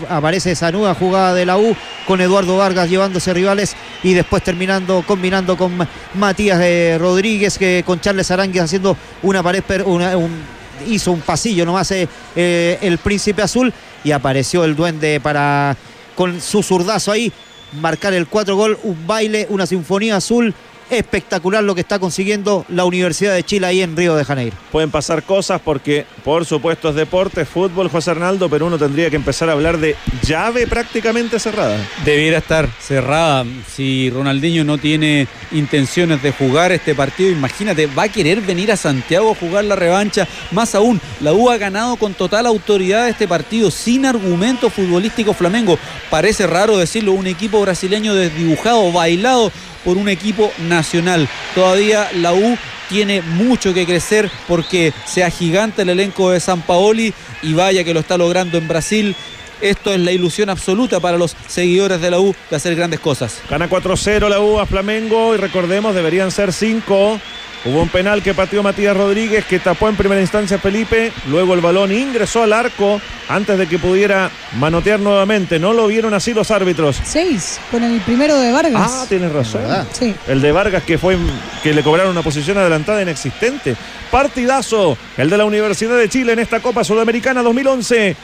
aparece 0.09 0.53
esa 0.53 0.71
nueva 0.73 0.95
jugada 0.95 1.35
de 1.35 1.47
la 1.47 1.57
U 1.59 1.75
con 2.07 2.21
Eduardo 2.21 2.57
Vargas 2.57 2.89
llevándose 2.89 3.33
rivales 3.35 3.75
y 4.03 4.15
después 4.15 4.43
terminando, 4.43 5.03
combinando 5.07 5.57
con 5.57 5.77
Ma- 5.77 5.89
Matías 6.15 6.61
eh, 6.63 6.97
Rodríguez, 6.99 7.59
que 7.59 7.83
con 7.87 8.01
Charles 8.01 8.31
Arangues 8.31 8.63
haciendo 8.63 8.97
una 9.23 9.43
pared, 9.43 9.63
un- 9.85 10.43
hizo 10.87 11.13
un 11.13 11.21
pasillo 11.21 11.65
nomás 11.65 11.91
eh, 11.93 12.09
eh, 12.37 12.79
el 12.83 12.99
príncipe 12.99 13.43
azul 13.43 13.73
y 14.03 14.11
apareció 14.11 14.65
el 14.65 14.75
duende 14.77 15.21
para 15.21 15.77
con 16.15 16.41
su 16.41 16.63
zurdazo 16.63 17.11
ahí 17.13 17.33
marcar 17.81 18.13
el 18.15 18.27
cuatro 18.29 18.55
gol, 18.57 18.79
un 18.85 19.07
baile, 19.07 19.47
una 19.51 19.67
sinfonía 19.67 20.17
azul. 20.17 20.55
Espectacular 20.91 21.65
lo 21.65 21.75
que 21.75 21.81
está 21.81 21.99
consiguiendo 21.99 22.65
la 22.69 22.85
Universidad 22.85 23.35
de 23.35 23.43
Chile 23.43 23.67
ahí 23.67 23.83
en 23.83 23.97
Río 23.97 24.15
de 24.17 24.25
Janeiro. 24.25 24.57
Pueden 24.71 24.91
pasar 24.91 25.23
cosas 25.23 25.61
porque, 25.65 26.07
por 26.23 26.45
supuesto, 26.45 26.91
es 26.91 26.95
deporte, 26.95 27.45
fútbol, 27.45 27.89
José 27.89 28.11
Arnaldo, 28.11 28.49
pero 28.49 28.67
uno 28.67 28.79
tendría 28.79 29.11
que 29.11 29.17
empezar 29.17 29.49
a 29.49 29.53
hablar 29.53 29.79
de 29.79 29.97
llave 30.23 30.67
prácticamente 30.67 31.39
cerrada. 31.39 31.79
Debiera 32.05 32.39
estar 32.39 32.69
cerrada. 32.81 33.45
Si 33.75 34.11
Ronaldinho 34.11 34.65
no 34.65 34.79
tiene 34.79 35.27
intenciones 35.53 36.23
de 36.23 36.33
jugar 36.33 36.73
este 36.73 36.95
partido, 36.95 37.31
imagínate, 37.31 37.87
va 37.87 38.05
a 38.05 38.09
querer 38.09 38.41
venir 38.41 38.71
a 38.71 38.77
Santiago 38.77 39.31
a 39.31 39.35
jugar 39.35 39.65
la 39.65 39.77
revancha. 39.77 40.29
Más 40.51 40.75
aún, 40.75 41.01
la 41.21 41.33
U 41.33 41.51
ha 41.51 41.57
ganado 41.57 41.97
con 41.97 42.15
total 42.15 42.47
autoridad 42.47 43.09
este 43.09 43.27
partido, 43.27 43.71
sin 43.71 44.05
argumento 44.05 44.71
futbolístico 44.71 45.33
Flamengo. 45.33 45.79
Parece 46.11 46.47
raro 46.47 46.77
decirlo, 46.77 47.13
un 47.13 47.27
equipo 47.27 47.61
brasileño 47.61 48.15
desdibujado, 48.15 48.93
bailado 48.93 49.51
por 49.85 49.97
un 49.97 50.09
equipo 50.09 50.53
nacional. 50.69 51.29
Todavía 51.55 52.09
la 52.15 52.33
U 52.33 52.57
tiene 52.89 53.23
mucho 53.23 53.75
que 53.75 53.87
crecer 53.87 54.31
porque 54.47 54.93
se 55.07 55.25
agiganta 55.25 55.83
el 55.83 55.91
elenco 55.91 56.31
de 56.31 56.41
San 56.41 56.63
Paoli 56.63 57.15
y 57.43 57.55
vaya 57.55 57.85
que 57.85 57.95
lo 57.95 58.01
está 58.01 58.17
logrando 58.17 58.59
en 58.59 58.69
Brasil. 58.69 59.17
Esto 59.61 59.93
es 59.93 60.01
la 60.01 60.13
ilusión 60.13 60.51
absoluta 60.51 61.01
para 61.01 61.17
los 61.17 61.37
seguidores 61.47 62.01
de 62.01 62.11
la 62.11 62.21
U 62.21 62.35
de 62.51 62.57
hacer 62.57 62.75
grandes 62.75 63.01
cosas. 63.01 63.41
Gana 63.49 63.69
4-0 63.69 64.29
la 64.29 64.41
U 64.41 64.59
a 64.59 64.67
Flamengo 64.67 65.35
y 65.35 65.39
recordemos, 65.39 65.95
deberían 65.95 66.31
ser 66.31 66.53
5. 66.53 67.21
Hubo 67.67 67.81
un 67.81 67.89
penal 67.89 68.23
que 68.23 68.35
pateó 68.35 68.63
Matías 68.63 68.95
Rodríguez 68.95 69.47
que 69.47 69.59
tapó 69.59 69.89
en 69.89 69.97
primera 69.97 70.21
instancia 70.21 70.59
a 70.59 70.61
Felipe, 70.61 71.11
luego 71.29 71.55
el 71.55 71.63
balón 71.63 71.93
ingresó 71.93 72.43
al 72.43 72.53
arco 72.53 73.01
antes 73.27 73.59
de 73.59 73.67
que 73.67 73.79
pudiera 73.79 74.31
manotear 74.59 75.01
nuevamente. 75.01 75.59
No 75.59 75.73
lo 75.73 75.87
vieron 75.87 76.13
así 76.13 76.35
los 76.35 76.51
árbitros. 76.51 77.01
Seis, 77.05 77.59
con 77.71 77.83
el 77.83 78.03
primero 78.03 78.39
de 78.39 78.53
Vargas. 78.53 78.93
Ah, 78.93 79.07
tienes 79.09 79.33
razón. 79.33 79.63
Sí. 79.93 80.15
El 80.29 80.43
de 80.43 80.53
Vargas 80.53 80.83
que 80.83 80.99
fue 80.99 81.17
que 81.63 81.73
le 81.73 81.83
cobraron 81.83 82.13
una 82.13 82.23
posición 82.23 82.59
adelantada 82.59 83.01
inexistente. 83.01 83.77
Partidazo, 84.11 84.99
el 85.17 85.31
de 85.31 85.39
la 85.39 85.47
Universidad 85.47 85.97
de 85.97 86.11
Chile 86.11 86.35
en 86.35 86.41
esta 86.41 86.61
Copa 86.61 86.85
Sudamericana 86.85 87.43
2011. 87.43 88.15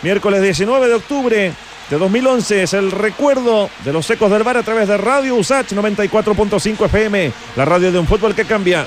Miércoles 0.00 0.40
19 0.40 0.88
de 0.88 0.94
octubre 0.94 1.52
de 1.90 1.96
2011 1.98 2.62
es 2.64 2.74
el 2.74 2.90
recuerdo 2.90 3.70
de 3.84 3.92
los 3.92 4.08
ecos 4.10 4.30
del 4.30 4.42
bar 4.42 4.56
a 4.58 4.62
través 4.62 4.88
de 4.88 4.96
Radio 4.96 5.36
USACH 5.36 5.72
94.5 5.72 6.84
FM, 6.86 7.32
la 7.56 7.64
radio 7.64 7.90
de 7.90 7.98
un 7.98 8.06
fútbol 8.06 8.34
que 8.34 8.44
cambia. 8.44 8.86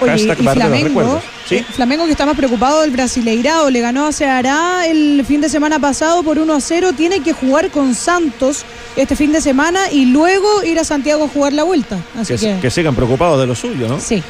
Oye, 0.00 0.10
Hashtag 0.10 0.40
y 0.40 0.48
Flamengo, 0.48 1.22
eh, 1.48 1.64
Flamengo 1.74 2.04
que 2.04 2.10
está 2.10 2.26
más 2.26 2.36
preocupado 2.36 2.82
del 2.82 2.90
Brasileirao, 2.90 3.70
le 3.70 3.80
ganó 3.80 4.06
a 4.06 4.12
Ceará 4.12 4.86
el 4.86 5.24
fin 5.26 5.40
de 5.40 5.48
semana 5.48 5.78
pasado 5.78 6.22
por 6.22 6.38
1 6.38 6.52
a 6.52 6.60
0, 6.60 6.90
tiene 6.94 7.20
que 7.20 7.32
jugar 7.32 7.70
con 7.70 7.94
Santos 7.94 8.64
este 8.96 9.16
fin 9.16 9.32
de 9.32 9.40
semana 9.40 9.90
y 9.90 10.06
luego 10.06 10.64
ir 10.64 10.78
a 10.78 10.84
Santiago 10.84 11.24
a 11.24 11.28
jugar 11.28 11.54
la 11.54 11.62
vuelta. 11.62 11.98
Así 12.20 12.34
Que, 12.34 12.40
que, 12.40 12.60
que 12.60 12.70
sigan 12.70 12.94
preocupados 12.94 13.40
de 13.40 13.46
lo 13.46 13.54
suyo, 13.54 13.88
¿no? 13.88 13.98
sí. 14.00 14.22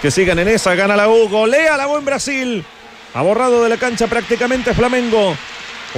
Que 0.00 0.12
sigan 0.12 0.38
en 0.38 0.46
esa, 0.46 0.76
gana 0.76 0.94
la 0.94 1.08
U, 1.08 1.28
golea 1.28 1.76
la 1.76 1.88
U 1.88 1.96
en 1.98 2.04
Brasil. 2.04 2.64
Ha 3.14 3.22
borrado 3.22 3.64
de 3.64 3.68
la 3.70 3.76
cancha 3.78 4.06
prácticamente 4.06 4.72
Flamengo. 4.72 5.34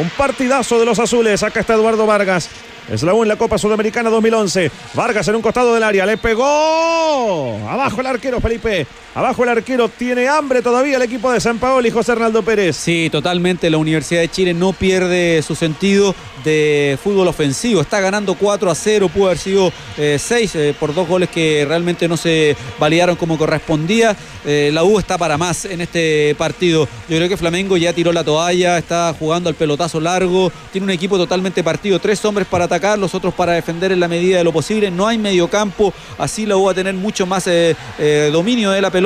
Un 0.00 0.08
partidazo 0.08 0.80
de 0.80 0.86
los 0.86 0.98
azules. 0.98 1.42
Acá 1.42 1.60
está 1.60 1.74
Eduardo 1.74 2.06
Vargas. 2.06 2.48
Es 2.90 3.02
la 3.02 3.12
en 3.12 3.28
la 3.28 3.36
Copa 3.36 3.58
Sudamericana 3.58 4.08
2011. 4.08 4.70
Vargas 4.94 5.28
en 5.28 5.34
un 5.36 5.42
costado 5.42 5.74
del 5.74 5.82
área. 5.82 6.06
Le 6.06 6.16
pegó. 6.16 7.58
Abajo 7.68 8.00
el 8.00 8.06
arquero, 8.06 8.40
Felipe. 8.40 8.86
Abajo 9.14 9.42
el 9.42 9.48
arquero. 9.48 9.88
Tiene 9.88 10.28
hambre 10.28 10.62
todavía 10.62 10.96
el 10.96 11.02
equipo 11.02 11.32
de 11.32 11.40
San 11.40 11.58
Paolo 11.58 11.86
y 11.86 11.90
José 11.90 12.12
Hernaldo 12.12 12.42
Pérez. 12.42 12.76
Sí, 12.76 13.08
totalmente. 13.10 13.68
La 13.68 13.76
Universidad 13.76 14.20
de 14.20 14.28
Chile 14.28 14.54
no 14.54 14.72
pierde 14.72 15.42
su 15.42 15.56
sentido 15.56 16.14
de 16.44 16.96
fútbol 17.02 17.26
ofensivo. 17.26 17.80
Está 17.80 18.00
ganando 18.00 18.34
4 18.34 18.70
a 18.70 18.74
0. 18.74 19.08
Pudo 19.08 19.26
haber 19.26 19.38
sido 19.38 19.72
6 19.96 20.56
por 20.78 20.94
dos 20.94 21.08
goles 21.08 21.28
que 21.28 21.64
realmente 21.66 22.06
no 22.06 22.16
se 22.16 22.56
validaron 22.78 23.16
como 23.16 23.36
correspondía. 23.36 24.16
Eh, 24.44 24.70
la 24.72 24.84
U 24.84 24.98
está 24.98 25.18
para 25.18 25.36
más 25.36 25.64
en 25.64 25.80
este 25.80 26.34
partido. 26.38 26.88
Yo 27.08 27.16
creo 27.16 27.28
que 27.28 27.36
Flamengo 27.36 27.76
ya 27.76 27.92
tiró 27.92 28.12
la 28.12 28.24
toalla, 28.24 28.78
está 28.78 29.14
jugando 29.18 29.48
al 29.48 29.56
pelotazo 29.56 30.00
largo. 30.00 30.52
Tiene 30.72 30.84
un 30.84 30.90
equipo 30.90 31.18
totalmente 31.18 31.64
partido. 31.64 31.98
Tres 31.98 32.24
hombres 32.24 32.46
para 32.46 32.66
atacar, 32.66 32.98
los 32.98 33.14
otros 33.14 33.34
para 33.34 33.52
defender 33.52 33.90
en 33.90 34.00
la 34.00 34.08
medida 34.08 34.38
de 34.38 34.44
lo 34.44 34.52
posible. 34.52 34.90
No 34.90 35.08
hay 35.08 35.18
mediocampo. 35.18 35.92
Así 36.16 36.46
la 36.46 36.56
U 36.56 36.66
va 36.66 36.72
a 36.72 36.74
tener 36.74 36.94
mucho 36.94 37.26
más 37.26 37.48
eh, 37.48 37.74
eh, 37.98 38.30
dominio 38.32 38.70
de 38.70 38.80
la 38.80 38.90
pelota. 38.90 38.99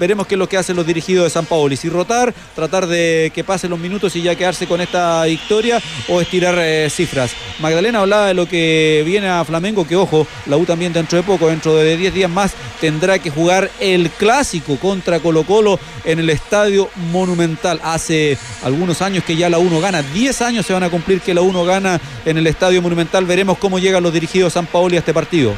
Veremos 0.00 0.26
qué 0.26 0.34
es 0.34 0.38
lo 0.38 0.48
que 0.48 0.56
hacen 0.56 0.74
los 0.74 0.86
dirigidos 0.86 1.24
de 1.24 1.30
San 1.30 1.46
Paoli. 1.46 1.76
Si 1.76 1.88
rotar, 1.88 2.34
tratar 2.54 2.86
de 2.86 3.30
que 3.32 3.44
pasen 3.44 3.70
los 3.70 3.78
minutos 3.78 4.16
y 4.16 4.22
ya 4.22 4.34
quedarse 4.34 4.66
con 4.66 4.80
esta 4.80 5.24
victoria 5.24 5.80
o 6.08 6.20
estirar 6.20 6.56
eh, 6.58 6.88
cifras. 6.90 7.30
Magdalena 7.60 8.00
hablaba 8.00 8.26
de 8.26 8.34
lo 8.34 8.48
que 8.48 9.04
viene 9.06 9.28
a 9.28 9.44
Flamengo, 9.44 9.86
que 9.86 9.94
ojo, 9.94 10.26
la 10.46 10.56
U 10.56 10.64
también 10.64 10.92
dentro 10.92 11.16
de 11.16 11.22
poco, 11.22 11.46
dentro 11.46 11.76
de 11.76 11.96
10 11.96 12.14
días 12.14 12.30
más, 12.30 12.54
tendrá 12.80 13.20
que 13.20 13.30
jugar 13.30 13.70
el 13.78 14.10
clásico 14.10 14.76
contra 14.78 15.20
Colo 15.20 15.44
Colo 15.44 15.78
en 16.04 16.18
el 16.18 16.28
Estadio 16.28 16.90
Monumental. 17.12 17.80
Hace 17.84 18.36
algunos 18.64 19.00
años 19.00 19.22
que 19.22 19.36
ya 19.36 19.48
la 19.48 19.58
1 19.58 19.80
gana, 19.80 20.02
10 20.02 20.42
años 20.42 20.66
se 20.66 20.72
van 20.72 20.82
a 20.82 20.90
cumplir 20.90 21.20
que 21.20 21.34
la 21.34 21.42
1 21.42 21.64
gana 21.64 22.00
en 22.24 22.36
el 22.36 22.48
Estadio 22.48 22.82
Monumental. 22.82 23.24
Veremos 23.26 23.58
cómo 23.58 23.78
llegan 23.78 24.02
los 24.02 24.12
dirigidos 24.12 24.54
San 24.54 24.66
Paoli 24.66 24.96
a 24.96 24.98
este 24.98 25.14
partido. 25.14 25.54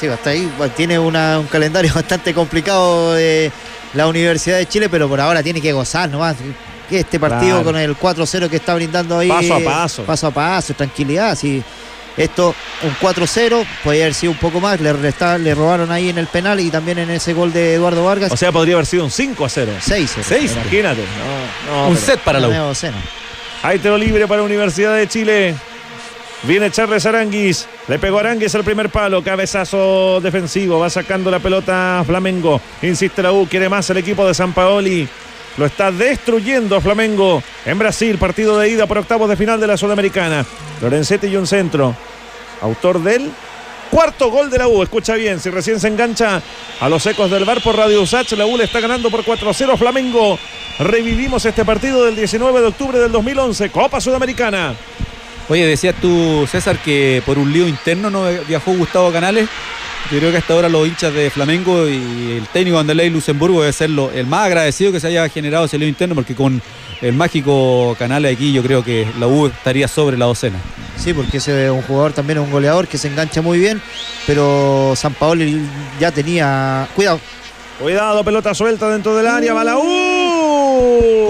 Sí, 0.00 0.06
hasta 0.08 0.30
ahí 0.30 0.50
tiene 0.76 0.98
una- 0.98 1.38
un 1.38 1.46
calendario 1.46 1.92
bastante 1.94 2.34
complicado 2.34 3.14
de 3.14 3.50
la 3.94 4.06
Universidad 4.06 4.58
de 4.58 4.66
Chile, 4.66 4.88
pero 4.88 5.08
por 5.08 5.20
ahora 5.20 5.42
tiene 5.42 5.60
que 5.60 5.72
gozar 5.72 6.08
nomás. 6.10 6.36
Que 6.88 7.00
Este 7.00 7.18
partido 7.18 7.62
Claro. 7.62 7.64
con 7.64 7.76
el 7.76 7.96
4-0 7.96 8.48
que 8.48 8.56
está 8.56 8.74
brindando 8.74 9.18
ahí. 9.18 9.28
Paso 9.28 9.54
a 9.56 9.60
paso. 9.60 10.02
Paso 10.04 10.26
a 10.28 10.30
paso, 10.30 10.74
tranquilidad. 10.74 11.36
Sí. 11.36 11.62
Esto, 12.16 12.54
un 12.82 12.94
4-0, 13.00 13.66
podría 13.84 14.04
haber 14.04 14.14
sido 14.14 14.32
un 14.32 14.38
poco 14.38 14.60
más. 14.60 14.80
Le, 14.80 14.92
resta- 14.92 15.36
le 15.36 15.54
robaron 15.54 15.90
ahí 15.92 16.08
en 16.08 16.16
el 16.18 16.28
penal 16.28 16.60
y 16.60 16.70
también 16.70 16.98
en 16.98 17.10
ese 17.10 17.32
gol 17.34 17.52
de 17.52 17.74
Eduardo 17.74 18.04
Vargas. 18.04 18.30
O 18.32 18.36
sea, 18.36 18.52
podría 18.52 18.74
haber 18.76 18.86
sido 18.86 19.04
un 19.04 19.10
5 19.10 19.44
a 19.44 19.48
0. 19.48 19.72
6 19.80 20.16
Seis. 20.22 20.52
Imagínate. 20.52 21.02
No, 21.68 21.76
no, 21.82 21.88
Un 21.88 21.96
set 21.96 22.20
para 22.20 22.38
la 22.40 22.48
U. 22.48 22.72
Hay 23.62 23.78
tiro 23.80 23.98
libre 23.98 24.26
para 24.28 24.42
Universidad 24.42 24.94
de 24.94 25.08
Chile. 25.08 25.54
Viene 26.42 26.70
Charles 26.70 27.06
Aranguis. 27.06 27.66
Le 27.88 27.98
pegó 27.98 28.18
Aranguis 28.18 28.54
el 28.54 28.64
primer 28.64 28.90
palo. 28.90 29.22
Cabezazo 29.22 30.20
defensivo. 30.20 30.78
Va 30.78 30.90
sacando 30.90 31.30
la 31.30 31.38
pelota 31.38 32.02
Flamengo. 32.06 32.60
Insiste 32.82 33.22
la 33.22 33.32
U. 33.32 33.46
Quiere 33.46 33.68
más 33.68 33.88
el 33.90 33.96
equipo 33.96 34.26
de 34.26 34.34
San 34.34 34.52
Paoli. 34.52 35.08
Lo 35.56 35.66
está 35.66 35.90
destruyendo 35.90 36.80
Flamengo 36.80 37.42
en 37.64 37.78
Brasil. 37.78 38.18
Partido 38.18 38.58
de 38.58 38.68
ida 38.68 38.86
por 38.86 38.98
octavos 38.98 39.28
de 39.28 39.36
final 39.36 39.58
de 39.58 39.66
la 39.66 39.76
Sudamericana. 39.76 40.44
Lorenzetti 40.82 41.28
y 41.28 41.36
un 41.36 41.46
centro. 41.46 41.96
Autor 42.60 43.02
del 43.02 43.30
cuarto 43.90 44.30
gol 44.30 44.50
de 44.50 44.58
la 44.58 44.68
U. 44.68 44.82
Escucha 44.82 45.14
bien, 45.14 45.40
si 45.40 45.50
recién 45.50 45.80
se 45.80 45.88
engancha 45.88 46.42
a 46.80 46.88
los 46.88 47.06
ecos 47.06 47.30
del 47.30 47.44
bar 47.44 47.62
por 47.62 47.76
Radio 47.76 48.02
Usach, 48.02 48.30
la 48.32 48.46
U 48.46 48.56
le 48.56 48.64
está 48.64 48.80
ganando 48.80 49.10
por 49.10 49.24
4-0 49.24 49.76
Flamengo. 49.78 50.38
Revivimos 50.78 51.44
este 51.44 51.64
partido 51.64 52.04
del 52.04 52.16
19 52.16 52.60
de 52.60 52.66
octubre 52.66 52.98
del 52.98 53.12
2011, 53.12 53.70
Copa 53.70 54.00
Sudamericana. 54.00 54.74
Oye, 55.48 55.64
decías 55.66 55.94
tú, 56.00 56.46
César, 56.50 56.78
que 56.78 57.22
por 57.24 57.38
un 57.38 57.52
lío 57.52 57.68
interno 57.68 58.10
no 58.10 58.24
viajó 58.48 58.72
Gustavo 58.72 59.12
Canales. 59.12 59.48
Yo 60.10 60.18
creo 60.18 60.30
que 60.30 60.38
hasta 60.38 60.52
ahora 60.54 60.68
los 60.68 60.86
hinchas 60.86 61.12
de 61.12 61.30
Flamengo 61.30 61.88
y 61.88 62.36
el 62.38 62.46
técnico 62.52 62.78
Anderley 62.78 63.10
Luxemburgo 63.10 63.60
debe 63.60 63.72
ser 63.72 63.90
lo- 63.90 64.10
el 64.12 64.26
más 64.26 64.46
agradecido 64.46 64.92
que 64.92 65.00
se 65.00 65.08
haya 65.08 65.28
generado 65.28 65.64
ese 65.64 65.78
lío 65.78 65.88
interno, 65.88 66.14
porque 66.14 66.34
con 66.34 66.62
el 67.00 67.12
mágico 67.12 67.96
Canales 67.98 68.34
aquí 68.36 68.52
yo 68.52 68.62
creo 68.62 68.84
que 68.84 69.06
la 69.18 69.26
U 69.26 69.46
estaría 69.48 69.88
sobre 69.88 70.16
la 70.16 70.26
docena. 70.26 70.58
Sí, 70.96 71.12
porque 71.12 71.38
ese 71.38 71.66
es 71.66 71.70
un 71.72 71.82
jugador 71.82 72.12
también, 72.12 72.38
es 72.38 72.44
un 72.44 72.50
goleador 72.52 72.86
que 72.86 72.98
se 72.98 73.08
engancha 73.08 73.42
muy 73.42 73.58
bien, 73.58 73.82
pero 74.28 74.94
San 74.96 75.12
Paoli 75.14 75.60
ya 76.00 76.10
tenía. 76.12 76.88
Cuidado, 76.94 77.20
Cuidado, 77.80 78.24
pelota 78.24 78.54
suelta 78.54 78.88
dentro 78.88 79.14
del 79.16 79.26
área, 79.26 79.52
va 79.54 79.62
la 79.64 79.76
U. 79.76 79.82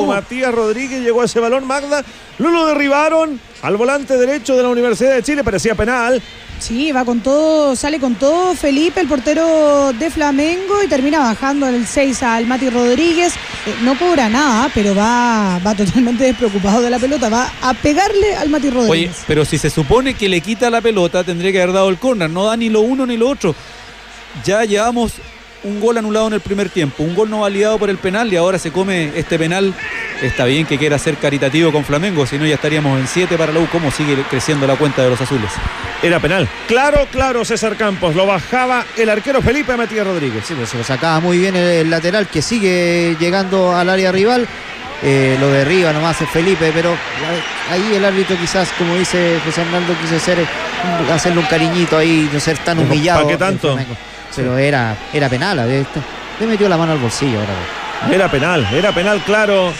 Matías 0.06 0.54
Rodríguez 0.54 1.02
llegó 1.02 1.22
a 1.22 1.24
ese 1.26 1.40
balón, 1.40 1.66
Magda. 1.66 2.02
Lo 2.38 2.50
lo 2.50 2.66
derribaron 2.66 3.40
al 3.62 3.76
volante 3.76 4.16
derecho 4.16 4.56
de 4.56 4.62
la 4.62 4.68
Universidad 4.68 5.14
de 5.14 5.22
Chile, 5.22 5.42
parecía 5.44 5.74
penal. 5.74 6.22
Sí, 6.58 6.90
va 6.90 7.04
con 7.04 7.20
todo, 7.20 7.76
sale 7.76 8.00
con 8.00 8.14
todo 8.14 8.54
Felipe, 8.54 9.00
el 9.00 9.08
portero 9.08 9.92
de 9.92 10.10
Flamengo, 10.10 10.82
y 10.82 10.88
termina 10.88 11.18
bajando 11.18 11.66
el 11.68 11.86
6 11.86 12.22
al 12.22 12.46
Mati 12.46 12.70
Rodríguez. 12.70 13.34
Eh, 13.66 13.74
no 13.82 13.98
cobra 13.98 14.28
nada, 14.30 14.70
pero 14.74 14.94
va, 14.94 15.58
va 15.64 15.74
totalmente 15.74 16.24
despreocupado 16.24 16.80
de 16.80 16.88
la 16.88 16.98
pelota, 16.98 17.28
va 17.28 17.52
a 17.60 17.74
pegarle 17.74 18.34
al 18.36 18.48
Mati 18.48 18.68
Oye, 18.68 18.76
Rodríguez. 18.76 19.24
pero 19.26 19.44
si 19.44 19.58
se 19.58 19.68
supone 19.68 20.14
que 20.14 20.30
le 20.30 20.40
quita 20.40 20.70
la 20.70 20.80
pelota, 20.80 21.24
tendría 21.24 21.52
que 21.52 21.60
haber 21.60 21.74
dado 21.74 21.90
el 21.90 21.98
córner. 21.98 22.30
No 22.30 22.46
da 22.46 22.56
ni 22.56 22.70
lo 22.70 22.80
uno 22.80 23.04
ni 23.06 23.18
lo 23.18 23.28
otro. 23.28 23.54
Ya 24.44 24.64
llevamos 24.64 25.12
un 25.66 25.80
gol 25.80 25.98
anulado 25.98 26.28
en 26.28 26.32
el 26.34 26.40
primer 26.40 26.68
tiempo, 26.70 27.02
un 27.02 27.14
gol 27.14 27.28
no 27.28 27.40
validado 27.40 27.78
por 27.78 27.90
el 27.90 27.98
penal 27.98 28.32
y 28.32 28.36
ahora 28.36 28.58
se 28.58 28.70
come 28.72 29.10
este 29.16 29.38
penal. 29.38 29.74
Está 30.22 30.44
bien 30.46 30.64
que 30.64 30.78
quiera 30.78 30.98
ser 30.98 31.16
caritativo 31.16 31.70
con 31.72 31.84
Flamengo, 31.84 32.24
si 32.26 32.38
no 32.38 32.46
ya 32.46 32.54
estaríamos 32.54 32.98
en 32.98 33.06
7 33.06 33.36
para 33.36 33.52
la 33.52 33.60
U. 33.60 33.66
¿Cómo 33.70 33.90
sigue 33.90 34.16
creciendo 34.30 34.66
la 34.66 34.76
cuenta 34.76 35.02
de 35.02 35.10
los 35.10 35.20
azules? 35.20 35.50
Era 36.02 36.20
penal. 36.20 36.48
Claro, 36.68 37.06
claro, 37.12 37.44
César 37.44 37.76
Campos. 37.76 38.14
Lo 38.14 38.24
bajaba 38.26 38.84
el 38.96 39.10
arquero 39.10 39.42
Felipe 39.42 39.76
Matías 39.76 40.06
Rodríguez. 40.06 40.44
Sí, 40.46 40.54
pues 40.54 40.70
se 40.70 40.78
lo 40.78 40.84
sacaba 40.84 41.20
muy 41.20 41.38
bien 41.38 41.54
el, 41.56 41.62
el 41.68 41.90
lateral 41.90 42.28
que 42.28 42.40
sigue 42.40 43.14
llegando 43.20 43.74
al 43.76 43.90
área 43.90 44.10
rival. 44.12 44.46
Eh, 45.02 45.36
lo 45.38 45.48
derriba 45.48 45.92
nomás 45.92 46.18
es 46.22 46.30
Felipe, 46.30 46.70
pero 46.74 46.96
ahí 47.70 47.96
el 47.96 48.02
árbitro 48.04 48.34
quizás, 48.38 48.70
como 48.78 48.96
dice 48.96 49.38
José 49.44 49.60
Arnaldo, 49.60 49.94
quiso 50.00 50.16
hacer, 50.16 50.38
un- 50.38 51.12
hacerle 51.12 51.40
un 51.40 51.46
cariñito 51.46 51.98
ahí, 51.98 52.30
no 52.32 52.40
ser 52.40 52.56
tan 52.58 52.78
humillado. 52.78 53.22
¿pa' 53.24 53.28
qué 53.28 53.36
tanto? 53.36 53.78
Pero 54.36 54.58
era, 54.58 54.96
era 55.12 55.28
penal, 55.28 55.58
a 55.58 55.64
ver, 55.66 55.80
esto- 55.82 56.00
le 56.40 56.46
metió 56.46 56.68
la 56.68 56.76
mano 56.76 56.92
al 56.92 56.98
bolsillo 56.98 57.38
ahora. 57.40 58.14
Era 58.14 58.30
penal, 58.30 58.66
era 58.72 58.92
penal, 58.92 59.22
claro. 59.24 59.72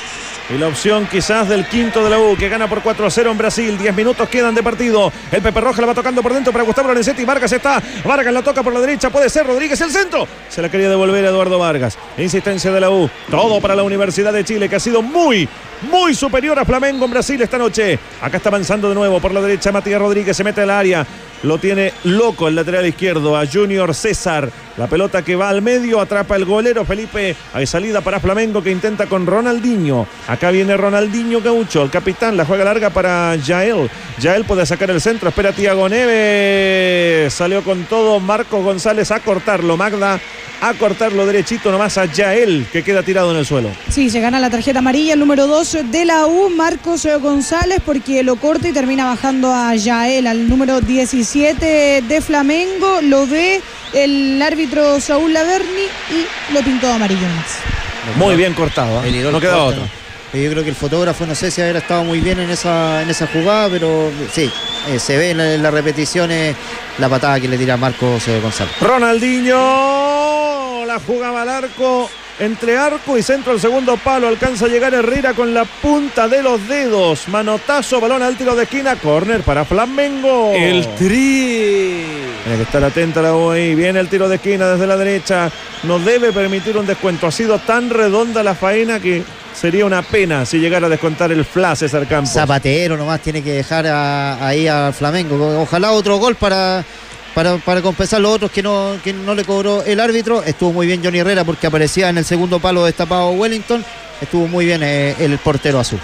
Y 0.49 0.59
la 0.59 0.69
opción 0.69 1.09
quizás 1.11 1.49
del 1.49 1.67
quinto 1.67 2.05
de 2.05 2.09
la 2.11 2.21
U, 2.21 2.37
que 2.37 2.49
gana 2.49 2.69
por 2.69 2.81
4 2.81 3.05
a 3.05 3.11
0 3.11 3.33
en 3.33 3.37
Brasil. 3.39 3.77
10 3.77 3.93
minutos 3.97 4.29
quedan 4.29 4.55
de 4.55 4.63
partido. 4.63 5.13
El 5.33 5.43
Pepe 5.43 5.61
Roja 5.61 5.81
la 5.81 5.89
va 5.89 5.95
tocando 5.95 6.23
por 6.23 6.33
dentro 6.33 6.53
para 6.53 6.63
Gustavo 6.65 6.87
Lorenzetti. 6.87 7.25
Vargas 7.25 7.51
está. 7.53 7.83
Vargas 8.05 8.33
la 8.33 8.43
toca 8.43 8.63
por 8.63 8.73
la 8.73 8.79
derecha. 8.81 9.11
Puede 9.11 9.29
ser 9.29 9.45
Rodríguez 9.45 9.81
el 9.81 9.91
centro. 9.91 10.27
Se 10.49 10.63
la 10.63 10.69
quería 10.69 10.89
devolver 10.89 11.25
a 11.27 11.31
Eduardo 11.31 11.59
Vargas. 11.59 11.99
Insistencia 12.17 12.71
de 12.71 12.81
la 12.81 12.91
U. 12.91 13.11
Todo 13.29 13.61
para 13.61 13.75
la 13.75 13.83
Universidad 13.83 14.33
de 14.33 14.45
Chile, 14.45 14.69
que 14.69 14.77
ha 14.77 14.81
sido 14.81 15.03
muy, 15.03 15.49
muy 15.91 16.15
superior 16.15 16.57
a 16.61 16.65
Flamengo 16.65 17.07
en 17.07 17.11
Brasil 17.11 17.43
esta 17.43 17.59
noche. 17.59 17.99
Acá 18.23 18.37
está 18.37 18.49
avanzando 18.49 18.89
de 18.89 18.95
nuevo 18.95 19.19
por 19.19 19.35
la 19.35 19.41
derecha. 19.41 19.73
Matías 19.73 20.01
Rodríguez 20.01 20.37
se 20.37 20.45
mete 20.45 20.61
al 20.61 20.71
área. 20.71 21.05
Lo 21.43 21.59
tiene 21.59 21.93
loco 22.05 22.49
el 22.49 22.55
lateral 22.55 22.87
izquierdo 22.87 23.37
a 23.37 23.47
Junior 23.47 23.95
César. 23.95 24.51
La 24.77 24.87
pelota 24.87 25.23
que 25.23 25.37
va 25.37 25.49
al 25.49 25.63
medio, 25.63 26.01
atrapa 26.01 26.37
el 26.37 26.45
golero 26.45 26.85
Felipe. 26.85 27.35
Hay 27.55 27.67
salida 27.67 28.01
para 28.03 28.21
Flamengo 28.21 28.63
que 28.63 28.71
intenta 28.71 29.07
con 29.07 29.27
Ronaldinho. 29.27 30.07
Acá 30.29 30.51
viene 30.51 30.77
Ronaldinho 30.77 31.41
Gaucho, 31.41 31.83
el 31.83 31.91
capitán. 31.91 32.37
La 32.37 32.45
juega 32.45 32.65
larga 32.65 32.91
para 32.91 33.37
Yael. 33.37 33.89
Yael 34.19 34.45
puede 34.45 34.67
sacar 34.67 34.91
el 34.91 35.01
centro. 35.01 35.29
Espera 35.29 35.53
Tiago 35.53 35.89
Neves. 35.89 37.33
Salió 37.33 37.63
con 37.63 37.85
todo 37.85 38.21
Marcos 38.21 38.63
González 38.63 39.11
a 39.11 39.21
cortarlo. 39.21 39.77
Magda 39.77 40.21
a 40.61 40.75
cortarlo 40.75 41.27
derechito 41.27 41.71
nomás 41.71 41.99
a 41.99 42.07
Yael 42.07 42.67
que 42.73 42.83
queda 42.83 43.03
tirado 43.03 43.31
en 43.31 43.39
el 43.39 43.47
suelo. 43.47 43.71
Sí, 43.91 44.11
se 44.11 44.21
gana 44.21 44.41
la 44.41 44.51
tarjeta 44.51 44.79
amarilla, 44.79 45.15
el 45.15 45.21
número 45.21 45.47
2 45.47 45.91
de 45.91 46.05
la 46.05 46.27
U, 46.27 46.49
Marcos 46.51 47.07
González, 47.21 47.81
porque 47.85 48.23
lo 48.23 48.37
corta 48.37 48.69
y 48.69 48.73
termina 48.73 49.05
bajando 49.05 49.53
a 49.53 49.75
Yael, 49.75 50.27
al 50.27 50.49
número 50.49 50.81
17 51.31 52.03
de 52.07 52.21
Flamengo. 52.21 53.01
Lo 53.03 53.27
ve 53.27 53.61
el 53.93 54.41
árbitro 54.41 55.01
Saúl 55.01 55.33
Laverni 55.33 55.87
y 56.11 56.55
lo 56.55 56.61
pintó 56.63 56.93
amarillo 56.93 57.27
más. 57.37 58.17
Muy 58.17 58.37
bien 58.37 58.55
cortado. 58.55 59.03
¿eh? 59.05 59.11
Irol 59.11 59.33
No 59.33 59.41
queda 59.41 59.57
otro. 59.65 59.83
Eh, 60.33 60.45
Yo 60.45 60.51
creo 60.53 60.63
que 60.63 60.71
el 60.71 60.77
fotógrafo, 60.77 61.27
no 61.27 61.35
sé 61.35 61.51
si 61.51 61.61
habrá 61.63 61.81
estado 61.81 62.05
muy 62.05 62.21
bien 62.21 62.39
en 62.39 62.51
esa, 62.51 63.03
en 63.03 63.11
esa 63.11 63.27
jugada, 63.27 63.69
pero 63.71 64.11
sí, 64.33 64.51
eh, 64.89 65.01
se 65.01 65.17
ve 65.17 65.31
en, 65.31 65.39
la- 65.39 65.55
en 65.55 65.63
las 65.63 65.73
repeticiones 65.75 66.55
la 66.99 67.09
patada 67.09 67.41
que 67.41 67.49
le 67.49 67.59
tira 67.59 67.77
Marcos 67.77 68.27
eh, 68.29 68.39
González. 68.41 68.73
Ronaldinho 68.81 70.85
la 70.87 71.01
jugaba 71.05 71.43
al 71.43 71.49
arco. 71.49 72.09
Entre 72.39 72.77
arco 72.77 73.17
y 73.17 73.23
centro 73.23 73.53
al 73.53 73.61
segundo 73.61 73.97
palo. 73.97 74.29
Alcanza 74.29 74.67
a 74.67 74.69
llegar 74.69 74.93
Herrera 74.93 75.33
con 75.33 75.55
la 75.55 75.65
punta 75.65 76.29
de 76.29 76.43
los 76.43 76.69
dedos. 76.69 77.29
Manotazo, 77.29 77.99
balón 77.99 78.23
al 78.23 78.37
tiro 78.37 78.55
de 78.55 78.65
esquina. 78.65 78.97
Corner 78.97 79.41
para 79.43 79.65
Flamengo. 79.65 80.53
El 80.55 80.87
tri. 80.97 82.05
Tiene 82.45 82.57
que 82.59 82.63
estar 82.63 82.85
atenta 82.85 83.23
la 83.23 83.35
U 83.35 83.51
ahí. 83.53 83.75
Viene 83.75 84.01
el 84.01 84.09
tiro 84.09 84.29
de 84.29 84.37
esquina 84.37 84.69
desde 84.69 84.87
la 84.87 84.99
derecha. 84.99 85.51
No 85.85 85.99
debe 85.99 86.31
permitir 86.33 86.77
un 86.77 86.87
descuento. 86.87 87.27
Ha 87.27 87.33
sido 87.33 87.59
tan 87.59 87.89
redonda 87.89 88.43
la 88.43 88.55
faena 88.55 89.01
que 89.01 89.23
sería 89.55 89.87
una 89.87 90.03
pena 90.03 90.45
si 90.45 90.59
llegara 90.59 90.89
a 90.89 90.91
descontar 90.91 91.33
el 91.33 91.43
fla 91.47 91.75
César 91.75 92.07
Campos. 92.07 92.35
Zapatero 92.35 92.99
nomás 92.99 93.21
tiene 93.23 93.43
que 93.43 93.53
dejar 93.53 93.87
a- 93.87 94.47
ahí 94.47 94.69
al 94.69 94.93
Flamengo. 94.93 95.63
Ojalá 95.63 95.93
otro 95.93 96.19
gol 96.19 96.35
para, 96.37 96.85
para, 97.37 97.83
compensar 97.83 98.19
los 98.23 98.35
otros 98.35 98.51
que 98.51 98.63
no, 98.63 98.97
que 99.05 99.13
no 99.13 99.35
le 99.35 99.45
cobró 99.45 99.85
el 99.85 100.01
árbitro. 100.01 100.43
Estuvo 100.43 100.73
muy 100.73 100.87
bien 100.87 101.05
Johnny 101.05 101.19
Herrera 101.19 101.45
porque 101.45 101.67
aparecía 101.67 102.09
en 102.09 102.17
el 102.17 102.25
segundo 102.25 102.61
palo 102.61 102.87
destapado 102.87 103.29
Wellington. 103.33 103.85
Estuvo 104.23 104.49
muy 104.49 104.65
bien 104.65 104.83
eh, 104.83 105.15
el 105.19 105.37
portero 105.37 105.79
azul. 105.79 106.01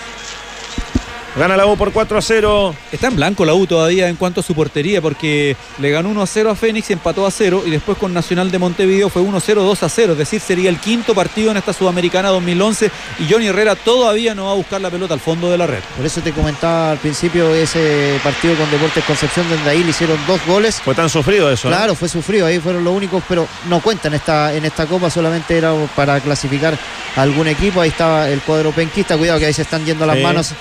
Gana 1.35 1.57
la 1.57 1.65
U 1.67 1.79
por 1.79 1.93
4 1.93 2.19
a 2.19 2.21
0. 2.21 2.75
Está 2.93 3.07
en 3.07 3.17
blanco 3.17 3.47
la 3.47 3.55
U 3.55 3.67
todavía 3.67 4.09
en 4.11 4.17
cuanto 4.17 4.41
a 4.41 4.43
su 4.43 4.55
portería 4.55 5.01
porque 5.01 5.57
le 5.79 5.91
ganó 5.91 6.11
1 6.11 6.21
a 6.23 6.27
0 6.27 6.51
a 6.51 6.55
Fénix, 6.55 6.91
empató 6.91 7.27
a 7.27 7.31
0 7.31 7.63
y 7.65 7.71
después 7.71 7.97
con 7.97 8.13
Nacional 8.13 8.51
de 8.51 8.59
Montevideo 8.59 9.09
fue 9.09 9.23
1 9.23 9.39
a 9.39 9.41
0, 9.41 9.63
2 9.65 9.83
a 9.83 9.89
0. 9.89 10.13
Es 10.13 10.19
decir, 10.19 10.41
sería 10.43 10.69
el 10.69 10.79
quinto 10.79 11.15
partido 11.15 11.51
en 11.51 11.57
esta 11.57 11.73
Sudamericana 11.73 12.29
2011 12.29 12.91
y 13.21 13.33
Johnny 13.33 13.47
Herrera 13.47 13.77
todavía 13.77 14.35
no 14.35 14.45
va 14.45 14.51
a 14.53 14.55
buscar 14.57 14.83
la 14.83 14.91
pelota 14.91 15.15
al 15.15 15.21
fondo 15.21 15.51
de 15.51 15.57
la 15.57 15.67
red. 15.67 15.81
Por 15.97 16.05
eso 16.05 16.21
te 16.21 16.33
comentaba 16.33 16.91
al 16.91 16.99
principio 16.99 17.55
ese 17.55 18.21
partido 18.23 18.55
con 18.57 18.71
Deportes 18.71 19.03
Concepción 19.05 19.49
donde 19.49 19.71
ahí 19.71 19.83
le 19.83 19.89
hicieron 19.91 20.19
dos 20.27 20.41
goles. 20.47 20.83
Fue 20.85 20.95
tan 20.95 21.09
sufrido 21.09 21.51
eso. 21.51 21.71
¿no? 21.71 21.75
Claro, 21.77 21.95
fue 21.95 22.11
sufrido, 22.11 22.45
ahí 22.45 22.61
fueron 22.61 22.85
los 22.85 22.95
únicos, 22.95 23.23
pero 23.27 23.49
no 23.71 23.81
cuenta 23.81 24.09
en 24.09 24.15
esta, 24.15 24.53
en 24.55 24.67
esta 24.67 24.85
copa, 24.85 25.09
solamente 25.09 25.57
era 25.57 25.73
para 25.97 26.21
clasificar 26.21 26.77
a 27.17 27.23
algún 27.23 27.49
equipo. 27.49 27.81
Ahí 27.81 27.89
estaba 27.89 28.29
el 28.29 28.41
cuadro 28.43 28.71
penquista, 28.73 29.17
cuidado 29.17 29.39
que 29.39 29.47
ahí 29.47 29.55
se 29.55 29.63
están 29.63 29.83
yendo 29.87 30.05
las 30.05 30.17
Sí. 30.19 30.23
manos 30.23 30.53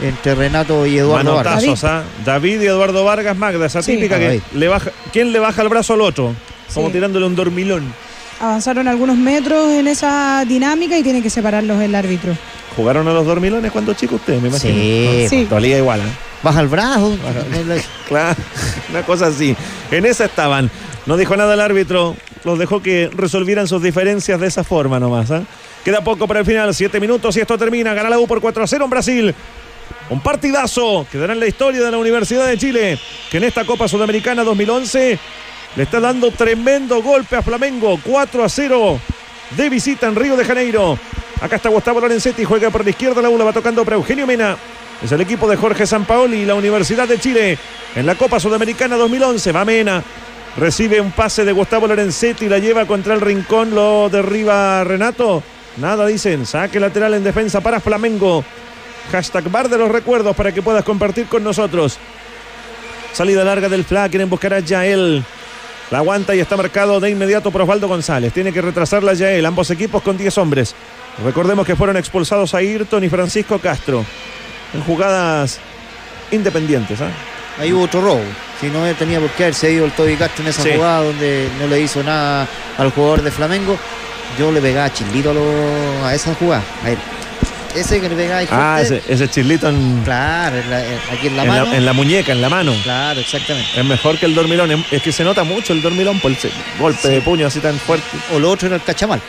entre 0.00 0.34
Renato 0.34 0.86
y 0.86 0.98
Eduardo 0.98 1.34
Vargas. 1.36 1.54
Manotazos, 1.62 1.84
¿ah? 1.84 2.02
David 2.24 2.60
y 2.62 2.66
Eduardo 2.66 3.04
Vargas 3.04 3.36
Magda, 3.36 3.66
esa 3.66 3.82
Sí. 3.82 3.96
típica 3.96 4.18
que 4.18 4.40
le 4.54 4.68
baja, 4.68 4.90
¿quién 5.12 5.32
le 5.32 5.38
baja 5.38 5.62
el 5.62 5.68
brazo 5.68 5.94
al 5.94 6.02
otro? 6.02 6.34
Como 6.74 6.86
Sí. 6.88 6.92
tirándole 6.94 7.26
un 7.26 7.34
dormilón. 7.36 7.92
Avanzaron 8.40 8.86
algunos 8.86 9.16
metros 9.16 9.72
en 9.72 9.88
esa 9.88 10.44
dinámica 10.46 10.96
y 10.96 11.02
tiene 11.02 11.22
que 11.22 11.30
separarlos 11.30 11.80
el 11.82 11.94
árbitro. 11.94 12.36
¿Jugaron 12.76 13.08
a 13.08 13.12
los 13.12 13.26
dormilones 13.26 13.72
cuando 13.72 13.94
chico 13.94 14.14
ustedes, 14.16 14.40
me 14.40 14.48
imagino? 14.48 14.74
Sí, 14.74 15.26
Sí. 15.28 15.44
Dolía 15.46 15.78
igual, 15.78 16.00
¿eh? 16.00 16.04
baja 16.42 16.60
el 16.60 16.68
brazo. 16.68 17.18
Claro, 18.08 18.36
una 18.90 19.02
cosa 19.02 19.26
así. 19.26 19.56
En 19.90 20.06
esa 20.06 20.26
estaban. 20.26 20.70
No 21.06 21.16
dijo 21.16 21.36
nada 21.36 21.54
el 21.54 21.60
árbitro. 21.60 22.16
Los 22.44 22.58
dejó 22.58 22.80
que 22.80 23.10
resolvieran 23.12 23.66
sus 23.66 23.82
diferencias 23.82 24.38
de 24.38 24.46
esa 24.46 24.62
forma 24.62 25.00
nomás. 25.00 25.30
¿ah? 25.32 25.42
Queda 25.84 26.02
poco 26.04 26.28
para 26.28 26.40
el 26.40 26.46
final. 26.46 26.72
Siete 26.74 27.00
minutos 27.00 27.36
y 27.36 27.40
esto 27.40 27.58
termina. 27.58 27.92
Gana 27.94 28.08
la 28.10 28.18
U 28.20 28.26
por 28.28 28.40
4 28.40 28.62
a 28.62 28.66
0 28.68 28.84
en 28.84 28.90
Brasil. 28.90 29.34
Un 30.10 30.20
partidazo. 30.20 31.06
Quedará 31.10 31.34
en 31.34 31.40
la 31.40 31.46
historia 31.46 31.82
de 31.82 31.90
la 31.90 31.98
Universidad 31.98 32.46
de 32.46 32.56
Chile. 32.56 32.98
Que 33.30 33.36
en 33.36 33.44
esta 33.44 33.64
Copa 33.64 33.88
Sudamericana 33.88 34.42
2011 34.42 35.18
le 35.76 35.82
está 35.82 36.00
dando 36.00 36.30
tremendo 36.30 37.02
golpe 37.02 37.36
a 37.36 37.42
Flamengo. 37.42 37.98
4 38.02 38.44
a 38.44 38.48
0 38.48 39.00
de 39.56 39.68
visita 39.68 40.06
en 40.06 40.16
Río 40.16 40.36
de 40.36 40.44
Janeiro. 40.44 40.98
Acá 41.40 41.56
está 41.56 41.68
Gustavo 41.68 42.00
Lorenzetti. 42.00 42.44
Juega 42.44 42.70
por 42.70 42.84
la 42.84 42.90
izquierda. 42.90 43.20
La 43.20 43.28
U 43.28 43.36
la 43.36 43.44
va 43.44 43.52
tocando 43.52 43.84
para 43.84 43.96
Eugenio 43.96 44.26
Mena. 44.26 44.56
Es 45.02 45.12
el 45.12 45.20
equipo 45.20 45.48
de 45.48 45.56
Jorge 45.56 45.86
Sampaoli 45.86 46.38
y 46.38 46.44
la 46.44 46.54
Universidad 46.54 47.06
de 47.06 47.20
Chile 47.20 47.58
en 47.94 48.06
la 48.06 48.14
Copa 48.14 48.40
Sudamericana 48.40 48.96
2011. 48.96 49.52
Va 49.52 49.64
Mena. 49.64 50.02
Recibe 50.56 51.00
un 51.00 51.12
pase 51.12 51.44
de 51.44 51.52
Gustavo 51.52 51.86
Lorenzetti, 51.86 52.48
la 52.48 52.58
lleva 52.58 52.84
contra 52.84 53.14
el 53.14 53.20
rincón, 53.20 53.74
lo 53.74 54.08
derriba 54.08 54.82
Renato. 54.82 55.40
Nada 55.76 56.04
dicen, 56.06 56.46
saque 56.46 56.80
lateral 56.80 57.14
en 57.14 57.22
defensa 57.22 57.60
para 57.60 57.78
Flamengo. 57.78 58.44
Hashtag 59.12 59.50
bar 59.50 59.68
de 59.68 59.78
los 59.78 59.90
recuerdos 59.90 60.36
para 60.36 60.52
que 60.52 60.62
puedas 60.62 60.84
compartir 60.84 61.26
con 61.26 61.42
nosotros. 61.42 61.98
Salida 63.12 63.42
larga 63.44 63.68
del 63.68 63.84
FLA, 63.84 64.08
quieren 64.08 64.28
buscar 64.30 64.54
a 64.54 64.60
Yael. 64.60 65.24
La 65.90 65.98
aguanta 65.98 66.34
y 66.34 66.40
está 66.40 66.56
marcado 66.56 67.00
de 67.00 67.08
inmediato 67.10 67.50
por 67.50 67.62
Osvaldo 67.62 67.88
González. 67.88 68.32
Tiene 68.32 68.52
que 68.52 68.60
retrasarla 68.60 69.14
Yael, 69.14 69.46
ambos 69.46 69.70
equipos 69.70 70.02
con 70.02 70.18
10 70.18 70.36
hombres. 70.38 70.74
Recordemos 71.24 71.66
que 71.66 71.74
fueron 71.74 71.96
expulsados 71.96 72.52
a 72.54 72.58
Ayrton 72.58 73.02
y 73.04 73.08
Francisco 73.08 73.58
Castro 73.58 74.04
en 74.74 74.82
jugadas 74.82 75.58
independientes. 76.30 77.00
¿ah? 77.00 77.08
Ahí 77.58 77.72
hubo 77.72 77.84
otro 77.84 78.02
robo. 78.02 78.20
Si 78.60 78.66
no 78.68 78.84
tenía 78.96 79.18
por 79.18 79.30
qué 79.30 79.44
haberse 79.44 79.72
ido 79.72 79.86
el 79.86 79.92
Toby 79.92 80.16
Castro 80.16 80.42
en 80.44 80.50
esa 80.50 80.62
Sí. 80.62 80.72
jugada 80.74 81.04
donde 81.04 81.48
no 81.58 81.66
le 81.66 81.80
hizo 81.80 82.02
nada 82.02 82.46
al 82.76 82.90
jugador 82.92 83.22
de 83.22 83.30
Flamengo. 83.30 83.76
Yo 84.38 84.52
le 84.52 84.60
pegaba 84.60 84.92
chilito 84.92 85.30
a, 85.30 85.34
lo- 85.34 86.06
a 86.06 86.14
esa 86.14 86.34
jugada. 86.34 86.62
A 86.84 86.90
él. 86.90 86.98
Ese 87.80 88.00
que 88.00 88.08
le 88.08 88.32
ahí 88.32 88.46
Ah, 88.50 88.76
fuerte, 88.78 88.96
ese, 89.06 89.12
ese 89.12 89.28
chilito 89.30 89.68
en, 89.68 90.02
Claro, 90.04 90.56
en 90.58 90.70
la- 90.70 90.84
en- 90.84 90.98
aquí 91.12 91.26
en 91.28 91.36
la 91.36 91.42
en 91.42 91.48
mano. 91.48 91.64
la, 91.66 91.76
en 91.76 91.84
la 91.86 91.92
muñeca, 91.92 92.32
en 92.32 92.40
la 92.40 92.48
mano. 92.48 92.72
Claro, 92.82 93.20
exactamente. 93.20 93.70
Es 93.78 93.84
mejor 93.84 94.18
que 94.18 94.26
el 94.26 94.34
dormilón. 94.34 94.70
Es- 94.70 94.78
Es 94.92 95.02
que 95.02 95.12
se 95.12 95.22
nota 95.24 95.44
mucho 95.44 95.72
el 95.72 95.80
dormilón 95.82 96.18
por 96.20 96.30
el 96.32 96.38
golpe 96.78 97.08
de 97.08 97.20
puño 97.20 97.46
así 97.46 97.60
tan 97.60 97.78
fuerte. 97.78 98.06
O 98.32 98.38
lo 98.38 98.50
otro 98.50 98.66
era 98.66 98.76
el 98.76 98.82
cachamal. 98.82 99.20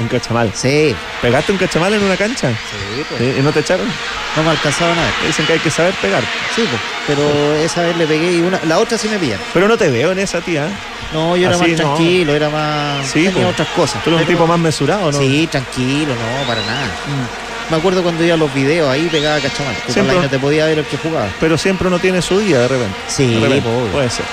Un 0.00 0.08
cachamal. 0.08 0.50
Sí, 0.54 0.92
¿Pegaste 1.22 1.52
un 1.52 1.58
cachamal 1.58 1.94
en 1.94 2.02
una 2.02 2.16
cancha? 2.16 2.50
sí, 2.50 3.04
pues. 3.08 3.38
¿Y 3.38 3.42
no 3.42 3.52
te 3.52 3.60
echaron? 3.60 3.86
No 4.36 4.42
me 4.42 4.50
alcanzaba 4.50 4.92
nada. 4.92 5.08
Dicen 5.24 5.46
que 5.46 5.52
hay 5.52 5.58
que 5.60 5.70
saber 5.70 5.94
pegar. 6.02 6.22
Sí, 6.56 6.62
pues. 6.68 6.80
Pero 7.06 7.54
esa 7.54 7.82
vez 7.82 7.96
le 7.96 8.04
pegué 8.06 8.32
y 8.38 8.40
una, 8.40 8.58
la 8.66 8.78
otra 8.80 8.98
sí 8.98 9.08
me 9.08 9.18
pillan. 9.18 9.38
Pero 9.52 9.68
no 9.68 9.76
te 9.76 9.88
veo 9.90 10.10
en 10.10 10.18
esa 10.18 10.40
tía. 10.40 10.66
No, 11.12 11.36
yo 11.36 11.46
era 11.46 11.54
Así 11.54 11.70
más 11.70 11.80
no. 11.80 11.94
tranquilo, 11.94 12.34
era 12.34 12.48
más. 12.48 13.06
Sí, 13.06 13.24
tenía 13.26 13.44
po. 13.44 13.50
otras 13.50 13.68
cosas. 13.68 14.02
Tú 14.02 14.10
eres 14.10 14.22
un 14.22 14.26
tipo 14.26 14.46
más 14.48 14.58
mesurado, 14.58 15.12
¿no? 15.12 15.18
Sí, 15.18 15.46
tranquilo, 15.48 16.12
no, 16.12 16.46
para 16.48 16.60
nada. 16.62 16.88
Me 17.70 17.76
acuerdo 17.78 18.02
cuando 18.02 18.22
iba 18.24 18.34
a 18.34 18.36
los 18.36 18.52
videos, 18.52 18.88
ahí 18.88 19.08
pegaba 19.10 19.40
cachamal. 19.40 19.74
que 19.86 19.92
Siempre- 19.92 20.16
no 20.20 20.28
te 20.28 20.38
podía 20.38 20.66
ver 20.66 20.78
el 20.80 20.84
que 20.84 20.96
jugaba. 20.98 21.26
Pero 21.40 21.56
siempre 21.56 21.88
uno 21.88 21.98
tiene 21.98 22.20
su 22.22 22.38
día 22.38 22.58
de 22.60 22.68
repente. 22.68 22.94
Sí, 23.08 23.34
De 23.34 23.40
repente, 23.40 23.68
puede 23.92 24.10
ser. 24.10 24.24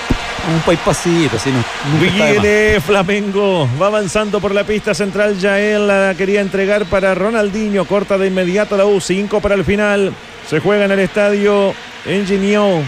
Un 0.53 0.59
país 0.61 0.79
pasito, 0.83 1.37
así 1.37 1.51
no. 1.51 1.63
Viene 1.99 2.79
Flamengo, 2.81 3.69
va 3.79 3.87
avanzando 3.87 4.39
por 4.41 4.53
la 4.55 4.63
pista 4.63 4.93
central. 4.95 5.37
Yael 5.37 5.87
la 5.87 6.13
quería 6.17 6.41
entregar 6.41 6.85
para 6.85 7.13
Ronaldinho. 7.13 7.85
Corta 7.85 8.17
de 8.17 8.27
inmediato 8.27 8.75
la 8.75 8.85
U. 8.85 8.99
5 8.99 9.39
para 9.39 9.53
el 9.55 9.63
final. 9.63 10.11
Se 10.49 10.59
juega 10.59 10.85
en 10.85 10.91
el 10.91 10.99
estadio 10.99 11.73
Engineer. 12.05 12.83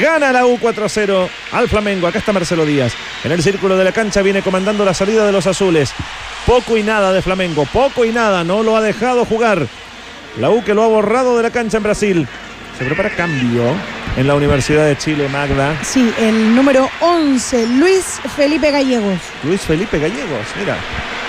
Gana 0.00 0.32
la 0.32 0.46
U 0.46 0.56
4-0 0.60 1.28
al 1.50 1.68
Flamengo. 1.68 2.06
Acá 2.06 2.20
está 2.20 2.32
Marcelo 2.32 2.64
Díaz. 2.64 2.92
En 3.24 3.32
el 3.32 3.42
círculo 3.42 3.76
de 3.76 3.84
la 3.84 3.92
cancha 3.92 4.22
viene 4.22 4.40
comandando 4.40 4.84
la 4.84 4.94
salida 4.94 5.26
de 5.26 5.32
los 5.32 5.46
azules. 5.48 5.92
Poco 6.46 6.76
y 6.76 6.82
nada 6.82 7.12
de 7.12 7.22
Flamengo. 7.22 7.66
Poco 7.72 8.04
y 8.04 8.10
nada. 8.10 8.44
No 8.44 8.62
lo 8.62 8.76
ha 8.76 8.80
dejado 8.80 9.24
jugar. 9.24 9.66
La 10.38 10.50
U 10.50 10.64
que 10.64 10.74
lo 10.74 10.82
ha 10.82 10.88
borrado 10.88 11.36
de 11.36 11.42
la 11.42 11.50
cancha 11.50 11.76
en 11.76 11.82
Brasil. 11.82 12.28
Se 12.78 12.84
prepara 12.84 13.10
cambio 13.10 13.62
en 14.16 14.26
la 14.26 14.34
Universidad 14.34 14.86
de 14.86 14.96
Chile, 14.96 15.28
Magda. 15.28 15.76
Sí, 15.82 16.12
el 16.18 16.54
número 16.54 16.88
11, 17.00 17.66
Luis 17.78 18.20
Felipe 18.34 18.70
Gallegos. 18.70 19.18
Luis 19.44 19.60
Felipe 19.60 19.98
Gallegos, 19.98 20.46
mira, 20.58 20.76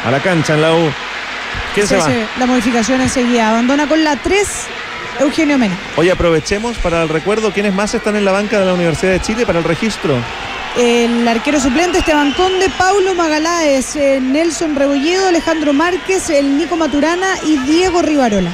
a 0.05 0.11
la 0.11 0.19
cancha 0.19 0.55
en 0.55 0.61
la 0.61 0.73
U. 0.73 0.91
¿Quién 1.73 1.87
se 1.87 1.97
va? 1.97 2.09
la 2.39 2.45
modificación 2.45 3.01
enseguida. 3.01 3.49
Abandona 3.49 3.87
con 3.87 4.03
la 4.03 4.15
3, 4.15 4.47
Eugenio 5.19 5.57
Mena. 5.57 5.75
Hoy 5.97 6.09
aprovechemos 6.09 6.77
para 6.77 7.03
el 7.03 7.09
recuerdo 7.09 7.51
quiénes 7.51 7.73
más 7.73 7.93
están 7.93 8.15
en 8.15 8.25
la 8.25 8.31
banca 8.31 8.59
de 8.59 8.65
la 8.65 8.73
Universidad 8.73 9.11
de 9.11 9.21
Chile 9.21 9.45
para 9.45 9.59
el 9.59 9.65
registro. 9.65 10.15
El 10.77 11.27
arquero 11.27 11.59
suplente 11.59 11.99
Esteban 11.99 12.31
Conde, 12.33 12.67
Paulo 12.77 13.13
Magaláes, 13.13 13.95
eh, 13.95 14.19
Nelson 14.19 14.75
Rebolledo, 14.75 15.27
Alejandro 15.27 15.71
Márquez, 15.71 16.29
el 16.31 16.57
Nico 16.57 16.75
Maturana 16.75 17.27
y 17.45 17.57
Diego 17.59 18.01
Rivarola. 18.01 18.49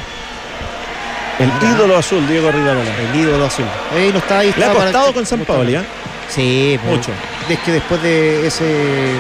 El 1.40 1.50
ídolo 1.70 1.98
azul, 1.98 2.28
Diego 2.28 2.52
Rivarola. 2.52 2.92
El 3.14 3.16
ídolo 3.22 3.46
azul. 3.46 3.66
Ahí 3.96 4.12
no 4.12 4.20
está, 4.20 4.40
ahí 4.40 4.54
Le 4.58 4.66
ha 4.66 4.74
para- 4.74 4.84
costado 4.92 5.14
con 5.14 5.26
San 5.26 5.40
Paoli, 5.46 5.76
¿eh? 5.76 5.82
Sí, 6.28 6.78
pues, 6.84 6.98
Mucho. 6.98 7.12
Es 7.48 7.60
que 7.60 7.72
después 7.72 8.02
de 8.04 8.46
ese 8.46 9.14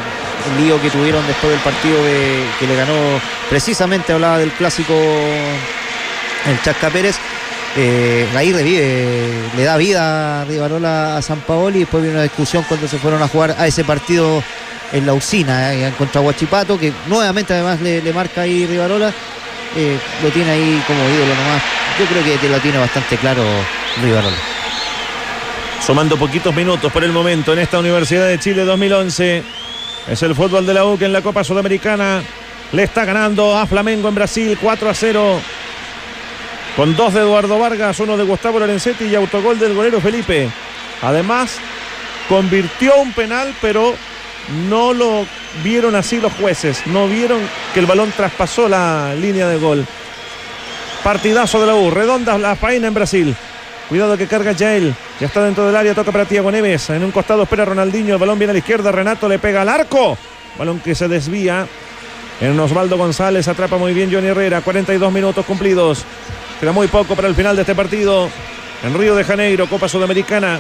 lío 0.60 0.80
que 0.82 0.90
tuvieron 0.90 1.26
después 1.26 1.52
del 1.52 1.62
partido 1.62 2.04
de- 2.04 2.44
que 2.60 2.68
le 2.68 2.76
ganó, 2.76 2.94
precisamente 3.50 4.12
hablaba 4.12 4.38
del 4.40 4.52
clásico 4.52 4.94
el 4.94 6.62
Chasca 6.64 6.90
Pérez. 6.90 7.16
Eh, 7.78 8.28
ahí 8.36 8.52
revive, 8.52 9.30
le 9.56 9.64
da 9.64 9.78
vida 9.78 10.42
a 10.42 10.46
Rivarola 10.46 11.18
a 11.18 11.22
San 11.22 11.40
Paoli 11.42 11.78
y 11.78 11.80
después 11.82 12.02
viene 12.02 12.18
una 12.18 12.24
discusión 12.24 12.64
cuando 12.68 12.88
se 12.88 12.98
fueron 12.98 13.22
a 13.22 13.28
jugar 13.28 13.56
a 13.58 13.68
ese 13.68 13.84
partido 13.84 14.44
en 14.92 15.06
la 15.06 15.14
usina 15.14 15.74
eh, 15.74 15.94
contra 15.98 16.22
Huachipato, 16.22 16.80
que 16.80 16.92
nuevamente 17.08 17.54
además 17.54 17.80
le, 17.82 18.02
marca 18.12 18.42
ahí 18.42 18.66
Rivarola, 18.66 19.14
eh, 19.76 19.98
lo 20.24 20.30
tiene 20.30 20.52
ahí 20.52 20.84
como 20.88 21.00
ídolo 21.00 21.36
nomás. 21.36 21.62
Yo 22.00 22.06
creo 22.06 22.40
que 22.40 22.50
lo 22.50 22.60
tiene 22.60 22.78
bastante 22.78 23.18
claro 23.18 23.44
Rivarola. 24.02 24.38
Sumando 25.86 26.18
poquitos 26.18 26.54
minutos 26.54 26.92
por 26.92 27.04
el 27.04 27.12
momento 27.12 27.54
en 27.54 27.60
esta 27.60 27.80
Universidad 27.80 28.28
de 28.28 28.40
Chile 28.40 28.64
2011. 28.64 29.44
Es 30.10 30.24
el 30.24 30.36
fútbol 30.36 30.66
de 30.66 30.74
la 30.74 30.86
U 30.86 30.98
que 30.98 31.06
en 31.06 31.14
la 31.14 31.22
Copa 31.22 31.44
Sudamericana 31.44 32.22
le 32.72 32.84
está 32.84 33.06
ganando 33.06 33.58
a 33.58 33.66
Flamengo 33.66 34.10
en 34.10 34.16
Brasil 34.16 34.58
4 34.62 34.90
a 34.90 34.94
0. 34.94 35.42
Con 36.80 36.96
dos 36.96 37.14
de 37.14 37.20
Eduardo 37.20 37.60
Vargas, 37.60 38.00
uno 38.00 38.16
de 38.16 38.24
Gustavo 38.24 38.58
Lorenzetti 38.58 39.04
y 39.04 39.14
autogol 39.14 39.60
del 39.60 39.74
golero 39.74 40.00
Felipe. 40.00 40.50
Además, 41.02 41.58
convirtió 42.30 42.96
un 43.02 43.12
penal, 43.12 43.54
pero 43.62 43.94
no 44.70 44.94
lo 44.94 45.26
vieron 45.62 45.94
así 45.96 46.22
los 46.22 46.32
jueces. 46.32 46.88
No 46.88 47.10
vieron 47.10 47.42
que 47.74 47.82
el 47.82 47.86
balón 47.86 48.14
traspasó 48.16 48.70
la 48.70 49.14
línea 49.14 49.50
de 49.50 49.58
gol. 49.58 49.86
Partidazo 51.04 51.60
de 51.60 51.68
la 51.68 51.76
U. 51.76 51.92
Redonda 51.92 52.38
la 52.38 52.56
faena 52.56 52.88
en 52.88 52.94
Brasil. 52.94 53.36
Cuidado 53.90 54.18
que 54.18 54.28
carga 54.28 54.54
Yael. 54.54 54.96
Ya 55.20 55.28
está 55.28 55.44
dentro 55.44 55.66
del 55.66 55.76
área. 55.76 55.94
Toca 55.94 56.14
para 56.14 56.24
Tiago 56.24 56.50
Neves. 56.50 56.92
En 56.92 57.04
un 57.04 57.12
costado 57.12 57.44
espera 57.44 57.66
Ronaldinho. 57.66 58.14
El 58.14 58.22
balón 58.22 58.40
viene 58.40 58.52
a 58.52 58.54
la 58.54 58.60
izquierda. 58.60 58.90
Renato 58.90 59.28
le 59.28 59.38
pega 59.38 59.64
al 59.64 59.70
arco. 59.70 60.18
Balón 60.58 60.80
que 60.80 60.96
se 60.96 61.10
desvía. 61.10 61.68
En 62.40 62.58
Osvaldo 62.58 62.98
González 62.98 63.50
atrapa 63.50 63.76
muy 63.76 63.94
bien 63.94 64.10
Johnny 64.10 64.28
Herrera. 64.28 64.62
42 64.62 65.12
minutos 65.12 65.46
cumplidos. 65.46 66.06
Queda 66.60 66.72
muy 66.72 66.88
poco 66.88 67.16
para 67.16 67.28
el 67.28 67.36
final 67.36 67.56
de 67.56 67.62
este 67.62 67.76
partido. 67.76 68.30
En 68.84 68.98
Río 68.98 69.16
de 69.16 69.24
Janeiro, 69.24 69.68
Copa 69.68 69.88
Sudamericana. 69.90 70.60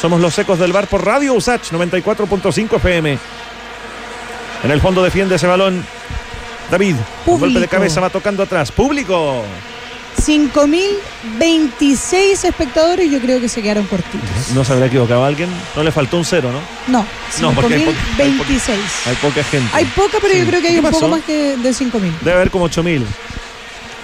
Somos 0.00 0.20
los 0.20 0.34
secos 0.34 0.58
del 0.58 0.72
bar 0.72 0.86
por 0.88 1.04
Radio 1.04 1.34
Usach 1.34 1.70
94.5 1.72 2.76
FM. 2.76 3.18
En 4.64 4.70
el 4.70 4.80
fondo 4.80 5.02
defiende 5.02 5.34
ese 5.36 5.46
balón. 5.46 5.84
David, 6.70 6.96
un 7.26 7.40
golpe 7.40 7.60
de 7.60 7.68
cabeza 7.68 8.00
va 8.00 8.10
tocando 8.10 8.42
atrás. 8.42 8.72
Público. 8.72 9.44
5.026 10.24 12.44
espectadores, 12.44 13.10
yo 13.10 13.18
creo 13.20 13.40
que 13.40 13.48
se 13.48 13.62
quedaron 13.62 13.86
cortitos. 13.86 14.28
¿No 14.54 14.64
se 14.64 14.72
habrá 14.72 14.86
equivocado 14.86 15.24
alguien? 15.24 15.48
No 15.74 15.82
le 15.82 15.90
faltó 15.90 16.16
un 16.18 16.24
cero, 16.24 16.50
¿no? 16.52 16.60
No, 16.92 17.04
No, 17.40 17.52
porque 17.54 17.74
hay 17.74 17.80
hay 17.82 17.86
po- 17.86 17.92
5.026. 18.44 19.06
Hay 19.06 19.14
poca 19.16 19.42
gente. 19.44 19.68
Hay 19.72 19.84
poca, 19.86 20.18
pero 20.20 20.34
yo 20.34 20.46
creo 20.46 20.60
que 20.60 20.68
hay 20.68 20.74
¿Qué 20.74 20.80
un 20.80 20.90
poco 20.90 21.08
más 21.08 21.22
que 21.22 21.56
de 21.56 21.70
5.000. 21.70 22.18
Debe 22.20 22.36
haber 22.36 22.50
como 22.50 22.68
8.000. 22.68 23.04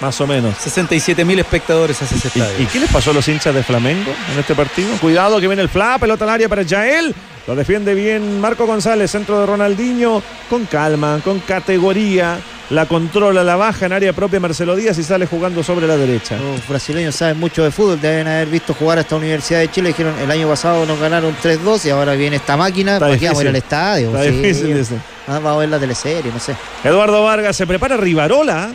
Más 0.01 0.19
o 0.21 0.27
menos. 0.27 0.55
67 0.57 1.25
mil 1.25 1.39
espectadores 1.39 2.01
hace 2.01 2.15
ese 2.15 2.29
¿Y, 2.33 2.41
estadio. 2.41 2.63
y 2.63 2.65
qué 2.67 2.79
les 2.79 2.89
pasó 2.89 3.11
a 3.11 3.13
los 3.13 3.27
hinchas 3.27 3.53
de 3.53 3.63
Flamengo 3.63 4.11
en 4.33 4.39
este 4.39 4.55
partido? 4.55 4.89
Cuidado 5.01 5.39
que 5.41 5.47
viene 5.47 5.61
el 5.61 5.69
fla, 5.69 5.97
pelota 5.99 6.23
al 6.23 6.29
área 6.31 6.47
para 6.47 6.61
Yael. 6.61 7.13
Lo 7.47 7.55
defiende 7.55 7.93
bien 7.95 8.39
Marco 8.39 8.65
González, 8.65 9.11
centro 9.11 9.39
de 9.39 9.45
Ronaldinho. 9.45 10.21
Con 10.49 10.65
calma, 10.65 11.19
con 11.23 11.39
categoría. 11.39 12.37
La 12.69 12.85
controla, 12.85 13.43
la 13.43 13.55
baja 13.55 13.87
en 13.87 13.93
área 13.93 14.13
propia 14.13 14.39
Marcelo 14.39 14.75
Díaz 14.75 14.95
y 14.99 15.03
sale 15.03 15.25
jugando 15.25 15.63
sobre 15.63 15.87
la 15.87 15.97
derecha. 15.97 16.37
Los 16.37 16.67
brasileños 16.67 17.15
saben 17.15 17.39
mucho 17.39 17.63
de 17.63 17.71
fútbol, 17.71 17.99
deben 17.99 18.27
haber 18.27 18.47
visto 18.47 18.75
jugar 18.75 18.99
a 18.99 19.01
esta 19.01 19.15
Universidad 19.15 19.59
de 19.61 19.71
Chile. 19.71 19.87
Dijeron 19.89 20.13
el 20.19 20.29
año 20.29 20.47
pasado 20.47 20.85
nos 20.85 20.99
ganaron 20.99 21.35
3-2 21.41 21.85
y 21.85 21.89
ahora 21.89 22.13
viene 22.13 22.35
esta 22.35 22.55
máquina. 22.55 22.93
Está 22.93 23.07
¿Para 23.07 23.17
qué 23.17 23.25
vamos 23.25 23.39
a 23.39 23.43
ir 23.43 23.49
al 23.49 23.55
estadio? 23.55 24.07
Está 24.09 24.23
Sí. 24.23 24.29
difícil 24.29 24.77
ese. 24.77 24.95
Ah, 25.27 25.33
vamos 25.39 25.53
a 25.55 25.57
ver 25.57 25.69
la 25.69 25.79
teleserie, 25.79 26.31
no 26.31 26.39
sé. 26.39 26.55
Eduardo 26.83 27.23
Vargas 27.23 27.55
se 27.57 27.65
prepara 27.65 27.97
Rivarola. 27.97 28.69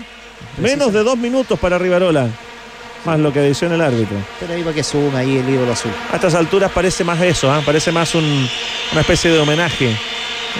Menos 0.58 0.92
de 0.92 1.02
dos 1.02 1.16
minutos 1.16 1.58
para 1.58 1.78
Rivarola. 1.78 2.28
Más 3.04 3.18
lo 3.18 3.32
que 3.32 3.40
adiciona 3.40 3.74
el 3.74 3.82
árbitro. 3.82 4.16
Pero 4.40 4.54
ahí 4.54 4.62
para 4.62 4.74
que 4.74 4.82
sume 4.82 5.18
ahí 5.18 5.36
el 5.38 5.48
ídolo 5.48 5.72
azul. 5.72 5.90
A 6.12 6.16
estas 6.16 6.34
alturas 6.34 6.70
parece 6.72 7.04
más 7.04 7.20
eso, 7.20 7.50
¿ah? 7.52 7.60
parece 7.64 7.92
más 7.92 8.14
un- 8.14 8.48
una 8.92 9.00
especie 9.02 9.30
de 9.30 9.38
homenaje, 9.40 9.94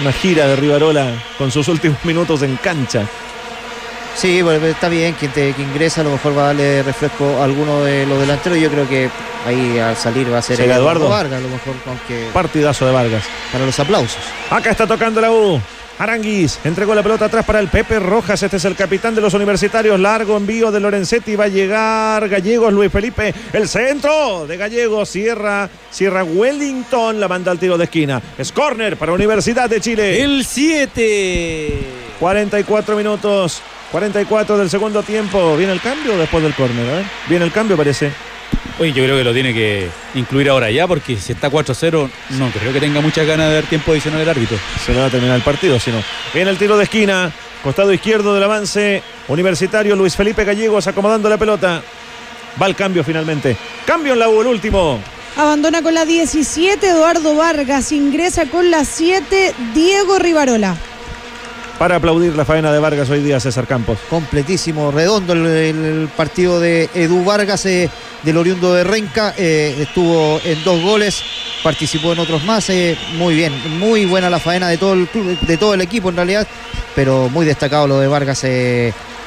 una 0.01 0.11
gira 0.11 0.45
de 0.47 0.55
Rivarola 0.55 1.07
con 1.39 1.49
sus 1.51 1.67
últimos 1.67 1.97
minutos 2.05 2.41
en 2.43 2.55
cancha. 2.57 3.03
Sí, 4.15 4.41
bueno, 4.41 4.65
está 4.67 4.87
bien, 4.87 5.13
quien, 5.19 5.31
te, 5.31 5.51
que 5.53 5.61
ingresa 5.61 5.99
a 6.01 6.03
lo 6.05 6.11
mejor 6.11 6.37
va 6.37 6.43
a 6.43 6.45
darle 6.47 6.83
refresco 6.83 7.37
a 7.41 7.43
alguno 7.43 7.83
de 7.83 8.05
los 8.05 8.17
delanteros. 8.19 8.57
Yo 8.59 8.69
creo 8.69 8.87
que 8.87 9.09
ahí 9.45 9.77
al 9.79 9.97
salir 9.97 10.31
va 10.31 10.37
a 10.37 10.41
ser 10.41 10.55
¿Será 10.55 10.75
Eduardo? 10.75 11.09
Vargas, 11.09 11.39
a 11.39 11.41
lo 11.41 11.49
mejor, 11.49 11.73
aunque 11.87 12.29
Partidazo 12.31 12.85
de 12.85 12.91
Vargas. 12.93 13.23
para 13.51 13.65
los 13.65 13.77
aplausos. 13.77 14.17
Acá 14.49 14.69
está 14.71 14.87
tocando 14.87 15.19
la 15.19 15.31
U. 15.31 15.59
Aranguis 15.97 16.59
entregó 16.65 16.93
la 16.93 17.01
pelota 17.03 17.25
atrás 17.25 17.45
para 17.45 17.59
el 17.59 17.69
Pepe 17.69 17.99
Rojas. 17.99 18.43
Este 18.43 18.57
es 18.57 18.65
el 18.65 18.75
capitán 18.75 19.15
de 19.15 19.21
los 19.21 19.33
universitarios. 19.33 19.99
Largo 19.99 20.35
envío 20.35 20.71
de 20.71 20.79
Lorenzetti. 20.81 21.35
Va 21.35 21.45
a 21.45 21.47
llegar 21.47 22.27
Gallegos, 22.27 22.73
Luis 22.73 22.91
Felipe. 22.91 23.33
El 23.53 23.67
centro 23.69 24.45
de 24.45 24.57
Gallegos. 24.57 25.09
Cierra, 25.09 25.69
cierra 25.91 26.23
Wellington. 26.23 27.19
La 27.19 27.27
manda 27.29 27.51
al 27.51 27.59
tiro 27.59 27.77
de 27.77 27.85
esquina. 27.85 28.21
Es 28.37 28.51
corner 28.51 28.97
para 28.97 29.13
Universidad 29.13 29.69
de 29.69 29.79
Chile. 29.79 30.21
El 30.21 30.43
7. 30.45 31.79
44 32.19 32.95
minutos. 32.97 33.61
44 33.91 34.57
del 34.57 34.69
segundo 34.69 35.01
tiempo. 35.01 35.55
¿Viene 35.55 35.71
el 35.71 35.79
cambio 35.81 36.17
después 36.17 36.43
del 36.43 36.53
córner? 36.55 36.85
eh? 37.01 37.05
Viene 37.29 37.45
el 37.45 37.51
cambio, 37.53 37.77
parece. 37.77 38.11
Oye, 38.77 38.91
yo 38.91 39.03
creo 39.05 39.17
que 39.17 39.23
lo 39.23 39.33
tiene 39.33 39.53
que 39.53 39.87
incluir 40.15 40.49
ahora 40.49 40.69
ya, 40.69 40.85
porque 40.85 41.15
si 41.17 41.31
está 41.31 41.49
4-0, 41.49 42.09
no 42.31 42.49
creo 42.49 42.73
que 42.73 42.79
tenga 42.81 42.99
muchas 42.99 43.25
ganas 43.25 43.47
de 43.47 43.55
dar 43.55 43.63
tiempo 43.63 43.93
adicional 43.93 44.19
el 44.19 44.27
árbitro. 44.27 44.57
Se 44.85 44.93
le 44.93 44.99
va 44.99 45.05
a 45.05 45.09
terminar 45.09 45.37
el 45.37 45.43
partido, 45.43 45.79
si 45.79 45.91
no. 45.91 46.03
Viene 46.33 46.49
el 46.49 46.57
tiro 46.57 46.77
de 46.77 46.83
esquina. 46.83 47.31
Costado 47.63 47.93
izquierdo 47.93 48.33
del 48.33 48.43
avance. 48.43 49.01
Universitario 49.29 49.95
Luis 49.95 50.15
Felipe 50.15 50.43
Gallegos 50.43 50.87
acomodando 50.87 51.29
la 51.29 51.37
pelota. 51.37 51.81
Va 52.61 52.67
el 52.67 52.75
cambio 52.75 53.03
finalmente. 53.03 53.55
Cambio 53.85 54.13
en 54.13 54.19
la 54.19 54.27
U, 54.29 54.41
el 54.41 54.47
último. 54.47 54.99
Abandona 55.37 55.81
con 55.81 55.93
la 55.93 56.05
17 56.05 56.87
Eduardo 56.87 57.35
Vargas, 57.35 57.91
ingresa 57.91 58.45
con 58.45 58.71
la 58.71 58.85
7 58.85 59.53
Diego 59.73 60.19
Rivarola. 60.19 60.75
Para 61.79 61.97
aplaudir 61.97 62.33
la 62.37 62.45
faena 62.45 62.71
de 62.71 62.79
Vargas 62.79 63.09
hoy 63.09 63.21
día, 63.21 63.37
César 63.41 63.67
Campos. 63.67 63.99
completísimo, 64.09 64.91
redondo 64.91 65.33
el, 65.33 66.09
partido 66.15 66.61
de 66.61 66.89
Edu 66.93 67.25
Vargas 67.25 67.65
eh, 67.65 67.89
del 68.23 68.37
oriundo 68.37 68.73
de 68.73 68.85
Renca, 68.85 69.33
eh, 69.37 69.75
estuvo 69.81 70.39
en 70.45 70.63
dos 70.63 70.81
goles, 70.81 71.21
participó 71.63 72.13
en 72.13 72.19
otros 72.19 72.45
más, 72.45 72.69
eh, 72.69 72.97
muy 73.17 73.35
bien, 73.35 73.53
muy 73.77 74.05
buena 74.05 74.29
la 74.29 74.39
faena 74.39 74.69
de 74.69 74.77
todo 74.77 74.93
el 74.93 75.07
club, 75.09 75.37
de 75.37 75.57
todo 75.57 75.73
el 75.73 75.81
equipo 75.81 76.07
en 76.07 76.15
realidad, 76.15 76.47
pero 76.95 77.27
muy 77.27 77.45
destacado 77.45 77.87
lo 77.87 77.99
de 77.99 78.07
Vargas 78.07 78.45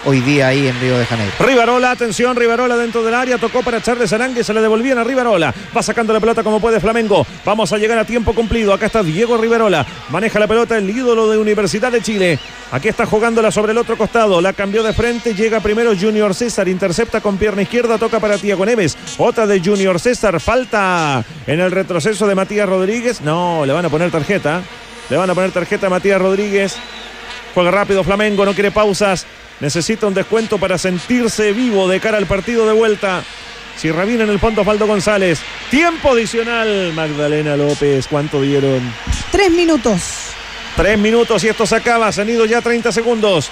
hoy 0.04 0.20
día 0.20 0.48
ahí 0.48 0.68
en 0.68 0.80
Río 0.80 0.98
de 0.98 1.06
Janeiro. 1.06 1.32
Rivarola, 1.40 1.90
atención, 1.90 2.36
Rivarola 2.36 2.76
dentro 2.76 3.02
del 3.02 3.14
área, 3.14 3.38
tocó 3.38 3.62
para 3.62 3.82
Charles 3.82 4.12
Arangue, 4.12 4.44
se 4.44 4.54
le 4.54 4.60
devolvían 4.60 4.98
a 4.98 5.04
Rivarola, 5.04 5.54
va 5.76 5.82
sacando 5.82 6.12
la 6.12 6.20
pelota 6.20 6.42
como 6.42 6.60
puede 6.60 6.80
Flamengo, 6.80 7.26
vamos 7.44 7.72
a 7.72 7.78
llegar 7.78 7.98
a 7.98 8.04
tiempo 8.04 8.34
cumplido, 8.34 8.72
acá 8.72 8.86
está 8.86 9.02
Diego 9.02 9.36
Rivarola, 9.36 9.84
maneja 10.10 10.38
la 10.38 10.46
pelota 10.46 10.78
el 10.78 10.88
ídolo 10.88 11.28
de 11.28 11.38
Universidad 11.38 11.92
de 11.92 12.02
Chile, 12.02 12.38
aquí 12.70 12.88
está 12.88 13.06
jugándola 13.06 13.50
sobre 13.50 13.72
el 13.72 13.78
otro 13.78 13.96
costado, 13.96 14.40
la 14.40 14.52
cambió 14.52 14.82
de 14.82 14.92
frente, 14.92 15.34
llega 15.34 15.60
primero 15.60 15.92
Junior 15.98 16.34
César, 16.34 16.68
intercepta 16.68 17.20
con 17.20 17.36
pierna 17.36 17.62
izquierda, 17.62 17.98
toca 17.98 18.20
para 18.20 18.38
Tiago 18.38 18.64
Neves, 18.64 18.96
otra 19.18 19.46
de 19.46 19.60
Junior 19.60 19.98
César, 19.98 20.40
falta 20.40 21.24
en 21.46 21.60
el 21.60 21.70
retroceso 21.70 22.26
de 22.26 22.34
Matías 22.34 22.68
Rodríguez, 22.68 23.20
no, 23.20 23.64
le 23.66 23.72
van 23.72 23.84
a 23.84 23.88
poner 23.88 24.10
tarjeta, 24.10 24.62
le 25.10 25.16
van 25.16 25.30
a 25.30 25.34
poner 25.34 25.50
tarjeta 25.50 25.88
a 25.88 25.90
Matías 25.90 26.20
Rodríguez, 26.20 26.76
juega 27.54 27.70
rápido 27.70 28.04
Flamengo, 28.04 28.44
no 28.44 28.54
quiere 28.54 28.70
pausas, 28.70 29.26
Necesita 29.60 30.06
un 30.06 30.14
descuento 30.14 30.58
para 30.58 30.78
sentirse 30.78 31.52
vivo 31.52 31.88
de 31.88 32.00
cara 32.00 32.18
al 32.18 32.26
partido 32.26 32.66
de 32.66 32.72
vuelta. 32.72 33.24
Si 33.76 33.90
viene 33.90 34.24
en 34.24 34.30
el 34.30 34.38
fondo 34.38 34.62
Osvaldo 34.62 34.86
González. 34.86 35.40
Tiempo 35.70 36.10
adicional. 36.12 36.92
Magdalena 36.94 37.56
López. 37.56 38.06
¿Cuánto 38.08 38.42
dieron? 38.42 38.80
Tres 39.30 39.50
minutos. 39.50 40.02
Tres 40.76 40.98
minutos 40.98 41.44
y 41.44 41.48
esto 41.48 41.66
se 41.66 41.76
acaba. 41.76 42.10
Se 42.10 42.22
han 42.22 42.28
ido 42.28 42.44
ya 42.44 42.60
30 42.60 42.90
segundos. 42.92 43.50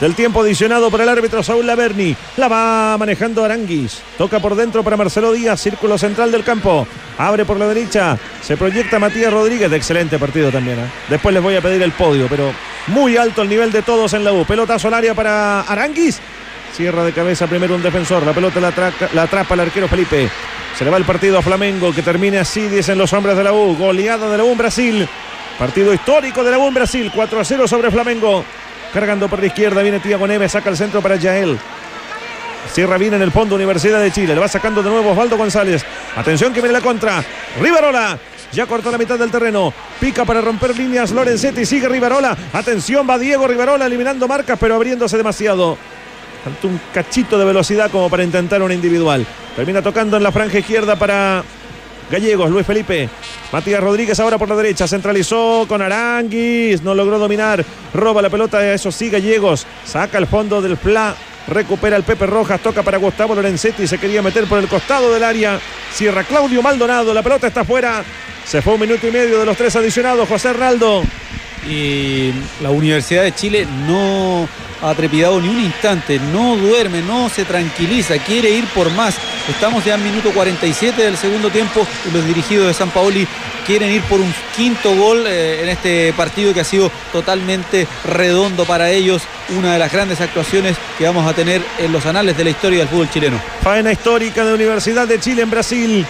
Del 0.00 0.14
tiempo 0.14 0.40
adicionado 0.40 0.90
por 0.90 1.00
el 1.00 1.08
árbitro 1.08 1.42
Saúl 1.42 1.66
Laverni. 1.66 2.16
La 2.36 2.48
va 2.48 2.96
manejando 2.98 3.44
Aranguis. 3.44 4.02
Toca 4.18 4.40
por 4.40 4.56
dentro 4.56 4.82
para 4.82 4.96
Marcelo 4.96 5.32
Díaz. 5.32 5.60
Círculo 5.60 5.96
central 5.96 6.32
del 6.32 6.42
campo. 6.42 6.86
Abre 7.18 7.44
por 7.44 7.58
la 7.58 7.68
derecha. 7.68 8.18
Se 8.42 8.56
proyecta 8.56 8.98
Matías 8.98 9.32
Rodríguez. 9.32 9.70
De 9.70 9.76
excelente 9.76 10.18
partido 10.18 10.50
también. 10.50 10.80
¿eh? 10.80 10.90
Después 11.08 11.32
les 11.32 11.42
voy 11.42 11.54
a 11.54 11.60
pedir 11.60 11.82
el 11.82 11.92
podio, 11.92 12.26
pero 12.28 12.52
muy 12.88 13.16
alto 13.16 13.42
el 13.42 13.48
nivel 13.48 13.70
de 13.70 13.82
todos 13.82 14.12
en 14.14 14.24
la 14.24 14.32
U. 14.32 14.44
Pelotazo 14.44 14.88
al 14.88 14.94
área 14.94 15.14
para 15.14 15.60
Aranguis. 15.60 16.20
Cierra 16.74 17.04
de 17.04 17.12
cabeza 17.12 17.46
primero 17.46 17.74
un 17.74 17.82
defensor. 17.82 18.24
La 18.24 18.32
pelota 18.32 18.60
la, 18.60 19.22
atrapa 19.22 19.54
el 19.54 19.60
arquero 19.60 19.88
Felipe. 19.88 20.28
Se 20.76 20.84
le 20.84 20.90
va 20.90 20.96
el 20.96 21.04
partido 21.04 21.38
a 21.38 21.42
Flamengo. 21.42 21.92
Que 21.94 22.02
termine 22.02 22.38
así, 22.38 22.66
dicen 22.66 22.98
los 22.98 23.12
hombres 23.12 23.36
de 23.36 23.44
la 23.44 23.52
U. 23.52 23.76
Goleada 23.76 24.28
de 24.28 24.38
la 24.38 24.44
U 24.44 24.56
Brasil. 24.56 25.06
Partido 25.58 25.94
histórico 25.94 26.42
de 26.42 26.50
la 26.50 26.58
U 26.58 26.72
Brasil. 26.72 27.12
4 27.14 27.40
a 27.40 27.44
0 27.44 27.68
sobre 27.68 27.90
Flamengo. 27.90 28.44
Cargando 28.92 29.28
por 29.28 29.40
la 29.40 29.46
izquierda. 29.46 29.82
Viene 29.82 30.00
Tiago 30.00 30.26
Neves. 30.26 30.52
Saca 30.52 30.70
el 30.70 30.76
centro 30.76 31.00
para 31.00 31.16
Yael. 31.16 31.58
Cierra 32.72 32.96
bien 32.96 33.14
en 33.14 33.22
el 33.22 33.32
fondo 33.32 33.54
Universidad 33.54 34.00
de 34.00 34.12
Chile. 34.12 34.34
Le 34.34 34.40
va 34.40 34.48
sacando 34.48 34.82
de 34.82 34.90
nuevo 34.90 35.10
Osvaldo 35.10 35.36
González. 35.36 35.84
Atención 36.16 36.52
que 36.52 36.60
viene 36.60 36.72
la 36.72 36.80
contra. 36.80 37.22
Rivarola. 37.60 38.18
Ya 38.52 38.66
cortó 38.66 38.90
la 38.90 38.98
mitad 38.98 39.18
del 39.18 39.30
terreno. 39.30 39.72
Pica 39.98 40.24
para 40.24 40.40
romper 40.40 40.76
líneas 40.76 41.10
Lorenzetti. 41.10 41.64
Sigue 41.64 41.88
Rivarola. 41.88 42.36
Atención, 42.52 43.06
va 43.08 43.18
Diego 43.18 43.46
Rivarola 43.46 43.86
eliminando 43.86 44.28
marcas, 44.28 44.58
pero 44.60 44.74
abriéndose 44.74 45.16
demasiado. 45.16 45.78
Faltó 46.44 46.68
un 46.68 46.80
cachito 46.92 47.38
de 47.38 47.44
velocidad 47.44 47.90
como 47.90 48.10
para 48.10 48.24
intentar 48.24 48.60
una 48.62 48.74
individual. 48.74 49.26
Termina 49.56 49.80
tocando 49.80 50.16
en 50.16 50.22
la 50.22 50.32
franja 50.32 50.58
izquierda 50.58 50.96
para 50.96 51.42
Gallegos, 52.10 52.50
Luis 52.50 52.66
Felipe. 52.66 53.08
Matías 53.52 53.82
Rodríguez 53.82 54.18
ahora 54.20 54.38
por 54.38 54.48
la 54.48 54.56
derecha. 54.56 54.86
Centralizó 54.86 55.64
con 55.68 55.82
Aranguis. 55.82 56.82
No 56.82 56.94
logró 56.94 57.18
dominar. 57.18 57.64
Roba 57.94 58.22
la 58.22 58.30
pelota. 58.30 58.72
Eso 58.72 58.92
sí, 58.92 59.10
Gallegos. 59.10 59.66
Saca 59.84 60.18
el 60.18 60.26
fondo 60.26 60.60
del 60.60 60.76
Fla. 60.76 61.14
Recupera 61.48 61.96
el 61.96 62.02
Pepe 62.02 62.26
Rojas. 62.26 62.60
Toca 62.60 62.82
para 62.82 62.98
Gustavo 62.98 63.34
Lorenzetti. 63.34 63.86
Se 63.86 63.98
quería 63.98 64.22
meter 64.22 64.44
por 64.44 64.58
el 64.58 64.68
costado 64.68 65.12
del 65.12 65.24
área. 65.24 65.58
Cierra 65.92 66.24
Claudio 66.24 66.62
Maldonado. 66.62 67.12
La 67.14 67.22
pelota 67.22 67.46
está 67.46 67.62
afuera. 67.62 68.04
Se 68.44 68.60
fue 68.60 68.74
un 68.74 68.80
minuto 68.80 69.06
y 69.06 69.10
medio 69.10 69.38
de 69.38 69.46
los 69.46 69.56
tres 69.56 69.74
adicionados. 69.76 70.28
José 70.28 70.50
Hernaldo. 70.50 71.02
Y 71.68 72.32
la 72.60 72.70
Universidad 72.70 73.22
de 73.22 73.34
Chile 73.34 73.66
no 73.86 74.48
ha 74.82 74.94
trepidado 74.94 75.40
ni 75.40 75.48
un 75.48 75.60
instante, 75.60 76.18
no 76.32 76.56
duerme, 76.56 77.02
no 77.02 77.28
se 77.28 77.44
tranquiliza, 77.44 78.18
quiere 78.18 78.50
ir 78.50 78.64
por 78.66 78.90
más. 78.90 79.16
Estamos 79.48 79.84
ya 79.84 79.94
en 79.94 80.02
minuto 80.02 80.32
47 80.32 81.02
del 81.02 81.16
segundo 81.16 81.50
tiempo 81.50 81.86
y 82.08 82.12
los 82.12 82.26
dirigidos 82.26 82.66
de 82.66 82.74
San 82.74 82.90
Paoli 82.90 83.26
quieren 83.66 83.92
ir 83.92 84.02
por 84.02 84.20
un 84.20 84.34
quinto 84.56 84.94
gol 84.96 85.24
eh, 85.26 85.62
en 85.62 85.68
este 85.68 86.12
partido 86.14 86.52
que 86.52 86.60
ha 86.60 86.64
sido 86.64 86.90
totalmente 87.12 87.86
redondo 88.04 88.64
para 88.64 88.90
ellos, 88.90 89.22
una 89.56 89.72
de 89.72 89.78
las 89.78 89.92
grandes 89.92 90.20
actuaciones 90.20 90.76
que 90.98 91.04
vamos 91.04 91.26
a 91.26 91.34
tener 91.34 91.62
en 91.78 91.92
los 91.92 92.04
anales 92.06 92.36
de 92.36 92.44
la 92.44 92.50
historia 92.50 92.80
del 92.80 92.88
fútbol 92.88 93.10
chileno. 93.10 93.40
Faena 93.62 93.92
histórica 93.92 94.44
de 94.44 94.54
Universidad 94.54 95.06
de 95.06 95.20
Chile 95.20 95.42
en 95.42 95.50
Brasil. 95.50 96.06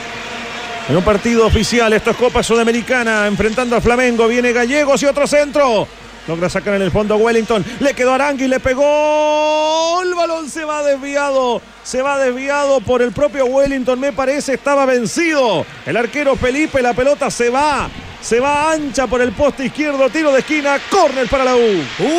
En 0.89 0.97
un 0.97 1.05
partido 1.05 1.47
oficial, 1.47 1.93
esto 1.93 2.11
es 2.11 2.17
Copa 2.17 2.43
Sudamericana, 2.43 3.27
enfrentando 3.27 3.77
a 3.77 3.81
Flamengo. 3.81 4.27
Viene 4.27 4.53
Gallegos 4.53 5.01
y 5.03 5.07
otro 5.07 5.27
centro. 5.27 5.87
Logra 6.27 6.49
sacar 6.49 6.75
en 6.75 6.83
el 6.83 6.91
fondo 6.91 7.17
Wellington. 7.17 7.65
Le 7.81 7.95
quedó 7.95 8.13
Arangui, 8.13 8.49
le 8.49 8.59
pegó. 8.61 10.03
El 10.03 10.15
balón 10.15 10.51
se 10.51 10.65
va 10.65 10.83
desviado. 10.83 11.63
Se 11.85 12.03
va 12.03 12.19
desviado 12.19 12.81
por 12.81 13.01
el 13.01 13.13
propio 13.13 13.47
Wellington. 13.47 13.99
Me 13.99 14.13
parece 14.13 14.55
estaba 14.55 14.85
vencido. 14.85 15.65
El 15.87 15.97
arquero 15.97 16.37
Felipe, 16.37 16.83
la 16.83 16.95
pelota 16.95 17.31
se 17.31 17.49
va. 17.49 17.89
Se 18.23 18.39
va 18.41 18.73
ancha 18.73 19.07
por 19.09 19.21
el 19.21 19.33
poste 19.33 19.67
izquierdo. 19.67 20.09
Tiro 20.09 20.33
de 20.33 20.39
esquina. 20.41 20.79
Córner 20.91 21.29
para 21.29 21.45
la 21.45 21.57
U. 21.57 21.61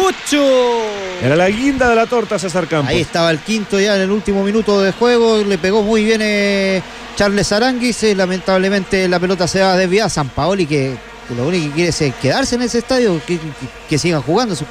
¡Ocho! 0.05 0.81
Era 1.21 1.35
la 1.35 1.47
guinda 1.49 1.89
de 1.89 1.95
la 1.95 2.05
torta 2.05 2.37
César 2.37 2.67
Campos. 2.67 2.89
Ahí 2.89 3.01
estaba 3.01 3.31
el 3.31 3.39
quinto 3.39 3.79
ya 3.79 3.95
en 3.95 4.01
el 4.01 4.11
último 4.11 4.43
minuto 4.43 4.81
de 4.81 4.91
juego, 4.91 5.37
le 5.43 5.57
pegó 5.57 5.81
muy 5.81 6.03
bien 6.03 6.19
eh, 6.21 6.81
Charles 7.15 7.51
Aranguis, 7.53 8.03
eh, 8.03 8.13
lamentablemente 8.15 9.07
la 9.07 9.19
pelota 9.19 9.47
se 9.47 9.61
va 9.61 9.73
a 9.73 9.77
desviar, 9.77 10.09
San 10.09 10.27
Paoli 10.29 10.65
que, 10.65 10.95
que 11.27 11.35
lo 11.35 11.47
único 11.47 11.67
que 11.67 11.71
quiere 11.73 11.89
es 11.89 12.13
quedarse 12.21 12.55
en 12.55 12.63
ese 12.63 12.79
estadio, 12.79 13.21
que, 13.25 13.37
que- 13.37 13.47
que 13.87 13.97
sigan 13.97 14.21
jugando 14.21 14.55
sus 14.55 14.67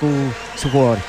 sus 0.61 0.71
jugadores. 0.71 1.03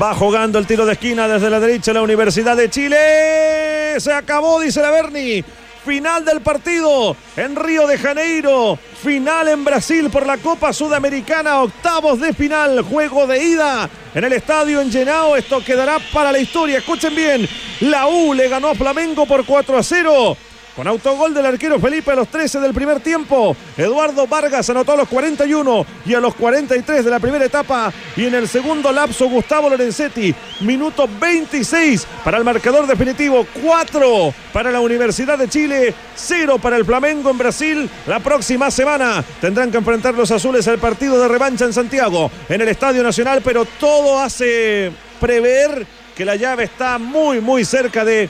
Va 0.00 0.14
jugando 0.14 0.58
el 0.58 0.66
tiro 0.66 0.84
de 0.84 0.92
esquina 0.92 1.26
desde 1.28 1.48
la 1.48 1.58
derecha 1.60 1.92
la 1.94 2.02
Universidad 2.02 2.56
de 2.56 2.68
Chile. 2.68 3.98
Se 3.98 4.12
acabó, 4.12 4.60
dice 4.60 4.80
la 4.82 4.90
Berni. 4.90 5.42
Final 5.84 6.26
del 6.26 6.42
partido 6.42 7.16
en 7.36 7.56
Río 7.56 7.86
de 7.86 7.96
Janeiro. 7.96 8.78
Final 9.02 9.48
en 9.48 9.64
Brasil 9.64 10.10
por 10.10 10.26
la 10.26 10.36
Copa 10.36 10.74
Sudamericana. 10.74 11.62
Octavos 11.62 12.20
de 12.20 12.34
final. 12.34 12.82
Juego 12.82 13.26
de 13.26 13.42
ida 13.42 13.88
en 14.14 14.24
el 14.24 14.32
estadio 14.34 14.82
en 14.82 14.90
Llenao. 14.90 15.36
Esto 15.36 15.64
quedará 15.64 15.98
para 16.12 16.32
la 16.32 16.38
historia. 16.38 16.78
Escuchen 16.78 17.14
bien. 17.14 17.48
La 17.80 18.08
U 18.08 18.34
le 18.34 18.48
ganó 18.48 18.68
a 18.68 18.74
Flamengo 18.74 19.24
por 19.24 19.46
4 19.46 19.78
a 19.78 19.82
0. 19.82 20.36
Con 20.76 20.86
autogol 20.86 21.34
del 21.34 21.46
arquero 21.46 21.80
Felipe 21.80 22.12
a 22.12 22.14
los 22.14 22.28
13 22.28 22.60
del 22.60 22.72
primer 22.72 23.00
tiempo. 23.00 23.56
Eduardo 23.76 24.26
Vargas 24.26 24.70
anotó 24.70 24.92
a 24.92 24.96
los 24.96 25.08
41 25.08 25.86
y 26.06 26.14
a 26.14 26.20
los 26.20 26.34
43 26.36 27.04
de 27.04 27.10
la 27.10 27.18
primera 27.18 27.44
etapa. 27.44 27.92
Y 28.16 28.26
en 28.26 28.34
el 28.34 28.48
segundo 28.48 28.92
lapso, 28.92 29.28
Gustavo 29.28 29.68
Lorenzetti. 29.68 30.34
Minuto 30.60 31.08
26 31.20 32.06
para 32.24 32.38
el 32.38 32.44
marcador 32.44 32.86
definitivo. 32.86 33.46
4 33.62 34.32
para 34.52 34.70
la 34.70 34.80
Universidad 34.80 35.38
de 35.38 35.48
Chile. 35.48 35.92
0 36.14 36.58
para 36.62 36.76
el 36.76 36.84
Flamengo 36.84 37.30
en 37.30 37.38
Brasil. 37.38 37.90
La 38.06 38.20
próxima 38.20 38.70
semana 38.70 39.24
tendrán 39.40 39.70
que 39.70 39.78
enfrentar 39.78 40.14
los 40.14 40.30
azules 40.30 40.68
al 40.68 40.78
partido 40.78 41.20
de 41.20 41.28
revancha 41.28 41.64
en 41.64 41.72
Santiago, 41.72 42.30
en 42.48 42.60
el 42.60 42.68
Estadio 42.68 43.02
Nacional. 43.02 43.42
Pero 43.44 43.64
todo 43.64 44.20
hace 44.20 44.92
prever 45.18 45.86
que 46.14 46.24
la 46.24 46.36
llave 46.36 46.64
está 46.64 46.98
muy, 46.98 47.40
muy 47.40 47.64
cerca 47.64 48.04
de 48.04 48.28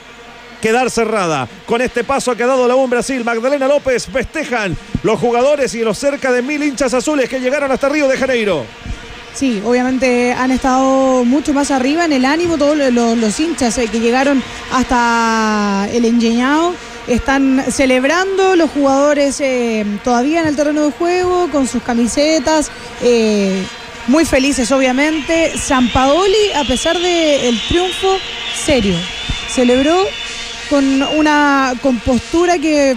quedar 0.61 0.89
cerrada. 0.89 1.47
Con 1.65 1.81
este 1.81 2.03
paso 2.03 2.31
ha 2.31 2.35
dado 2.35 2.67
la 2.67 2.75
U 2.75 2.83
en 2.83 2.89
Brasil, 2.89 3.23
Magdalena 3.23 3.67
López 3.67 4.05
festejan 4.05 4.77
los 5.03 5.19
jugadores 5.19 5.73
y 5.75 5.83
los 5.83 5.97
cerca 5.97 6.31
de 6.31 6.41
mil 6.41 6.63
hinchas 6.63 6.93
azules 6.93 7.27
que 7.27 7.39
llegaron 7.39 7.71
hasta 7.71 7.89
Río 7.89 8.07
de 8.07 8.17
Janeiro. 8.17 8.65
Sí, 9.33 9.61
obviamente 9.65 10.33
han 10.33 10.51
estado 10.51 11.23
mucho 11.23 11.53
más 11.53 11.71
arriba 11.71 12.05
en 12.05 12.13
el 12.13 12.25
ánimo 12.25 12.57
todos 12.57 12.77
los, 12.77 13.17
los 13.17 13.39
hinchas 13.39 13.77
eh, 13.77 13.87
que 13.87 13.99
llegaron 13.99 14.43
hasta 14.71 15.87
el 15.91 16.05
engeñado. 16.05 16.73
Están 17.07 17.63
celebrando 17.69 18.55
los 18.55 18.69
jugadores 18.69 19.39
eh, 19.41 19.85
todavía 20.03 20.41
en 20.41 20.47
el 20.47 20.55
terreno 20.55 20.85
de 20.85 20.91
juego 20.91 21.49
con 21.49 21.67
sus 21.67 21.81
camisetas. 21.81 22.69
eh, 23.01 23.63
muy 24.07 24.25
felices, 24.25 24.71
obviamente. 24.71 25.57
San 25.57 25.89
Paoli, 25.89 26.51
a 26.55 26.63
pesar 26.63 26.97
del 26.97 27.59
triunfo, 27.67 28.17
serio. 28.65 28.95
Celebró 29.49 30.05
con 30.71 31.03
una 31.03 31.73
compostura 31.83 32.57
que, 32.57 32.95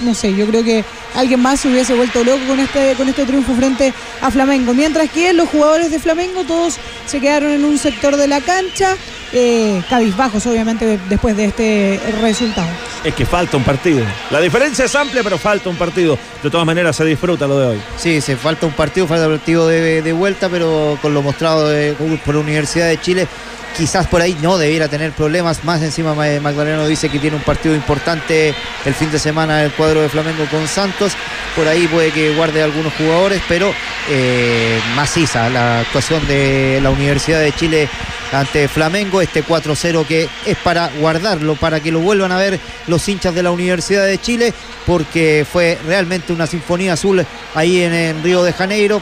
no 0.00 0.12
sé, 0.14 0.34
yo 0.34 0.46
creo 0.46 0.62
que 0.62 0.84
alguien 1.14 1.40
más 1.40 1.60
se 1.60 1.68
hubiese 1.68 1.94
vuelto 1.94 2.22
loco 2.24 2.40
con 2.46 2.58
este, 2.60 2.94
con 2.96 3.08
este 3.08 3.24
triunfo 3.24 3.54
frente 3.54 3.94
a 4.20 4.30
Flamengo. 4.30 4.74
Mientras 4.74 5.08
que 5.10 5.32
los 5.32 5.48
jugadores 5.48 5.90
de 5.90 5.98
Flamengo 6.00 6.44
todos 6.44 6.76
se 7.06 7.20
quedaron 7.20 7.50
en 7.52 7.64
un 7.64 7.78
sector 7.78 8.16
de 8.16 8.26
la 8.26 8.40
cancha, 8.40 8.96
eh, 9.32 9.80
cabizbajos 9.88 10.44
obviamente 10.46 10.98
después 11.08 11.36
de 11.36 11.44
este 11.46 12.00
resultado. 12.20 12.68
Es 13.04 13.14
que 13.14 13.24
falta 13.26 13.56
un 13.56 13.62
partido. 13.64 14.04
La 14.30 14.40
diferencia 14.40 14.84
es 14.86 14.94
amplia, 14.94 15.22
pero 15.22 15.38
falta 15.38 15.68
un 15.70 15.76
partido. 15.76 16.18
De 16.42 16.50
todas 16.50 16.66
maneras, 16.66 16.96
se 16.96 17.04
disfruta 17.04 17.46
lo 17.46 17.58
de 17.58 17.66
hoy. 17.68 17.82
Sí, 17.96 18.20
se 18.20 18.36
falta 18.36 18.66
un 18.66 18.72
partido, 18.72 19.06
falta 19.06 19.26
un 19.28 19.36
partido 19.36 19.68
de, 19.68 20.02
de 20.02 20.12
vuelta, 20.12 20.48
pero 20.48 20.98
con 21.00 21.14
lo 21.14 21.22
mostrado 21.22 21.68
de- 21.68 21.94
por 22.24 22.34
la 22.34 22.40
Universidad 22.40 22.88
de 22.88 23.00
Chile, 23.00 23.28
quizás 23.76 24.06
por 24.06 24.20
ahí 24.20 24.36
no 24.42 24.56
debiera 24.58 24.88
tener 24.88 25.12
problemas. 25.12 25.64
Más 25.64 25.82
encima 25.82 26.14
Ma- 26.14 26.40
Magdaleno 26.40 26.86
dice 26.86 27.08
que 27.08 27.18
tiene 27.18 27.36
un 27.36 27.42
partido 27.42 27.74
importante 27.74 28.54
el 28.84 28.94
fin 28.94 29.10
de 29.10 29.18
semana 29.18 29.62
el 29.62 29.72
cuadro 29.72 30.00
de 30.02 30.08
Flamengo 30.08 30.44
con 30.50 30.66
Santos. 30.68 31.12
Por 31.56 31.66
ahí 31.68 31.86
puede 31.86 32.10
que 32.10 32.34
guarde 32.34 32.62
algunos 32.62 32.92
jugadores, 32.94 33.40
pero 33.48 33.72
eh, 34.10 34.80
maciza 34.96 35.48
la 35.50 35.80
actuación 35.80 36.26
de 36.26 36.80
la 36.82 36.90
Universidad 36.90 37.40
de 37.40 37.52
Chile 37.52 37.88
ante 38.32 38.66
Flamengo, 38.66 39.20
este 39.20 39.44
4-0 39.44 40.04
que 40.06 40.28
es 40.44 40.56
para 40.58 40.88
guardarlo, 40.98 41.54
para 41.54 41.78
que 41.80 41.92
lo 41.92 42.00
vuelvan 42.00 42.32
a 42.32 42.36
ver 42.36 42.58
los 42.88 43.08
hinchas 43.08 43.32
de 43.34 43.44
la 43.44 43.52
Universidad 43.52 44.04
de 44.06 44.18
Chile, 44.18 44.52
porque 44.86 45.46
fue 45.50 45.78
realmente 45.86 46.32
una 46.32 46.46
sinfonía 46.48 46.94
azul 46.94 47.24
ahí 47.54 47.82
en, 47.82 47.94
en 47.94 48.22
Río 48.24 48.42
de 48.42 48.52
Janeiro. 48.52 49.00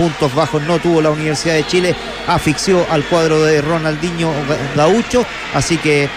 Puntos 0.00 0.34
bajos 0.34 0.62
no 0.62 0.78
tuvo 0.78 1.02
la 1.02 1.10
Universidad 1.10 1.56
de 1.56 1.66
Chile, 1.66 1.94
asfixió 2.26 2.86
al 2.90 3.04
cuadro 3.04 3.42
de 3.42 3.60
Ronaldinho 3.60 4.32
Ga- 4.48 4.74
Gaucho, 4.74 5.26
así 5.52 5.76
que 5.76 6.08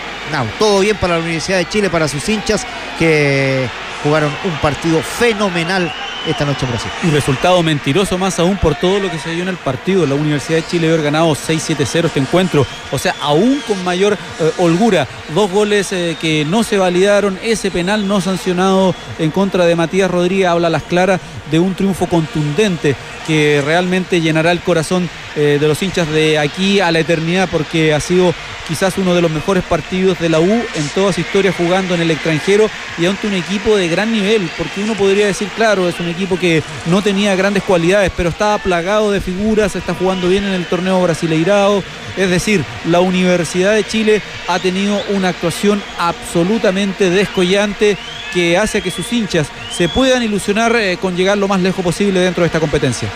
todo 0.58 0.80
bien 0.80 0.96
para 0.96 1.16
la 1.18 1.20
Universidad 1.20 1.58
de 1.58 1.68
Chile, 1.68 1.90
para 1.90 2.08
sus 2.08 2.30
hinchas 2.30 2.66
que 2.98 3.68
jugaron 4.02 4.32
un 4.46 4.56
partido 4.62 5.02
fenomenal 5.02 5.92
esta 6.28 6.46
noche 6.46 6.66
en 6.66 6.72
Brasil. 6.72 6.92
Y 7.04 7.10
resultado 7.10 7.62
mentiroso 7.64 8.18
más 8.18 8.40
aún 8.40 8.58
por 8.58 8.76
todo 8.76 9.00
lo 9.00 9.12
que 9.12 9.20
se 9.20 9.32
dio 9.32 9.44
en 9.44 9.50
el 9.50 9.58
partido. 9.58 10.06
La 10.06 10.16
Universidad 10.16 10.58
de 10.60 10.68
Chile 10.68 10.88
haber 10.88 11.04
ganado 11.04 11.32
6-7-0 11.32 12.06
este 12.06 12.20
encuentro. 12.20 12.66
O 12.92 12.98
sea, 12.98 13.16
aún 13.22 13.62
con 13.68 13.84
mayor 13.84 14.14
eh, 14.14 14.52
holgura. 14.58 15.08
Dos 15.34 15.52
goles 15.52 15.92
eh, 15.92 16.18
que 16.20 16.46
no 16.46 16.64
se 16.64 16.78
validaron. 16.78 17.40
Ese 17.44 17.72
penal 17.72 18.08
no 18.08 18.22
sancionado 18.22 18.96
en 19.20 19.32
contra 19.32 19.66
de 19.66 19.76
Matías 19.76 20.10
Rodríguez 20.10 20.48
habla 20.48 20.70
las 20.70 20.84
claras 20.84 21.20
de 21.52 21.60
un 21.60 21.76
triunfo 21.76 22.08
contundente 22.08 22.96
que 23.28 23.62
realmente 23.64 24.22
llenará 24.22 24.52
el 24.52 24.60
corazón 24.62 25.10
eh, 25.36 25.58
de 25.60 25.68
los 25.68 25.82
hinchas 25.82 26.08
de 26.10 26.38
aquí 26.40 26.80
a 26.80 26.92
la 26.92 27.00
eternidad 27.00 27.50
porque 27.52 27.94
ha 27.94 28.00
sido 28.00 28.34
quizás 28.68 28.98
uno 28.98 29.14
de 29.14 29.22
los 29.22 29.32
mejores 29.32 29.64
partidos 29.64 30.20
de 30.20 30.30
la 30.30 30.40
U 30.40 30.52
en 30.52 30.90
toda 30.94 31.12
su 31.14 31.22
historia 31.22 31.54
jugando 31.56 31.96
en 31.96 32.02
el 32.02 32.12
extranjero 32.12 32.70
y 32.98 33.06
ante 33.06 33.28
un 33.28 33.34
equipo 33.34 33.76
de 33.76 33.88
gran 33.88 34.12
nivel, 34.12 34.50
porque 34.58 34.84
uno 34.84 34.94
podría 34.94 35.28
decir, 35.28 35.48
claro, 35.56 35.88
es 35.90 36.00
un 36.00 36.08
equipo 36.14 36.40
que 36.40 36.64
no 36.86 37.02
tenía 37.02 37.36
grandes 37.36 37.64
cualidades, 37.64 38.12
pero 38.16 38.30
estaba 38.30 38.58
plagado 38.58 39.12
de 39.12 39.22
figuras, 39.22 39.76
está 39.76 39.94
jugando 39.94 40.30
bien 40.30 40.46
en 40.46 40.54
el 40.54 40.66
torneo 40.66 41.02
brasileirado, 41.02 41.84
es 42.16 42.30
decir, 42.30 42.64
la 42.86 43.00
Universidad 43.00 43.74
de 43.74 43.84
Chile 43.84 44.22
ha 44.48 44.60
tenido 44.60 45.02
una 45.10 45.30
actuación 45.30 45.82
absolutamente 45.98 47.10
descollante 47.10 47.98
que 48.34 48.58
hace 48.58 48.82
que 48.82 48.92
sus 48.92 49.12
hinchas 49.14 49.48
se 49.76 49.90
puedan 49.90 50.24
ilusionar 50.24 50.76
eh, 50.76 50.98
con 51.00 51.16
llegar 51.16 51.38
lo 51.38 51.48
más 51.48 51.62
lejos 51.62 51.84
posible 51.84 52.20
dentro 52.20 52.42
de 52.42 52.48
esta 52.48 52.60
competencia. 52.60 53.10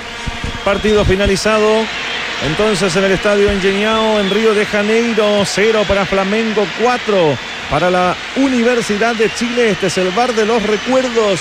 Partido 0.64 1.06
finalizado. 1.06 1.86
Entonces 2.46 2.96
en 2.96 3.04
el 3.04 3.14
estadio 3.14 3.50
Engeñao 3.50 4.20
en 4.20 4.30
Río 4.30 4.54
de 4.54 4.66
Janeiro, 4.66 5.44
0 5.44 5.86
para 5.88 6.06
Flamengo, 6.06 6.68
4 6.84 7.36
para 7.70 7.90
la 7.90 8.16
Universidad 8.36 9.16
de 9.16 9.34
Chile. 9.34 9.72
Este 9.72 9.88
es 9.88 9.98
el 9.98 10.12
bar 10.12 10.34
de 10.34 10.46
los 10.46 10.62
recuerdos. 10.64 11.40